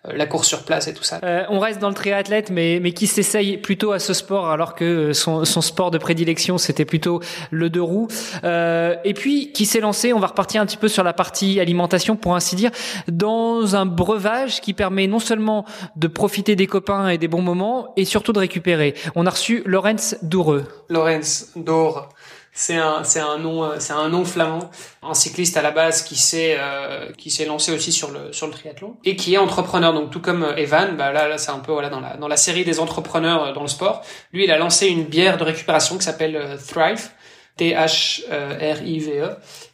la 0.06 0.28
course 0.28 0.48
sur 0.48 0.64
place 0.64 0.88
et 0.88 0.94
tout 0.94 1.02
ça. 1.02 1.20
on 1.50 1.60
reste 1.60 1.80
dans 1.80 1.90
le 1.90 1.96
triathlète, 1.96 2.52
mais 2.52 2.80
mais 2.80 2.92
qui 2.92 3.08
s'essaye 3.08 3.58
plutôt 3.58 3.94
à 3.94 4.00
ce 4.00 4.14
sport 4.14 4.50
alors 4.50 4.76
que 4.76 5.12
son, 5.14 5.44
son 5.44 5.62
sport 5.62 5.90
de 5.90 5.98
prédilection 5.98 6.60
c'était 6.60 6.86
plutôt 6.86 7.22
le 7.50 7.72
deux 7.72 7.82
roues. 7.82 8.10
et 8.44 9.14
puis 9.16 9.52
qui 9.54 9.66
s'est 9.66 9.80
lancé, 9.80 10.14
on 10.14 10.20
va 10.20 10.28
repartir 10.28 10.62
un 10.62 10.68
petit 10.68 10.78
peu 10.78 10.88
sur 10.88 11.04
la 11.04 11.14
partie 11.14 11.60
alimentation 11.60 12.16
pour 12.16 12.36
ainsi 12.36 12.56
dire, 12.56 12.70
dans 13.08 13.76
un 13.76 13.88
breuvage 13.88 14.62
qui 14.62 14.74
permet 14.74 15.08
non 15.08 15.20
seulement 15.20 15.66
de 15.96 16.08
profiter 16.08 16.56
des 16.56 16.68
copains 16.68 17.10
et 17.10 17.18
des 17.18 17.28
bons 17.28 17.42
moments, 17.42 17.94
et 17.98 18.06
surtout 18.06 18.19
de 18.24 18.40
récupérer. 18.40 18.94
On 19.16 19.26
a 19.26 19.30
reçu 19.30 19.64
Lorenz 19.66 20.18
Doureux. 20.22 20.66
Lorenz 20.90 21.52
Dour. 21.56 22.10
C'est 22.52 22.76
un, 22.76 23.04
c'est 23.04 23.20
un 23.20 23.38
nom, 23.38 23.64
euh, 23.64 23.76
c'est 23.80 23.94
un 23.94 24.10
nom 24.10 24.26
flamand, 24.26 24.70
un 25.04 25.14
cycliste 25.14 25.56
à 25.56 25.62
la 25.62 25.72
base 25.72 26.02
qui 26.02 26.16
s'est, 26.16 26.58
euh, 26.60 27.12
qui 27.18 27.30
s'est 27.32 27.46
lancé 27.46 27.72
aussi 27.72 27.92
sur 27.92 28.12
le, 28.12 28.34
sur 28.34 28.48
le 28.48 28.54
triathlon 28.54 28.98
et 29.06 29.16
qui 29.16 29.36
est 29.36 29.38
entrepreneur. 29.38 29.94
Donc 29.94 30.10
tout 30.10 30.20
comme 30.20 30.44
euh, 30.44 30.56
Evan, 30.56 30.98
bah 30.98 31.12
là, 31.14 31.28
là 31.30 31.38
c'est 31.38 31.52
un 31.52 31.60
peu 31.60 31.72
voilà 31.72 31.90
dans 31.90 32.02
la, 32.02 32.18
dans 32.18 32.28
la 32.28 32.38
série 32.38 32.66
des 32.66 32.80
entrepreneurs 32.80 33.54
dans 33.54 33.62
le 33.62 33.68
sport. 33.68 34.02
Lui, 34.34 34.44
il 34.44 34.52
a 34.52 34.58
lancé 34.58 34.88
une 34.88 35.06
bière 35.06 35.38
de 35.38 35.44
récupération 35.44 35.98
qui 35.98 36.04
s'appelle 36.04 36.58
Thrive, 36.68 37.10
T 37.60 37.74
H 37.74 38.24
R 38.30 38.82
I 38.84 39.00
V 39.00 39.20
E, 39.20 39.30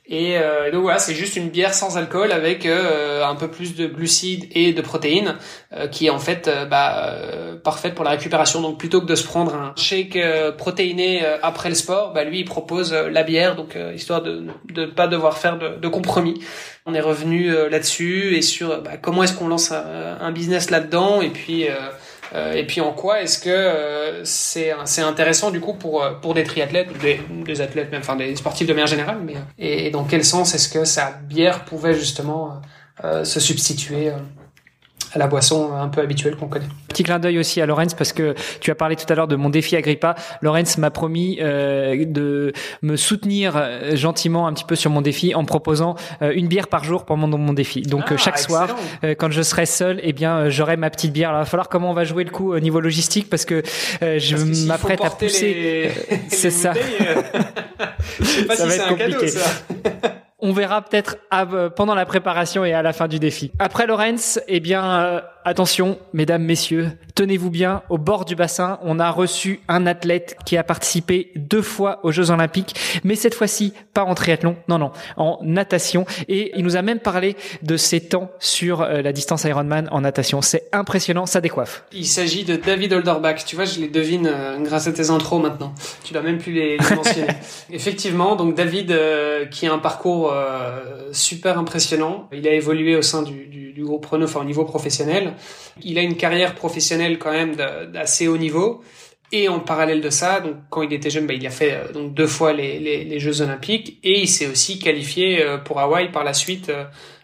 et 0.08 0.38
euh, 0.38 0.72
donc 0.72 0.84
voilà, 0.84 1.00
c'est 1.00 1.16
juste 1.16 1.36
une 1.36 1.50
bière 1.50 1.74
sans 1.74 1.98
alcool 1.98 2.32
avec 2.32 2.68
euh, 2.68 3.26
un 3.26 3.36
peu 3.36 3.48
plus 3.48 3.76
de 3.76 3.88
glucides 3.88 4.46
et 4.52 4.72
de 4.72 4.82
protéines, 4.82 5.36
euh, 5.74 5.88
qui 5.88 6.06
est 6.06 6.10
en 6.12 6.20
fait 6.20 6.48
euh, 6.48 6.66
bah, 6.66 7.08
euh, 7.08 7.56
parfaite 7.56 7.96
pour 7.96 8.06
la 8.06 8.12
récupération. 8.12 8.62
Donc 8.62 8.78
plutôt 8.78 9.02
que 9.02 9.08
de 9.08 9.16
se 9.16 9.24
prendre 9.24 9.56
un 9.56 9.74
shake 9.76 10.18
protéiné 10.58 11.26
après 11.42 11.70
le 11.70 11.76
sport, 11.76 12.14
bah, 12.14 12.24
lui 12.24 12.40
il 12.40 12.46
propose 12.46 12.94
la 12.94 13.24
bière, 13.24 13.56
donc 13.56 13.78
histoire 13.96 14.22
de 14.22 14.46
ne 14.76 14.86
pas 14.86 15.08
devoir 15.08 15.38
faire 15.38 15.58
de, 15.58 15.88
compromis. 15.88 16.40
On 16.86 16.94
est 16.94 17.02
revenu 17.02 17.52
là-dessus 17.70 18.36
et 18.36 18.42
sur 18.42 18.82
bah, 18.82 18.98
comment 19.02 19.24
est-ce 19.24 19.34
qu'on 19.34 19.48
lance 19.48 19.72
un, 19.72 20.18
un 20.20 20.32
business 20.32 20.70
là-dedans 20.70 21.22
et 21.22 21.30
puis 21.30 21.68
euh, 21.68 21.74
et 22.34 22.66
puis 22.66 22.82
en 22.82 22.92
quoi 22.92 23.22
est-ce 23.22 23.40
que 23.40 23.50
euh, 23.50 24.24
c'est 24.24 24.74
c'est 24.86 25.02
intéressant 25.02 25.52
du 25.52 25.60
coup 25.60 25.74
pour 25.74 26.04
euh, 26.04 26.14
pour 26.14 26.34
des 26.34 26.44
triathlètes, 26.44 26.98
des, 27.00 27.20
des 27.46 27.62
athlètes 27.62 27.92
même, 27.92 28.02
enfin 28.02 28.16
des 28.16 28.36
sportifs 28.36 28.68
de 28.68 28.74
manière 28.74 28.88
générale, 28.88 29.20
mais 29.24 29.36
et, 29.58 29.90
dans 29.92 30.04
quel 30.04 30.24
sens 30.24 30.56
est-ce 30.56 30.70
que 30.70 30.86
sa 30.86 31.12
bière 31.12 31.66
pouvait 31.66 31.94
justement 31.94 32.62
se 33.02 33.40
substituer 33.42 34.12
à 35.16 35.20
la 35.20 35.28
boisson 35.28 35.74
un 35.74 35.88
peu 35.88 36.02
habituelle 36.02 36.36
qu'on 36.36 36.48
connaît. 36.48 36.68
Petit 36.90 37.04
clin 37.04 37.20
d'œil 37.20 37.40
aussi 37.40 37.62
à 37.62 37.66
Lorenz 37.66 37.96
parce 37.98 38.12
que 38.14 38.36
tu 38.60 38.70
as 38.70 38.76
parlé 38.76 38.96
tout 38.96 39.06
à 39.10 39.16
l'heure 39.16 39.28
de 39.28 39.36
mon 39.36 39.50
défi 39.50 39.76
Agrippa. 39.76 40.16
Lorenz 40.42 40.78
m'a 40.78 40.92
promis 40.92 41.38
euh, 41.42 42.06
de 42.06 42.54
me 42.82 42.96
soutenir 42.98 43.54
euh, 43.56 43.96
gentiment 43.96 44.48
un 44.48 44.54
petit 44.54 44.66
peu 44.66 44.76
sur 44.76 44.92
mon 44.92 45.02
défi 45.02 45.34
en 45.34 45.46
proposant 45.46 45.96
euh, 46.22 46.34
une 46.36 46.48
bière 46.48 46.68
par 46.68 46.84
jour 46.84 47.06
pendant 47.06 47.38
mon 47.38 47.54
défi. 47.54 47.82
Donc 47.82 48.04
ah, 48.08 48.18
chaque 48.18 48.40
soir, 48.40 48.76
quand 49.18 49.32
je 49.32 49.42
serai 49.42 49.66
seul, 49.66 50.00
eh 50.04 50.12
bien 50.12 50.50
j'aurai 50.50 50.76
ma 50.76 50.90
petite 50.90 51.14
bière. 51.14 51.30
Alors, 51.30 51.42
il 51.42 51.46
va 51.46 51.50
falloir 51.50 51.70
comment 51.70 51.92
on 51.92 51.94
va 51.94 52.04
jouer 52.04 52.26
le 52.26 52.32
coup 52.32 52.54
au 52.54 52.60
niveau 52.60 52.82
logistique 52.82 53.30
parce 53.30 53.46
que 53.46 53.64
je 54.02 54.68
m'apprête 54.68 55.04
à 55.04 55.10
pousser. 55.10 55.92
C'est 56.28 56.52
ça. 56.52 56.74
ça 58.56 58.66
va 58.66 58.76
être 58.76 58.90
compliqué. 58.90 59.28
On 60.48 60.54
verra 60.54 60.84
peut-être 60.84 61.18
pendant 61.76 61.96
la 61.96 62.06
préparation 62.06 62.64
et 62.64 62.72
à 62.72 62.84
la 62.84 62.94
fin 62.94 63.08
du 63.08 63.18
défi. 63.18 63.52
Après 63.58 63.88
Lorenz, 63.88 64.40
eh 64.48 64.60
bien, 64.60 65.24
Attention, 65.48 66.00
mesdames, 66.12 66.42
messieurs, 66.42 66.90
tenez-vous 67.14 67.52
bien, 67.52 67.84
au 67.90 68.00
bord 68.00 68.26
du 68.26 68.36
bassin, 68.36 68.80
on 68.82 68.98
a 69.00 69.12
reçu 69.12 69.60
un 69.68 69.86
athlète 69.86 70.36
qui 70.44 70.58
a 70.58 70.64
participé 70.64 71.32
deux 71.36 71.62
fois 71.62 72.00
aux 72.02 72.12
Jeux 72.12 72.32
Olympiques, 72.32 72.74
mais 73.04 73.14
cette 73.14 73.36
fois-ci 73.36 73.72
pas 73.94 74.04
en 74.06 74.16
triathlon, 74.16 74.56
non, 74.68 74.80
non, 74.80 74.92
en 75.18 75.38
natation. 75.44 76.08
Et 76.28 76.52
il 76.56 76.64
nous 76.64 76.78
a 76.78 76.82
même 76.82 77.00
parlé 77.00 77.36
de 77.62 77.78
ses 77.78 78.02
temps 78.02 78.32
sur 78.40 78.82
euh, 78.82 79.04
la 79.04 79.14
distance 79.14 79.44
Ironman 79.44 79.88
en 79.92 80.02
natation. 80.02 80.42
C'est 80.42 80.68
impressionnant, 80.74 81.28
ça 81.28 81.42
décoiffe. 81.42 81.84
Il 81.94 82.08
s'agit 82.08 82.44
de 82.44 82.56
David 82.56 82.94
Olderbach. 82.94 83.46
Tu 83.46 83.56
vois, 83.56 83.66
je 83.66 83.80
les 83.80 83.88
devine 83.88 84.26
euh, 84.26 84.58
grâce 84.62 84.88
à 84.88 84.94
tes 84.94 85.12
intros 85.12 85.40
maintenant. 85.40 85.76
Tu 86.04 86.14
dois 86.14 86.24
même 86.24 86.40
plus 86.40 86.54
les, 86.54 86.78
mentionner. 86.78 87.28
Effectivement, 87.72 88.36
donc 88.36 88.56
David, 88.56 88.92
euh, 88.92 89.46
qui 89.46 89.68
a 89.68 89.74
un 89.74 89.78
parcours 89.78 90.34
super 91.12 91.58
impressionnant, 91.58 92.30
il 92.32 92.48
a 92.48 92.54
évolué 92.54 92.96
au 92.96 93.02
sein 93.02 93.22
du, 93.22 93.74
groupe 93.78 94.06
Renault, 94.06 94.26
enfin 94.26 94.42
au 94.42 94.46
niveau 94.46 94.66
professionnel. 94.66 95.34
Il 95.84 96.00
a 96.00 96.02
une 96.02 96.18
carrière 96.18 96.56
professionnelle 96.56 97.20
quand 97.20 97.32
même 97.32 97.56
d'assez 97.56 98.28
haut 98.28 98.38
niveau. 98.38 98.84
Et 99.32 99.50
en 99.50 99.60
parallèle 99.60 100.02
de 100.02 100.10
ça, 100.10 100.40
donc 100.40 100.56
quand 100.70 100.84
il 100.84 100.94
était 100.94 101.10
jeune, 101.10 101.26
bah, 101.26 101.34
il 101.34 101.46
a 101.48 101.50
fait 101.50 101.74
euh, 101.74 101.92
donc 101.92 102.14
deux 102.14 102.28
fois 102.28 102.54
les, 102.54 103.20
Jeux 103.20 103.42
Olympiques 103.42 104.00
et 104.04 104.22
il 104.22 104.28
s'est 104.28 104.48
aussi 104.48 104.78
qualifié 104.78 105.42
euh, 105.42 105.58
pour 105.58 105.80
Hawaï 105.80 106.12
par 106.12 106.24
la 106.24 106.34
suite. 106.34 106.72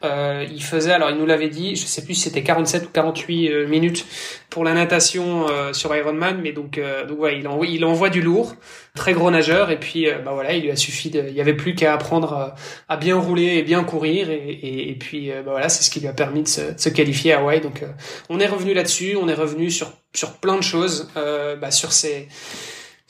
Euh, 0.03 0.45
il 0.51 0.63
faisait, 0.63 0.91
alors 0.91 1.09
il 1.09 1.17
nous 1.17 1.25
l'avait 1.25 1.49
dit, 1.49 1.75
je 1.75 1.85
sais 1.85 2.03
plus 2.03 2.15
si 2.15 2.21
c'était 2.21 2.43
47 2.43 2.85
ou 2.85 2.89
48 2.91 3.67
minutes 3.67 4.05
pour 4.49 4.63
la 4.63 4.73
natation 4.73 5.47
sur 5.71 5.95
Ironman, 5.95 6.39
mais 6.41 6.51
donc 6.51 6.79
donc 7.07 7.19
ouais, 7.19 7.37
il 7.39 7.47
envoie 7.47 7.65
il 7.67 7.85
envoie 7.85 8.09
du 8.09 8.21
lourd, 8.21 8.55
très 8.95 9.13
gros 9.13 9.31
nageur 9.31 9.71
et 9.71 9.79
puis 9.79 10.07
bah 10.25 10.31
voilà, 10.33 10.53
il 10.53 10.63
lui 10.63 10.71
a 10.71 10.75
suffi 10.75 11.09
de, 11.09 11.23
il 11.29 11.33
y 11.33 11.39
avait 11.39 11.53
plus 11.53 11.73
qu'à 11.73 11.93
apprendre 11.93 12.53
à 12.89 12.97
bien 12.97 13.17
rouler 13.17 13.57
et 13.57 13.63
bien 13.63 13.83
courir 13.85 14.29
et, 14.29 14.35
et, 14.35 14.89
et 14.89 14.95
puis 14.95 15.29
bah 15.29 15.51
voilà, 15.51 15.69
c'est 15.69 15.83
ce 15.83 15.89
qui 15.89 16.01
lui 16.01 16.07
a 16.07 16.13
permis 16.13 16.43
de 16.43 16.49
se, 16.49 16.73
de 16.73 16.79
se 16.79 16.89
qualifier 16.89 17.31
à 17.31 17.39
Hawaï. 17.39 17.61
Donc 17.61 17.85
on 18.29 18.41
est 18.41 18.47
revenu 18.47 18.73
là-dessus, 18.73 19.15
on 19.15 19.29
est 19.29 19.33
revenu 19.33 19.71
sur 19.71 19.93
sur 20.13 20.33
plein 20.33 20.57
de 20.57 20.63
choses, 20.63 21.09
euh, 21.17 21.55
bah, 21.55 21.71
sur 21.71 21.91
ses 21.91 22.27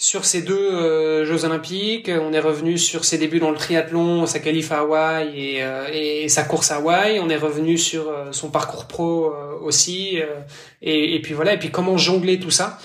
sur 0.02 0.26
ces 0.26 0.42
deux 0.42 0.74
euh, 0.74 1.26
Jeux 1.26 1.46
Olympiques. 1.46 2.10
On 2.10 2.34
est 2.34 2.40
revenu 2.40 2.80
sur 2.80 3.06
ses 3.06 3.20
débuts 3.20 3.40
dans 3.40 3.52
le 3.52 3.56
triathlon, 3.56 4.26
sa 4.26 4.40
qualif 4.40 4.72
à 4.72 4.80
Hawaï 4.80 5.40
et, 5.40 5.64
euh, 5.64 6.28
sa 6.28 6.42
course 6.42 6.72
à 6.72 6.78
Hawaï. 6.78 7.20
On 7.20 7.30
est 7.30 7.38
revenu 7.38 7.78
sur 7.78 8.10
euh, 8.10 8.32
son 8.32 8.50
parcours 8.50 8.86
pro 8.86 9.32
aussi. 9.62 10.20
Et, 10.82 11.22
puis 11.22 11.36
voilà. 11.36 11.54
Et 11.54 11.60
puis 11.60 11.70
comment 11.70 11.98
jongler 11.98 12.40
tout 12.40 12.50
ça. 12.50 12.80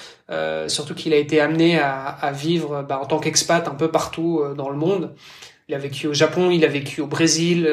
surtout 0.69 0.95
qu'il 0.95 1.15
a 1.15 1.17
été 1.17 1.41
amené 1.41 1.79
à, 1.79 2.05
à 2.05 2.33
vivre 2.33 2.85
bah, 2.87 3.01
en 3.03 3.07
tant 3.07 3.19
qu'expat 3.19 3.67
un 3.67 3.75
peu 3.75 3.91
partout 3.91 4.43
dans 4.55 4.69
le 4.69 4.77
monde. 4.77 5.15
Il 5.69 5.75
a 5.75 5.79
vécu 5.79 6.07
au 6.07 6.15
Japon, 6.15 6.51
il 6.51 6.65
a 6.65 6.69
vécu 6.69 7.01
au 7.01 7.09
Brésil, 7.09 7.69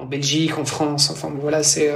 en 0.00 0.06
Belgique, 0.06 0.56
en 0.56 0.64
France. 0.64 1.10
Enfin 1.10 1.30
voilà, 1.38 1.62
c'est, 1.62 1.92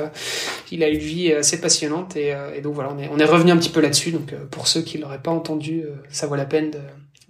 il 0.70 0.84
a 0.84 0.88
une 0.88 0.98
vie 0.98 1.32
assez 1.32 1.58
passionnante 1.60 2.14
et, 2.14 2.36
et 2.54 2.60
donc 2.60 2.74
voilà, 2.74 2.92
on 2.94 2.98
est, 2.98 3.08
on 3.10 3.18
est 3.18 3.24
revenu 3.24 3.50
un 3.50 3.56
petit 3.56 3.70
peu 3.70 3.80
là-dessus. 3.80 4.10
Donc 4.10 4.34
pour 4.50 4.68
ceux 4.68 4.82
qui 4.82 4.98
l'auraient 4.98 5.22
pas 5.22 5.30
entendu, 5.30 5.84
ça 6.10 6.26
vaut 6.26 6.36
la 6.36 6.44
peine 6.44 6.72
de, 6.72 6.78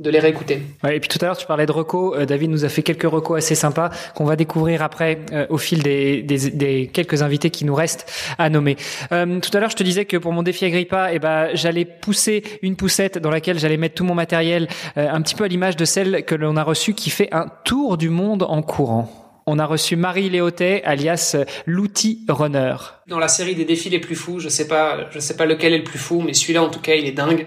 de 0.00 0.08
les 0.08 0.18
réécouter. 0.18 0.62
Ouais, 0.82 0.96
et 0.96 1.00
puis 1.00 1.08
tout 1.08 1.18
à 1.20 1.26
l'heure, 1.26 1.36
tu 1.36 1.46
parlais 1.46 1.66
de 1.66 1.72
recos. 1.72 2.16
Euh, 2.16 2.24
David 2.24 2.50
nous 2.50 2.64
a 2.64 2.70
fait 2.70 2.82
quelques 2.82 3.08
recos 3.08 3.36
assez 3.36 3.54
sympas 3.54 3.90
qu'on 4.14 4.24
va 4.24 4.34
découvrir 4.34 4.82
après 4.82 5.20
euh, 5.32 5.46
au 5.50 5.58
fil 5.58 5.82
des, 5.82 6.22
des, 6.22 6.50
des, 6.50 6.86
quelques 6.86 7.22
invités 7.22 7.50
qui 7.50 7.66
nous 7.66 7.74
restent 7.74 8.10
à 8.38 8.48
nommer. 8.48 8.76
Euh, 9.12 9.40
tout 9.40 9.50
à 9.54 9.60
l'heure, 9.60 9.68
je 9.68 9.76
te 9.76 9.82
disais 9.82 10.06
que 10.06 10.16
pour 10.16 10.32
mon 10.32 10.42
défi 10.42 10.64
Agrippa, 10.64 11.12
eh 11.12 11.18
ben, 11.18 11.50
j'allais 11.52 11.84
pousser 11.84 12.42
une 12.62 12.76
poussette 12.76 13.18
dans 13.18 13.30
laquelle 13.30 13.58
j'allais 13.58 13.76
mettre 13.76 13.94
tout 13.94 14.04
mon 14.04 14.14
matériel, 14.14 14.68
un 14.96 15.20
petit 15.20 15.34
peu 15.34 15.44
à 15.44 15.48
l'image 15.48 15.76
de 15.76 15.84
celle 15.84 16.24
que 16.24 16.34
l'on 16.34 16.56
a 16.56 16.62
reçue 16.62 16.94
qui 16.94 17.10
fait 17.10 17.28
un 17.32 17.48
tour 17.64 17.98
du 17.98 18.08
monde 18.08 18.42
en 18.42 18.62
courant. 18.62 19.20
On 19.46 19.58
a 19.58 19.66
reçu 19.66 19.96
Marie 19.96 20.30
Léotet, 20.30 20.82
alias 20.84 21.36
l'outil 21.66 22.24
runner. 22.28 22.74
Dans 23.08 23.18
la 23.18 23.28
série 23.28 23.54
des 23.54 23.64
défis 23.64 23.90
les 23.90 23.98
plus 23.98 24.14
fous, 24.14 24.38
je 24.38 24.48
sais 24.48 24.68
pas, 24.68 25.10
je 25.10 25.18
sais 25.18 25.36
pas 25.36 25.46
lequel 25.46 25.74
est 25.74 25.78
le 25.78 25.84
plus 25.84 25.98
fou, 25.98 26.20
mais 26.20 26.34
celui-là 26.34 26.62
en 26.62 26.68
tout 26.68 26.80
cas, 26.80 26.94
il 26.94 27.06
est 27.06 27.12
dingue. 27.12 27.46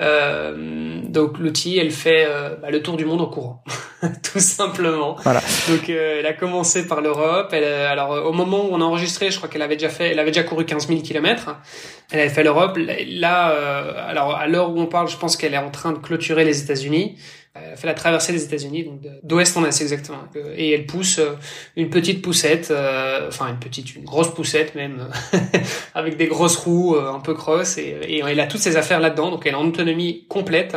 Euh, 0.00 1.00
donc 1.04 1.38
l'outil, 1.38 1.78
elle 1.78 1.90
fait 1.90 2.24
euh, 2.28 2.54
bah, 2.62 2.70
le 2.70 2.82
tour 2.82 2.96
du 2.96 3.04
monde 3.04 3.20
en 3.20 3.26
courant, 3.26 3.64
tout 4.22 4.38
simplement. 4.38 5.16
Voilà. 5.24 5.40
Donc 5.68 5.88
euh, 5.90 6.20
elle 6.20 6.26
a 6.26 6.32
commencé 6.32 6.86
par 6.86 7.00
l'Europe. 7.00 7.48
Elle, 7.52 7.64
alors 7.64 8.10
au 8.26 8.32
moment 8.32 8.64
où 8.66 8.68
on 8.70 8.80
a 8.80 8.84
enregistré, 8.84 9.30
je 9.30 9.38
crois 9.38 9.48
qu'elle 9.48 9.62
avait 9.62 9.76
déjà 9.76 9.88
fait, 9.88 10.10
elle 10.10 10.18
avait 10.20 10.30
déjà 10.30 10.44
couru 10.44 10.64
15 10.64 10.86
000 10.86 11.00
kilomètres. 11.00 11.56
Elle 12.12 12.20
avait 12.20 12.28
fait 12.28 12.44
l'Europe. 12.44 12.78
Là, 13.08 13.46
alors 14.06 14.36
à 14.36 14.46
l'heure 14.46 14.70
où 14.70 14.80
on 14.80 14.86
parle, 14.86 15.08
je 15.08 15.16
pense 15.16 15.36
qu'elle 15.36 15.54
est 15.54 15.58
en 15.58 15.70
train 15.70 15.92
de 15.92 15.98
clôturer 15.98 16.44
les 16.44 16.62
États-Unis. 16.62 17.16
Elle 17.70 17.76
fait 17.76 17.86
la 17.86 17.94
traversée 17.94 18.32
des 18.32 18.44
États-Unis, 18.44 18.84
donc 18.84 19.00
d'ouest 19.22 19.56
en 19.56 19.64
est 19.64 19.80
exactement. 19.80 20.18
Et 20.56 20.72
elle 20.72 20.86
pousse 20.86 21.18
euh, 21.18 21.34
une 21.76 21.90
petite 21.90 22.22
poussette, 22.22 22.70
euh, 22.70 23.28
enfin 23.28 23.48
une 23.48 23.58
petite, 23.58 23.94
une 23.94 24.04
grosse 24.04 24.34
poussette 24.34 24.74
même, 24.74 25.08
avec 25.94 26.16
des 26.16 26.26
grosses 26.26 26.56
roues 26.56 26.96
euh, 26.96 27.12
un 27.12 27.20
peu 27.20 27.34
crosses. 27.34 27.78
Et, 27.78 27.96
et, 28.08 28.22
elle 28.26 28.40
a 28.40 28.46
toutes 28.46 28.60
ses 28.60 28.76
affaires 28.76 29.00
là-dedans, 29.00 29.30
donc 29.30 29.46
elle 29.46 29.52
est 29.52 29.56
en 29.56 29.66
autonomie 29.66 30.26
complète. 30.28 30.76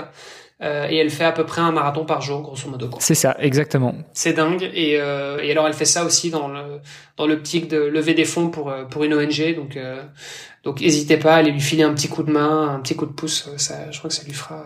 et 0.62 0.98
elle 0.98 1.10
fait 1.10 1.24
à 1.24 1.32
peu 1.32 1.44
près 1.44 1.62
un 1.62 1.72
marathon 1.72 2.06
par 2.06 2.22
jour, 2.22 2.42
grosso 2.42 2.70
modo. 2.70 2.90
C'est 3.00 3.16
ça, 3.16 3.36
exactement. 3.40 3.96
C'est 4.14 4.34
dingue. 4.34 4.70
Et, 4.74 4.92
et, 4.92 5.52
alors 5.52 5.66
elle 5.68 5.74
fait 5.74 5.86
ça 5.86 6.06
aussi 6.06 6.30
dans 6.30 6.48
le 6.48 6.80
dans 7.18 7.26
l'optique 7.26 7.68
de 7.68 7.78
lever 7.78 8.14
des 8.14 8.26
fonds 8.26 8.50
pour 8.50 8.72
pour 8.92 9.04
une 9.04 9.16
ONG. 9.16 9.56
Donc 9.56 9.76
donc 10.64 10.82
n'hésitez 10.82 11.18
pas 11.18 11.34
à 11.34 11.38
aller 11.38 11.52
lui 11.52 11.62
filer 11.62 11.84
un 11.84 11.94
petit 11.96 12.10
coup 12.10 12.22
de 12.22 12.32
main, 12.32 12.76
un 12.76 12.80
petit 12.80 12.96
coup 12.96 13.08
de 13.08 13.14
pouce. 13.14 13.50
Ça, 13.58 13.90
je 13.90 13.98
crois 13.98 14.10
que 14.10 14.16
ça 14.16 14.24
lui 14.24 14.34
fera 14.34 14.64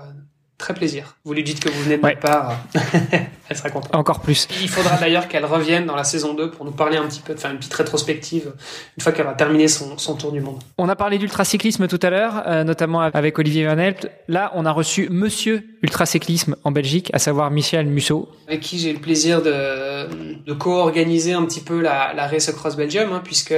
très 0.66 0.74
plaisir. 0.74 1.16
Vous 1.24 1.34
lui 1.34 1.44
dites 1.44 1.60
que 1.60 1.70
vous 1.70 1.84
venez 1.84 1.98
de 1.98 2.02
ouais. 2.02 2.16
part, 2.16 2.58
elle 3.50 3.56
sera 3.56 3.70
contente. 3.70 3.94
Encore 3.94 4.20
plus. 4.20 4.48
Il 4.64 4.68
faudra 4.68 4.98
d'ailleurs 4.98 5.28
qu'elle 5.28 5.46
revienne 5.46 5.86
dans 5.86 5.96
la 5.96 6.04
saison 6.04 6.34
2 6.34 6.50
pour 6.50 6.66
nous 6.66 6.72
parler 6.72 6.98
un 6.98 7.06
petit 7.06 7.22
peu, 7.22 7.36
de 7.36 7.40
faire 7.40 7.52
une 7.52 7.60
petite 7.60 7.76
rétrospective 7.76 8.52
une 8.98 9.04
fois 9.04 9.12
qu'elle 9.12 9.28
va 9.28 9.36
terminer 9.36 9.68
son, 9.68 10.00
son, 10.00 10.16
tour 10.16 10.32
du 10.32 10.42
monde. 10.42 10.60
On 10.80 10.90
a 10.90 10.96
parlé 10.96 11.20
d'ultracyclisme 11.20 11.88
tout 11.88 12.00
à 12.02 12.10
l'heure, 12.10 12.44
euh, 12.48 12.64
notamment 12.64 13.02
avec 13.02 13.38
Olivier 13.38 13.68
Van 13.68 13.78
Helpt. 13.78 14.10
Là, 14.28 14.52
on 14.56 14.66
a 14.66 14.72
reçu 14.72 15.08
Monsieur 15.12 15.64
Ultracyclisme 15.84 16.56
en 16.64 16.72
Belgique, 16.72 17.12
à 17.14 17.20
savoir 17.20 17.52
Michel 17.52 17.86
Musso. 17.86 18.28
Avec 18.48 18.62
qui 18.62 18.80
j'ai 18.80 18.90
eu 18.90 18.94
le 18.94 19.00
plaisir 19.00 19.44
de, 19.44 20.08
de 20.44 20.54
co-organiser 20.54 21.34
un 21.34 21.46
petit 21.46 21.62
peu 21.62 21.80
la, 21.80 22.12
la 22.16 22.28
Race 22.28 22.50
Across 22.50 22.76
Belgium, 22.76 23.14
hein, 23.14 23.22
puisque 23.24 23.54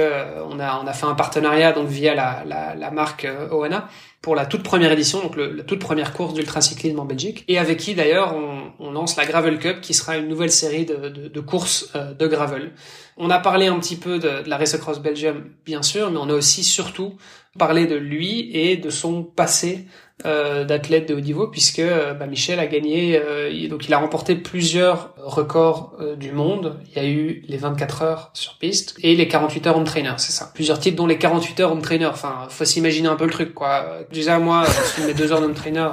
on 0.50 0.60
a, 0.60 0.78
on 0.84 0.86
a 0.86 0.92
fait 0.92 1.06
un 1.06 1.14
partenariat 1.14 1.72
donc 1.72 1.88
via 1.88 2.14
la, 2.14 2.42
la, 2.46 2.74
la 2.74 2.90
marque 2.90 3.24
euh, 3.24 3.48
ONA 3.50 3.88
pour 4.20 4.34
la 4.34 4.46
toute 4.46 4.62
première 4.62 4.90
édition, 4.90 5.22
donc 5.22 5.36
le, 5.36 5.52
la 5.52 5.62
toute 5.62 5.78
première 5.78 6.12
course 6.12 6.34
d'ultracyclisme 6.34 6.98
en 6.98 7.04
Belgique, 7.04 7.44
et 7.46 7.58
avec 7.58 7.78
qui 7.78 7.94
d'ailleurs 7.94 8.34
on, 8.34 8.72
on, 8.80 8.90
lance 8.90 9.16
la 9.16 9.24
Gravel 9.24 9.58
Cup, 9.58 9.80
qui 9.80 9.94
sera 9.94 10.16
une 10.16 10.28
nouvelle 10.28 10.50
série 10.50 10.84
de, 10.84 11.08
de, 11.08 11.28
de 11.28 11.40
courses 11.40 11.90
euh, 11.94 12.14
de 12.14 12.26
gravel. 12.26 12.72
On 13.16 13.30
a 13.30 13.38
parlé 13.38 13.68
un 13.68 13.78
petit 13.78 13.96
peu 13.96 14.18
de, 14.18 14.42
de 14.42 14.48
la 14.48 14.56
Race 14.56 14.74
Across 14.74 15.00
Belgium, 15.00 15.44
bien 15.64 15.82
sûr, 15.82 16.10
mais 16.10 16.18
on 16.18 16.28
a 16.28 16.34
aussi 16.34 16.64
surtout 16.64 17.14
parlé 17.58 17.86
de 17.86 17.96
lui 17.96 18.50
et 18.52 18.76
de 18.76 18.90
son 18.90 19.22
passé 19.22 19.86
euh, 20.26 20.64
d'athlète 20.64 21.08
de 21.08 21.14
haut 21.14 21.20
niveau 21.20 21.46
puisque 21.46 21.78
euh, 21.78 22.12
bah, 22.12 22.26
Michel 22.26 22.58
a 22.58 22.66
gagné 22.66 23.20
euh, 23.22 23.68
donc 23.68 23.86
il 23.86 23.94
a 23.94 23.98
remporté 23.98 24.34
plusieurs 24.34 25.14
records 25.16 25.94
euh, 26.00 26.16
du 26.16 26.32
monde. 26.32 26.80
Il 26.90 27.02
y 27.02 27.06
a 27.06 27.08
eu 27.08 27.42
les 27.46 27.56
24 27.56 28.02
heures 28.02 28.30
sur 28.34 28.58
piste 28.58 28.96
et 29.02 29.14
les 29.14 29.28
48 29.28 29.68
heures 29.68 29.76
home 29.76 29.84
trainer 29.84 30.14
c'est 30.16 30.32
ça. 30.32 30.50
Plusieurs 30.52 30.80
titres 30.80 30.96
dont 30.96 31.06
les 31.06 31.18
48 31.18 31.60
heures 31.60 31.72
home 31.72 31.82
trainer. 31.82 32.06
Enfin 32.06 32.48
faut 32.48 32.64
s'imaginer 32.64 33.08
un 33.08 33.16
peu 33.16 33.26
le 33.26 33.30
truc 33.30 33.54
quoi. 33.54 33.98
Déjà 34.12 34.38
moi 34.38 34.64
sur 34.66 35.04
mes 35.04 35.14
deux 35.14 35.30
heures 35.32 35.42
home 35.42 35.54
trainer 35.54 35.88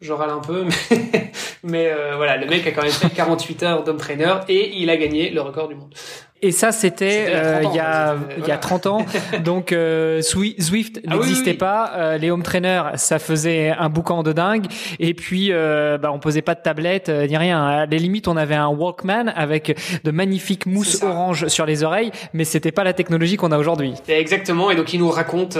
je 0.00 0.12
râle 0.12 0.30
un 0.30 0.38
peu 0.38 0.64
mais, 0.90 1.32
mais 1.64 1.92
voilà 2.16 2.36
le 2.36 2.46
mec 2.46 2.66
a 2.66 2.72
quand 2.72 2.82
même 2.82 2.90
fait 2.90 3.10
48 3.10 3.62
heures 3.62 3.82
d'home 3.82 3.96
trainer 3.96 4.34
et 4.48 4.76
il 4.76 4.90
a 4.90 4.96
gagné 4.96 5.30
le 5.30 5.40
record 5.40 5.68
du 5.68 5.74
monde 5.74 5.94
et 6.40 6.52
ça, 6.52 6.72
c'était 6.72 7.26
euh, 7.28 7.62
il 7.64 7.74
y 7.74 7.80
a 7.80 8.16
il 8.38 8.46
y 8.46 8.50
a 8.50 8.58
30 8.58 8.86
ans. 8.86 9.06
Donc 9.44 9.72
euh, 9.72 10.20
Zwift 10.22 11.00
ah 11.06 11.14
n'existait 11.14 11.54
pas. 11.54 11.92
Euh, 11.96 12.18
les 12.18 12.30
home 12.30 12.42
trainers, 12.42 12.92
ça 12.94 13.18
faisait 13.18 13.70
un 13.70 13.88
boucan 13.88 14.22
de 14.22 14.32
dingue. 14.32 14.66
Et 14.98 15.14
puis, 15.14 15.48
euh, 15.50 15.98
bah, 15.98 16.10
on 16.12 16.18
posait 16.18 16.42
pas 16.42 16.54
de 16.54 16.62
tablette 16.62 17.08
ni 17.08 17.36
rien. 17.36 17.64
À 17.64 17.86
les 17.86 17.98
limites, 17.98 18.28
on 18.28 18.36
avait 18.36 18.54
un 18.54 18.68
Walkman 18.68 19.32
avec 19.34 19.76
de 20.04 20.10
magnifiques 20.10 20.66
mousses 20.66 21.02
orange 21.02 21.48
sur 21.48 21.66
les 21.66 21.82
oreilles, 21.82 22.12
mais 22.32 22.44
c'était 22.44 22.72
pas 22.72 22.84
la 22.84 22.92
technologie 22.92 23.36
qu'on 23.36 23.52
a 23.52 23.58
aujourd'hui. 23.58 23.94
Exactement. 24.08 24.70
Et 24.70 24.76
donc, 24.76 24.92
il 24.92 25.00
nous 25.00 25.10
raconte, 25.10 25.58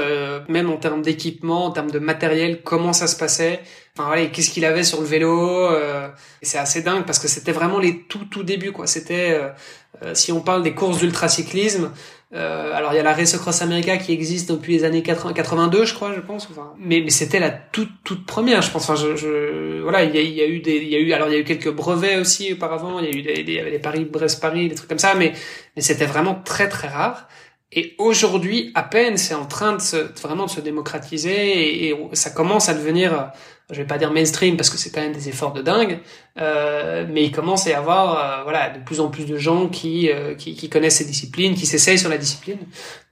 même 0.48 0.70
en 0.70 0.76
termes 0.76 1.02
d'équipement, 1.02 1.66
en 1.66 1.70
termes 1.70 1.90
de 1.90 1.98
matériel, 1.98 2.60
comment 2.62 2.92
ça 2.92 3.06
se 3.06 3.16
passait. 3.16 3.60
Enfin 3.98 4.06
voilà, 4.06 4.26
qu'est-ce 4.26 4.50
qu'il 4.50 4.64
avait 4.64 4.84
sur 4.84 5.00
le 5.00 5.06
vélo 5.06 5.72
euh, 5.72 6.08
C'est 6.40 6.58
assez 6.58 6.82
dingue 6.82 7.04
parce 7.04 7.18
que 7.18 7.26
c'était 7.26 7.50
vraiment 7.50 7.80
les 7.80 8.02
tout 8.02 8.26
tout 8.26 8.44
débuts 8.44 8.70
quoi. 8.70 8.86
C'était 8.86 9.32
euh, 9.32 9.48
euh, 9.48 9.87
si 10.14 10.32
on 10.32 10.40
parle 10.40 10.62
des 10.62 10.74
courses 10.74 10.98
d'ultracyclisme, 10.98 11.90
euh, 12.34 12.74
alors 12.74 12.92
il 12.92 12.96
y 12.96 12.98
a 12.98 13.02
la 13.02 13.14
Race 13.14 13.34
Cross 13.38 13.62
America 13.62 13.96
qui 13.96 14.12
existe 14.12 14.52
depuis 14.52 14.74
les 14.74 14.84
années 14.84 15.02
80, 15.02 15.32
82 15.32 15.86
je 15.86 15.94
crois 15.94 16.12
je 16.14 16.20
pense. 16.20 16.46
Enfin, 16.50 16.74
mais 16.78 17.00
mais 17.02 17.10
c'était 17.10 17.40
la 17.40 17.50
toute 17.50 17.88
toute 18.04 18.26
première 18.26 18.60
je 18.60 18.70
pense. 18.70 18.82
Enfin 18.88 18.96
je, 18.96 19.16
je 19.16 19.80
voilà 19.80 20.04
il 20.04 20.14
y 20.14 20.18
a, 20.18 20.22
y 20.22 20.40
a 20.42 20.46
eu 20.46 20.60
des 20.60 20.76
il 20.76 20.88
y 20.88 20.96
a 20.96 20.98
eu 20.98 21.12
alors 21.14 21.28
il 21.28 21.32
y 21.32 21.36
a 21.36 21.38
eu 21.38 21.44
quelques 21.44 21.72
brevets 21.72 22.16
aussi 22.16 22.52
auparavant. 22.52 22.98
Il 22.98 23.06
y 23.06 23.08
a 23.08 23.18
eu 23.18 23.22
des, 23.22 23.44
des 23.44 23.62
les 23.62 23.78
Paris 23.78 24.04
Brest 24.04 24.42
Paris 24.42 24.68
des 24.68 24.74
trucs 24.74 24.90
comme 24.90 24.98
ça 24.98 25.14
mais 25.14 25.32
mais 25.74 25.80
c'était 25.80 26.06
vraiment 26.06 26.34
très 26.34 26.68
très 26.68 26.88
rare. 26.88 27.28
Et 27.70 27.94
aujourd'hui, 27.98 28.72
à 28.74 28.82
peine, 28.82 29.18
c'est 29.18 29.34
en 29.34 29.44
train 29.44 29.74
de 29.74 29.80
se, 29.82 29.96
vraiment 30.22 30.46
de 30.46 30.50
se 30.50 30.62
démocratiser 30.62 31.34
et, 31.34 31.90
et, 31.90 31.96
ça 32.14 32.30
commence 32.30 32.70
à 32.70 32.74
devenir 32.74 33.30
je 33.70 33.76
vais 33.76 33.86
pas 33.86 33.98
dire 33.98 34.10
mainstream 34.12 34.56
parce 34.56 34.70
que 34.70 34.78
c'est 34.78 34.90
quand 34.90 35.02
même 35.02 35.12
des 35.12 35.28
efforts 35.28 35.52
de 35.52 35.60
dingue, 35.60 35.98
euh, 36.40 37.06
mais 37.10 37.24
il 37.24 37.32
commence 37.32 37.66
à 37.66 37.70
y 37.70 37.74
avoir 37.74 38.40
euh, 38.40 38.42
voilà 38.44 38.70
de 38.70 38.82
plus 38.82 39.00
en 39.00 39.08
plus 39.08 39.26
de 39.26 39.36
gens 39.36 39.68
qui, 39.68 40.10
euh, 40.10 40.34
qui, 40.34 40.54
qui 40.54 40.70
connaissent 40.70 40.96
ces 40.96 41.04
disciplines, 41.04 41.54
qui 41.54 41.66
s'essayent 41.66 41.98
sur 41.98 42.08
la 42.08 42.16
discipline. 42.16 42.58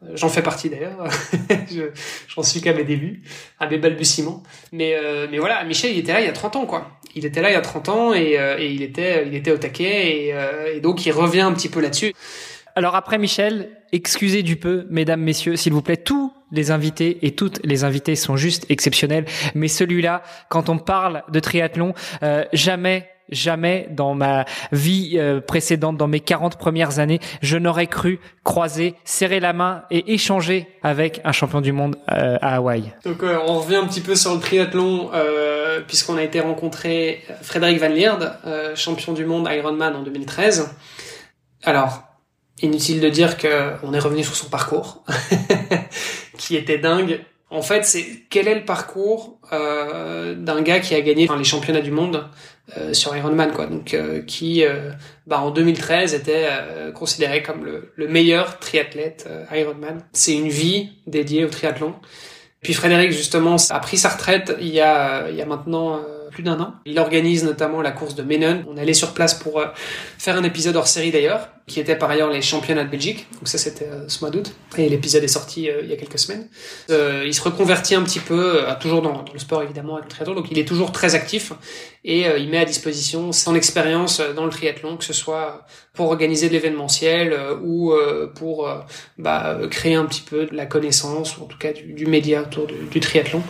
Euh, 0.03 0.13
j'en 0.15 0.31
fais 0.31 0.43
partie 0.43 0.71
d'ailleurs, 0.71 1.09
j'en 2.29 2.43
suis 2.43 2.63
qu'à 2.63 2.73
mes 2.73 2.85
débuts, 2.85 3.23
à 3.61 3.69
mes 3.69 3.77
balbutiements. 3.77 4.43
Mais 4.73 4.95
euh, 4.95 5.27
mais 5.31 5.39
voilà, 5.39 5.63
Michel 5.65 5.93
il 5.93 5.99
était 5.99 6.15
là 6.15 6.21
il 6.21 6.27
y 6.27 6.31
a 6.31 6.33
30 6.33 6.57
ans 6.57 6.67
quoi. 6.67 6.91
Il 7.15 7.27
était 7.27 7.43
là 7.43 7.51
il 7.51 7.55
y 7.55 7.57
a 7.57 7.61
30 7.61 7.89
ans 7.91 8.15
et, 8.15 8.39
et 8.59 8.71
il 8.71 8.83
était 8.83 9.27
il 9.27 9.35
était 9.35 9.51
au 9.51 9.59
taquet 9.59 10.27
et, 10.29 10.35
et 10.75 10.81
donc 10.81 11.07
il 11.07 11.13
revient 11.13 11.41
un 11.41 11.53
petit 11.53 11.69
peu 11.69 11.81
là-dessus. 11.81 12.13
Alors 12.75 12.95
après 12.95 13.17
Michel, 13.17 13.71
excusez 13.93 14.43
du 14.43 14.57
peu, 14.57 14.87
mesdames, 14.91 15.23
messieurs, 15.23 15.57
s'il 15.57 15.73
vous 15.73 15.81
plaît, 15.81 15.97
tous 15.97 16.31
les 16.53 16.71
invités 16.71 17.19
et 17.23 17.35
toutes 17.35 17.61
les 17.65 17.85
invités 17.85 18.17
sont 18.17 18.37
juste 18.37 18.67
exceptionnels, 18.69 19.27
mais 19.55 19.69
celui-là, 19.69 20.23
quand 20.49 20.69
on 20.69 20.79
parle 20.79 21.23
de 21.31 21.41
triathlon, 21.41 21.95
euh, 22.23 22.45
jamais 22.53 23.09
jamais 23.29 23.89
dans 23.91 24.15
ma 24.15 24.45
vie 24.71 25.17
euh, 25.17 25.41
précédente, 25.41 25.97
dans 25.97 26.07
mes 26.07 26.21
40 26.21 26.59
premières 26.59 27.01
années, 27.01 27.19
je 27.43 27.57
n'aurais 27.57 27.89
cru 27.89 28.21
croiser, 28.45 28.95
serrer 29.05 29.41
la 29.41 29.53
main 29.53 29.83
et 29.91 30.15
échanger 30.15 30.69
avec 30.85 31.21
un 31.25 31.33
champion 31.33 31.61
du 31.61 31.73
monde 31.73 31.97
euh, 32.13 32.39
à 32.41 32.55
Hawaï. 32.55 32.85
Donc 33.05 33.25
on 33.25 33.59
revient 33.59 33.75
un 33.75 33.87
petit 33.89 34.01
peu 34.01 34.15
sur 34.15 34.33
le 34.33 34.39
triathlon, 34.39 35.11
puisqu'on 35.89 36.17
a 36.17 36.23
été 36.23 36.39
rencontré 36.39 37.25
Frédéric 37.43 37.81
Van 37.81 37.89
Lierde, 37.89 38.33
champion 38.77 39.13
du 39.13 39.25
monde 39.25 39.49
Ironman 39.51 39.97
en 39.97 40.03
2013. 40.05 40.73
Alors, 41.65 42.07
Inutile 42.63 43.01
de 43.01 43.11
dire 43.11 43.37
qu'on 43.37 43.93
est 43.93 43.99
revenu 43.99 44.25
sur 44.25 44.35
son 44.35 44.49
parcours, 44.49 45.05
qui 46.37 46.57
était 46.57 46.79
dingue. 46.79 47.21
En 47.49 47.63
fait, 47.63 47.85
c'est 47.85 48.05
quel 48.29 48.49
est 48.49 48.57
le 48.57 48.65
parcours 48.65 49.39
euh, 49.53 50.35
d'un 50.35 50.63
gars 50.63 50.81
qui 50.81 50.95
a 50.95 51.01
gagné 51.01 51.29
les 51.39 51.45
championnats 51.45 51.81
du 51.81 51.93
monde 51.93 52.29
euh, 52.77 52.93
sur 52.93 53.17
Ironman, 53.17 53.53
quoi. 53.53 53.67
Donc, 53.67 53.95
euh, 53.95 54.21
qui, 54.23 54.65
euh, 54.65 54.91
bah, 55.29 55.41
en 55.41 55.53
2013, 55.53 56.15
était 56.15 56.49
euh, 56.49 56.91
considéré 56.91 57.45
comme 57.45 57.65
le, 57.65 57.93
le 57.95 58.09
meilleur 58.09 58.59
triathlète 58.59 59.29
Ironman. 59.53 60.03
C'est 60.13 60.35
une 60.35 60.49
vie 60.49 60.91
dédiée 61.07 61.45
au 61.45 61.49
triathlon. 61.49 61.95
Puis 62.63 62.75
Frédéric, 62.75 63.13
justement, 63.13 63.57
a 63.71 63.79
pris 63.79 63.97
sa 63.97 64.09
retraite 64.09 64.57
il 64.61 64.69
y 64.69 64.81
a, 64.81 65.31
il 65.31 65.37
y 65.37 65.43
a 65.43 65.47
maintenant 65.47 66.01
plus 66.33 66.43
d'un 66.43 66.59
an. 66.59 66.75
Il 66.85 66.99
organise 66.99 67.45
notamment 67.45 67.81
la 67.81 67.93
course 67.93 68.17
de 68.17 68.25
Menon. 68.25 68.65
On 68.69 68.77
allait 68.77 68.93
sur 68.93 69.15
place 69.15 69.35
pour 69.35 69.63
faire 70.19 70.37
un 70.37 70.43
épisode 70.43 70.75
hors 70.75 70.89
série 70.89 71.13
d'ailleurs, 71.13 71.49
qui 71.67 71.81
était 71.81 71.97
par 71.97 72.11
ailleurs 72.11 72.31
les 72.31 72.43
championnats 72.43 72.85
de 72.85 72.91
Belgique. 72.91 73.27
Donc 73.35 73.49
ça 73.49 73.59
c'était 73.59 73.89
ce 74.09 74.21
mois 74.21 74.31
d'août. 74.31 74.53
Et 74.79 74.89
l'épisode 74.89 75.25
est 75.25 75.29
sorti 75.29 75.69
il 75.83 75.89
y 75.89 75.93
a 75.93 75.97
quelques 75.97 76.19
semaines. 76.19 76.49
il 76.89 77.35
se 77.35 77.43
reconvertit 77.43 77.95
un 77.95 78.03
petit 78.03 78.21
peu, 78.21 78.61
toujours 78.81 79.03
dans, 79.03 79.25
le 79.33 79.39
sport 79.39 79.63
évidemment, 79.63 79.95
avec 79.95 80.05
le 80.05 80.11
triathlon. 80.11 80.35
Donc 80.35 80.51
il 80.51 80.59
est 80.59 80.65
toujours 80.67 80.93
très 80.93 81.15
actif 81.15 81.53
et 82.05 82.27
il 82.39 82.49
met 82.49 82.59
à 82.59 82.65
disposition 82.65 83.33
son 83.33 83.57
expérience 83.57 84.21
dans 84.37 84.45
le 84.45 84.51
triathlon, 84.51 84.97
que 84.97 85.05
ce 85.05 85.13
soit 85.13 85.67
pour 85.93 86.07
organiser 86.07 86.49
de 86.49 86.53
l'événementiel 86.53 87.37
ou 87.65 87.93
pour 88.37 88.69
bah, 89.19 89.59
créer 89.71 89.95
un 89.95 90.05
petit 90.05 90.23
peu 90.23 90.47
de 90.47 90.55
la 90.55 90.67
connaissance, 90.67 91.37
ou 91.37 91.43
en 91.43 91.47
tout 91.47 91.59
cas 91.59 91.73
du, 91.73 92.07
média 92.07 92.43
autour 92.43 92.67
du, 92.67 92.77
du 92.91 93.01
triathlon. 93.01 93.43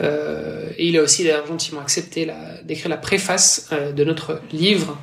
Euh, 0.00 0.70
et 0.76 0.86
il 0.86 0.98
a 0.98 1.02
aussi 1.02 1.24
d'ailleurs 1.24 1.46
gentiment 1.46 1.80
accepté 1.80 2.28
d'écrire 2.64 2.88
la 2.88 2.96
préface 2.96 3.68
euh, 3.72 3.92
de 3.92 4.04
notre 4.04 4.40
livre 4.52 4.98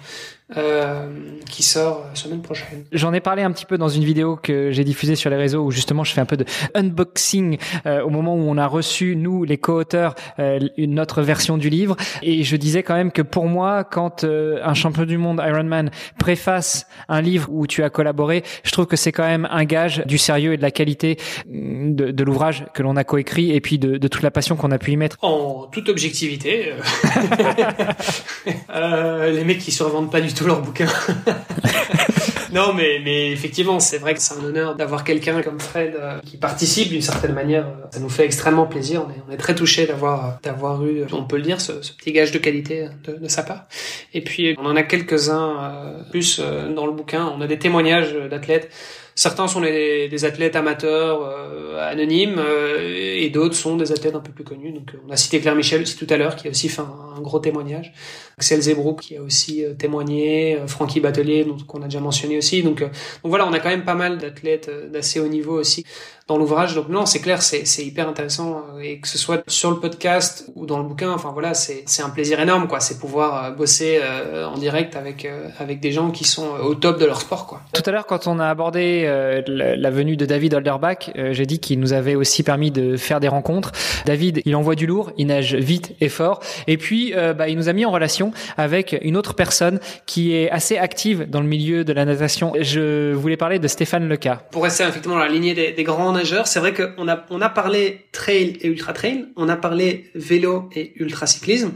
euh, 0.57 1.07
qui 1.49 1.63
sort 1.63 2.09
semaine 2.13 2.41
prochaine. 2.41 2.85
J'en 2.91 3.13
ai 3.13 3.19
parlé 3.19 3.43
un 3.43 3.51
petit 3.51 3.65
peu 3.65 3.77
dans 3.77 3.89
une 3.89 4.03
vidéo 4.03 4.35
que 4.35 4.71
j'ai 4.71 4.83
diffusée 4.83 5.15
sur 5.15 5.29
les 5.29 5.35
réseaux 5.35 5.63
où 5.63 5.71
justement 5.71 6.03
je 6.03 6.13
fais 6.13 6.21
un 6.21 6.25
peu 6.25 6.37
de 6.37 6.45
unboxing 6.75 7.57
euh, 7.85 8.01
au 8.01 8.09
moment 8.09 8.35
où 8.35 8.41
on 8.41 8.57
a 8.57 8.67
reçu 8.67 9.15
nous 9.15 9.43
les 9.43 9.57
co-auteurs 9.57 10.15
euh, 10.39 10.59
notre 10.77 11.21
version 11.21 11.57
du 11.57 11.69
livre 11.69 11.95
et 12.21 12.43
je 12.43 12.55
disais 12.55 12.83
quand 12.83 12.95
même 12.95 13.11
que 13.11 13.21
pour 13.21 13.45
moi 13.45 13.83
quand 13.83 14.23
euh, 14.23 14.59
un 14.63 14.73
champion 14.73 15.05
du 15.05 15.17
monde 15.17 15.41
Ironman 15.45 15.91
préface 16.19 16.87
un 17.07 17.21
livre 17.21 17.47
où 17.51 17.67
tu 17.67 17.83
as 17.83 17.89
collaboré, 17.89 18.43
je 18.63 18.71
trouve 18.71 18.85
que 18.85 18.95
c'est 18.95 19.11
quand 19.11 19.27
même 19.27 19.47
un 19.51 19.65
gage 19.65 20.03
du 20.05 20.17
sérieux 20.17 20.53
et 20.53 20.57
de 20.57 20.61
la 20.61 20.71
qualité 20.71 21.17
mm, 21.47 21.95
de, 21.95 22.11
de 22.11 22.23
l'ouvrage 22.23 22.65
que 22.73 22.83
l'on 22.83 22.95
a 22.95 23.03
coécrit 23.03 23.51
et 23.51 23.61
puis 23.61 23.79
de, 23.79 23.97
de, 23.97 24.07
toute 24.07 24.23
la 24.23 24.31
passion 24.31 24.55
qu'on 24.55 24.71
a 24.71 24.77
pu 24.77 24.91
y 24.91 24.97
mettre. 24.97 25.17
En 25.21 25.67
toute 25.71 25.89
objectivité, 25.89 26.73
les 28.73 29.43
mecs 29.43 29.59
qui 29.59 29.71
se 29.71 29.83
revendent 29.83 30.11
pas 30.11 30.21
du 30.21 30.33
tout 30.33 30.38
tous 30.39 30.47
leurs 30.47 30.61
bouquins. 30.61 30.87
non, 32.53 32.71
mais, 32.73 33.01
mais 33.03 33.29
effectivement, 33.31 33.81
c'est 33.81 33.97
vrai 33.97 34.13
que 34.13 34.21
c'est 34.21 34.35
un 34.35 34.43
honneur 34.43 34.73
d'avoir 34.75 35.03
quelqu'un 35.03 35.41
comme 35.41 35.59
Fred 35.59 35.95
euh, 35.99 36.19
qui 36.25 36.37
participe 36.37 36.87
d'une 36.87 37.01
certaine 37.01 37.33
manière. 37.33 37.65
Ça 37.91 37.99
nous 37.99 38.07
fait 38.07 38.23
extrêmement 38.23 38.65
plaisir. 38.65 39.05
On 39.05 39.09
est, 39.09 39.21
on 39.27 39.31
est 39.33 39.37
très 39.37 39.53
touché 39.53 39.85
d'avoir 39.85 40.39
d'avoir 40.41 40.85
eu, 40.85 41.03
on 41.11 41.25
peut 41.25 41.35
le 41.35 41.41
dire, 41.41 41.59
ce, 41.59 41.73
petit 41.73 42.13
gage 42.13 42.31
de 42.31 42.37
qualité 42.37 42.87
de, 43.03 43.27
sa 43.27 43.43
part. 43.43 43.65
Et 44.13 44.21
puis, 44.21 44.55
on 44.57 44.65
en 44.65 44.77
a 44.77 44.83
quelques-uns 44.83 45.57
euh, 45.59 46.03
plus 46.09 46.39
euh, 46.39 46.73
dans 46.73 46.85
le 46.85 46.93
bouquin. 46.93 47.29
On 47.35 47.41
a 47.41 47.47
des 47.47 47.59
témoignages 47.59 48.13
d'athlètes 48.13 48.71
Certains 49.19 49.49
sont 49.49 49.59
des, 49.59 50.23
athlètes 50.23 50.55
amateurs 50.55 51.23
euh, 51.23 51.77
anonymes 51.91 52.37
euh, 52.39 53.17
et 53.17 53.29
d'autres 53.29 53.53
sont 53.53 53.75
des 53.75 53.91
athlètes 53.91 54.15
un 54.15 54.21
peu 54.21 54.31
plus 54.31 54.45
connus. 54.45 54.71
Donc 54.71 54.93
on 55.05 55.11
a 55.11 55.17
cité 55.17 55.41
Claire 55.41 55.57
Michel 55.57 55.81
aussi 55.81 55.97
tout 55.97 56.07
à 56.09 56.15
l'heure 56.15 56.37
qui 56.37 56.47
a 56.47 56.51
aussi 56.51 56.69
fait 56.69 56.81
un, 56.81 57.19
gros 57.19 57.39
témoignage. 57.39 57.91
Axel 58.37 58.61
Zebrouk 58.61 59.01
qui 59.01 59.17
a 59.17 59.21
aussi 59.21 59.65
euh, 59.65 59.73
témoigné, 59.73 60.57
Francky 60.67 61.01
Batelier 61.01 61.43
donc 61.43 61.65
qu'on 61.65 61.81
a 61.81 61.85
déjà 61.87 61.99
mentionné 61.99 62.37
aussi. 62.37 62.63
Donc, 62.63 62.79
donc 62.79 62.91
voilà, 63.25 63.45
on 63.45 63.51
a 63.51 63.59
quand 63.59 63.67
même 63.67 63.83
pas 63.83 63.93
mal 63.93 64.19
d'athlètes 64.19 64.71
d'assez 64.89 65.19
haut 65.19 65.27
niveau 65.27 65.59
aussi 65.59 65.85
dans 66.29 66.37
l'ouvrage. 66.37 66.75
Donc 66.75 66.87
non, 66.87 67.05
c'est 67.05 67.19
clair, 67.19 67.41
c'est 67.41 67.83
hyper 67.83 68.07
intéressant 68.07 68.63
et 68.81 68.99
que 68.99 69.07
ce 69.07 69.17
soit 69.17 69.43
sur 69.47 69.71
le 69.71 69.79
podcast 69.79 70.49
ou 70.55 70.65
dans 70.65 70.77
le 70.77 70.85
bouquin, 70.85 71.11
enfin 71.11 71.31
voilà, 71.33 71.53
c'est 71.53 72.01
un 72.01 72.09
plaisir 72.09 72.39
énorme 72.39 72.67
quoi. 72.67 72.79
C'est 72.79 72.99
pouvoir 72.99 73.53
bosser 73.55 73.99
en 74.45 74.57
direct 74.57 74.95
avec 74.95 75.27
avec 75.59 75.81
des 75.81 75.91
gens 75.91 76.11
qui 76.11 76.23
sont 76.23 76.47
au 76.63 76.75
top 76.75 76.99
de 76.99 77.05
leur 77.05 77.19
sport 77.19 77.47
quoi. 77.47 77.61
Tout 77.73 77.83
à 77.85 77.91
l'heure 77.91 78.05
quand 78.05 78.27
on 78.27 78.39
a 78.39 78.47
abordé 78.47 79.03
euh, 79.05 79.41
la 79.47 79.89
venue 79.89 80.17
de 80.17 80.25
David 80.25 80.53
Holderbach, 80.53 81.11
euh, 81.17 81.33
j'ai 81.33 81.45
dit 81.45 81.59
qu'il 81.59 81.79
nous 81.79 81.93
avait 81.93 82.15
aussi 82.15 82.43
permis 82.43 82.71
de 82.71 82.97
faire 82.97 83.19
des 83.19 83.27
rencontres. 83.27 83.71
David, 84.05 84.41
il 84.45 84.55
envoie 84.55 84.75
du 84.75 84.85
lourd, 84.85 85.11
il 85.17 85.27
nage 85.27 85.55
vite 85.55 85.95
et 86.01 86.09
fort, 86.09 86.39
et 86.67 86.77
puis 86.77 87.13
euh, 87.15 87.33
bah, 87.33 87.49
il 87.49 87.57
nous 87.57 87.69
a 87.69 87.73
mis 87.73 87.85
en 87.85 87.91
relation 87.91 88.31
avec 88.57 88.97
une 89.01 89.17
autre 89.17 89.33
personne 89.33 89.79
qui 90.05 90.35
est 90.35 90.49
assez 90.49 90.77
active 90.77 91.29
dans 91.29 91.41
le 91.41 91.47
milieu 91.47 91.83
de 91.83 91.93
la 91.93 92.05
natation. 92.05 92.53
Je 92.59 93.13
voulais 93.13 93.37
parler 93.37 93.59
de 93.59 93.67
Stéphane 93.67 94.07
Leca. 94.07 94.43
Pour 94.51 94.63
rester 94.63 94.83
effectivement 94.83 95.15
dans 95.15 95.23
la 95.23 95.29
lignée 95.29 95.53
des, 95.53 95.71
des 95.71 95.83
grands 95.83 96.15
c'est 96.45 96.59
vrai 96.59 96.73
qu'on 96.73 97.07
a 97.07 97.25
on 97.29 97.41
a 97.41 97.49
parlé 97.49 98.05
trail 98.11 98.57
et 98.61 98.67
ultra 98.67 98.93
trail, 98.93 99.27
on 99.35 99.49
a 99.49 99.55
parlé 99.55 100.11
vélo 100.15 100.69
et 100.75 100.93
ultra 101.01 101.27
cyclisme 101.27 101.71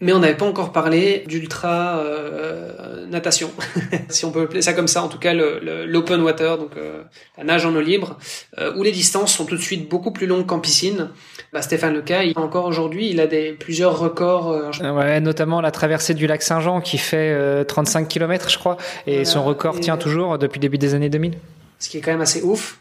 mais 0.00 0.12
on 0.12 0.20
n'avait 0.20 0.36
pas 0.36 0.46
encore 0.46 0.70
parlé 0.70 1.24
d'ultra 1.26 1.98
euh, 1.98 3.06
natation, 3.08 3.50
si 4.08 4.24
on 4.24 4.30
peut 4.30 4.42
appeler 4.42 4.62
ça 4.62 4.72
comme 4.72 4.86
ça, 4.86 5.02
en 5.02 5.08
tout 5.08 5.18
cas 5.18 5.34
l'open 5.34 6.22
water, 6.22 6.56
donc 6.56 6.76
euh, 6.76 7.02
la 7.36 7.44
nage 7.44 7.66
en 7.66 7.74
eau 7.74 7.80
libre, 7.80 8.16
euh, 8.58 8.72
où 8.76 8.84
les 8.84 8.92
distances 8.92 9.34
sont 9.34 9.44
tout 9.44 9.56
de 9.56 9.60
suite 9.60 9.88
beaucoup 9.88 10.12
plus 10.12 10.26
longues 10.26 10.46
qu'en 10.46 10.60
piscine. 10.60 11.10
Bah, 11.52 11.62
Stéphane 11.62 11.94
Leca, 11.94 12.22
il, 12.22 12.38
encore 12.38 12.66
aujourd'hui, 12.66 13.10
il 13.10 13.20
a 13.20 13.26
des 13.26 13.52
plusieurs 13.52 13.98
records. 13.98 14.70
Ouais, 14.80 15.20
notamment 15.20 15.60
la 15.60 15.72
traversée 15.72 16.14
du 16.14 16.26
lac 16.26 16.42
Saint-Jean 16.42 16.80
qui 16.80 16.98
fait 16.98 17.64
35 17.64 18.06
km, 18.06 18.50
je 18.50 18.58
crois, 18.58 18.76
et 19.06 19.24
son 19.24 19.42
record 19.42 19.80
tient 19.80 19.96
toujours 19.96 20.38
depuis 20.38 20.58
le 20.58 20.62
début 20.62 20.78
des 20.78 20.94
années 20.94 21.08
2000. 21.08 21.34
Ce 21.80 21.88
qui 21.88 21.98
est 21.98 22.00
quand 22.00 22.10
même 22.10 22.20
assez 22.20 22.42
ouf. 22.42 22.80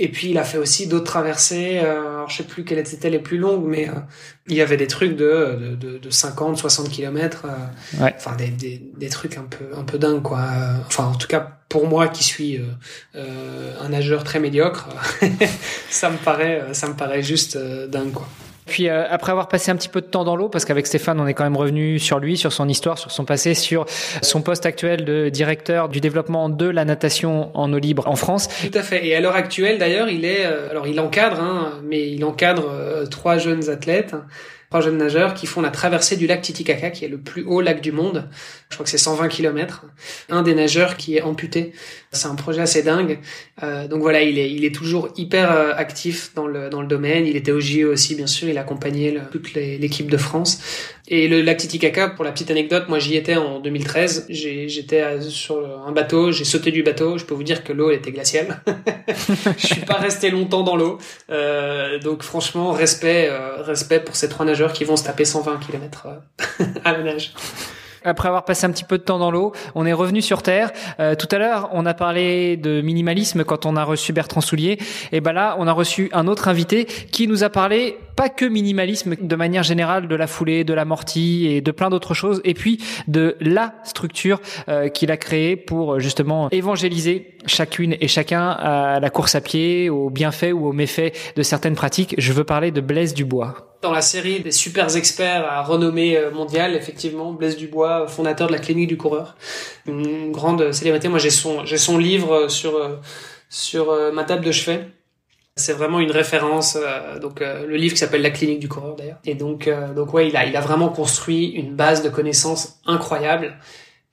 Et 0.00 0.08
puis 0.08 0.30
il 0.30 0.38
a 0.38 0.44
fait 0.44 0.58
aussi 0.58 0.86
d'autres 0.86 1.06
traversées. 1.06 1.80
Euh, 1.82 2.14
alors 2.14 2.30
je 2.30 2.36
sais 2.36 2.44
plus 2.44 2.64
quelles 2.64 2.78
étaient 2.78 3.10
les 3.10 3.18
plus 3.18 3.36
longues, 3.36 3.64
mais 3.66 3.88
euh, 3.88 3.92
il 4.46 4.54
y 4.54 4.60
avait 4.60 4.76
des 4.76 4.86
trucs 4.86 5.16
de 5.16 5.76
de, 5.78 5.98
de 5.98 6.10
50, 6.10 6.56
60 6.56 6.88
kilomètres. 6.88 7.44
Euh, 7.46 8.04
ouais. 8.04 8.14
Enfin 8.16 8.36
des, 8.36 8.48
des, 8.48 8.80
des 8.96 9.08
trucs 9.08 9.36
un 9.36 9.44
peu 9.44 9.76
un 9.76 9.82
peu 9.82 9.98
dingues 9.98 10.22
quoi. 10.22 10.40
Enfin 10.86 11.04
en 11.06 11.16
tout 11.16 11.26
cas 11.26 11.58
pour 11.68 11.88
moi 11.88 12.06
qui 12.08 12.22
suis 12.22 12.60
euh, 13.16 13.72
un 13.80 13.88
nageur 13.88 14.22
très 14.22 14.38
médiocre, 14.38 14.88
ça 15.90 16.10
me 16.10 16.16
paraît 16.16 16.62
ça 16.72 16.88
me 16.88 16.94
paraît 16.94 17.22
juste 17.22 17.58
dingue 17.58 18.12
quoi. 18.12 18.28
Puis 18.68 18.88
euh, 18.88 19.04
après 19.08 19.32
avoir 19.32 19.48
passé 19.48 19.70
un 19.70 19.76
petit 19.76 19.88
peu 19.88 20.00
de 20.00 20.06
temps 20.06 20.24
dans 20.24 20.36
l'eau, 20.36 20.48
parce 20.48 20.64
qu'avec 20.64 20.86
Stéphane, 20.86 21.18
on 21.20 21.26
est 21.26 21.34
quand 21.34 21.44
même 21.44 21.56
revenu 21.56 21.98
sur 21.98 22.18
lui, 22.18 22.36
sur 22.36 22.52
son 22.52 22.68
histoire, 22.68 22.98
sur 22.98 23.10
son 23.10 23.24
passé, 23.24 23.54
sur 23.54 23.86
son 24.22 24.42
poste 24.42 24.66
actuel 24.66 25.04
de 25.04 25.28
directeur 25.30 25.88
du 25.88 26.00
développement 26.00 26.48
de 26.48 26.66
la 26.66 26.84
natation 26.84 27.50
en 27.54 27.72
eau 27.72 27.78
libre 27.78 28.06
en 28.06 28.16
France. 28.16 28.48
Tout 28.70 28.78
à 28.78 28.82
fait. 28.82 29.06
Et 29.06 29.16
à 29.16 29.20
l'heure 29.20 29.34
actuelle, 29.34 29.78
d'ailleurs, 29.78 30.08
il 30.08 30.24
est, 30.24 30.44
euh, 30.44 30.70
alors 30.70 30.86
il 30.86 31.00
encadre, 31.00 31.40
hein, 31.40 31.80
mais 31.84 32.08
il 32.10 32.24
encadre 32.24 32.68
euh, 32.70 33.06
trois 33.06 33.38
jeunes 33.38 33.70
athlètes 33.70 34.14
trois 34.70 34.80
jeunes 34.80 34.98
nageurs 34.98 35.34
qui 35.34 35.46
font 35.46 35.60
la 35.60 35.70
traversée 35.70 36.16
du 36.16 36.26
lac 36.26 36.42
Titicaca, 36.42 36.90
qui 36.90 37.04
est 37.04 37.08
le 37.08 37.18
plus 37.18 37.42
haut 37.44 37.60
lac 37.60 37.80
du 37.80 37.92
monde. 37.92 38.28
Je 38.68 38.76
crois 38.76 38.84
que 38.84 38.90
c'est 38.90 38.98
120 38.98 39.28
km. 39.28 39.86
Un 40.28 40.42
des 40.42 40.54
nageurs 40.54 40.96
qui 40.96 41.16
est 41.16 41.22
amputé. 41.22 41.72
C'est 42.12 42.28
un 42.28 42.34
projet 42.34 42.60
assez 42.60 42.82
dingue. 42.82 43.18
Euh, 43.62 43.88
donc 43.88 44.02
voilà, 44.02 44.22
il 44.22 44.38
est, 44.38 44.50
il 44.50 44.64
est 44.64 44.74
toujours 44.74 45.08
hyper 45.16 45.52
euh, 45.52 45.72
actif 45.74 46.32
dans 46.34 46.46
le, 46.46 46.68
dans 46.68 46.82
le 46.82 46.88
domaine. 46.88 47.26
Il 47.26 47.36
était 47.36 47.52
au 47.52 47.60
JE 47.60 47.84
aussi, 47.84 48.14
bien 48.14 48.26
sûr. 48.26 48.48
Il 48.48 48.58
a 48.58 48.62
accompagné 48.62 49.18
toute 49.32 49.54
l'équipe 49.54 50.10
de 50.10 50.16
France. 50.16 50.60
Et 51.10 51.26
le 51.26 51.40
lac 51.40 51.56
Titicaca, 51.56 52.10
pour 52.10 52.22
la 52.22 52.32
petite 52.32 52.50
anecdote, 52.50 52.84
moi 52.88 52.98
j'y 52.98 53.16
étais 53.16 53.36
en 53.36 53.60
2013. 53.60 54.26
J'étais 54.28 55.20
sur 55.22 55.58
un 55.86 55.90
bateau, 55.90 56.32
j'ai 56.32 56.44
sauté 56.44 56.70
du 56.70 56.82
bateau. 56.82 57.16
Je 57.16 57.24
peux 57.24 57.34
vous 57.34 57.42
dire 57.42 57.64
que 57.64 57.72
l'eau 57.72 57.90
était 57.90 58.12
glaciale. 58.12 58.60
je 59.56 59.66
suis 59.66 59.80
pas 59.86 59.94
resté 59.94 60.30
longtemps 60.30 60.62
dans 60.62 60.76
l'eau. 60.76 60.98
Euh, 61.30 61.98
donc 61.98 62.22
franchement, 62.22 62.72
respect, 62.72 63.26
euh, 63.30 63.62
respect 63.62 64.00
pour 64.00 64.16
ces 64.16 64.28
trois 64.28 64.44
nageurs 64.44 64.74
qui 64.74 64.84
vont 64.84 64.96
se 64.96 65.04
taper 65.04 65.24
120 65.24 65.58
km 65.66 66.08
euh, 66.08 66.64
à 66.84 66.92
la 66.92 67.02
nage. 67.02 67.32
Après 68.04 68.28
avoir 68.28 68.44
passé 68.44 68.66
un 68.66 68.70
petit 68.70 68.84
peu 68.84 68.98
de 68.98 69.02
temps 69.02 69.18
dans 69.18 69.30
l'eau, 69.30 69.52
on 69.74 69.84
est 69.84 69.92
revenu 69.92 70.22
sur 70.22 70.42
Terre. 70.42 70.70
Euh, 71.00 71.14
tout 71.14 71.28
à 71.30 71.38
l'heure, 71.38 71.68
on 71.72 71.84
a 71.84 71.94
parlé 71.94 72.56
de 72.56 72.80
minimalisme 72.80 73.44
quand 73.44 73.66
on 73.66 73.76
a 73.76 73.84
reçu 73.84 74.12
Bertrand 74.12 74.40
Soulier. 74.40 74.78
Et 75.12 75.20
ben 75.20 75.32
là, 75.32 75.56
on 75.58 75.66
a 75.66 75.72
reçu 75.72 76.08
un 76.12 76.26
autre 76.26 76.48
invité 76.48 76.84
qui 76.84 77.26
nous 77.26 77.44
a 77.44 77.50
parlé 77.50 77.98
pas 78.18 78.28
que 78.28 78.44
minimalisme 78.44 79.14
de 79.20 79.36
manière 79.36 79.62
générale 79.62 80.08
de 80.08 80.16
la 80.16 80.26
foulée, 80.26 80.64
de 80.64 80.74
l'amorti 80.74 81.46
et 81.46 81.60
de 81.60 81.70
plein 81.70 81.88
d'autres 81.88 82.14
choses. 82.14 82.40
Et 82.42 82.52
puis 82.52 82.82
de 83.06 83.36
la 83.40 83.74
structure 83.84 84.40
euh, 84.68 84.88
qu'il 84.88 85.12
a 85.12 85.16
créée 85.16 85.54
pour 85.54 86.00
justement 86.00 86.50
évangéliser 86.50 87.36
chacune 87.46 87.94
et 88.00 88.08
chacun 88.08 88.50
à 88.50 88.98
la 88.98 89.10
course 89.10 89.36
à 89.36 89.40
pied, 89.40 89.88
aux 89.88 90.10
bienfaits 90.10 90.52
ou 90.52 90.66
aux 90.66 90.72
méfaits 90.72 91.12
de 91.36 91.42
certaines 91.44 91.76
pratiques. 91.76 92.16
Je 92.18 92.32
veux 92.32 92.42
parler 92.42 92.72
de 92.72 92.80
Blaise 92.80 93.14
Dubois 93.14 93.54
dans 93.80 93.92
la 93.92 94.00
série 94.00 94.40
des 94.40 94.50
super 94.50 94.96
experts 94.96 95.46
à 95.48 95.62
renommée 95.62 96.16
euh, 96.16 96.32
mondiale, 96.32 96.74
effectivement, 96.74 97.32
Blaise 97.32 97.56
Dubois, 97.56 98.08
fondateur 98.08 98.48
de 98.48 98.52
la 98.52 98.58
clinique 98.58 98.88
du 98.88 98.96
coureur, 98.96 99.36
une 99.86 100.32
grande 100.32 100.72
célébrité. 100.72 101.06
Moi, 101.06 101.20
j'ai 101.20 101.30
son, 101.30 101.64
j'ai 101.64 101.78
son 101.78 101.96
livre 101.96 102.48
sur 102.48 102.74
euh, 102.74 102.96
sur 103.48 103.90
euh, 103.90 104.12
ma 104.12 104.24
table 104.24 104.44
de 104.44 104.52
chevet. 104.52 104.86
C'est 105.58 105.74
vraiment 105.74 106.00
une 106.00 106.10
référence. 106.10 106.78
donc, 107.20 107.40
le 107.40 107.76
livre 107.76 107.92
qui 107.92 108.00
s'appelle 108.00 108.22
La 108.22 108.30
clinique 108.30 108.60
du 108.60 108.68
coureur 108.68 108.96
d'ailleurs. 108.96 109.18
Et 109.24 109.34
donc, 109.34 109.68
donc 109.94 110.14
ouais, 110.14 110.28
il 110.28 110.36
a, 110.36 110.46
il 110.46 110.56
a 110.56 110.60
vraiment 110.60 110.88
construit 110.88 111.48
une 111.48 111.74
base 111.74 112.02
de 112.02 112.08
connaissances 112.08 112.80
incroyable 112.86 113.54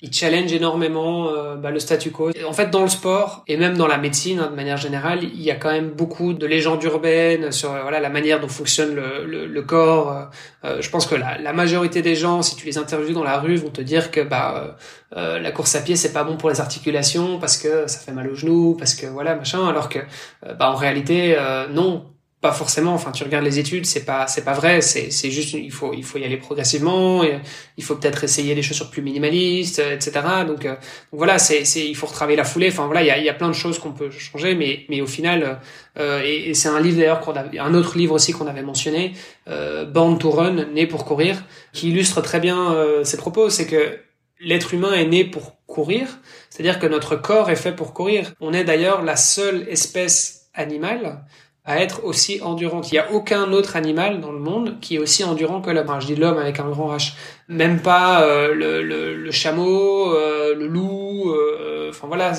il 0.02 0.14
challenge 0.14 0.52
énormément 0.52 1.30
euh, 1.30 1.56
bah, 1.56 1.72
le 1.72 1.80
statu 1.80 2.12
quo. 2.12 2.32
En 2.46 2.54
fait, 2.54 2.70
dans 2.70 2.82
le 2.82 2.90
sport 2.90 3.44
et 3.48 3.56
même 3.56 3.78
dans 3.78 3.88
la 3.88 3.98
médecine, 3.98 4.40
hein, 4.40 4.50
de 4.52 4.56
manière 4.56 4.76
générale, 4.76 5.24
il 5.24 5.42
y 5.42 5.52
a 5.52 5.56
quand 5.56 5.72
même 5.72 5.92
beaucoup 5.92 6.34
de 6.34 6.46
légendes 6.46 6.84
urbaines 6.84 7.52
sur 7.54 7.72
euh, 7.72 7.82
voilà 7.82 8.02
la 8.02 8.10
manière 8.10 8.42
dont 8.42 8.50
fonctionne 8.50 8.94
le, 8.94 9.48
le, 9.48 9.62
corps. 9.62 10.30
Euh, 10.66 10.82
je 10.82 10.90
pense 10.90 11.06
que 11.06 11.16
la, 11.16 11.38
la, 11.38 11.54
majorité 11.54 12.02
des 12.02 12.16
gens, 12.16 12.42
si 12.42 12.58
tu 12.58 12.66
les 12.66 12.78
interviews 12.78 13.14
dans 13.14 13.24
la 13.24 13.40
rue, 13.40 13.56
vont 13.56 13.70
te 13.70 13.82
dire 13.82 14.12
que 14.12 14.22
bah 14.22 14.76
la 15.16 15.52
course 15.52 15.76
à 15.76 15.82
pied 15.82 15.96
c'est 15.96 16.12
pas 16.12 16.26
bon 16.26 16.36
pour 16.36 16.50
les 16.50 16.60
articulations 16.60 17.40
parce 17.40 17.56
que 17.58 17.88
ça 17.88 18.00
fait 18.00 18.12
mal 18.12 18.30
aux 18.30 18.36
genoux, 18.36 18.76
parce 18.78 18.96
que 18.96 19.06
voilà 19.06 19.36
machin. 19.36 19.66
Alors 19.66 19.88
que 19.88 20.00
bah 20.44 20.70
en 20.70 20.76
réalité 20.76 21.38
non 21.72 22.04
pas 22.46 22.52
forcément. 22.52 22.94
Enfin, 22.94 23.12
tu 23.12 23.24
regardes 23.24 23.46
les 23.46 23.58
études, 23.58 23.86
c'est 23.86 24.06
pas 24.06 24.28
c'est 24.28 24.44
pas 24.44 24.54
vrai. 24.54 24.82
C'est 24.82 25.10
c'est 25.12 25.32
juste 25.32 25.54
il 25.54 25.72
faut 25.72 25.94
il 25.94 26.04
faut 26.04 26.20
y 26.20 26.26
aller 26.26 26.38
progressivement. 26.38 27.24
Il 27.78 27.84
faut 27.84 27.96
peut-être 27.96 28.24
essayer 28.24 28.54
des 28.54 28.62
chaussures 28.62 28.90
plus 28.92 29.02
minimalistes, 29.02 29.80
etc. 29.80 30.12
Donc, 30.48 30.64
donc 30.66 30.78
voilà, 31.12 31.40
c'est 31.40 31.66
c'est 31.66 31.86
il 31.88 31.96
faut 31.96 32.08
retravailler 32.08 32.38
la 32.38 32.44
foulée. 32.44 32.70
Enfin 32.70 32.86
voilà, 32.86 33.02
il 33.02 33.08
y 33.08 33.12
a 33.12 33.18
il 33.18 33.26
y 33.26 33.30
a 33.30 33.34
plein 33.34 33.48
de 33.48 33.60
choses 33.64 33.80
qu'on 33.80 33.94
peut 33.94 34.12
changer, 34.12 34.54
mais 34.54 34.86
mais 34.90 35.02
au 35.02 35.08
final, 35.08 35.60
euh, 35.98 36.22
et, 36.24 36.50
et 36.50 36.54
c'est 36.54 36.70
un 36.70 36.80
livre 36.80 36.98
d'ailleurs 36.98 37.22
qu'on 37.22 37.34
a 37.34 37.46
un 37.60 37.74
autre 37.74 37.98
livre 37.98 38.14
aussi 38.14 38.32
qu'on 38.32 38.48
avait 38.48 38.62
mentionné, 38.62 39.14
euh, 39.48 39.86
Born 39.86 40.20
to 40.20 40.30
Run, 40.30 40.66
né 40.74 40.86
pour 40.86 41.06
courir, 41.06 41.44
qui 41.74 41.90
illustre 41.90 42.22
très 42.22 42.40
bien 42.40 42.74
euh, 42.74 43.04
ces 43.04 43.18
propos. 43.18 43.50
C'est 43.50 43.66
que 43.66 44.00
l'être 44.40 44.74
humain 44.74 44.94
est 44.94 45.08
né 45.08 45.26
pour 45.26 45.58
courir, 45.66 46.20
c'est-à-dire 46.52 46.80
que 46.80 46.88
notre 46.88 47.16
corps 47.16 47.50
est 47.50 47.56
fait 47.56 47.76
pour 47.76 47.94
courir. 47.94 48.34
On 48.40 48.54
est 48.54 48.64
d'ailleurs 48.64 49.02
la 49.04 49.16
seule 49.16 49.66
espèce 49.68 50.50
animale 50.54 51.26
à 51.68 51.80
être 51.82 52.04
aussi 52.04 52.42
endurante. 52.44 52.92
Il 52.92 52.94
n'y 52.94 53.00
a 53.00 53.12
aucun 53.12 53.52
autre 53.52 53.76
animal 53.76 54.22
dans 54.22 54.32
le 54.32 54.38
monde 54.38 54.80
qui 54.82 54.96
est 54.96 55.00
aussi 55.00 55.24
endurant 55.24 55.62
que 55.62 55.72
l'homme. 55.72 55.88
Je 56.00 56.06
dis 56.06 56.16
l'homme 56.16 56.38
avec 56.38 56.60
un 56.60 56.70
grand 56.70 56.96
H. 56.96 57.14
Même 57.48 57.80
pas 57.80 58.22
euh, 58.24 58.54
le, 58.54 58.84
le, 58.84 59.16
le, 59.16 59.32
chameau, 59.32 60.14
euh, 60.14 60.54
le 60.56 60.68
loup. 60.68 61.32
Euh, 61.32 61.90
enfin 61.90 62.08
voilà, 62.08 62.34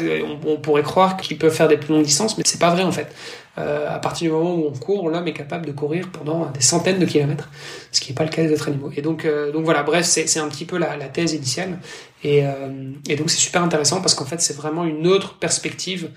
on, 0.46 0.56
pourrait 0.58 0.84
croire 0.84 1.16
qu'il 1.16 1.38
peut 1.38 1.50
faire 1.50 1.66
des 1.66 1.76
plus 1.76 1.92
longues 1.92 2.04
distances, 2.04 2.38
mais 2.38 2.44
c'est 2.46 2.60
pas 2.60 2.70
vrai 2.70 2.84
en 2.84 2.92
fait. 2.92 3.08
à 3.56 3.98
partir 3.98 4.28
du 4.28 4.36
moment 4.36 4.54
où 4.54 4.68
on 4.68 4.78
court, 4.78 5.08
l'homme 5.08 5.26
est 5.26 5.32
capable 5.32 5.66
de 5.66 5.72
courir 5.72 6.08
pendant 6.12 6.46
des 6.50 6.60
centaines 6.60 7.00
de 7.00 7.06
kilomètres, 7.06 7.48
ce 7.90 8.00
qui 8.00 8.12
n'est 8.12 8.14
pas 8.14 8.24
le 8.24 8.30
cas 8.30 8.42
des 8.42 8.52
autres 8.52 8.68
animaux. 8.68 8.90
Et 8.96 9.02
donc, 9.02 9.26
donc 9.52 9.64
voilà, 9.64 9.82
bref, 9.82 10.04
c'est 10.04 10.38
un 10.38 10.48
petit 10.48 10.66
peu 10.66 10.78
la, 10.78 10.96
la 10.96 11.06
thèse 11.06 11.32
initiale. 11.32 11.78
Et, 12.22 12.44
et 13.08 13.16
donc 13.16 13.30
c'est 13.30 13.38
super 13.38 13.62
intéressant 13.62 14.00
parce 14.00 14.14
qu'en 14.14 14.24
fait 14.24 14.40
c'est 14.40 14.56
vraiment 14.56 14.84
une 14.84 15.06
autre 15.06 15.38
perspective 15.38 16.10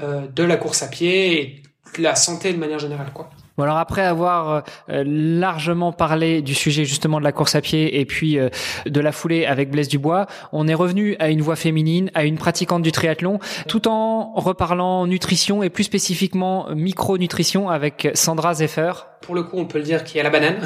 de 0.00 0.42
la 0.42 0.56
course 0.56 0.82
à 0.82 0.88
pied 0.88 1.62
la 1.98 2.14
santé 2.14 2.52
de 2.52 2.58
manière 2.58 2.78
générale, 2.78 3.10
quoi. 3.12 3.30
Bon 3.56 3.62
alors 3.62 3.78
après 3.78 4.02
avoir 4.02 4.64
euh, 4.90 5.02
largement 5.06 5.90
parlé 5.90 6.42
du 6.42 6.54
sujet 6.54 6.84
justement 6.84 7.18
de 7.18 7.24
la 7.24 7.32
course 7.32 7.54
à 7.54 7.62
pied 7.62 7.98
et 7.98 8.04
puis 8.04 8.38
euh, 8.38 8.50
de 8.84 9.00
la 9.00 9.12
foulée 9.12 9.46
avec 9.46 9.70
Blaise 9.70 9.88
Dubois, 9.88 10.26
on 10.52 10.68
est 10.68 10.74
revenu 10.74 11.16
à 11.20 11.30
une 11.30 11.40
voix 11.40 11.56
féminine, 11.56 12.10
à 12.12 12.24
une 12.24 12.36
pratiquante 12.36 12.82
du 12.82 12.92
triathlon, 12.92 13.38
tout 13.66 13.88
en 13.88 14.34
reparlant 14.34 15.06
nutrition 15.06 15.62
et 15.62 15.70
plus 15.70 15.84
spécifiquement 15.84 16.66
micronutrition 16.74 17.70
avec 17.70 18.10
Sandra 18.12 18.52
Zeffer. 18.52 18.92
Pour 19.26 19.34
le 19.34 19.42
coup, 19.42 19.58
on 19.58 19.64
peut 19.64 19.78
le 19.78 19.84
dire 19.84 20.04
qu'il 20.04 20.18
y 20.18 20.20
a 20.20 20.22
la 20.22 20.30
banane. 20.30 20.60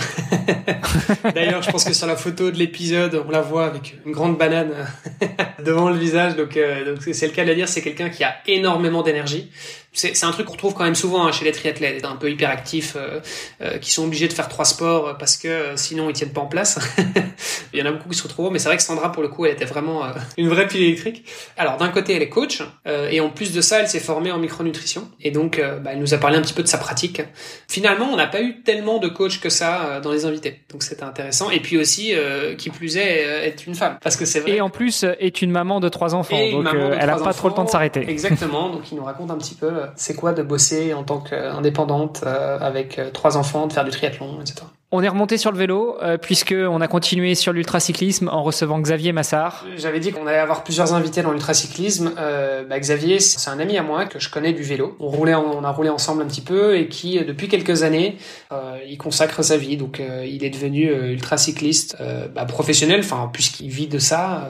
D'ailleurs, 1.34 1.62
je 1.62 1.70
pense 1.70 1.84
que 1.84 1.94
sur 1.94 2.06
la 2.06 2.14
photo 2.14 2.50
de 2.50 2.58
l'épisode, 2.58 3.24
on 3.26 3.30
la 3.30 3.40
voit 3.40 3.64
avec 3.64 3.96
une 4.04 4.12
grande 4.12 4.36
banane 4.36 4.86
devant 5.64 5.88
le 5.88 5.96
visage. 5.96 6.36
Donc, 6.36 6.58
euh, 6.58 6.94
c'est 7.10 7.26
le 7.26 7.32
cas 7.32 7.44
de 7.44 7.48
le 7.48 7.54
dire, 7.54 7.68
c'est 7.68 7.80
quelqu'un 7.80 8.10
qui 8.10 8.22
a 8.22 8.34
énormément 8.46 9.02
d'énergie 9.02 9.50
c'est 9.92 10.24
un 10.24 10.30
truc 10.30 10.46
qu'on 10.46 10.52
retrouve 10.52 10.74
quand 10.74 10.84
même 10.84 10.94
souvent 10.94 11.26
hein, 11.26 11.32
chez 11.32 11.44
les 11.44 11.52
triathlètes, 11.52 12.04
un 12.04 12.14
peu 12.14 12.30
hyperactifs, 12.30 12.94
euh, 12.96 13.20
euh, 13.60 13.78
qui 13.78 13.90
sont 13.90 14.04
obligés 14.04 14.28
de 14.28 14.32
faire 14.32 14.48
trois 14.48 14.64
sports 14.64 15.18
parce 15.18 15.36
que 15.36 15.48
euh, 15.48 15.76
sinon 15.76 16.08
ils 16.08 16.12
tiennent 16.12 16.32
pas 16.32 16.40
en 16.40 16.46
place. 16.46 16.78
Il 17.72 17.80
y 17.80 17.82
en 17.82 17.86
a 17.86 17.92
beaucoup 17.92 18.08
qui 18.08 18.16
se 18.16 18.22
retrouvent, 18.22 18.52
mais 18.52 18.60
c'est 18.60 18.68
vrai 18.68 18.76
que 18.76 18.82
Sandra 18.82 19.10
pour 19.10 19.22
le 19.22 19.28
coup, 19.28 19.46
elle 19.46 19.52
était 19.52 19.64
vraiment 19.64 20.02
une 20.36 20.48
vraie 20.48 20.66
pile 20.66 20.82
électrique. 20.82 21.24
Alors 21.56 21.76
d'un 21.76 21.88
côté, 21.88 22.14
elle 22.14 22.22
est 22.22 22.28
coach 22.28 22.62
et 22.86 23.20
en 23.20 23.30
plus 23.30 23.52
de 23.52 23.60
ça, 23.60 23.80
elle 23.80 23.88
s'est 23.88 24.00
formée 24.00 24.32
en 24.32 24.38
micronutrition 24.38 25.08
et 25.20 25.30
donc 25.30 25.60
bah, 25.60 25.90
elle 25.92 26.00
nous 26.00 26.12
a 26.12 26.18
parlé 26.18 26.36
un 26.36 26.42
petit 26.42 26.52
peu 26.52 26.64
de 26.64 26.68
sa 26.68 26.78
pratique. 26.78 27.22
Finalement, 27.68 28.08
on 28.12 28.16
n'a 28.16 28.26
pas 28.26 28.42
eu 28.42 28.49
tellement 28.52 28.98
de 28.98 29.08
coachs 29.08 29.40
que 29.40 29.50
ça 29.50 30.00
dans 30.00 30.12
les 30.12 30.24
invités, 30.24 30.60
donc 30.70 30.82
c'était 30.82 31.04
intéressant. 31.04 31.50
Et 31.50 31.60
puis 31.60 31.78
aussi, 31.78 32.12
qui 32.58 32.70
plus 32.70 32.96
est, 32.96 33.46
est 33.46 33.66
une 33.66 33.74
femme, 33.74 33.98
parce 34.02 34.16
que 34.16 34.24
c'est 34.24 34.40
vrai. 34.40 34.52
Et 34.52 34.60
en 34.60 34.70
plus, 34.70 35.04
est 35.04 35.42
une 35.42 35.50
maman 35.50 35.80
de 35.80 35.88
trois 35.88 36.14
enfants, 36.14 36.50
donc 36.50 36.66
elle 36.74 37.10
a 37.10 37.16
pas 37.16 37.32
trop 37.32 37.48
le 37.48 37.54
temps 37.54 37.64
de 37.64 37.70
s'arrêter. 37.70 38.08
Exactement, 38.08 38.70
donc 38.70 38.90
il 38.92 38.96
nous 38.96 39.04
raconte 39.04 39.30
un 39.30 39.38
petit 39.38 39.54
peu 39.54 39.70
c'est 39.96 40.14
quoi 40.14 40.32
de 40.32 40.42
bosser 40.42 40.94
en 40.94 41.04
tant 41.04 41.20
qu'indépendante 41.20 42.22
euh, 42.26 42.58
avec 42.60 42.98
euh, 42.98 43.10
trois 43.10 43.36
enfants, 43.36 43.66
de 43.66 43.72
faire 43.72 43.84
du 43.84 43.90
triathlon, 43.90 44.40
etc. 44.40 44.62
On 44.92 45.04
est 45.04 45.08
remonté 45.08 45.38
sur 45.38 45.52
le 45.52 45.58
vélo 45.58 45.96
euh, 46.02 46.18
puisque 46.18 46.52
on 46.52 46.80
a 46.80 46.88
continué 46.88 47.36
sur 47.36 47.52
l'ultracyclisme 47.52 48.28
en 48.28 48.42
recevant 48.42 48.80
Xavier 48.80 49.12
Massard. 49.12 49.64
J'avais 49.76 50.00
dit 50.00 50.10
qu'on 50.10 50.26
allait 50.26 50.38
avoir 50.38 50.64
plusieurs 50.64 50.94
invités 50.94 51.22
dans 51.22 51.30
l'ultracyclisme. 51.30 52.12
Euh, 52.18 52.64
bah, 52.64 52.80
Xavier, 52.80 53.20
c'est 53.20 53.50
un 53.50 53.60
ami 53.60 53.78
à 53.78 53.84
moi 53.84 54.06
que 54.06 54.18
je 54.18 54.28
connais 54.28 54.52
du 54.52 54.64
vélo. 54.64 54.96
On 54.98 55.06
roulait, 55.06 55.36
on 55.36 55.62
a 55.62 55.70
roulé 55.70 55.90
ensemble 55.90 56.22
un 56.22 56.26
petit 56.26 56.40
peu 56.40 56.76
et 56.76 56.88
qui 56.88 57.24
depuis 57.24 57.46
quelques 57.46 57.84
années, 57.84 58.16
euh, 58.50 58.78
il 58.88 58.98
consacre 58.98 59.44
sa 59.44 59.56
vie. 59.56 59.76
Donc 59.76 60.02
il 60.24 60.42
est 60.42 60.50
devenu 60.50 60.90
ultracycliste 61.12 61.96
bah, 62.34 62.44
professionnel, 62.44 63.00
enfin 63.00 63.30
puisqu'il 63.32 63.70
vit 63.70 63.86
de 63.86 64.00
ça. 64.00 64.48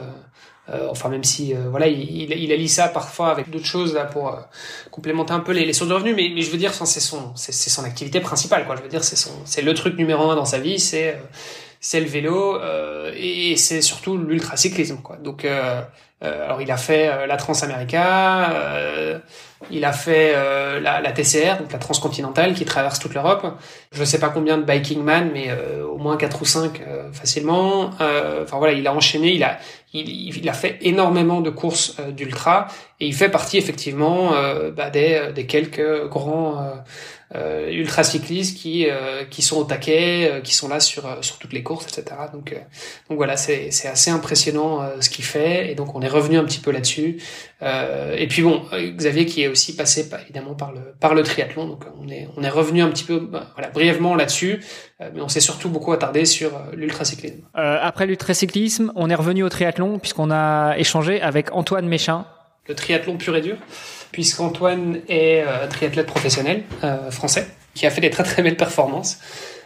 Euh, 0.69 0.87
enfin, 0.89 1.09
même 1.09 1.23
si 1.23 1.53
euh, 1.53 1.69
voilà, 1.69 1.87
il, 1.87 2.31
il, 2.31 2.51
allie 2.51 2.69
ça 2.69 2.87
parfois 2.87 3.29
avec 3.31 3.49
d'autres 3.49 3.65
choses 3.65 3.95
là 3.95 4.05
pour 4.05 4.29
euh, 4.29 4.39
complémenter 4.91 5.33
un 5.33 5.39
peu 5.39 5.53
les, 5.53 5.65
les, 5.65 5.73
sources 5.73 5.89
de 5.89 5.95
revenus. 5.95 6.15
Mais, 6.15 6.31
mais 6.33 6.41
je 6.41 6.51
veux 6.51 6.57
dire, 6.57 6.73
c'est 6.73 6.99
son, 6.99 7.35
c'est 7.35 7.51
son 7.51 7.83
activité 7.83 8.19
principale. 8.19 8.65
Quoi. 8.65 8.75
Je 8.75 8.81
veux 8.83 8.89
dire, 8.89 9.03
c'est 9.03 9.15
son, 9.15 9.31
c'est 9.45 9.63
le 9.63 9.73
truc 9.73 9.97
numéro 9.97 10.29
un 10.29 10.35
dans 10.35 10.45
sa 10.45 10.59
vie, 10.59 10.79
c'est 10.79 11.19
c'est 11.79 11.99
le 11.99 12.05
vélo 12.05 12.59
et, 13.15 13.55
c'est 13.57 13.81
surtout 13.81 14.15
l'ultracyclisme. 14.15 14.97
Quoi. 15.01 15.17
Donc, 15.17 15.47
alors 16.21 16.61
il 16.61 16.71
a 16.71 16.77
fait 16.77 17.27
la 17.27 17.35
Transamérica, 17.37 19.21
il 19.71 19.85
a 19.85 19.91
fait 19.91 20.33
la, 20.79 21.01
la, 21.01 21.11
TCR, 21.11 21.57
donc 21.59 21.71
la 21.71 21.79
transcontinentale, 21.79 22.53
qui 22.53 22.63
traverse 22.65 22.99
toute 22.99 23.13
l'Europe. 23.13 23.45
Je 23.91 24.03
sais 24.03 24.19
pas 24.19 24.29
combien 24.29 24.57
de 24.57 24.63
biking 24.63 25.01
man, 25.01 25.31
mais 25.33 25.49
au 25.83 25.97
moins 25.97 26.17
quatre 26.17 26.41
ou 26.41 26.45
cinq 26.45 26.81
facilement. 27.11 27.91
Enfin 27.95 28.57
voilà, 28.57 28.73
il 28.73 28.87
a 28.87 28.93
enchaîné, 28.93 29.33
il 29.33 29.43
a 29.43 29.57
il, 29.93 30.37
il, 30.37 30.49
a 30.49 30.53
fait 30.53 30.77
énormément 30.81 31.41
de 31.41 31.49
courses 31.49 31.97
euh, 31.99 32.11
d'ultra 32.11 32.67
et 32.99 33.07
il 33.07 33.13
fait 33.13 33.29
partie 33.29 33.57
effectivement 33.57 34.33
euh, 34.33 34.71
bah, 34.71 34.89
des, 34.89 35.15
euh, 35.15 35.31
des, 35.31 35.45
quelques 35.45 36.07
grands 36.07 36.61
euh, 36.61 36.75
ultra 37.69 38.03
cyclistes 38.03 38.57
qui 38.57 38.87
qui 39.29 39.41
sont 39.41 39.57
au 39.57 39.63
taquet, 39.63 40.41
qui 40.43 40.53
sont 40.53 40.67
là 40.67 40.79
sur 40.79 41.03
sur 41.21 41.37
toutes 41.37 41.53
les 41.53 41.63
courses, 41.63 41.85
etc. 41.85 42.15
Donc 42.33 42.53
donc 43.09 43.17
voilà, 43.17 43.37
c'est 43.37 43.71
c'est 43.71 43.87
assez 43.87 44.11
impressionnant 44.11 44.81
ce 44.99 45.09
qu'il 45.09 45.23
fait 45.23 45.71
et 45.71 45.75
donc 45.75 45.95
on 45.95 46.01
est 46.01 46.09
revenu 46.09 46.37
un 46.37 46.43
petit 46.43 46.59
peu 46.59 46.71
là-dessus. 46.71 47.21
et 47.61 48.27
puis 48.27 48.41
bon, 48.41 48.63
Xavier 48.73 49.25
qui 49.25 49.43
est 49.43 49.47
aussi 49.47 49.75
passé 49.75 50.09
évidemment 50.23 50.55
par 50.55 50.71
le 50.73 50.81
par 50.99 51.13
le 51.13 51.23
triathlon, 51.23 51.67
donc 51.67 51.85
on 52.03 52.09
est 52.09 52.27
on 52.35 52.43
est 52.43 52.49
revenu 52.49 52.81
un 52.81 52.89
petit 52.89 53.05
peu 53.05 53.19
bah, 53.19 53.47
voilà 53.55 53.69
brièvement 53.69 54.15
là-dessus, 54.15 54.61
mais 54.99 55.21
on 55.21 55.29
s'est 55.29 55.39
surtout 55.39 55.69
beaucoup 55.69 55.93
attardé 55.93 56.25
sur 56.25 56.51
l'ultracyclisme. 56.73 57.43
après 57.53 58.05
l'ultracyclisme, 58.05 58.91
on 58.95 59.09
est 59.09 59.15
revenu 59.15 59.43
au 59.43 59.49
triathlon 59.49 59.99
puisqu'on 59.99 60.31
a 60.31 60.75
échangé 60.77 61.21
avec 61.21 61.53
Antoine 61.53 61.87
Méchin. 61.87 62.25
Le 62.67 62.75
triathlon 62.75 63.17
pur 63.17 63.35
et 63.35 63.41
dur, 63.41 63.57
puisqu'Antoine 64.11 64.99
est 65.07 65.43
euh, 65.45 65.67
triathlète 65.67 66.05
professionnel 66.05 66.63
euh, 66.83 67.11
français, 67.11 67.47
qui 67.73 67.85
a 67.85 67.89
fait 67.89 68.01
des 68.01 68.09
très 68.09 68.23
très 68.23 68.41
belles 68.41 68.57
performances. 68.57 69.19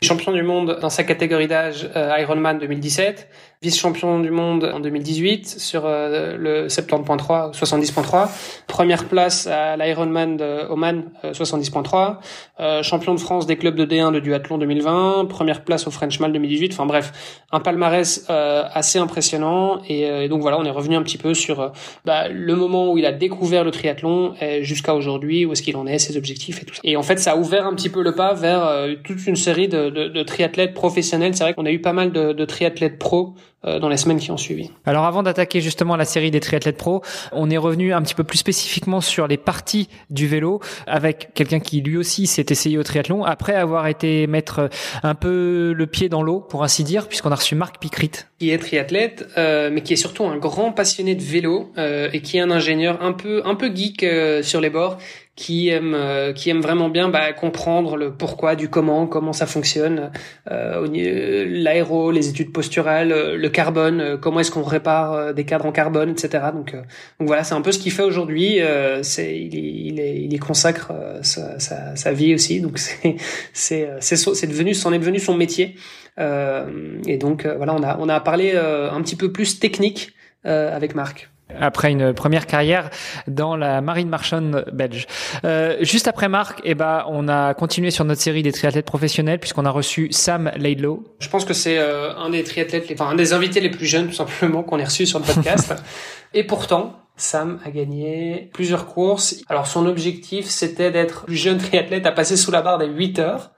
Champion 0.04 0.32
du 0.32 0.44
monde 0.44 0.78
dans 0.82 0.90
sa 0.90 1.04
catégorie 1.04 1.48
d'âge 1.48 1.90
euh, 1.96 2.16
Ironman 2.20 2.60
2017, 2.60 3.28
vice-champion 3.66 4.20
du 4.20 4.30
monde 4.30 4.70
en 4.72 4.80
2018 4.80 5.48
sur 5.48 5.86
euh, 5.86 6.38
le 6.38 6.68
70.3 6.68 7.52
70.3, 7.52 8.30
première 8.68 9.06
place 9.06 9.48
à 9.48 9.76
l'Ironman 9.76 10.38
de 10.38 10.68
Oman 10.70 11.06
70.3, 11.24 12.18
euh, 12.60 12.84
champion 12.84 13.16
de 13.16 13.20
France 13.20 13.48
des 13.48 13.58
clubs 13.58 13.76
de 13.76 13.86
D1 13.86 14.12
de 14.12 14.20
duathlon 14.20 14.60
2020, 14.60 15.26
première 15.26 15.64
place 15.64 15.88
au 15.88 15.92
French 15.92 16.20
Mal 16.20 16.32
2018. 16.32 16.74
Enfin 16.74 16.86
bref, 16.86 17.42
un 17.52 17.60
palmarès 17.60 18.26
assez 18.30 19.00
impressionnant 19.00 19.82
et, 19.88 20.28
donc 20.28 20.42
voilà, 20.42 20.60
on 20.60 20.66
est 20.66 20.70
revenu 20.70 20.96
un 20.96 21.02
petit 21.02 21.18
peu 21.18 21.34
sur 21.34 21.72
bah, 22.06 22.28
le 22.28 22.56
moment 22.56 22.92
où 22.92 22.98
il 22.98 23.06
a 23.06 23.12
découvert 23.12 23.64
le 23.64 23.72
triathlon 23.72 24.36
jusqu'à 24.62 24.94
aujourd'hui, 24.94 25.46
où 25.46 25.54
est-ce 25.54 25.64
qu'il 25.64 25.78
en 25.78 25.88
est, 25.88 25.98
ses 25.98 26.18
objectifs 26.18 26.62
et 26.62 26.66
tout 26.66 26.76
ça. 26.76 26.82
Et 26.84 26.98
en 26.98 27.04
fait, 27.04 27.18
ça 27.18 27.32
a 27.32 27.36
ouvert 27.38 27.66
un 27.66 27.74
petit 27.74 27.90
peu 27.90 28.04
le 28.04 28.14
pas 28.14 28.34
vers 28.34 28.70
toute 29.04 29.26
une 29.26 29.36
série 29.36 29.68
de 29.68 30.24
triathlètes 30.24 30.74
professionnels. 30.74 31.36
C'est 31.36 31.44
vrai 31.44 31.54
qu'on 31.54 31.66
a 31.66 31.72
eu 31.72 31.82
pas 31.82 31.94
mal 31.94 32.12
de, 32.12 32.34
de 32.34 32.46
triathlètes 32.46 33.00
euh, 33.16 33.28
dans 33.66 33.90
les 33.90 33.98
semaines 33.98 34.20
qui 34.20 34.32
ont 34.32 34.38
suivi. 34.38 34.70
Alors 34.86 35.06
avant 35.06 35.24
d'attaquer 35.24 35.62
justement 35.62 35.96
la 35.96 36.06
série 36.06 36.32
des 36.32 36.40
triathlètes 36.40 36.78
pro, 36.78 37.02
on 37.32 37.50
est 37.50 37.58
revenu 37.58 37.94
un 37.94 38.02
petit 38.02 38.16
peu 38.16 38.24
plus 38.24 38.38
spécifiquement 38.38 39.02
sur 39.02 39.28
les 39.28 39.38
parties 39.38 39.90
du 40.10 40.28
vélo 40.28 40.60
avec 40.88 41.34
quelqu'un 41.34 41.60
qui 41.60 41.82
lui 41.82 41.98
aussi 41.98 42.28
s'est 42.28 42.46
essayé 42.50 42.78
au 42.78 42.84
triathlon 42.84 43.24
après 43.24 43.56
avoir 43.56 43.88
été 43.88 44.28
mettre 44.28 44.70
un 45.04 45.16
peu 45.16 45.74
le 45.76 45.88
pied 45.88 46.10
dans 46.10 46.22
l'eau 46.22 46.40
pour 46.40 46.64
ainsi 46.64 46.84
dire 46.84 47.08
puisqu'on 47.08 47.32
a 47.32 47.36
reçu 47.36 47.56
Marc 47.56 47.80
Picrit. 47.80 48.12
Qui 48.40 48.52
est 48.52 48.58
triathlète 48.58 49.28
euh, 49.38 49.70
mais 49.72 49.82
qui 49.82 49.94
est 49.94 49.98
surtout 49.98 50.26
un 50.26 50.38
grand 50.38 50.72
passionné 50.72 51.16
de 51.16 51.24
vélo 51.24 51.72
euh, 51.78 52.10
et 52.14 52.22
qui 52.22 52.38
est 52.38 52.42
un 52.42 52.52
ingénieur 52.52 53.02
un 53.02 53.14
peu 53.14 53.42
un 53.46 53.56
peu 53.56 53.74
geek 53.74 54.04
euh, 54.04 54.44
sur 54.44 54.62
les 54.62 54.70
bords 54.70 54.98
qui 55.36 55.68
aime 55.68 55.94
euh, 55.94 56.32
qui 56.32 56.50
aime 56.50 56.62
vraiment 56.62 56.90
bien 56.90 57.10
bah, 57.10 57.34
comprendre 57.34 57.98
le 57.98 58.12
pourquoi 58.12 58.56
du 58.56 58.70
comment 58.70 59.06
comment 59.06 59.34
ça 59.34 59.46
fonctionne 59.46 60.12
euh, 60.50 61.46
l'aéro 61.48 62.12
les 62.12 62.30
études 62.30 62.54
posturales 62.54 63.36
le 63.36 63.50
carbone 63.50 64.18
comment 64.22 64.40
est-ce 64.40 64.52
qu'on 64.52 64.64
répare 64.64 65.34
des 65.34 65.44
cadres 65.44 65.66
en 65.66 65.72
carbone 65.72 66.12
etc 66.12 66.46
donc 66.54 66.74
donc 66.74 67.28
voilà 67.28 67.44
c'est 67.44 67.54
un 67.54 67.62
peu 67.62 67.74
ce 67.74 67.80
qu'il 67.80 67.92
fait 67.92 68.04
aujourd'hui 68.04 68.60
c'est 69.02 69.38
il, 69.38 69.56
il, 69.56 70.00
il 70.00 70.34
y 70.34 70.40
consacre 70.40 70.94
sa, 71.22 71.60
sa, 71.60 71.96
sa, 71.96 72.12
vie 72.14 72.34
aussi. 72.34 72.62
Donc 72.62 72.78
c'est 72.80 73.16
c'est 73.54 73.90
c'est 74.00 74.16
c'est 74.16 74.48
devenu 74.48 74.74
c'en 74.74 74.94
est 74.94 75.00
devenu 75.00 75.20
son 75.20 75.36
métier. 75.36 75.76
Et 76.18 77.18
donc 77.18 77.46
voilà 77.46 77.74
on 77.76 77.84
a 77.84 77.98
on 78.00 78.10
a 78.10 78.20
parlé 78.20 78.56
un 78.56 79.02
petit 79.02 79.16
peu 79.16 79.32
plus 79.32 79.60
technique 79.60 80.14
avec 80.44 80.96
Marc 80.96 81.30
après 81.60 81.92
une 81.92 82.14
première 82.14 82.48
carrière 82.48 82.90
dans 83.28 83.56
la 83.56 83.82
marine 83.82 84.10
marchande 84.10 84.66
belge. 84.74 85.08
Euh, 85.44 85.78
juste 85.82 86.08
après 86.08 86.28
Marc, 86.28 86.62
eh 86.64 86.76
ben, 86.76 87.06
on 87.08 87.28
a 87.28 87.54
continué 87.54 87.92
sur 87.92 88.06
notre 88.06 88.22
série 88.22 88.44
des 88.44 88.52
triathlètes 88.52 88.86
professionnels 88.86 89.40
puisqu'on 89.40 89.66
a 89.66 89.70
reçu 89.70 90.12
Sam 90.12 90.52
Laidlow. 90.56 91.04
Je 91.20 91.30
pense 91.30 91.46
que 91.46 91.54
c'est 91.54 91.78
euh, 91.78 92.16
un 92.16 92.30
des 92.30 92.44
triathlètes, 92.44 92.90
enfin 92.94 93.10
un 93.10 93.16
des 93.16 93.34
invités 93.34 93.62
les 93.62 93.70
plus 93.70 93.86
jeunes 93.86 94.08
tout 94.08 94.14
simplement 94.14 94.64
qu'on 94.64 94.80
ait 94.80 94.86
reçu 94.86 95.06
sur 95.06 95.20
le 95.20 95.26
podcast. 95.26 95.74
Et 96.34 96.44
pourtant, 96.44 97.00
Sam 97.18 97.60
a 97.64 97.72
gagné 97.72 98.50
plusieurs 98.54 98.88
courses. 98.88 99.38
Alors 99.48 99.68
son 99.68 99.86
objectif, 99.86 100.48
c'était 100.48 100.92
d'être 100.92 101.22
le 101.22 101.26
plus 101.28 101.38
jeune 101.38 101.58
triathlète 101.58 102.06
à 102.06 102.12
passer 102.12 102.36
sous 102.36 102.52
la 102.52 102.62
barre 102.62 102.78
des 102.78 102.88
8 102.88 103.20
heures 103.20 103.52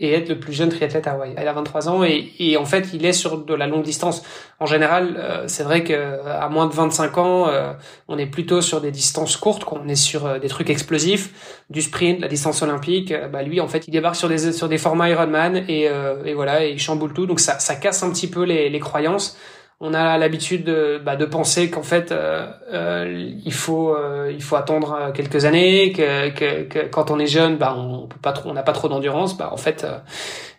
et 0.00 0.12
être 0.12 0.28
le 0.28 0.40
plus 0.40 0.52
jeune 0.52 0.70
triathlète 0.70 1.06
à 1.06 1.12
Hawaï. 1.12 1.34
Il 1.40 1.46
a 1.46 1.52
23 1.52 1.88
ans 1.88 2.02
et, 2.02 2.32
et, 2.40 2.56
en 2.56 2.64
fait, 2.64 2.88
il 2.92 3.06
est 3.06 3.12
sur 3.12 3.38
de 3.38 3.54
la 3.54 3.68
longue 3.68 3.84
distance. 3.84 4.24
En 4.58 4.66
général, 4.66 5.16
euh, 5.18 5.44
c'est 5.46 5.62
vrai 5.62 5.84
que 5.84 6.20
à 6.26 6.48
moins 6.48 6.66
de 6.66 6.72
25 6.72 7.18
ans, 7.18 7.48
euh, 7.48 7.72
on 8.08 8.18
est 8.18 8.26
plutôt 8.26 8.60
sur 8.60 8.80
des 8.80 8.90
distances 8.90 9.36
courtes, 9.36 9.64
on 9.70 9.86
est 9.88 9.94
sur 9.94 10.26
euh, 10.26 10.38
des 10.40 10.48
trucs 10.48 10.68
explosifs, 10.68 11.62
du 11.70 11.80
sprint, 11.80 12.20
la 12.20 12.28
distance 12.28 12.60
olympique. 12.62 13.14
bah 13.32 13.42
lui, 13.42 13.60
en 13.60 13.68
fait, 13.68 13.86
il 13.86 13.92
débarque 13.92 14.16
sur 14.16 14.28
des 14.28 14.52
sur 14.52 14.68
des 14.68 14.78
formats 14.78 15.10
Ironman 15.10 15.64
et, 15.68 15.88
et 16.24 16.34
voilà, 16.34 16.64
et 16.64 16.70
il 16.70 16.80
chamboule 16.80 17.12
tout. 17.12 17.26
Donc 17.26 17.40
ça, 17.40 17.58
ça 17.58 17.76
casse 17.76 18.02
un 18.02 18.10
petit 18.10 18.28
peu 18.28 18.42
les, 18.42 18.68
les 18.68 18.80
croyances 18.80 19.36
on 19.80 19.92
a 19.92 20.16
l'habitude 20.18 20.64
de, 20.64 21.00
bah, 21.04 21.16
de 21.16 21.24
penser 21.24 21.70
qu'en 21.70 21.82
fait 21.82 22.12
euh, 22.12 22.46
euh, 22.72 23.32
il 23.44 23.52
faut 23.52 23.94
euh, 23.94 24.30
il 24.32 24.42
faut 24.42 24.56
attendre 24.56 25.12
quelques 25.14 25.44
années 25.44 25.92
que, 25.92 26.30
que, 26.30 26.62
que, 26.62 26.78
quand 26.86 27.10
on 27.10 27.18
est 27.18 27.26
jeune 27.26 27.56
bah 27.56 27.74
on 27.76 28.06
peut 28.06 28.20
pas 28.20 28.32
trop 28.32 28.50
on 28.50 28.54
n'a 28.54 28.62
pas 28.62 28.72
trop 28.72 28.88
d'endurance 28.88 29.36
bah 29.36 29.50
en 29.52 29.56
fait 29.56 29.86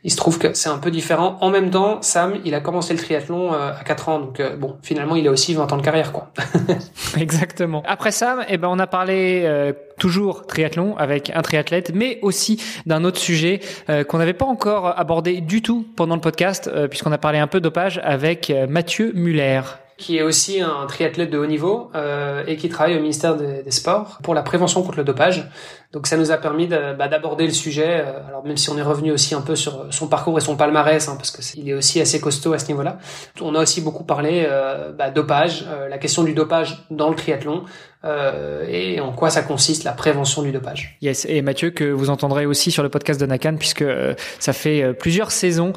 il 0.06 0.12
se 0.12 0.16
trouve 0.16 0.40
que 0.40 0.54
c'est 0.54 0.70
un 0.70 0.78
peu 0.78 0.92
différent. 0.92 1.38
En 1.42 1.50
même 1.50 1.70
temps 1.70 2.02
Sam 2.02 2.36
il 2.46 2.56
a 2.56 2.62
commencé 2.62 2.94
le 2.94 3.00
triathlon 3.00 3.52
à 3.52 3.84
4 3.84 4.10
ans. 4.10 4.20
Donc 4.20 4.42
bon 4.58 4.78
finalement 4.82 5.16
il 5.18 5.28
a 5.28 5.32
aussi 5.32 5.54
20 5.54 5.74
ans 5.74 5.78
de 5.78 5.82
carrière 5.82 6.14
quoi. 6.14 6.30
Exactement. 7.18 7.84
Après 7.86 8.12
Sam 8.12 8.46
eh 8.48 8.58
ben 8.58 8.70
on 8.72 8.80
a 8.80 8.88
parlé 8.88 9.74
toujours 9.98 10.46
triathlon 10.46 10.96
avec 10.98 11.32
un 11.34 11.42
triathlète, 11.42 11.92
mais 11.94 12.20
aussi 12.22 12.62
d'un 12.86 13.04
autre 13.04 13.20
sujet 13.20 13.60
euh, 13.90 14.04
qu'on 14.04 14.18
n'avait 14.18 14.34
pas 14.34 14.46
encore 14.46 14.98
abordé 14.98 15.42
du 15.42 15.62
tout 15.62 15.86
pendant 15.96 16.16
le 16.16 16.22
podcast, 16.22 16.70
euh, 16.74 16.88
puisqu'on 16.88 17.12
a 17.12 17.18
parlé 17.18 17.40
un 17.40 17.48
peu 17.48 17.60
dopage 17.60 18.00
avec 18.04 18.50
euh, 18.50 18.68
Mathieu 18.68 19.12
Muller 19.16 19.62
qui 19.98 20.18
est 20.18 20.22
aussi 20.22 20.62
un 20.62 20.86
triathlète 20.88 21.30
de 21.30 21.38
haut 21.38 21.46
niveau 21.46 21.90
euh, 21.96 22.44
et 22.48 22.58
qui 22.58 22.68
travaille 22.68 22.98
au 22.98 23.00
ministère 23.00 23.36
des, 23.36 23.64
des, 23.64 23.72
Sports 23.72 24.20
pour 24.24 24.34
la 24.34 24.42
prévention 24.42 24.84
contre 24.84 24.98
le 24.98 25.06
dopage. 25.06 25.50
Donc 25.94 26.08
ça 26.08 26.18
nous 26.18 26.32
a 26.32 26.38
permis 26.38 26.68
bah, 26.68 27.08
d'aborder 27.08 27.46
le 27.46 27.54
sujet. 27.54 28.04
alors 28.28 28.44
même 28.44 28.58
si 28.58 28.70
on 28.70 28.78
est 28.78 28.82
revenu 28.82 29.12
aussi 29.14 29.34
un 29.34 29.42
peu 29.42 29.56
sur 29.56 29.86
son 29.92 30.08
parcours 30.08 30.38
et 30.38 30.42
son 30.42 30.58
palmarès, 30.58 31.08
hein, 31.08 31.16
parce 31.16 31.32
que 31.32 31.42
est, 31.42 31.70
est 31.70 31.74
aussi 31.74 32.02
assez 32.02 32.20
costaud 32.20 32.52
à 32.52 32.60
ce 32.60 32.68
niveau-là. 32.68 32.98
On 33.42 33.56
a 33.56 33.62
aussi 33.62 33.80
beaucoup 33.80 34.04
parlé 34.04 34.46
euh, 34.46 34.92
bah, 34.92 35.10
dopage, 35.10 35.66
la 35.90 35.98
question 35.98 36.24
du 36.24 36.34
dopage 36.34 36.86
dans 36.92 37.10
le 37.10 37.16
triathlon, 37.16 37.64
euh, 38.06 38.66
et 38.70 39.00
en 39.00 39.12
quoi 39.12 39.30
ça 39.30 39.42
consiste 39.42 39.84
la 39.84 39.92
prévention 39.92 40.44
du 40.44 40.52
dopage. 40.52 40.98
Yes, 41.02 41.26
et 41.28 41.42
Mathieu 41.42 41.72
que 41.72 41.86
vous 41.86 42.10
entendrez 42.10 42.46
aussi 42.46 42.72
sur 42.72 42.84
le 42.84 42.90
podcast 42.90 43.20
de 43.20 43.26
Nakan 43.26 43.56
puisque 43.58 43.82
euh, 43.82 44.14
ça 44.40 44.54
fait 44.54 44.84
euh, 44.84 44.94
plusieurs 44.94 45.32
saisons 45.32 45.74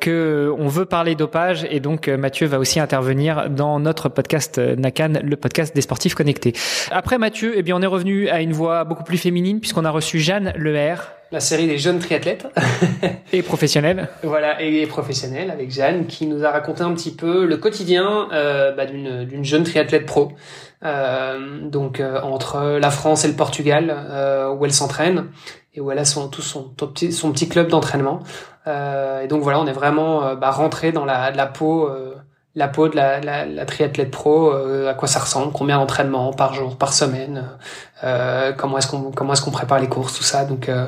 que 0.00 0.52
on 0.58 0.68
veut 0.68 0.84
parler 0.84 1.14
dopage 1.14 1.66
et 1.70 1.80
donc 1.80 2.08
Mathieu 2.08 2.46
va 2.46 2.58
aussi 2.58 2.80
intervenir 2.80 3.48
dans 3.48 3.80
notre 3.80 4.08
podcast 4.08 4.58
Nakan, 4.58 5.14
le 5.22 5.36
podcast 5.36 5.74
des 5.74 5.80
sportifs 5.80 6.14
connectés. 6.14 6.52
Après 6.90 7.18
Mathieu, 7.18 7.54
eh 7.56 7.62
bien 7.62 7.76
on 7.76 7.82
est 7.82 7.86
revenu 7.86 8.28
à 8.28 8.40
une 8.40 8.52
voix 8.52 8.84
beaucoup 8.84 9.04
plus 9.04 9.18
féminine 9.18 9.60
puisqu'on 9.60 9.84
a 9.84 9.90
reçu 9.90 10.18
Jeanne 10.18 10.52
Leher 10.56 10.96
la 11.32 11.40
série 11.40 11.66
des 11.66 11.78
jeunes 11.78 11.98
triathlètes. 11.98 12.46
et 13.32 13.42
professionnels. 13.42 14.08
Voilà, 14.22 14.60
et 14.62 14.86
professionnels 14.86 15.50
avec 15.50 15.70
Jeanne, 15.70 16.06
qui 16.06 16.26
nous 16.26 16.44
a 16.44 16.50
raconté 16.50 16.82
un 16.82 16.92
petit 16.92 17.14
peu 17.14 17.46
le 17.46 17.56
quotidien 17.56 18.28
euh, 18.32 18.72
bah, 18.72 18.84
d'une 18.84 19.44
jeune 19.44 19.64
triathlète 19.64 20.04
pro. 20.04 20.32
Euh, 20.84 21.68
donc 21.68 22.00
euh, 22.00 22.20
entre 22.22 22.78
la 22.80 22.90
France 22.90 23.24
et 23.24 23.28
le 23.28 23.34
Portugal, 23.34 23.94
euh, 23.94 24.52
où 24.52 24.64
elle 24.64 24.72
s'entraîne 24.72 25.28
et 25.74 25.80
où 25.80 25.90
elle 25.90 25.98
a 25.98 26.04
son 26.04 26.28
tout 26.28 26.42
son, 26.42 26.64
petit, 26.64 27.12
son 27.12 27.32
petit 27.32 27.48
club 27.48 27.68
d'entraînement. 27.68 28.20
et 28.66 29.26
donc 29.28 29.42
voilà, 29.42 29.60
on 29.60 29.66
est 29.66 29.72
vraiment 29.72 30.34
bah, 30.34 30.50
rentré 30.50 30.92
dans 30.92 31.04
la, 31.04 31.30
la 31.30 31.46
peau 31.46 31.88
la 32.54 32.68
peau 32.68 32.88
de 32.88 32.96
la, 32.96 33.20
la, 33.20 33.46
la 33.46 33.64
triathlète 33.64 34.10
pro, 34.10 34.52
euh, 34.52 34.90
à 34.90 34.94
quoi 34.94 35.08
ça 35.08 35.20
ressemble, 35.20 35.52
combien 35.52 35.78
d'entraînements 35.78 36.32
par 36.32 36.52
jour, 36.52 36.76
par 36.76 36.92
semaine, 36.92 37.48
euh, 38.04 38.52
comment 38.52 38.76
est-ce 38.76 38.88
qu'on 38.88 39.10
comment 39.10 39.32
est-ce 39.32 39.42
qu'on 39.42 39.50
prépare 39.50 39.80
les 39.80 39.88
courses, 39.88 40.18
tout 40.18 40.22
ça. 40.22 40.44
Donc 40.44 40.68
euh, 40.68 40.86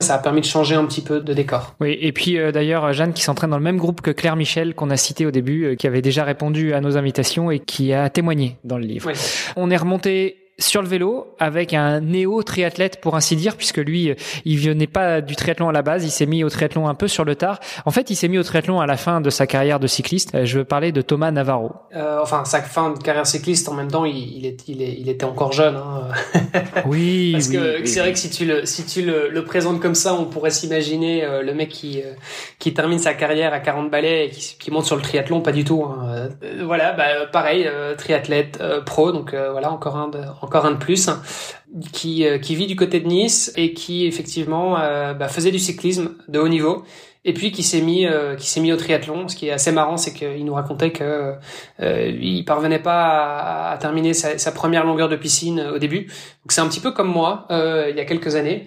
ça 0.00 0.14
a 0.14 0.18
permis 0.18 0.42
de 0.42 0.46
changer 0.46 0.74
un 0.74 0.84
petit 0.84 1.00
peu 1.00 1.20
de 1.20 1.32
décor. 1.32 1.74
Oui, 1.80 1.96
et 2.00 2.12
puis 2.12 2.38
d'ailleurs 2.52 2.92
Jeanne 2.92 3.14
qui 3.14 3.22
s'entraîne 3.22 3.50
dans 3.50 3.58
le 3.58 3.64
même 3.64 3.78
groupe 3.78 4.02
que 4.02 4.10
Claire 4.10 4.36
Michel 4.36 4.74
qu'on 4.74 4.90
a 4.90 4.96
cité 4.96 5.24
au 5.24 5.30
début, 5.30 5.76
qui 5.76 5.86
avait 5.86 6.02
déjà 6.02 6.24
répondu 6.24 6.74
à 6.74 6.80
nos 6.80 6.98
invitations 6.98 7.50
et 7.50 7.60
qui 7.60 7.94
a 7.94 8.10
témoigné 8.10 8.58
dans 8.64 8.76
le 8.76 8.84
livre. 8.84 9.10
On 9.56 9.70
est 9.70 9.76
remonté 9.76 10.45
sur 10.58 10.80
le 10.80 10.88
vélo 10.88 11.34
avec 11.38 11.74
un 11.74 12.00
néo 12.00 12.42
triathlète 12.42 13.00
pour 13.02 13.14
ainsi 13.14 13.36
dire 13.36 13.56
puisque 13.56 13.76
lui 13.76 14.14
il 14.46 14.58
venait 14.58 14.86
pas 14.86 15.20
du 15.20 15.36
triathlon 15.36 15.68
à 15.68 15.72
la 15.72 15.82
base 15.82 16.04
il 16.04 16.10
s'est 16.10 16.24
mis 16.24 16.44
au 16.44 16.48
triathlon 16.48 16.88
un 16.88 16.94
peu 16.94 17.08
sur 17.08 17.24
le 17.24 17.36
tard 17.36 17.60
en 17.84 17.90
fait 17.90 18.08
il 18.08 18.16
s'est 18.16 18.28
mis 18.28 18.38
au 18.38 18.42
triathlon 18.42 18.80
à 18.80 18.86
la 18.86 18.96
fin 18.96 19.20
de 19.20 19.28
sa 19.28 19.46
carrière 19.46 19.78
de 19.80 19.86
cycliste 19.86 20.34
euh, 20.34 20.46
je 20.46 20.58
veux 20.58 20.64
parler 20.64 20.92
de 20.92 21.02
Thomas 21.02 21.30
Navarro 21.30 21.72
euh, 21.94 22.20
enfin 22.22 22.46
sa 22.46 22.62
fin 22.62 22.90
de 22.90 22.98
carrière 22.98 23.26
cycliste 23.26 23.68
en 23.68 23.74
même 23.74 23.90
temps 23.90 24.06
il, 24.06 24.16
il, 24.16 24.46
est, 24.46 24.66
il, 24.66 24.80
est, 24.80 24.96
il 24.98 25.10
était 25.10 25.26
encore 25.26 25.52
jeune 25.52 25.76
hein. 25.76 26.08
oui 26.86 27.32
parce 27.32 27.48
que 27.48 27.84
c'est 27.84 28.00
vrai 28.00 28.14
que 28.14 28.18
si 28.18 28.30
tu 28.30 28.46
le 28.46 28.64
si 28.64 28.86
tu 28.86 29.02
le, 29.02 29.28
le 29.28 29.44
présentes 29.44 29.80
comme 29.80 29.94
ça 29.94 30.14
on 30.14 30.24
pourrait 30.24 30.50
s'imaginer 30.50 31.22
euh, 31.22 31.42
le 31.42 31.52
mec 31.52 31.68
qui 31.68 32.00
euh, 32.00 32.14
qui 32.58 32.72
termine 32.72 32.98
sa 32.98 33.12
carrière 33.12 33.52
à 33.52 33.60
40 33.60 33.90
balais 33.90 34.26
et 34.26 34.30
qui, 34.30 34.56
qui 34.58 34.70
monte 34.70 34.86
sur 34.86 34.96
le 34.96 35.02
triathlon 35.02 35.42
pas 35.42 35.52
du 35.52 35.64
tout 35.64 35.84
hein. 35.84 36.30
voilà 36.64 36.92
bah, 36.92 37.26
pareil 37.30 37.68
triathlète 37.98 38.58
pro 38.86 39.12
donc 39.12 39.34
voilà 39.34 39.70
encore 39.70 39.96
un 39.96 40.08
de, 40.08 40.20
encore 40.46 40.64
un 40.64 40.72
de 40.72 40.78
plus, 40.78 41.10
qui, 41.92 42.26
euh, 42.26 42.38
qui 42.38 42.54
vit 42.54 42.66
du 42.66 42.76
côté 42.76 43.00
de 43.00 43.06
Nice 43.06 43.52
et 43.56 43.74
qui 43.74 44.06
effectivement 44.06 44.78
euh, 44.78 45.12
bah, 45.14 45.28
faisait 45.28 45.50
du 45.50 45.58
cyclisme 45.58 46.14
de 46.28 46.38
haut 46.38 46.48
niveau 46.48 46.84
et 47.26 47.32
puis 47.32 47.50
qui 47.50 47.64
s'est 47.64 47.80
mis 47.80 48.06
euh, 48.06 48.36
qui 48.36 48.48
s'est 48.48 48.60
mis 48.60 48.72
au 48.72 48.76
triathlon. 48.76 49.26
Ce 49.28 49.34
qui 49.34 49.48
est 49.48 49.50
assez 49.50 49.72
marrant, 49.72 49.96
c'est 49.96 50.14
qu'il 50.14 50.44
nous 50.44 50.54
racontait 50.54 50.92
que 50.92 51.34
euh, 51.80 52.18
il 52.20 52.44
parvenait 52.44 52.78
pas 52.78 53.72
à, 53.72 53.76
terminer 53.78 54.14
sa, 54.14 54.38
sa, 54.38 54.52
première 54.52 54.86
longueur 54.86 55.08
de 55.08 55.16
piscine 55.16 55.60
au 55.74 55.78
début. 55.78 56.06
Donc 56.06 56.52
c'est 56.52 56.60
un 56.60 56.68
petit 56.68 56.80
peu 56.80 56.92
comme 56.92 57.08
moi 57.08 57.46
euh, 57.50 57.88
il 57.90 57.96
y 57.96 58.00
a 58.00 58.04
quelques 58.04 58.36
années, 58.36 58.66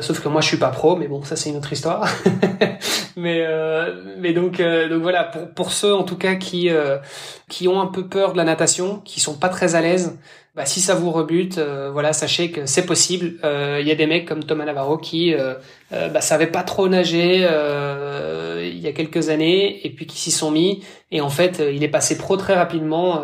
sauf 0.00 0.20
que 0.20 0.28
moi 0.28 0.40
je 0.40 0.48
suis 0.48 0.56
pas 0.56 0.70
pro, 0.70 0.96
mais 0.96 1.06
bon 1.06 1.22
ça 1.22 1.36
c'est 1.36 1.48
une 1.50 1.56
autre 1.56 1.72
histoire. 1.72 2.08
mais 3.16 3.46
mais 4.18 4.32
donc 4.32 4.60
donc 4.60 5.00
voilà 5.00 5.24
pour 5.24 5.48
pour 5.54 5.72
ceux 5.72 5.94
en 5.94 6.02
tout 6.02 6.16
cas 6.16 6.34
qui 6.34 6.68
qui 7.48 7.68
ont 7.68 7.80
un 7.80 7.86
peu 7.86 8.08
peur 8.08 8.32
de 8.32 8.36
la 8.36 8.44
natation, 8.44 9.00
qui 9.04 9.20
sont 9.20 9.34
pas 9.34 9.48
très 9.48 9.76
à 9.76 9.80
l'aise 9.80 10.18
bah, 10.54 10.66
si 10.66 10.82
ça 10.82 10.94
vous 10.94 11.10
rebute, 11.10 11.56
euh, 11.56 11.90
voilà, 11.90 12.12
sachez 12.12 12.50
que 12.50 12.66
c'est 12.66 12.84
possible. 12.84 13.38
Euh, 13.42 13.78
il 13.80 13.88
y 13.88 13.90
a 13.90 13.94
des 13.94 14.06
mecs 14.06 14.26
comme 14.28 14.44
Thomas 14.44 14.66
Navarro 14.66 14.98
qui 14.98 15.32
euh, 15.32 15.54
euh 15.92 16.08
bah, 16.10 16.20
savaient 16.20 16.46
pas 16.46 16.62
trop 16.62 16.88
nager 16.88 17.38
il 18.64 18.78
y 18.78 18.86
a 18.86 18.92
quelques 18.92 19.28
années 19.30 19.84
et 19.86 19.90
puis 19.90 20.06
qui 20.06 20.18
s'y 20.18 20.30
sont 20.30 20.50
mis. 20.50 20.84
Et 21.10 21.20
en 21.20 21.30
fait, 21.30 21.62
il 21.72 21.82
est 21.82 21.88
passé 21.88 22.18
pro 22.18 22.36
très 22.36 22.54
rapidement. 22.54 23.22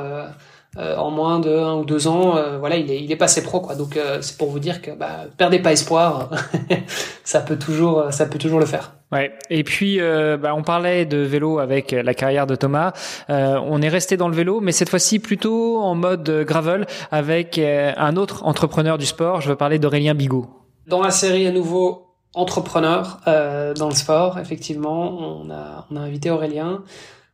en 0.76 1.10
moins 1.10 1.40
de 1.40 1.50
un 1.50 1.74
ou 1.76 1.84
deux 1.84 2.06
ans, 2.08 2.36
voilà, 2.60 2.76
il 2.76 2.90
est, 2.90 3.02
il 3.02 3.10
est 3.12 3.16
passé 3.16 3.42
pro 3.42 3.60
quoi. 3.60 3.74
Donc 3.74 3.98
c'est 4.20 4.38
pour 4.38 4.50
vous 4.50 4.60
dire 4.60 4.80
que 4.82 4.90
bah, 4.92 5.26
perdez 5.36 5.58
pas 5.58 5.72
espoir, 5.72 6.30
ça 7.24 7.40
peut 7.40 7.58
toujours, 7.58 8.12
ça 8.12 8.26
peut 8.26 8.38
toujours 8.38 8.60
le 8.60 8.66
faire. 8.66 8.97
Ouais. 9.11 9.32
Et 9.48 9.64
puis, 9.64 10.00
euh, 10.00 10.36
bah, 10.36 10.54
on 10.54 10.62
parlait 10.62 11.06
de 11.06 11.18
vélo 11.18 11.59
avec 11.59 11.92
la 11.92 12.12
carrière 12.14 12.46
de 12.46 12.54
Thomas. 12.54 12.92
Euh, 13.30 13.59
on 13.64 13.80
est 13.80 13.88
resté 13.88 14.16
dans 14.16 14.28
le 14.28 14.34
vélo, 14.34 14.61
mais 14.61 14.72
cette 14.72 14.90
fois-ci 14.90 15.18
plutôt 15.18 15.78
en 15.80 15.94
mode 15.94 16.44
gravel 16.46 16.86
avec 17.11 17.59
euh, 17.59 17.92
un 17.96 18.16
autre 18.16 18.44
entrepreneur 18.44 18.98
du 18.98 19.06
sport. 19.06 19.40
Je 19.40 19.48
veux 19.48 19.56
parler 19.56 19.78
d'Aurélien 19.78 20.14
Bigot. 20.14 20.46
Dans 20.86 21.02
la 21.02 21.11
série 21.11 21.46
à 21.46 21.52
nouveau 21.52 22.09
entrepreneur 22.34 23.20
euh, 23.26 23.72
dans 23.74 23.88
le 23.88 23.94
sport, 23.94 24.38
effectivement, 24.38 25.40
on 25.40 25.50
a, 25.50 25.86
on 25.90 25.96
a 25.96 26.00
invité 26.00 26.30
Aurélien. 26.30 26.82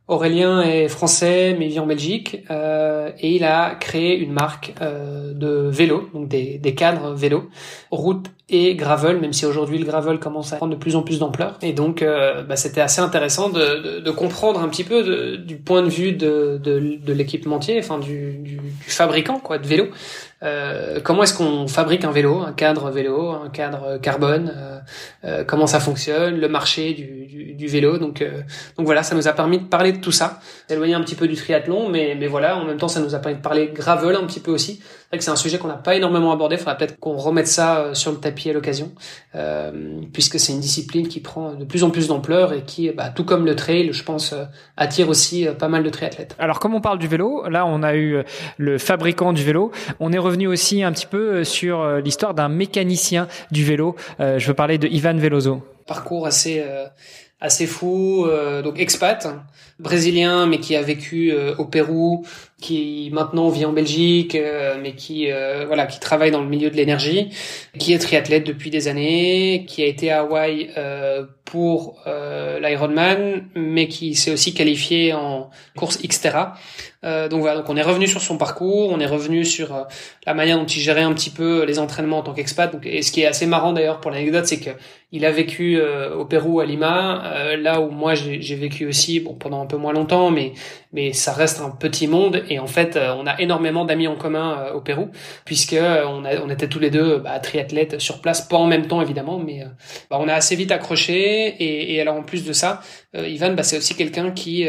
Aurélien 0.07 0.61
est 0.61 0.87
français 0.87 1.55
mais 1.57 1.67
vit 1.67 1.79
en 1.79 1.87
Belgique 1.87 2.43
euh, 2.51 3.11
et 3.19 3.35
il 3.35 3.43
a 3.43 3.73
créé 3.75 4.15
une 4.17 4.33
marque 4.33 4.73
euh, 4.81 5.33
de 5.33 5.67
vélo, 5.69 6.09
donc 6.13 6.27
des, 6.27 6.59
des 6.59 6.75
cadres 6.75 7.13
vélo, 7.13 7.49
route 7.89 8.27
et 8.47 8.75
gravel, 8.75 9.19
même 9.19 9.33
si 9.33 9.45
aujourd'hui 9.47 9.79
le 9.79 9.85
gravel 9.85 10.19
commence 10.19 10.53
à 10.53 10.57
prendre 10.57 10.73
de 10.73 10.77
plus 10.77 10.95
en 10.95 11.01
plus 11.01 11.17
d'ampleur. 11.17 11.57
Et 11.63 11.73
donc 11.73 12.03
euh, 12.03 12.43
bah, 12.43 12.55
c'était 12.55 12.81
assez 12.81 13.01
intéressant 13.01 13.49
de, 13.49 13.59
de, 13.59 13.99
de, 13.99 14.11
comprendre 14.11 14.61
un 14.61 14.69
petit 14.69 14.83
peu 14.83 15.03
de, 15.03 15.35
du 15.37 15.55
point 15.55 15.81
de 15.81 15.89
vue 15.89 16.11
de, 16.11 16.59
de, 16.63 17.13
l'équipementier, 17.13 17.79
enfin 17.79 17.97
du, 17.97 18.33
du, 18.33 18.59
fabricant 18.81 19.39
quoi 19.39 19.57
de 19.57 19.65
vélo, 19.65 19.87
euh, 20.43 20.99
comment 21.03 21.23
est-ce 21.23 21.33
qu'on 21.33 21.67
fabrique 21.67 22.03
un 22.03 22.11
vélo, 22.11 22.41
un 22.41 22.53
cadre 22.53 22.91
vélo, 22.91 23.31
un 23.31 23.49
cadre 23.49 23.97
carbone, 23.97 24.53
euh, 25.23 25.43
comment 25.43 25.65
ça 25.65 25.79
fonctionne, 25.79 26.39
le 26.39 26.47
marché 26.47 26.93
du, 26.93 27.24
du, 27.35 27.53
du 27.53 27.67
vélo. 27.67 27.97
Donc, 27.97 28.23
donc 28.77 28.85
voilà, 28.85 29.03
ça 29.03 29.15
nous 29.15 29.27
a 29.27 29.33
permis 29.33 29.59
de 29.59 29.65
parler 29.65 29.91
de 29.91 29.99
tout 29.99 30.11
ça, 30.11 30.39
d'éloigner 30.69 30.93
un 30.93 31.01
petit 31.01 31.15
peu 31.15 31.27
du 31.27 31.35
triathlon, 31.35 31.89
mais, 31.89 32.15
mais 32.19 32.27
voilà, 32.27 32.57
en 32.57 32.65
même 32.65 32.77
temps, 32.77 32.87
ça 32.87 32.99
nous 32.99 33.15
a 33.15 33.19
permis 33.19 33.37
de 33.37 33.43
parler 33.43 33.71
gravel 33.73 34.15
un 34.15 34.25
petit 34.25 34.39
peu 34.39 34.51
aussi, 34.51 34.81
vrai 35.15 35.17
que 35.17 35.23
c'est 35.23 35.31
un 35.31 35.35
sujet 35.35 35.57
qu'on 35.57 35.67
n'a 35.67 35.75
pas 35.75 35.95
énormément 35.95 36.31
abordé. 36.31 36.55
Il 36.55 36.59
faudra 36.59 36.75
peut-être 36.75 36.99
qu'on 36.99 37.15
remette 37.15 37.47
ça 37.47 37.93
sur 37.93 38.11
le 38.11 38.17
tapis 38.17 38.49
à 38.49 38.53
l'occasion, 38.53 38.91
puisque 40.13 40.39
c'est 40.39 40.53
une 40.53 40.59
discipline 40.59 41.07
qui 41.07 41.19
prend 41.19 41.53
de 41.53 41.65
plus 41.65 41.83
en 41.83 41.89
plus 41.89 42.07
d'ampleur 42.07 42.53
et 42.53 42.63
qui, 42.63 42.89
bah, 42.91 43.09
tout 43.09 43.23
comme 43.23 43.45
le 43.45 43.55
trail, 43.55 43.89
je 43.91 44.03
pense, 44.03 44.33
attire 44.77 45.09
aussi 45.09 45.47
pas 45.57 45.67
mal 45.67 45.83
de 45.83 45.89
triathlètes. 45.89 46.35
Alors, 46.39 46.59
comme 46.59 46.75
on 46.75 46.81
parle 46.81 46.99
du 46.99 47.07
vélo, 47.07 47.47
là, 47.49 47.65
on 47.65 47.83
a 47.83 47.95
eu 47.95 48.23
le 48.57 48.77
fabricant 48.77 49.33
du 49.33 49.43
vélo. 49.43 49.71
On 49.99 50.11
est 50.11 50.17
revenu 50.17 50.47
aussi 50.47 50.83
un 50.83 50.91
petit 50.91 51.07
peu 51.07 51.43
sur 51.43 51.97
l'histoire 51.97 52.33
d'un 52.33 52.49
mécanicien 52.49 53.27
du 53.51 53.63
vélo. 53.63 53.95
je 54.19 54.45
veux 54.45 54.53
parler 54.53 54.77
de 54.77 54.87
Ivan 54.87 55.15
Veloso. 55.15 55.63
Parcours 55.87 56.25
assez 56.25 56.63
assez 57.39 57.67
fou, 57.67 58.25
euh, 58.25 58.61
donc 58.61 58.79
expat, 58.79 59.27
brésilien 59.79 60.45
mais 60.45 60.59
qui 60.59 60.75
a 60.75 60.81
vécu 60.81 61.31
euh, 61.31 61.55
au 61.57 61.65
Pérou, 61.65 62.25
qui 62.65 63.09
maintenant 63.13 63.49
vit 63.49 63.65
en 63.65 63.73
Belgique, 63.73 64.35
euh, 64.35 64.75
mais 64.81 64.93
qui 64.93 65.27
voilà 65.67 65.85
qui 65.85 65.99
travaille 65.99 66.31
dans 66.31 66.41
le 66.41 66.47
milieu 66.47 66.69
de 66.69 66.75
l'énergie, 66.75 67.29
qui 67.77 67.93
est 67.93 67.99
triathlète 67.99 68.45
depuis 68.45 68.69
des 68.69 68.87
années, 68.87 69.65
qui 69.67 69.83
a 69.83 69.85
été 69.85 70.11
à 70.11 70.21
Hawaï 70.21 70.69
pour 71.45 71.99
l'Ironman, 72.61 73.47
mais 73.55 73.87
qui 73.87 74.15
s'est 74.15 74.31
aussi 74.31 74.53
qualifié 74.53 75.13
en 75.13 75.49
course 75.75 76.01
Xterra. 76.01 76.55
Euh, 77.05 77.27
donc 77.27 77.41
voilà, 77.41 77.57
donc 77.57 77.69
on 77.69 77.77
est 77.77 77.83
revenu 77.83 78.07
sur 78.07 78.21
son 78.21 78.37
parcours, 78.37 78.89
on 78.91 78.99
est 78.99 79.05
revenu 79.05 79.45
sur 79.45 79.75
euh, 79.75 79.83
la 80.25 80.33
manière 80.33 80.57
dont 80.57 80.65
il 80.65 80.79
gérait 80.79 81.03
un 81.03 81.13
petit 81.13 81.29
peu 81.29 81.63
les 81.63 81.77
entraînements 81.77 82.19
en 82.19 82.23
tant 82.23 82.33
qu'expat. 82.33 82.75
Et 82.83 83.03
ce 83.03 83.11
qui 83.11 83.21
est 83.21 83.27
assez 83.27 83.45
marrant 83.45 83.73
d'ailleurs 83.73 83.99
pour 83.99 84.09
l'anecdote, 84.09 84.45
c'est 84.45 84.59
que 84.59 84.71
il 85.11 85.23
a 85.23 85.31
vécu 85.31 85.77
euh, 85.79 86.15
au 86.15 86.25
Pérou 86.25 86.59
à 86.59 86.65
Lima, 86.65 87.55
là 87.57 87.79
où 87.79 87.89
moi 87.91 88.15
j'ai 88.15 88.55
vécu 88.55 88.87
aussi, 88.87 89.19
bon 89.19 89.33
pendant 89.35 89.61
un 89.61 89.67
peu 89.67 89.77
moins 89.77 89.93
longtemps, 89.93 90.31
mais 90.31 90.53
mais 90.95 91.13
ça 91.13 91.33
reste 91.33 91.61
un 91.61 91.69
petit 91.69 92.07
monde 92.07 92.43
et 92.49 92.57
en 92.57 92.67
fait 92.67 92.97
on 92.97 93.27
a 93.27 93.39
énormément 93.39 93.85
d'amis 93.85 94.07
en 94.07 94.15
commun 94.15 94.71
au 94.73 94.81
Pérou 94.81 95.09
puisque 95.45 95.75
on, 95.75 96.25
a, 96.25 96.39
on 96.41 96.49
était 96.49 96.67
tous 96.67 96.79
les 96.79 96.89
deux 96.89 97.19
bah, 97.19 97.37
triathlètes 97.39 97.99
sur 97.99 98.21
place, 98.21 98.41
pas 98.41 98.57
en 98.57 98.67
même 98.67 98.87
temps 98.87 99.01
évidemment, 99.01 99.37
mais 99.37 99.63
bah, 100.09 100.17
on 100.19 100.27
a 100.27 100.33
assez 100.33 100.55
vite 100.55 100.71
accroché 100.71 101.55
et, 101.59 102.01
alors 102.01 102.15
en 102.15 102.23
plus 102.23 102.45
de 102.45 102.53
ça, 102.53 102.81
Ivan 103.13 103.53
bah, 103.53 103.63
c'est 103.63 103.77
aussi 103.77 103.95
quelqu'un 103.95 104.31
qui 104.31 104.67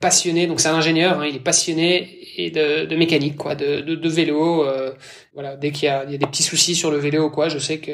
passionné, 0.00 0.46
donc 0.46 0.60
c'est 0.60 0.68
un 0.68 0.74
ingénieur, 0.74 1.20
hein, 1.20 1.26
il 1.28 1.36
est 1.36 1.40
passionné 1.40 2.18
et 2.38 2.50
de, 2.50 2.94
mécanique, 2.94 3.36
quoi, 3.36 3.54
de, 3.54 4.08
vélo. 4.08 4.64
Euh, 4.64 4.92
voilà, 5.38 5.54
dès 5.54 5.70
qu'il 5.70 5.84
y 5.84 5.92
y 5.92 6.14
a 6.16 6.18
des 6.18 6.26
petits 6.26 6.42
soucis 6.42 6.74
sur 6.74 6.90
le 6.90 6.96
vélo 6.96 7.26
ou 7.26 7.30
quoi, 7.30 7.48
je 7.48 7.60
sais 7.60 7.78
que 7.78 7.92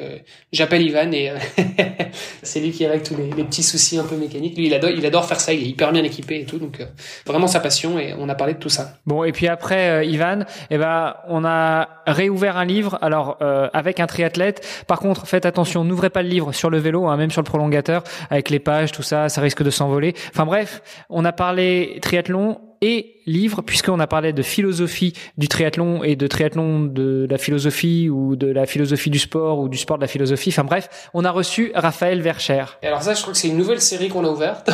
j'appelle 0.50 0.80
Ivan 0.80 1.12
et 1.12 1.28
euh, 1.28 1.36
c'est 2.42 2.58
lui 2.58 2.70
qui 2.70 2.86
règle 2.86 3.02
tous 3.02 3.14
les, 3.14 3.30
les, 3.32 3.44
petits 3.44 3.62
soucis 3.62 3.98
un 3.98 4.04
peu 4.04 4.16
mécaniques. 4.16 4.56
Lui, 4.56 4.68
il 4.68 4.72
adore, 4.72 4.88
il 4.88 5.04
adore 5.04 5.26
faire 5.26 5.38
ça, 5.38 5.52
il 5.52 5.62
est 5.62 5.66
hyper 5.66 5.92
bien 5.92 6.02
équipé 6.04 6.40
et 6.40 6.46
tout, 6.46 6.56
donc 6.56 6.80
euh, 6.80 6.86
vraiment 7.26 7.46
sa 7.46 7.60
passion 7.60 7.98
et 7.98 8.14
on 8.18 8.30
a 8.30 8.34
parlé 8.34 8.54
de 8.54 8.58
tout 8.58 8.70
ça. 8.70 8.94
Bon, 9.04 9.24
et 9.24 9.32
puis 9.32 9.46
après 9.46 10.08
Ivan, 10.08 10.46
eh 10.70 10.78
ben, 10.78 11.16
on 11.28 11.44
a 11.44 11.90
réouvert 12.06 12.56
un 12.56 12.64
livre, 12.64 12.96
alors 13.02 13.36
avec 13.74 14.00
un 14.00 14.06
triathlète. 14.06 14.66
Par 14.86 14.98
contre, 14.98 15.26
faites 15.26 15.44
attention, 15.44 15.84
n'ouvrez 15.84 16.08
pas 16.08 16.22
le 16.22 16.30
livre 16.30 16.52
sur 16.52 16.70
le 16.70 16.78
vélo, 16.78 17.08
hein, 17.08 17.18
même 17.18 17.30
sur 17.30 17.42
le 17.42 17.46
prolongateur, 17.46 18.04
avec 18.30 18.48
les 18.48 18.58
pages, 18.58 18.90
tout 18.90 19.02
ça, 19.02 19.28
ça 19.28 19.42
risque 19.42 19.62
de 19.62 19.68
s'envoler. 19.68 20.14
Enfin 20.30 20.46
bref, 20.46 20.80
on 21.10 21.26
a 21.26 21.32
parlé 21.32 21.98
triathlon 22.00 22.58
et 22.84 23.16
livre, 23.24 23.62
puisqu'on 23.62 23.98
a 23.98 24.06
parlé 24.06 24.34
de 24.34 24.42
philosophie 24.42 25.14
du 25.38 25.48
triathlon 25.48 26.04
et 26.04 26.16
de 26.16 26.26
triathlon 26.26 26.80
de 26.80 27.26
la 27.30 27.38
philosophie 27.38 28.10
ou 28.10 28.36
de 28.36 28.46
la 28.46 28.66
philosophie 28.66 29.08
du 29.08 29.18
sport 29.18 29.58
ou 29.60 29.70
du 29.70 29.78
sport 29.78 29.96
de 29.96 30.02
la 30.02 30.06
philosophie. 30.06 30.50
Enfin 30.50 30.64
bref, 30.64 31.08
on 31.14 31.24
a 31.24 31.30
reçu 31.30 31.72
Raphaël 31.74 32.20
Vercher. 32.20 32.64
Et 32.82 32.86
alors 32.86 33.02
ça, 33.02 33.14
je 33.14 33.22
crois 33.22 33.32
que 33.32 33.38
c'est 33.38 33.48
une 33.48 33.56
nouvelle 33.56 33.80
série 33.80 34.10
qu'on 34.10 34.26
a 34.26 34.28
ouverte, 34.28 34.70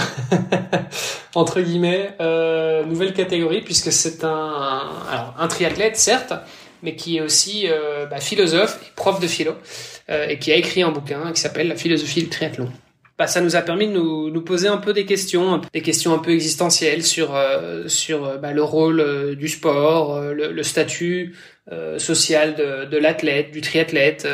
entre 1.36 1.60
guillemets, 1.60 2.16
euh, 2.20 2.84
nouvelle 2.84 3.12
catégorie, 3.12 3.60
puisque 3.60 3.92
c'est 3.92 4.24
un, 4.24 4.82
un 5.38 5.46
triathlète, 5.46 5.96
certes, 5.96 6.34
mais 6.82 6.96
qui 6.96 7.18
est 7.18 7.20
aussi 7.20 7.66
euh, 7.68 8.06
bah, 8.06 8.18
philosophe 8.18 8.92
prof 8.96 9.20
de 9.20 9.28
philo, 9.28 9.52
euh, 10.10 10.26
et 10.26 10.40
qui 10.40 10.50
a 10.50 10.56
écrit 10.56 10.82
un 10.82 10.90
bouquin 10.90 11.30
qui 11.32 11.40
s'appelle 11.40 11.68
La 11.68 11.76
philosophie 11.76 12.22
du 12.22 12.28
triathlon 12.28 12.68
bah, 13.20 13.26
ça 13.26 13.42
nous 13.42 13.54
a 13.54 13.60
permis 13.60 13.86
de 13.86 13.92
nous, 13.92 14.30
nous, 14.30 14.40
poser 14.40 14.68
un 14.68 14.78
peu 14.78 14.94
des 14.94 15.04
questions, 15.04 15.60
des 15.74 15.82
questions 15.82 16.14
un 16.14 16.20
peu 16.20 16.30
existentielles 16.30 17.04
sur 17.04 17.36
euh, 17.36 17.86
sur 17.86 18.24
euh, 18.24 18.38
bah, 18.38 18.52
le 18.52 18.62
rôle 18.62 19.00
euh, 19.00 19.34
du 19.34 19.46
sport, 19.46 20.18
le, 20.22 20.50
le, 20.50 20.62
statut 20.62 21.36
social 21.98 22.54
de, 22.54 22.86
de 22.86 22.96
l'athlète, 22.96 23.50
du 23.50 23.60
triathlète, 23.60 24.26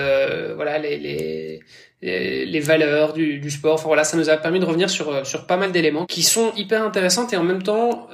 voilà 0.54 0.78
les, 0.78 0.96
les 0.98 1.60
les 2.00 2.60
valeurs 2.60 3.12
du, 3.12 3.40
du, 3.40 3.50
sport. 3.50 3.74
Enfin 3.74 3.88
voilà, 3.88 4.04
ça 4.04 4.16
nous 4.16 4.30
a 4.30 4.36
permis 4.36 4.60
de 4.60 4.64
revenir 4.64 4.88
sur 4.88 5.26
sur 5.26 5.48
pas 5.48 5.56
mal 5.56 5.72
d'éléments 5.72 6.06
qui 6.06 6.22
sont 6.22 6.52
hyper 6.56 6.84
intéressantes 6.84 7.32
et 7.32 7.36
en 7.36 7.42
même 7.42 7.64
temps 7.64 8.08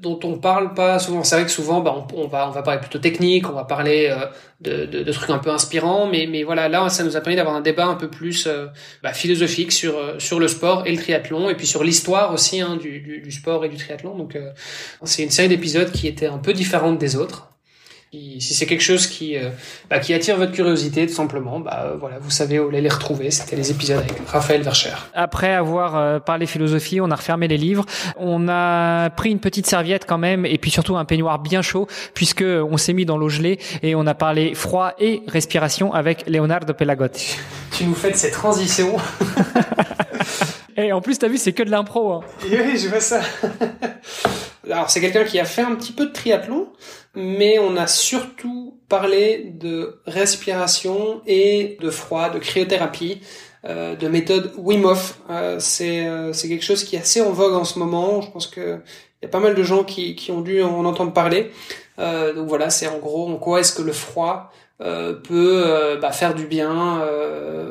dont 0.00 0.18
on 0.24 0.38
parle 0.38 0.74
pas 0.74 0.98
souvent. 0.98 1.24
C'est 1.24 1.36
vrai 1.36 1.44
que 1.44 1.50
souvent, 1.50 1.80
bah, 1.80 2.06
on, 2.14 2.26
va 2.26 2.48
on 2.48 2.50
va 2.50 2.62
parler 2.62 2.80
plutôt 2.80 2.98
technique, 2.98 3.48
on 3.48 3.52
va 3.52 3.64
parler 3.64 4.08
euh, 4.10 4.26
de, 4.60 4.86
de, 4.86 5.02
de, 5.02 5.12
trucs 5.12 5.30
un 5.30 5.38
peu 5.38 5.50
inspirants, 5.50 6.06
mais 6.06 6.26
mais 6.26 6.42
voilà, 6.44 6.68
là, 6.68 6.88
ça 6.88 7.04
nous 7.04 7.16
a 7.16 7.20
permis 7.20 7.36
d'avoir 7.36 7.54
un 7.54 7.60
débat 7.60 7.86
un 7.86 7.94
peu 7.94 8.08
plus 8.08 8.46
euh, 8.46 8.66
bah, 9.02 9.12
philosophique 9.12 9.72
sur 9.72 9.96
euh, 9.96 10.18
sur 10.18 10.40
le 10.40 10.48
sport 10.48 10.86
et 10.86 10.92
le 10.92 10.98
triathlon, 10.98 11.50
et 11.50 11.54
puis 11.54 11.66
sur 11.66 11.84
l'histoire 11.84 12.32
aussi 12.32 12.60
hein, 12.60 12.76
du, 12.76 13.00
du, 13.00 13.20
du, 13.20 13.32
sport 13.32 13.64
et 13.64 13.68
du 13.68 13.76
triathlon. 13.76 14.16
Donc, 14.16 14.38
c'est 15.04 15.22
une 15.22 15.30
série 15.30 15.48
d'épisodes 15.48 15.90
qui 15.90 16.06
était 16.06 16.26
un 16.26 16.38
peu 16.38 16.52
différente 16.52 16.98
des 16.98 17.16
autres 17.16 17.48
si 18.12 18.54
c'est 18.54 18.64
quelque 18.64 18.82
chose 18.82 19.06
qui, 19.06 19.36
euh, 19.36 19.50
bah, 19.90 19.98
qui 19.98 20.14
attire 20.14 20.38
votre 20.38 20.52
curiosité, 20.52 21.06
tout 21.06 21.12
simplement, 21.12 21.60
bah, 21.60 21.94
voilà, 22.00 22.18
vous 22.18 22.30
savez 22.30 22.58
où 22.58 22.68
aller 22.68 22.80
les 22.80 22.88
retrouver. 22.88 23.30
C'était 23.30 23.56
les 23.56 23.70
épisodes 23.70 23.98
avec 23.98 24.12
Raphaël 24.26 24.62
Vercher. 24.62 24.94
Après 25.12 25.52
avoir 25.52 25.96
euh, 25.96 26.18
parlé 26.18 26.46
philosophie, 26.46 27.00
on 27.02 27.10
a 27.10 27.16
refermé 27.16 27.48
les 27.48 27.58
livres. 27.58 27.84
On 28.16 28.48
a 28.48 29.10
pris 29.10 29.30
une 29.30 29.40
petite 29.40 29.66
serviette 29.66 30.06
quand 30.06 30.16
même, 30.16 30.46
et 30.46 30.56
puis 30.56 30.70
surtout 30.70 30.96
un 30.96 31.04
peignoir 31.04 31.38
bien 31.38 31.60
chaud, 31.60 31.86
puisque 32.14 32.44
on 32.44 32.78
s'est 32.78 32.94
mis 32.94 33.04
dans 33.04 33.18
l'eau 33.18 33.28
gelée 33.28 33.58
et 33.82 33.94
on 33.94 34.06
a 34.06 34.14
parlé 34.14 34.54
froid 34.54 34.94
et 34.98 35.22
respiration 35.28 35.92
avec 35.92 36.26
Leonardo 36.28 36.72
Pelagotti. 36.72 37.36
Tu 37.72 37.84
nous 37.84 37.94
fais 37.94 38.10
de 38.10 38.16
ces 38.16 38.30
transitions. 38.30 38.96
et 40.78 40.92
en 40.92 41.02
plus, 41.02 41.18
t'as 41.18 41.28
vu, 41.28 41.36
c'est 41.36 41.52
que 41.52 41.62
de 41.62 41.70
l'impro. 41.70 42.14
Hein. 42.14 42.20
Oui, 42.44 42.78
je 42.78 42.88
vois 42.88 43.00
ça. 43.00 43.20
Alors, 44.70 44.90
c'est 44.90 45.00
quelqu'un 45.00 45.24
qui 45.24 45.38
a 45.38 45.44
fait 45.44 45.62
un 45.62 45.74
petit 45.74 45.92
peu 45.92 46.06
de 46.06 46.12
triathlon, 46.12 46.68
mais 47.18 47.58
on 47.58 47.76
a 47.76 47.86
surtout 47.86 48.78
parlé 48.88 49.52
de 49.54 50.00
respiration 50.06 51.20
et 51.26 51.76
de 51.80 51.90
froid, 51.90 52.30
de 52.30 52.38
cryothérapie, 52.38 53.20
euh, 53.64 53.96
de 53.96 54.08
méthode 54.08 54.52
Wim 54.56 54.84
Hof. 54.84 55.20
Euh, 55.28 55.56
c'est 55.58 56.06
euh, 56.06 56.32
quelque 56.32 56.64
chose 56.64 56.84
qui 56.84 56.96
est 56.96 57.00
assez 57.00 57.20
en 57.20 57.32
vogue 57.32 57.54
en 57.54 57.64
ce 57.64 57.78
moment. 57.78 58.22
Je 58.22 58.30
pense 58.30 58.46
que 58.46 58.80
il 59.20 59.24
y 59.24 59.26
a 59.26 59.30
pas 59.30 59.40
mal 59.40 59.56
de 59.56 59.62
gens 59.64 59.82
qui, 59.82 60.14
qui 60.14 60.30
ont 60.30 60.40
dû 60.40 60.62
en 60.62 60.84
entendre 60.84 61.12
parler. 61.12 61.50
Euh, 61.98 62.32
donc 62.32 62.48
voilà, 62.48 62.70
c'est 62.70 62.86
en 62.86 62.98
gros 62.98 63.28
en 63.28 63.36
quoi 63.36 63.60
est-ce 63.60 63.72
que 63.72 63.82
le 63.82 63.92
froid 63.92 64.52
euh, 64.80 65.12
peut 65.14 65.62
euh, 65.66 65.96
bah, 65.96 66.12
faire 66.12 66.34
du 66.34 66.46
bien 66.46 67.02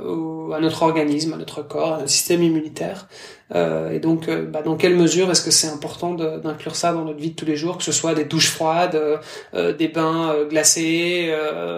au, 0.06 0.52
à 0.54 0.60
notre 0.60 0.84
organisme, 0.84 1.34
à 1.34 1.38
notre 1.38 1.62
corps, 1.62 1.94
à 1.94 1.98
notre 1.98 2.10
système 2.10 2.44
immunitaire. 2.44 3.08
Euh, 3.56 3.92
et 3.92 4.00
donc, 4.00 4.28
euh, 4.28 4.46
bah, 4.46 4.62
dans 4.62 4.76
quelle 4.76 4.96
mesure 4.96 5.32
est-ce 5.32 5.42
que 5.42 5.52
c'est 5.52 5.70
important 5.70 6.14
d'inclure 6.14 6.76
ça 6.76 6.92
dans 6.92 7.06
notre 7.06 7.20
vie 7.20 7.32
de 7.32 7.36
tous 7.36 7.46
les 7.46 7.56
jours, 7.56 7.78
que 7.78 7.84
ce 7.84 7.92
soit 7.92 8.14
des 8.14 8.26
douches 8.26 8.50
froides, 8.50 9.02
euh, 9.54 9.74
des 9.74 9.88
bains 9.88 10.46
glacés, 10.50 11.34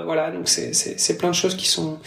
voilà. 0.05 0.31
Donc 0.31 0.47
c'est 0.49 0.73
c'est 0.73 1.17
plein 1.17 1.29
de 1.29 1.35
choses 1.35 1.55
qui 1.55 1.67
sont 1.67 1.99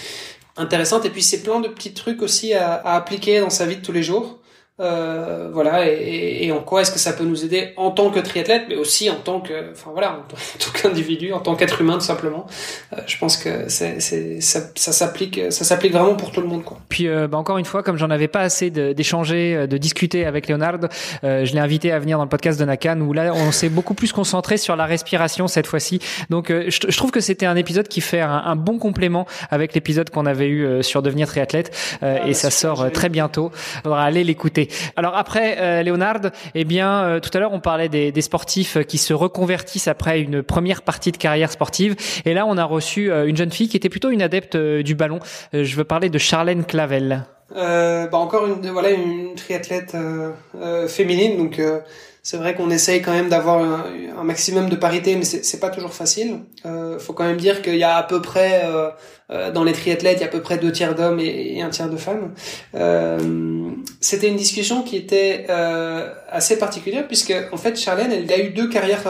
intéressantes. 0.56 1.04
Et 1.04 1.10
puis 1.10 1.22
c'est 1.22 1.42
plein 1.42 1.60
de 1.60 1.68
petits 1.68 1.94
trucs 1.94 2.22
aussi 2.22 2.54
à, 2.54 2.74
à 2.74 2.96
appliquer 2.96 3.40
dans 3.40 3.50
sa 3.50 3.66
vie 3.66 3.76
de 3.76 3.82
tous 3.82 3.92
les 3.92 4.02
jours. 4.02 4.41
Euh, 4.80 5.50
voilà, 5.52 5.86
et, 5.86 6.46
et, 6.46 6.50
en 6.50 6.60
quoi 6.60 6.80
est-ce 6.80 6.90
que 6.90 6.98
ça 6.98 7.12
peut 7.12 7.24
nous 7.24 7.44
aider 7.44 7.74
en 7.76 7.90
tant 7.90 8.10
que 8.10 8.18
triathlète, 8.18 8.62
mais 8.70 8.74
aussi 8.74 9.10
en 9.10 9.16
tant 9.16 9.40
que, 9.40 9.70
enfin 9.70 9.90
voilà, 9.92 10.12
en 10.12 10.22
tant 10.22 10.70
qu'individu, 10.74 11.34
en 11.34 11.40
tant 11.40 11.56
qu'être 11.56 11.82
humain 11.82 11.94
tout 11.94 12.06
simplement. 12.06 12.46
Euh, 12.94 12.96
je 13.06 13.18
pense 13.18 13.36
que 13.36 13.68
c'est, 13.68 14.00
ça, 14.40 14.60
ça 14.74 14.92
s'applique, 14.92 15.38
ça 15.50 15.66
s'applique 15.66 15.92
vraiment 15.92 16.14
pour 16.14 16.32
tout 16.32 16.40
le 16.40 16.46
monde, 16.46 16.64
quoi. 16.64 16.78
Puis 16.88 17.06
euh, 17.06 17.28
bah, 17.28 17.36
encore 17.36 17.58
une 17.58 17.66
fois, 17.66 17.82
comme 17.82 17.98
j'en 17.98 18.08
avais 18.08 18.28
pas 18.28 18.40
assez 18.40 18.70
d'échanger, 18.70 19.58
de, 19.58 19.66
de, 19.66 19.76
discuter 19.76 20.24
avec 20.24 20.48
Léonard, 20.48 20.78
je 21.22 21.52
l'ai 21.52 21.60
invité 21.60 21.92
à 21.92 21.98
venir 21.98 22.16
dans 22.16 22.24
le 22.24 22.30
podcast 22.30 22.58
de 22.58 22.64
Nakan 22.64 22.98
où 23.02 23.12
là 23.12 23.32
on 23.34 23.52
s'est 23.52 23.68
beaucoup 23.68 23.94
plus 23.94 24.12
concentré 24.12 24.56
sur 24.56 24.74
la 24.74 24.86
respiration 24.86 25.48
cette 25.48 25.66
fois-ci. 25.66 25.98
Donc 26.30 26.48
je, 26.48 26.70
je, 26.70 26.96
trouve 26.96 27.10
que 27.10 27.20
c'était 27.20 27.46
un 27.46 27.56
épisode 27.56 27.88
qui 27.88 28.00
fait 28.00 28.20
un, 28.20 28.42
un 28.46 28.56
bon 28.56 28.78
complément 28.78 29.26
avec 29.50 29.74
l'épisode 29.74 30.08
qu'on 30.08 30.24
avait 30.24 30.48
eu 30.48 30.82
sur 30.82 31.02
devenir 31.02 31.26
triathlète 31.26 31.76
ah, 32.00 32.26
et 32.26 32.32
ça 32.32 32.50
sort 32.50 32.90
très 32.90 33.10
bientôt. 33.10 33.52
Faudra 33.82 34.04
aller 34.04 34.24
l'écouter. 34.24 34.61
Alors 34.96 35.16
après, 35.16 35.58
euh, 35.58 35.82
Léonard, 35.82 36.20
eh 36.54 36.64
bien, 36.64 37.04
euh, 37.04 37.20
tout 37.20 37.30
à 37.34 37.40
l'heure, 37.40 37.52
on 37.52 37.60
parlait 37.60 37.88
des, 37.88 38.22
sportifs 38.22 38.78
qui 38.86 38.98
se 38.98 39.12
reconvertissent 39.12 39.88
après 39.88 40.20
une 40.20 40.42
première 40.42 40.82
partie 40.82 41.12
de 41.12 41.16
carrière 41.16 41.50
sportive. 41.50 41.96
Et 42.24 42.34
là, 42.34 42.46
on 42.46 42.56
a 42.56 42.64
reçu 42.64 43.10
euh, 43.10 43.26
une 43.26 43.36
jeune 43.36 43.50
fille 43.50 43.68
qui 43.68 43.76
était 43.76 43.88
plutôt 43.88 44.10
une 44.10 44.22
adepte 44.22 44.56
du 44.56 44.94
ballon. 44.94 45.18
je 45.52 45.76
veux 45.76 45.84
parler 45.84 46.08
de 46.08 46.18
Charlène 46.18 46.64
Clavel. 46.64 47.24
bah 47.54 48.08
encore 48.12 48.46
une 48.46 48.70
voilà 48.70 48.90
une 48.90 49.34
triathlète 49.34 49.96
féminine 50.88 51.36
donc 51.36 51.60
c'est 52.24 52.36
vrai 52.36 52.54
qu'on 52.54 52.70
essaye 52.70 53.02
quand 53.02 53.12
même 53.12 53.28
d'avoir 53.28 53.58
un, 53.60 54.22
maximum 54.22 54.68
de 54.68 54.76
parité, 54.76 55.16
mais 55.16 55.24
c'est 55.24 55.58
pas 55.58 55.70
toujours 55.70 55.92
facile. 55.92 56.38
Euh, 56.64 56.96
faut 57.00 57.12
quand 57.12 57.24
même 57.24 57.36
dire 57.36 57.62
qu'il 57.62 57.74
y 57.74 57.82
a 57.82 57.96
à 57.96 58.02
peu 58.04 58.22
près 58.22 58.62
euh, 58.64 58.90
euh, 59.30 59.50
dans 59.50 59.64
les 59.64 59.72
triathlètes, 59.72 60.18
il 60.18 60.20
y 60.20 60.24
a 60.24 60.28
à 60.28 60.30
peu 60.30 60.40
près 60.40 60.56
deux 60.58 60.70
tiers 60.70 60.94
d'hommes 60.94 61.18
et, 61.18 61.60
un 61.60 61.70
tiers 61.70 61.90
de 61.90 61.96
femmes. 61.96 62.32
Euh, 62.76 63.70
C'était 64.00 64.28
une 64.28 64.36
discussion 64.36 64.82
qui 64.82 64.96
était 64.96 65.46
euh, 65.50 66.14
assez 66.30 66.58
particulière 66.58 67.08
puisque 67.08 67.34
en 67.50 67.56
fait 67.56 67.76
Charlène, 67.76 68.12
elle 68.12 68.32
a 68.32 68.38
eu 68.38 68.50
deux 68.50 68.68
carrières 68.68 69.08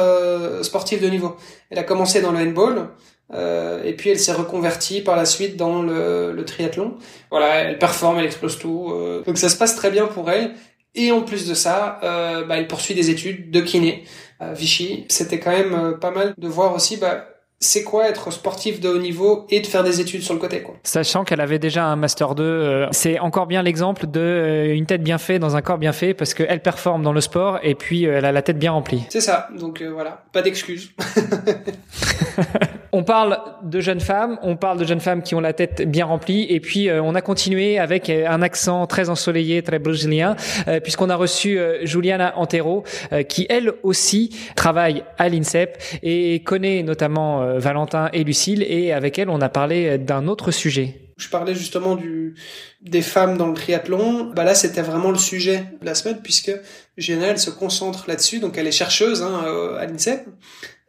sportives 0.62 1.02
de 1.02 1.08
niveau. 1.08 1.36
Elle 1.68 1.78
a 1.78 1.84
commencé 1.84 2.22
dans 2.22 2.32
le 2.32 2.38
handball 2.38 2.88
Euh, 3.34 3.82
et 3.82 3.94
puis 3.94 4.10
elle 4.10 4.18
s'est 4.18 4.32
reconvertie 4.32 5.00
par 5.00 5.16
la 5.16 5.24
suite 5.24 5.56
dans 5.56 5.82
le, 5.82 6.32
le, 6.32 6.44
triathlon. 6.44 6.96
Voilà, 7.30 7.60
elle 7.60 7.78
performe, 7.78 8.18
elle 8.18 8.26
explose 8.26 8.58
tout. 8.58 8.90
Euh. 8.92 9.22
donc 9.24 9.38
ça 9.38 9.48
se 9.48 9.56
passe 9.56 9.74
très 9.74 9.90
bien 9.90 10.06
pour 10.06 10.30
elle. 10.30 10.52
Et 10.94 11.10
en 11.10 11.22
plus 11.22 11.48
de 11.48 11.54
ça, 11.54 12.00
euh, 12.02 12.44
bah, 12.44 12.58
elle 12.58 12.68
poursuit 12.68 12.94
des 12.94 13.10
études 13.10 13.50
de 13.50 13.60
kiné 13.60 14.04
à 14.40 14.52
Vichy. 14.52 15.06
C'était 15.08 15.40
quand 15.40 15.50
même 15.50 15.74
euh, 15.74 15.92
pas 15.92 16.10
mal 16.10 16.34
de 16.36 16.48
voir 16.48 16.74
aussi 16.74 16.98
bah, 16.98 17.31
c'est 17.62 17.84
quoi 17.84 18.08
être 18.08 18.32
sportif 18.32 18.80
de 18.80 18.88
haut 18.88 18.98
niveau 18.98 19.46
et 19.48 19.60
de 19.60 19.66
faire 19.66 19.84
des 19.84 20.00
études 20.00 20.22
sur 20.22 20.34
le 20.34 20.40
côté 20.40 20.62
quoi. 20.62 20.74
Sachant 20.82 21.22
qu'elle 21.22 21.40
avait 21.40 21.60
déjà 21.60 21.84
un 21.84 21.96
master 21.96 22.34
2, 22.34 22.42
euh, 22.42 22.86
c'est 22.90 23.20
encore 23.20 23.46
bien 23.46 23.62
l'exemple 23.62 24.08
de 24.08 24.20
euh, 24.20 24.74
une 24.74 24.84
tête 24.84 25.02
bien 25.02 25.16
faite 25.16 25.40
dans 25.40 25.54
un 25.54 25.62
corps 25.62 25.78
bien 25.78 25.92
fait 25.92 26.12
parce 26.12 26.34
qu'elle 26.34 26.60
performe 26.60 27.04
dans 27.04 27.12
le 27.12 27.20
sport 27.20 27.60
et 27.62 27.76
puis 27.76 28.06
euh, 28.06 28.18
elle 28.18 28.24
a 28.24 28.32
la 28.32 28.42
tête 28.42 28.58
bien 28.58 28.72
remplie. 28.72 29.04
C'est 29.10 29.20
ça. 29.20 29.48
Donc 29.56 29.80
voilà, 29.80 30.24
pas 30.32 30.42
d'excuses. 30.42 30.92
on 32.92 33.04
parle 33.04 33.38
de 33.62 33.80
jeunes 33.80 34.00
femmes, 34.00 34.38
on 34.42 34.56
parle 34.56 34.78
de 34.78 34.84
jeunes 34.84 35.00
femmes 35.00 35.22
qui 35.22 35.36
ont 35.36 35.40
la 35.40 35.52
tête 35.52 35.88
bien 35.88 36.06
remplie 36.06 36.46
et 36.50 36.58
puis 36.58 36.90
on 36.90 37.14
a 37.14 37.20
continué 37.20 37.78
avec 37.78 38.10
un 38.10 38.42
accent 38.42 38.86
très 38.86 39.08
ensoleillé, 39.08 39.62
très 39.62 39.78
brésilien 39.78 40.36
puisqu'on 40.82 41.10
a 41.10 41.16
reçu 41.16 41.58
Juliana 41.84 42.34
Antero 42.36 42.84
qui 43.28 43.46
elle 43.48 43.72
aussi 43.82 44.30
travaille 44.56 45.04
à 45.18 45.28
l'INSEP 45.28 45.78
et 46.02 46.42
connaît 46.42 46.82
notamment 46.82 47.51
euh, 47.52 47.58
Valentin 47.58 48.08
et 48.12 48.24
Lucille, 48.24 48.62
et 48.62 48.92
avec 48.92 49.18
elle, 49.18 49.28
on 49.28 49.40
a 49.40 49.48
parlé 49.48 49.98
d'un 49.98 50.28
autre 50.28 50.50
sujet. 50.50 51.12
Je 51.16 51.28
parlais 51.28 51.54
justement 51.54 51.94
du, 51.94 52.34
des 52.80 53.02
femmes 53.02 53.36
dans 53.36 53.46
le 53.46 53.54
triathlon. 53.54 54.32
Bah 54.34 54.44
là, 54.44 54.54
c'était 54.54 54.82
vraiment 54.82 55.10
le 55.10 55.18
sujet 55.18 55.66
de 55.80 55.86
la 55.86 55.94
semaine, 55.94 56.18
puisque 56.22 56.52
Géna, 56.96 57.28
elle 57.28 57.38
se 57.38 57.50
concentre 57.50 58.04
là-dessus. 58.08 58.40
Donc, 58.40 58.58
elle 58.58 58.66
est 58.66 58.72
chercheuse 58.72 59.22
hein, 59.22 59.44
euh, 59.46 59.76
à 59.76 59.86
l'INSEP. 59.86 60.26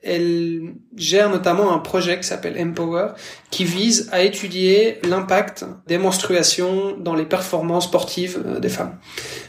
Elle 0.01 0.73
gère 0.97 1.29
notamment 1.29 1.73
un 1.73 1.79
projet 1.79 2.17
qui 2.17 2.25
s'appelle 2.25 2.59
Empower, 2.59 3.09
qui 3.51 3.63
vise 3.63 4.09
à 4.11 4.21
étudier 4.23 4.99
l'impact 5.03 5.65
des 5.87 5.97
menstruations 5.97 6.97
dans 6.97 7.15
les 7.15 7.25
performances 7.25 7.85
sportives 7.85 8.41
euh, 8.45 8.59
des 8.59 8.69
femmes. 8.69 8.97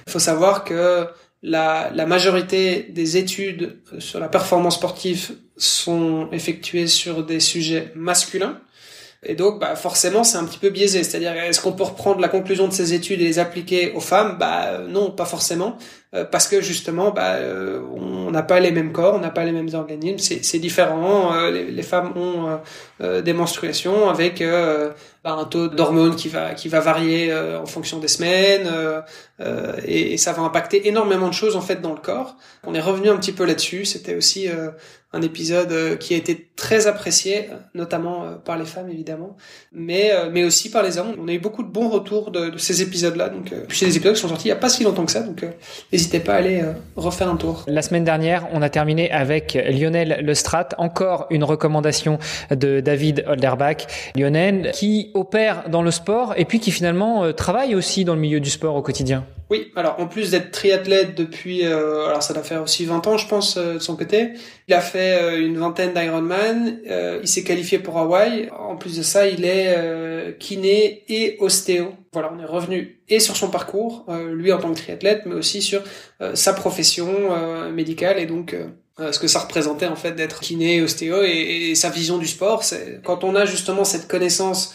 Il 0.06 0.12
faut 0.12 0.18
savoir 0.20 0.64
que 0.64 1.08
la, 1.44 1.90
la, 1.94 2.06
majorité 2.06 2.86
des 2.88 3.18
études 3.18 3.76
sur 3.98 4.18
la 4.18 4.28
performance 4.28 4.76
sportive 4.76 5.32
sont 5.58 6.28
effectuées 6.32 6.86
sur 6.86 7.24
des 7.24 7.38
sujets 7.38 7.92
masculins. 7.94 8.60
Et 9.26 9.34
donc, 9.34 9.60
bah, 9.60 9.76
forcément, 9.76 10.24
c'est 10.24 10.38
un 10.38 10.44
petit 10.44 10.58
peu 10.58 10.70
biaisé. 10.70 11.04
C'est-à-dire, 11.04 11.32
est-ce 11.32 11.60
qu'on 11.60 11.72
peut 11.72 11.82
reprendre 11.84 12.20
la 12.20 12.28
conclusion 12.28 12.66
de 12.66 12.72
ces 12.72 12.94
études 12.94 13.20
et 13.20 13.24
les 13.24 13.38
appliquer 13.38 13.92
aux 13.92 14.00
femmes? 14.00 14.36
Bah 14.38 14.80
non, 14.88 15.10
pas 15.10 15.26
forcément. 15.26 15.76
Euh, 16.14 16.24
parce 16.24 16.46
que 16.46 16.60
justement, 16.60 17.10
bah, 17.10 17.34
euh, 17.34 17.80
on 17.96 18.30
n'a 18.30 18.42
pas 18.42 18.60
les 18.60 18.70
mêmes 18.70 18.92
corps, 18.92 19.14
on 19.14 19.18
n'a 19.18 19.30
pas 19.30 19.44
les 19.44 19.50
mêmes 19.50 19.70
organismes, 19.74 20.18
c'est 20.18 20.58
différent. 20.58 21.34
Euh, 21.34 21.50
les, 21.50 21.70
les, 21.70 21.82
femmes 21.82 22.12
ont 22.16 22.60
des 23.00 23.32
menstruations 23.32 24.08
avec 24.08 24.42
bah, 25.24 25.32
un 25.32 25.44
taux 25.44 25.68
d'hormones 25.68 26.14
qui 26.14 26.28
va 26.28 26.54
qui 26.54 26.68
va 26.68 26.80
varier 26.80 27.34
en 27.34 27.66
fonction 27.66 27.98
des 27.98 28.08
semaines, 28.08 28.70
et, 29.84 30.12
et, 30.12 30.16
ça 30.16 30.32
va 30.32 30.42
impacter 30.42 30.86
énormément 30.88 31.28
de 31.28 31.34
choses 31.34 31.56
en 31.56 31.60
fait 31.60 31.80
dans 31.80 31.92
le 31.92 32.00
corps. 32.00 32.36
On 32.64 32.74
est 32.74 32.80
revenu 32.80 33.08
un 33.10 33.16
petit 33.16 33.32
peu 33.32 33.44
là-dessus. 33.44 33.84
C'était 33.84 34.14
aussi 34.14 34.48
un 35.14 35.22
épisode 35.22 35.98
qui 35.98 36.14
a 36.14 36.16
été 36.16 36.48
très 36.56 36.86
apprécié, 36.86 37.48
notamment 37.74 38.34
par 38.44 38.58
les 38.58 38.64
femmes 38.64 38.90
évidemment, 38.90 39.36
mais 39.72 40.12
mais 40.30 40.44
aussi 40.44 40.70
par 40.70 40.82
les 40.82 40.98
hommes. 40.98 41.14
On 41.18 41.28
a 41.28 41.32
eu 41.32 41.38
beaucoup 41.38 41.62
de 41.62 41.68
bons 41.68 41.88
retours 41.88 42.30
de, 42.30 42.50
de 42.50 42.58
ces 42.58 42.82
épisodes-là. 42.82 43.28
Donc, 43.28 43.52
c'est 43.70 43.86
des 43.86 43.96
épisodes 43.96 44.14
qui 44.14 44.20
sont 44.20 44.28
sortis 44.28 44.48
il 44.48 44.50
y 44.50 44.52
a 44.52 44.56
pas 44.56 44.68
si 44.68 44.84
longtemps 44.84 45.06
que 45.06 45.12
ça. 45.12 45.20
Donc, 45.20 45.44
n'hésitez 45.92 46.20
pas 46.20 46.34
à 46.34 46.36
aller 46.36 46.60
euh, 46.60 46.72
refaire 46.96 47.28
un 47.28 47.36
tour. 47.36 47.64
La 47.66 47.82
semaine 47.82 48.04
dernière, 48.04 48.48
on 48.52 48.62
a 48.62 48.68
terminé 48.68 49.10
avec 49.10 49.54
Lionel 49.54 50.20
Lestrat, 50.22 50.68
encore 50.78 51.26
une 51.30 51.44
recommandation 51.44 52.18
de 52.50 52.80
David 52.80 53.24
Holderbach. 53.26 53.86
Lionel 54.16 54.70
qui 54.72 55.10
opère 55.14 55.68
dans 55.68 55.82
le 55.82 55.90
sport 55.90 56.34
et 56.36 56.44
puis 56.44 56.60
qui 56.60 56.70
finalement 56.70 57.24
euh, 57.24 57.32
travaille 57.32 57.74
aussi 57.74 58.04
dans 58.04 58.14
le 58.14 58.20
milieu 58.20 58.40
du 58.40 58.50
sport 58.50 58.74
au 58.76 58.82
quotidien. 58.82 59.24
Oui, 59.50 59.72
alors 59.76 60.00
en 60.00 60.06
plus 60.06 60.30
d'être 60.30 60.50
triathlète 60.50 61.14
depuis, 61.14 61.66
euh, 61.66 62.06
alors 62.06 62.22
ça 62.22 62.32
doit 62.32 62.42
faire 62.42 62.62
aussi 62.62 62.86
20 62.86 63.06
ans 63.06 63.18
je 63.18 63.28
pense 63.28 63.58
de 63.58 63.78
son 63.78 63.94
côté, 63.94 64.30
il 64.68 64.74
a 64.74 64.80
fait 64.80 65.38
une 65.38 65.58
vingtaine 65.58 65.92
d'Ironman, 65.92 66.78
il 67.22 67.28
s'est 67.28 67.44
qualifié 67.44 67.78
pour 67.78 67.98
Hawaï, 67.98 68.48
en 68.58 68.76
plus 68.76 68.96
de 68.96 69.02
ça 69.02 69.26
il 69.26 69.44
est 69.44 70.38
kiné 70.38 71.04
et 71.08 71.36
ostéo 71.40 71.92
voilà, 72.14 72.32
on 72.32 72.40
est 72.40 72.46
revenu 72.46 73.02
et 73.08 73.20
sur 73.20 73.36
son 73.36 73.50
parcours, 73.50 74.06
euh, 74.08 74.32
lui 74.34 74.52
en 74.52 74.58
tant 74.58 74.72
que 74.72 74.78
triathlète, 74.78 75.22
mais 75.26 75.34
aussi 75.34 75.60
sur 75.60 75.82
euh, 76.22 76.34
sa 76.34 76.54
profession 76.54 77.08
euh, 77.12 77.70
médicale 77.70 78.18
et 78.18 78.26
donc 78.26 78.56
ce 78.96 79.18
que 79.18 79.26
ça 79.26 79.40
représentait 79.40 79.88
en 79.88 79.96
fait 79.96 80.12
d'être 80.12 80.40
kiné, 80.40 80.80
ostéo 80.80 81.24
et, 81.24 81.70
et, 81.70 81.74
sa 81.74 81.90
vision 81.90 82.16
du 82.16 82.28
sport. 82.28 82.62
Quand 83.02 83.24
on 83.24 83.34
a 83.34 83.44
justement 83.44 83.82
cette 83.82 84.06
connaissance 84.06 84.72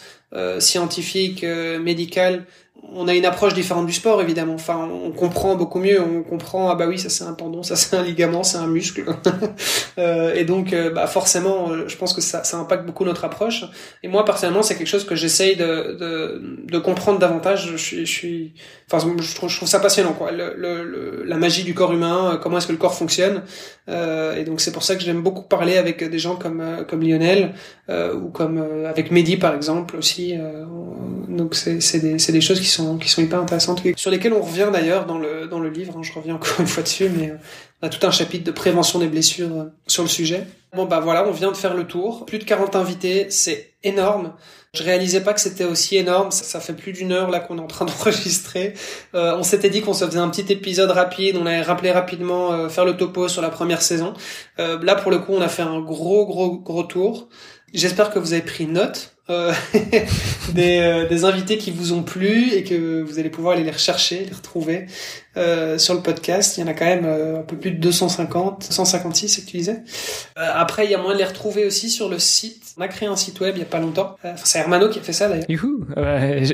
scientifique, 0.58 1.42
médicale 1.42 2.44
on 2.92 3.08
a 3.08 3.14
une 3.14 3.24
approche 3.24 3.54
différente 3.54 3.86
du 3.86 3.92
sport 3.92 4.20
évidemment. 4.20 4.54
Enfin, 4.54 4.88
on 5.04 5.10
comprend 5.10 5.54
beaucoup 5.54 5.78
mieux. 5.78 6.00
On 6.00 6.22
comprend 6.22 6.70
ah 6.70 6.74
bah 6.74 6.86
oui 6.88 6.98
ça 6.98 7.08
c'est 7.08 7.24
un 7.24 7.34
tendon, 7.34 7.62
ça 7.62 7.76
c'est 7.76 7.96
un 7.96 8.02
ligament, 8.02 8.42
c'est 8.42 8.58
un 8.58 8.66
muscle. 8.66 9.04
euh, 9.98 10.34
et 10.34 10.44
donc 10.44 10.72
euh, 10.72 10.90
bah 10.90 11.06
forcément, 11.06 11.70
euh, 11.70 11.88
je 11.88 11.96
pense 11.96 12.12
que 12.12 12.20
ça, 12.20 12.44
ça 12.44 12.56
impacte 12.58 12.86
beaucoup 12.86 13.04
notre 13.04 13.24
approche. 13.24 13.64
Et 14.02 14.08
moi 14.08 14.24
personnellement, 14.24 14.62
c'est 14.62 14.76
quelque 14.76 14.86
chose 14.86 15.04
que 15.04 15.14
j'essaye 15.14 15.56
de, 15.56 15.96
de, 15.98 16.42
de 16.66 16.78
comprendre 16.78 17.18
davantage. 17.18 17.68
Je 17.70 17.76
suis, 17.76 18.06
je 18.06 18.10
suis, 18.10 18.54
enfin 18.90 19.06
je 19.20 19.34
trouve, 19.34 19.48
je 19.48 19.56
trouve 19.56 19.68
ça 19.68 19.80
passionnant 19.80 20.12
quoi. 20.12 20.32
Le, 20.32 20.54
le, 20.56 21.22
la 21.24 21.36
magie 21.36 21.64
du 21.64 21.74
corps 21.74 21.92
humain, 21.92 22.32
euh, 22.32 22.36
comment 22.38 22.58
est-ce 22.58 22.66
que 22.66 22.72
le 22.72 22.78
corps 22.78 22.94
fonctionne. 22.94 23.42
Euh, 23.88 24.36
et 24.36 24.44
donc 24.44 24.60
c'est 24.60 24.72
pour 24.72 24.82
ça 24.82 24.96
que 24.96 25.02
j'aime 25.02 25.22
beaucoup 25.22 25.42
parler 25.42 25.76
avec 25.76 26.02
des 26.08 26.18
gens 26.18 26.36
comme 26.36 26.84
comme 26.88 27.02
Lionel 27.02 27.54
ou 27.88 28.28
comme 28.28 28.64
avec 28.86 29.10
Mehdi 29.10 29.36
par 29.36 29.54
exemple 29.54 29.96
aussi. 29.96 30.36
donc 31.28 31.54
c'est 31.54 31.80
c'est 31.80 31.98
des 31.98 32.18
c'est 32.18 32.32
des 32.32 32.40
choses 32.40 32.60
qui 32.60 32.69
sont 32.70 32.98
qui 32.98 33.08
sont 33.08 33.22
hyper 33.22 33.40
intéressantes, 33.40 33.82
sur 33.96 34.10
lesquelles 34.10 34.32
on 34.32 34.42
revient 34.42 34.68
d'ailleurs 34.72 35.06
dans 35.06 35.18
le, 35.18 35.46
dans 35.46 35.60
le 35.60 35.68
livre, 35.68 35.94
hein, 35.96 36.02
je 36.02 36.12
reviens 36.12 36.34
encore 36.36 36.60
une 36.60 36.66
fois 36.66 36.82
dessus, 36.82 37.08
mais 37.08 37.30
euh, 37.30 37.36
on 37.82 37.86
a 37.86 37.90
tout 37.90 38.04
un 38.06 38.10
chapitre 38.10 38.44
de 38.44 38.50
prévention 38.50 38.98
des 38.98 39.08
blessures 39.08 39.52
euh, 39.52 39.64
sur 39.86 40.02
le 40.02 40.08
sujet. 40.08 40.46
Bon 40.74 40.84
bah 40.84 41.00
voilà, 41.00 41.26
on 41.26 41.32
vient 41.32 41.50
de 41.50 41.56
faire 41.56 41.74
le 41.74 41.84
tour. 41.84 42.26
Plus 42.26 42.38
de 42.38 42.44
40 42.44 42.76
invités, 42.76 43.26
c'est 43.30 43.72
énorme. 43.82 44.34
Je 44.72 44.84
réalisais 44.84 45.20
pas 45.20 45.34
que 45.34 45.40
c'était 45.40 45.64
aussi 45.64 45.96
énorme. 45.96 46.30
Ça, 46.30 46.60
fait 46.60 46.74
plus 46.74 46.92
d'une 46.92 47.10
heure 47.10 47.28
là 47.28 47.40
qu'on 47.40 47.58
est 47.58 47.62
en 47.62 47.66
train 47.66 47.84
d'enregistrer. 47.86 48.74
Euh, 49.14 49.36
on 49.36 49.42
s'était 49.42 49.70
dit 49.70 49.80
qu'on 49.80 49.94
se 49.94 50.04
faisait 50.04 50.18
un 50.18 50.28
petit 50.28 50.52
épisode 50.52 50.90
rapide. 50.92 51.36
On 51.36 51.46
allait 51.46 51.62
rappeler 51.62 51.90
rapidement, 51.90 52.68
faire 52.68 52.84
le 52.84 52.96
topo 52.96 53.26
sur 53.26 53.42
la 53.42 53.50
première 53.50 53.82
saison. 53.82 54.14
là 54.58 54.94
pour 54.94 55.10
le 55.10 55.18
coup, 55.18 55.32
on 55.32 55.40
a 55.40 55.48
fait 55.48 55.62
un 55.62 55.80
gros 55.80 56.24
gros 56.26 56.58
gros 56.58 56.84
tour. 56.84 57.28
J'espère 57.72 58.10
que 58.10 58.18
vous 58.18 58.32
avez 58.32 58.42
pris 58.42 58.66
note 58.66 59.14
euh, 59.30 59.52
des, 60.54 60.80
euh, 60.80 61.08
des, 61.08 61.24
invités 61.24 61.56
qui 61.56 61.70
vous 61.70 61.92
ont 61.92 62.02
plu 62.02 62.52
et 62.52 62.64
que 62.64 63.00
vous 63.02 63.18
allez 63.18 63.30
pouvoir 63.30 63.54
aller 63.54 63.62
les 63.62 63.70
rechercher, 63.70 64.24
les 64.24 64.34
retrouver 64.34 64.86
euh, 65.36 65.78
sur 65.78 65.94
le 65.94 66.00
podcast. 66.00 66.56
Il 66.56 66.62
y 66.62 66.64
en 66.64 66.66
a 66.66 66.74
quand 66.74 66.84
même 66.84 67.04
euh, 67.04 67.38
un 67.38 67.42
peu 67.42 67.56
plus 67.56 67.70
de 67.70 67.78
250, 67.78 68.64
156, 68.64 69.28
c'est 69.28 69.42
que 69.42 69.46
tu 69.46 69.58
disais. 69.58 69.82
après, 70.34 70.84
il 70.84 70.90
y 70.90 70.94
a 70.94 70.98
moyen 70.98 71.14
de 71.14 71.18
les 71.18 71.28
retrouver 71.28 71.64
aussi 71.64 71.90
sur 71.90 72.08
le 72.08 72.18
site. 72.18 72.62
On 72.76 72.80
a 72.80 72.88
créé 72.88 73.08
un 73.08 73.16
site 73.16 73.38
web 73.40 73.54
il 73.56 73.60
y 73.60 73.62
a 73.62 73.66
pas 73.66 73.78
longtemps. 73.78 74.16
c'est 74.42 74.58
Hermano 74.58 74.88
qui 74.88 74.98
a 74.98 75.02
fait 75.02 75.12
ça 75.12 75.28
d'ailleurs. 75.28 75.46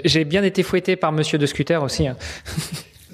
J'ai 0.04 0.24
bien 0.24 0.42
été 0.42 0.62
fouetté 0.62 0.96
par 0.96 1.12
Monsieur 1.12 1.38
de 1.38 1.46
Scooter 1.46 1.82
aussi. 1.82 2.06
Hein. 2.06 2.16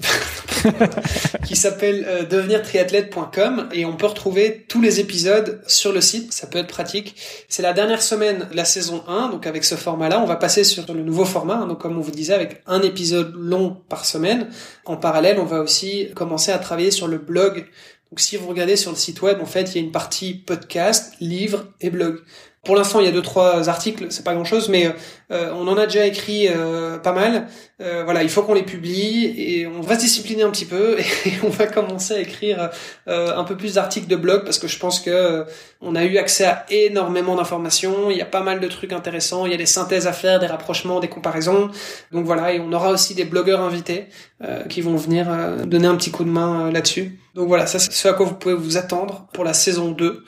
qui 1.45 1.55
s'appelle 1.55 2.05
euh, 2.07 2.23
devenirtriathlète.com 2.23 3.69
et 3.71 3.85
on 3.85 3.95
peut 3.95 4.05
retrouver 4.05 4.65
tous 4.67 4.81
les 4.81 4.99
épisodes 4.99 5.61
sur 5.67 5.91
le 5.91 6.01
site. 6.01 6.33
Ça 6.33 6.47
peut 6.47 6.59
être 6.59 6.67
pratique. 6.67 7.15
C'est 7.49 7.61
la 7.61 7.73
dernière 7.73 8.01
semaine 8.01 8.47
la 8.53 8.65
saison 8.65 9.03
1, 9.07 9.29
donc 9.29 9.47
avec 9.47 9.63
ce 9.63 9.75
format-là, 9.75 10.19
on 10.19 10.25
va 10.25 10.35
passer 10.35 10.63
sur 10.63 10.85
le 10.93 11.01
nouveau 11.01 11.25
format, 11.25 11.65
donc 11.65 11.79
comme 11.79 11.97
on 11.97 12.01
vous 12.01 12.11
disait, 12.11 12.33
avec 12.33 12.61
un 12.67 12.81
épisode 12.81 13.33
long 13.35 13.77
par 13.89 14.05
semaine. 14.05 14.49
En 14.85 14.97
parallèle, 14.97 15.39
on 15.39 15.45
va 15.45 15.61
aussi 15.61 16.09
commencer 16.15 16.51
à 16.51 16.59
travailler 16.59 16.91
sur 16.91 17.07
le 17.07 17.17
blog. 17.17 17.65
Donc 18.11 18.19
si 18.19 18.37
vous 18.37 18.47
regardez 18.47 18.75
sur 18.75 18.91
le 18.91 18.97
site 18.97 19.21
web, 19.21 19.41
en 19.41 19.45
fait, 19.45 19.71
il 19.71 19.75
y 19.75 19.77
a 19.79 19.85
une 19.85 19.91
partie 19.91 20.35
podcast, 20.35 21.13
livre 21.19 21.65
et 21.81 21.89
blog. 21.89 22.19
Pour 22.63 22.77
l'instant, 22.77 23.01
il 23.01 23.05
y 23.05 23.09
a 23.09 23.11
deux 23.11 23.21
trois 23.21 23.67
articles, 23.67 24.05
c'est 24.09 24.23
pas 24.23 24.33
grand 24.33 24.45
chose, 24.45 24.69
mais 24.69 24.89
euh, 25.31 25.51
on 25.53 25.67
en 25.67 25.75
a 25.75 25.85
déjà 25.85 26.05
écrit 26.05 26.47
euh, 26.47 26.97
pas 26.97 27.11
mal. 27.11 27.47
Euh, 27.81 28.03
voilà, 28.05 28.23
il 28.23 28.29
faut 28.29 28.41
qu'on 28.41 28.53
les 28.53 28.63
publie 28.63 29.25
et 29.37 29.67
on 29.67 29.81
va 29.81 29.95
se 29.95 29.99
discipliner 29.99 30.43
un 30.43 30.49
petit 30.49 30.63
peu 30.63 30.97
et 31.25 31.33
on 31.43 31.49
va 31.49 31.67
commencer 31.67 32.13
à 32.13 32.19
écrire 32.21 32.69
un 33.05 33.43
peu 33.43 33.57
plus 33.57 33.73
d'articles 33.73 34.07
de 34.07 34.15
blog 34.15 34.45
parce 34.45 34.59
que 34.59 34.69
je 34.69 34.79
pense 34.79 35.01
que 35.01 35.45
on 35.81 35.93
a 35.93 36.05
eu 36.05 36.17
accès 36.17 36.45
à 36.45 36.65
énormément 36.69 37.35
d'informations. 37.35 38.09
Il 38.09 38.15
y 38.15 38.21
a 38.21 38.25
pas 38.25 38.39
mal 38.39 38.61
de 38.61 38.67
trucs 38.69 38.93
intéressants. 38.93 39.45
Il 39.45 39.51
y 39.51 39.55
a 39.55 39.57
des 39.57 39.65
synthèses 39.65 40.07
à 40.07 40.13
faire, 40.13 40.39
des 40.39 40.47
rapprochements, 40.47 41.01
des 41.01 41.09
comparaisons. 41.09 41.69
Donc 42.13 42.25
voilà, 42.25 42.53
et 42.53 42.61
on 42.61 42.71
aura 42.71 42.91
aussi 42.91 43.13
des 43.13 43.25
blogueurs 43.25 43.59
invités 43.59 44.05
qui 44.69 44.79
vont 44.79 44.95
venir 44.95 45.27
donner 45.65 45.87
un 45.87 45.95
petit 45.95 46.11
coup 46.11 46.23
de 46.23 46.29
main 46.29 46.71
là-dessus. 46.71 47.19
Donc 47.35 47.49
voilà, 47.49 47.67
ça 47.67 47.77
c'est 47.77 47.91
ce 47.91 48.07
à 48.07 48.13
quoi 48.13 48.25
vous 48.25 48.35
pouvez 48.35 48.55
vous 48.55 48.77
attendre 48.77 49.27
pour 49.33 49.43
la 49.43 49.53
saison 49.53 49.91
2. 49.91 50.23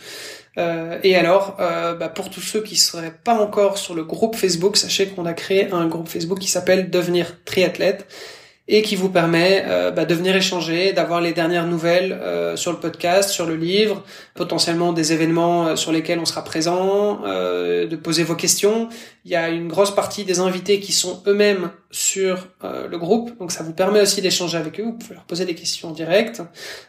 Euh, 0.58 0.99
et 1.03 1.16
alors, 1.16 1.58
euh, 1.60 1.95
bah, 1.95 2.10
pour 2.10 2.30
tous 2.30 2.41
ceux 2.41 2.62
qui 2.62 2.76
seraient 2.76 3.14
pas 3.24 3.36
encore 3.36 3.78
sur 3.78 3.93
le 3.93 4.03
groupe 4.03 4.36
Facebook, 4.36 4.78
sachez 4.78 5.08
qu'on 5.08 5.26
a 5.26 5.34
créé 5.34 5.72
un 5.72 5.88
groupe 5.88 6.08
Facebook 6.08 6.39
qui 6.39 6.47
s'appelle 6.47 6.89
Devenir 6.89 7.43
triathlète. 7.43 8.08
Et 8.68 8.82
qui 8.82 8.95
vous 8.95 9.09
permet 9.09 9.63
euh, 9.68 9.91
bah, 9.91 10.05
de 10.05 10.16
venir 10.16 10.36
échanger, 10.36 10.91
d'avoir 10.91 11.22
les 11.22 11.34
dernières 11.34 11.68
nouvelles 11.68 12.13
euh, 12.13 12.55
sur 12.55 12.72
le 12.72 12.80
podcast, 12.80 13.30
sur 13.30 13.45
le 13.45 13.55
livre, 13.55 14.03
potentiellement 14.34 14.91
des 14.91 15.13
événements 15.13 15.68
euh, 15.68 15.76
sur 15.76 15.91
lesquels 15.91 16.18
on 16.18 16.26
sera 16.26 16.43
présent, 16.43 17.22
de 17.26 17.95
poser 17.95 18.24
vos 18.24 18.36
questions. 18.36 18.89
Il 19.24 19.32
y 19.32 19.36
a 19.36 19.49
une 19.49 19.68
grosse 19.68 19.93
partie 19.93 20.24
des 20.24 20.39
invités 20.39 20.80
qui 20.80 20.91
sont 20.91 21.22
eux-mêmes 21.28 21.72
sur 21.91 22.47
le 22.63 22.97
groupe, 22.97 23.38
donc 23.39 23.51
ça 23.51 23.63
vous 23.63 23.74
permet 23.74 24.01
aussi 24.01 24.22
d'échanger 24.22 24.57
avec 24.57 24.80
eux. 24.80 24.84
Vous 24.84 24.93
pouvez 24.93 25.16
leur 25.16 25.24
poser 25.24 25.45
des 25.45 25.55
questions 25.55 25.89
en 25.89 25.91
direct. 25.91 26.41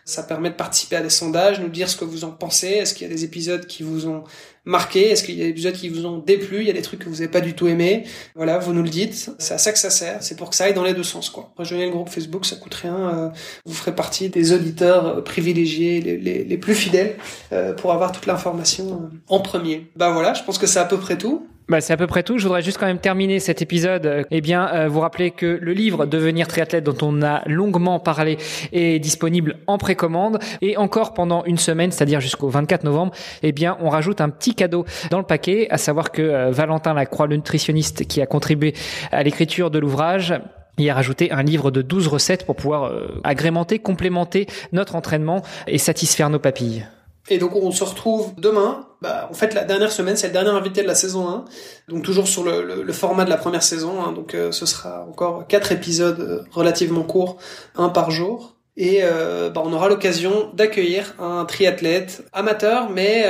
Ça 0.05 0.23
permet 0.23 0.51
de 0.51 0.55
participer 0.55 0.97
à 0.97 1.01
des 1.01 1.11
sondages, 1.11 1.61
nous 1.61 1.69
dire 1.69 1.89
ce 1.89 1.97
que 1.97 2.05
vous 2.05 2.25
en 2.25 2.31
pensez. 2.31 2.69
Est-ce 2.69 2.95
qu'il 2.95 3.07
y 3.07 3.11
a 3.11 3.13
des 3.13 3.25
épisodes 3.25 3.67
qui 3.67 3.83
vous 3.83 4.09
ont 4.09 4.25
marqué 4.67 5.11
Est-ce 5.11 5.25
qu'il 5.25 5.37
y 5.37 5.41
a 5.41 5.45
des 5.45 5.51
épisodes 5.51 5.75
qui 5.75 5.89
vous 5.89 6.05
ont 6.05 6.19
déplu? 6.19 6.61
Il 6.61 6.67
y 6.67 6.71
a 6.71 6.75
des 6.75 6.83
trucs 6.83 7.01
que 7.01 7.09
vous 7.09 7.17
n'avez 7.17 7.29
pas 7.29 7.41
du 7.41 7.55
tout 7.55 7.69
aimé 7.69 8.05
Voilà, 8.35 8.59
vous 8.59 8.75
nous 8.75 8.83
le 8.83 8.91
dites. 8.91 9.31
C'est 9.39 9.55
à 9.55 9.59
ça 9.59 9.73
que 9.73 9.79
ça 9.79 9.91
sert. 9.91 10.23
C'est 10.23 10.37
pour 10.37 10.51
que 10.51 10.57
ça 10.57 10.65
aille 10.65 10.75
dans 10.75 10.85
les 10.85 10.93
deux 10.93 11.03
sens, 11.03 11.31
quoi. 11.31 11.53
Rejoignez 11.57 11.87
le 11.87 11.93
groupe 11.93 12.11
Facebook, 12.11 12.45
ça 12.45 12.57
coûte 12.57 12.75
rien. 12.75 12.97
Euh, 12.97 13.29
vous 13.65 13.73
ferez 13.73 13.95
partie 13.95 14.29
des 14.29 14.53
auditeurs 14.53 15.07
euh, 15.07 15.21
privilégiés, 15.23 16.01
les, 16.01 16.59
plus 16.59 16.75
fidèles, 16.75 17.17
euh, 17.53 17.73
pour 17.73 17.93
avoir 17.93 18.13
toute 18.13 18.27
l'information 18.27 19.11
en 19.29 19.41
premier. 19.41 19.91
Bah 19.97 20.11
voilà, 20.11 20.35
je 20.35 20.43
pense 20.43 20.59
que 20.59 20.67
c'est 20.67 20.79
à 20.79 20.85
peu 20.85 20.99
près 20.99 21.17
tout. 21.17 21.47
Bah, 21.69 21.81
c'est 21.81 21.93
à 21.93 21.97
peu 21.97 22.07
près 22.07 22.23
tout. 22.23 22.39
Je 22.39 22.45
voudrais 22.45 22.63
juste 22.63 22.79
quand 22.79 22.87
même 22.87 23.01
terminer 23.01 23.41
cet 23.41 23.61
épisode. 23.61 24.25
Eh 24.31 24.41
bien, 24.41 24.69
euh, 24.73 24.89
vous 24.89 25.01
rappeler 25.01 25.33
que 25.33 25.59
le 25.61 25.73
livre 25.73 26.07
Devenir 26.07 26.47
triathlète 26.47 26.85
dont 26.85 26.97
on 27.03 27.23
a 27.23 27.43
longuement 27.47 27.99
parlé 27.99 28.39
est 28.73 29.01
disponible 29.01 29.57
en 29.67 29.77
précommande 29.77 30.39
et 30.63 30.77
encore 30.77 31.13
pendant 31.13 31.45
une 31.45 31.59
semaine, 31.59 31.91
c'est-à-dire 31.91 32.21
jusqu'au 32.21 32.49
24 32.49 32.85
novembre. 32.85 33.13
Eh 33.43 33.51
bien, 33.51 33.77
on 33.81 33.89
rajoute 33.89 34.21
un 34.21 34.29
petit 34.29 34.55
cadeau 34.55 34.85
dans 35.11 35.19
le 35.19 35.25
paquet, 35.25 35.67
à 35.71 35.77
savoir 35.77 36.13
que 36.13 36.23
euh, 36.23 36.51
Valentin 36.53 36.95
Lacroix, 36.95 37.27
le 37.27 37.35
nutritionniste 37.35 38.07
qui 38.07 38.23
a 38.23 38.27
contribué 38.27 38.73
à 39.11 39.25
l'écriture 39.25 39.73
de 39.73 39.81
l'ouvrage, 39.81 40.35
y 40.79 40.91
a 40.91 40.95
rajouté 40.95 41.33
un 41.33 41.43
livre 41.43 41.71
de 41.71 41.83
12 41.83 42.07
recettes 42.07 42.47
pour 42.47 42.55
pouvoir 42.55 42.85
euh, 42.85 43.21
agrémenter, 43.25 43.79
complémenter 43.79 44.47
notre 44.73 44.95
entraînement 44.95 45.43
et 45.67 45.79
satisfaire 45.79 46.31
nos 46.31 46.39
papilles. 46.39 46.87
Et 47.29 47.39
donc 47.39 47.55
on 47.57 47.71
se 47.71 47.85
retrouve 47.85 48.33
demain. 48.39 48.87
Bah, 49.03 49.29
en 49.31 49.35
fait, 49.35 49.53
la 49.55 49.65
dernière 49.65 49.93
semaine, 49.93 50.17
c'est 50.17 50.29
le 50.29 50.33
dernier 50.33 50.51
invité 50.51 50.83
de 50.83 50.87
la 50.87 50.95
saison 50.95 51.29
1. 51.29 51.45
Donc 51.89 52.03
toujours 52.03 52.29
sur 52.29 52.45
le, 52.45 52.83
le, 52.83 52.93
format 52.93 53.25
de 53.25 53.31
la 53.31 53.37
première 53.37 53.63
saison. 53.63 54.03
Hein. 54.03 54.13
Donc 54.13 54.35
euh, 54.35 54.53
ce 54.53 54.65
sera 54.67 55.05
encore 55.09 55.47
quatre 55.47 55.73
épisodes 55.73 56.21
euh, 56.21 56.43
relativement 56.53 57.03
courts, 57.03 57.37
un 57.77 57.89
par 57.89 58.11
jour. 58.11 58.55
Et 58.77 59.01
euh, 59.03 59.51
bah, 59.51 59.63
on 59.65 59.73
aura 59.73 59.89
l'occasion 59.89 60.51
d'accueillir 60.55 61.15
un 61.19 61.45
triathlète 61.45 62.25
amateur, 62.33 62.91
mais 62.91 63.27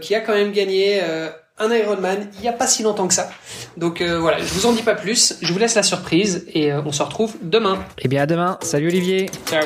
qui 0.00 0.14
a 0.14 0.20
quand 0.20 0.34
même 0.34 0.52
gagné 0.52 1.00
un 1.58 1.74
Ironman 1.74 2.30
il 2.36 2.42
n'y 2.42 2.48
a 2.48 2.52
pas 2.52 2.66
si 2.66 2.82
longtemps 2.82 3.08
que 3.08 3.14
ça. 3.14 3.30
Donc 3.78 4.02
voilà, 4.02 4.38
je 4.38 4.52
vous 4.52 4.66
en 4.66 4.72
dis 4.72 4.82
pas 4.82 4.94
plus. 4.94 5.36
Je 5.40 5.52
vous 5.52 5.58
laisse 5.58 5.74
la 5.74 5.82
surprise 5.82 6.46
et 6.52 6.74
on 6.74 6.92
se 6.92 7.02
retrouve 7.02 7.34
demain. 7.40 7.78
Eh 7.98 8.08
bien 8.08 8.22
à 8.22 8.26
demain. 8.26 8.58
Salut 8.60 8.88
Olivier. 8.88 9.30
Ciao. 9.46 9.62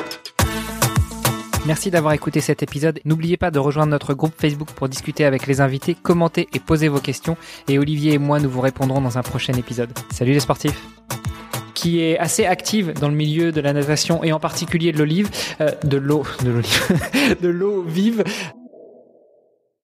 Merci 1.65 1.89
d'avoir 1.89 2.13
écouté 2.13 2.41
cet 2.41 2.61
épisode. 2.61 2.99
N'oubliez 3.05 3.37
pas 3.37 3.49
de 3.49 3.57
rejoindre 3.57 3.89
notre 3.89 4.13
groupe 4.13 4.33
Facebook 4.37 4.69
pour 4.75 4.87
discuter 4.87 5.25
avec 5.25 5.47
les 5.47 5.61
invités, 5.61 5.95
commenter 5.95 6.47
et 6.53 6.59
poser 6.59 6.89
vos 6.89 6.99
questions. 6.99 7.37
Et 7.67 7.79
Olivier 7.79 8.13
et 8.13 8.17
moi, 8.19 8.39
nous 8.39 8.51
vous 8.51 8.61
répondrons 8.61 9.01
dans 9.01 9.17
un 9.17 9.23
prochain 9.23 9.53
épisode. 9.53 9.89
Salut 10.11 10.33
les 10.33 10.39
sportifs 10.39 10.79
qui 11.73 12.01
est 12.01 12.17
assez 12.19 12.45
active 12.45 12.93
dans 12.93 13.09
le 13.09 13.15
milieu 13.15 13.51
de 13.51 13.61
la 13.61 13.73
natation 13.73 14.23
et 14.23 14.31
en 14.31 14.39
particulier 14.39 14.91
de 14.91 14.97
l'olive, 14.99 15.29
euh, 15.59 15.71
de 15.83 15.97
l'eau, 15.97 16.23
de 16.43 16.49
l'olive, 16.49 17.37
de 17.41 17.49
l'eau 17.49 17.83
vive. 17.83 18.23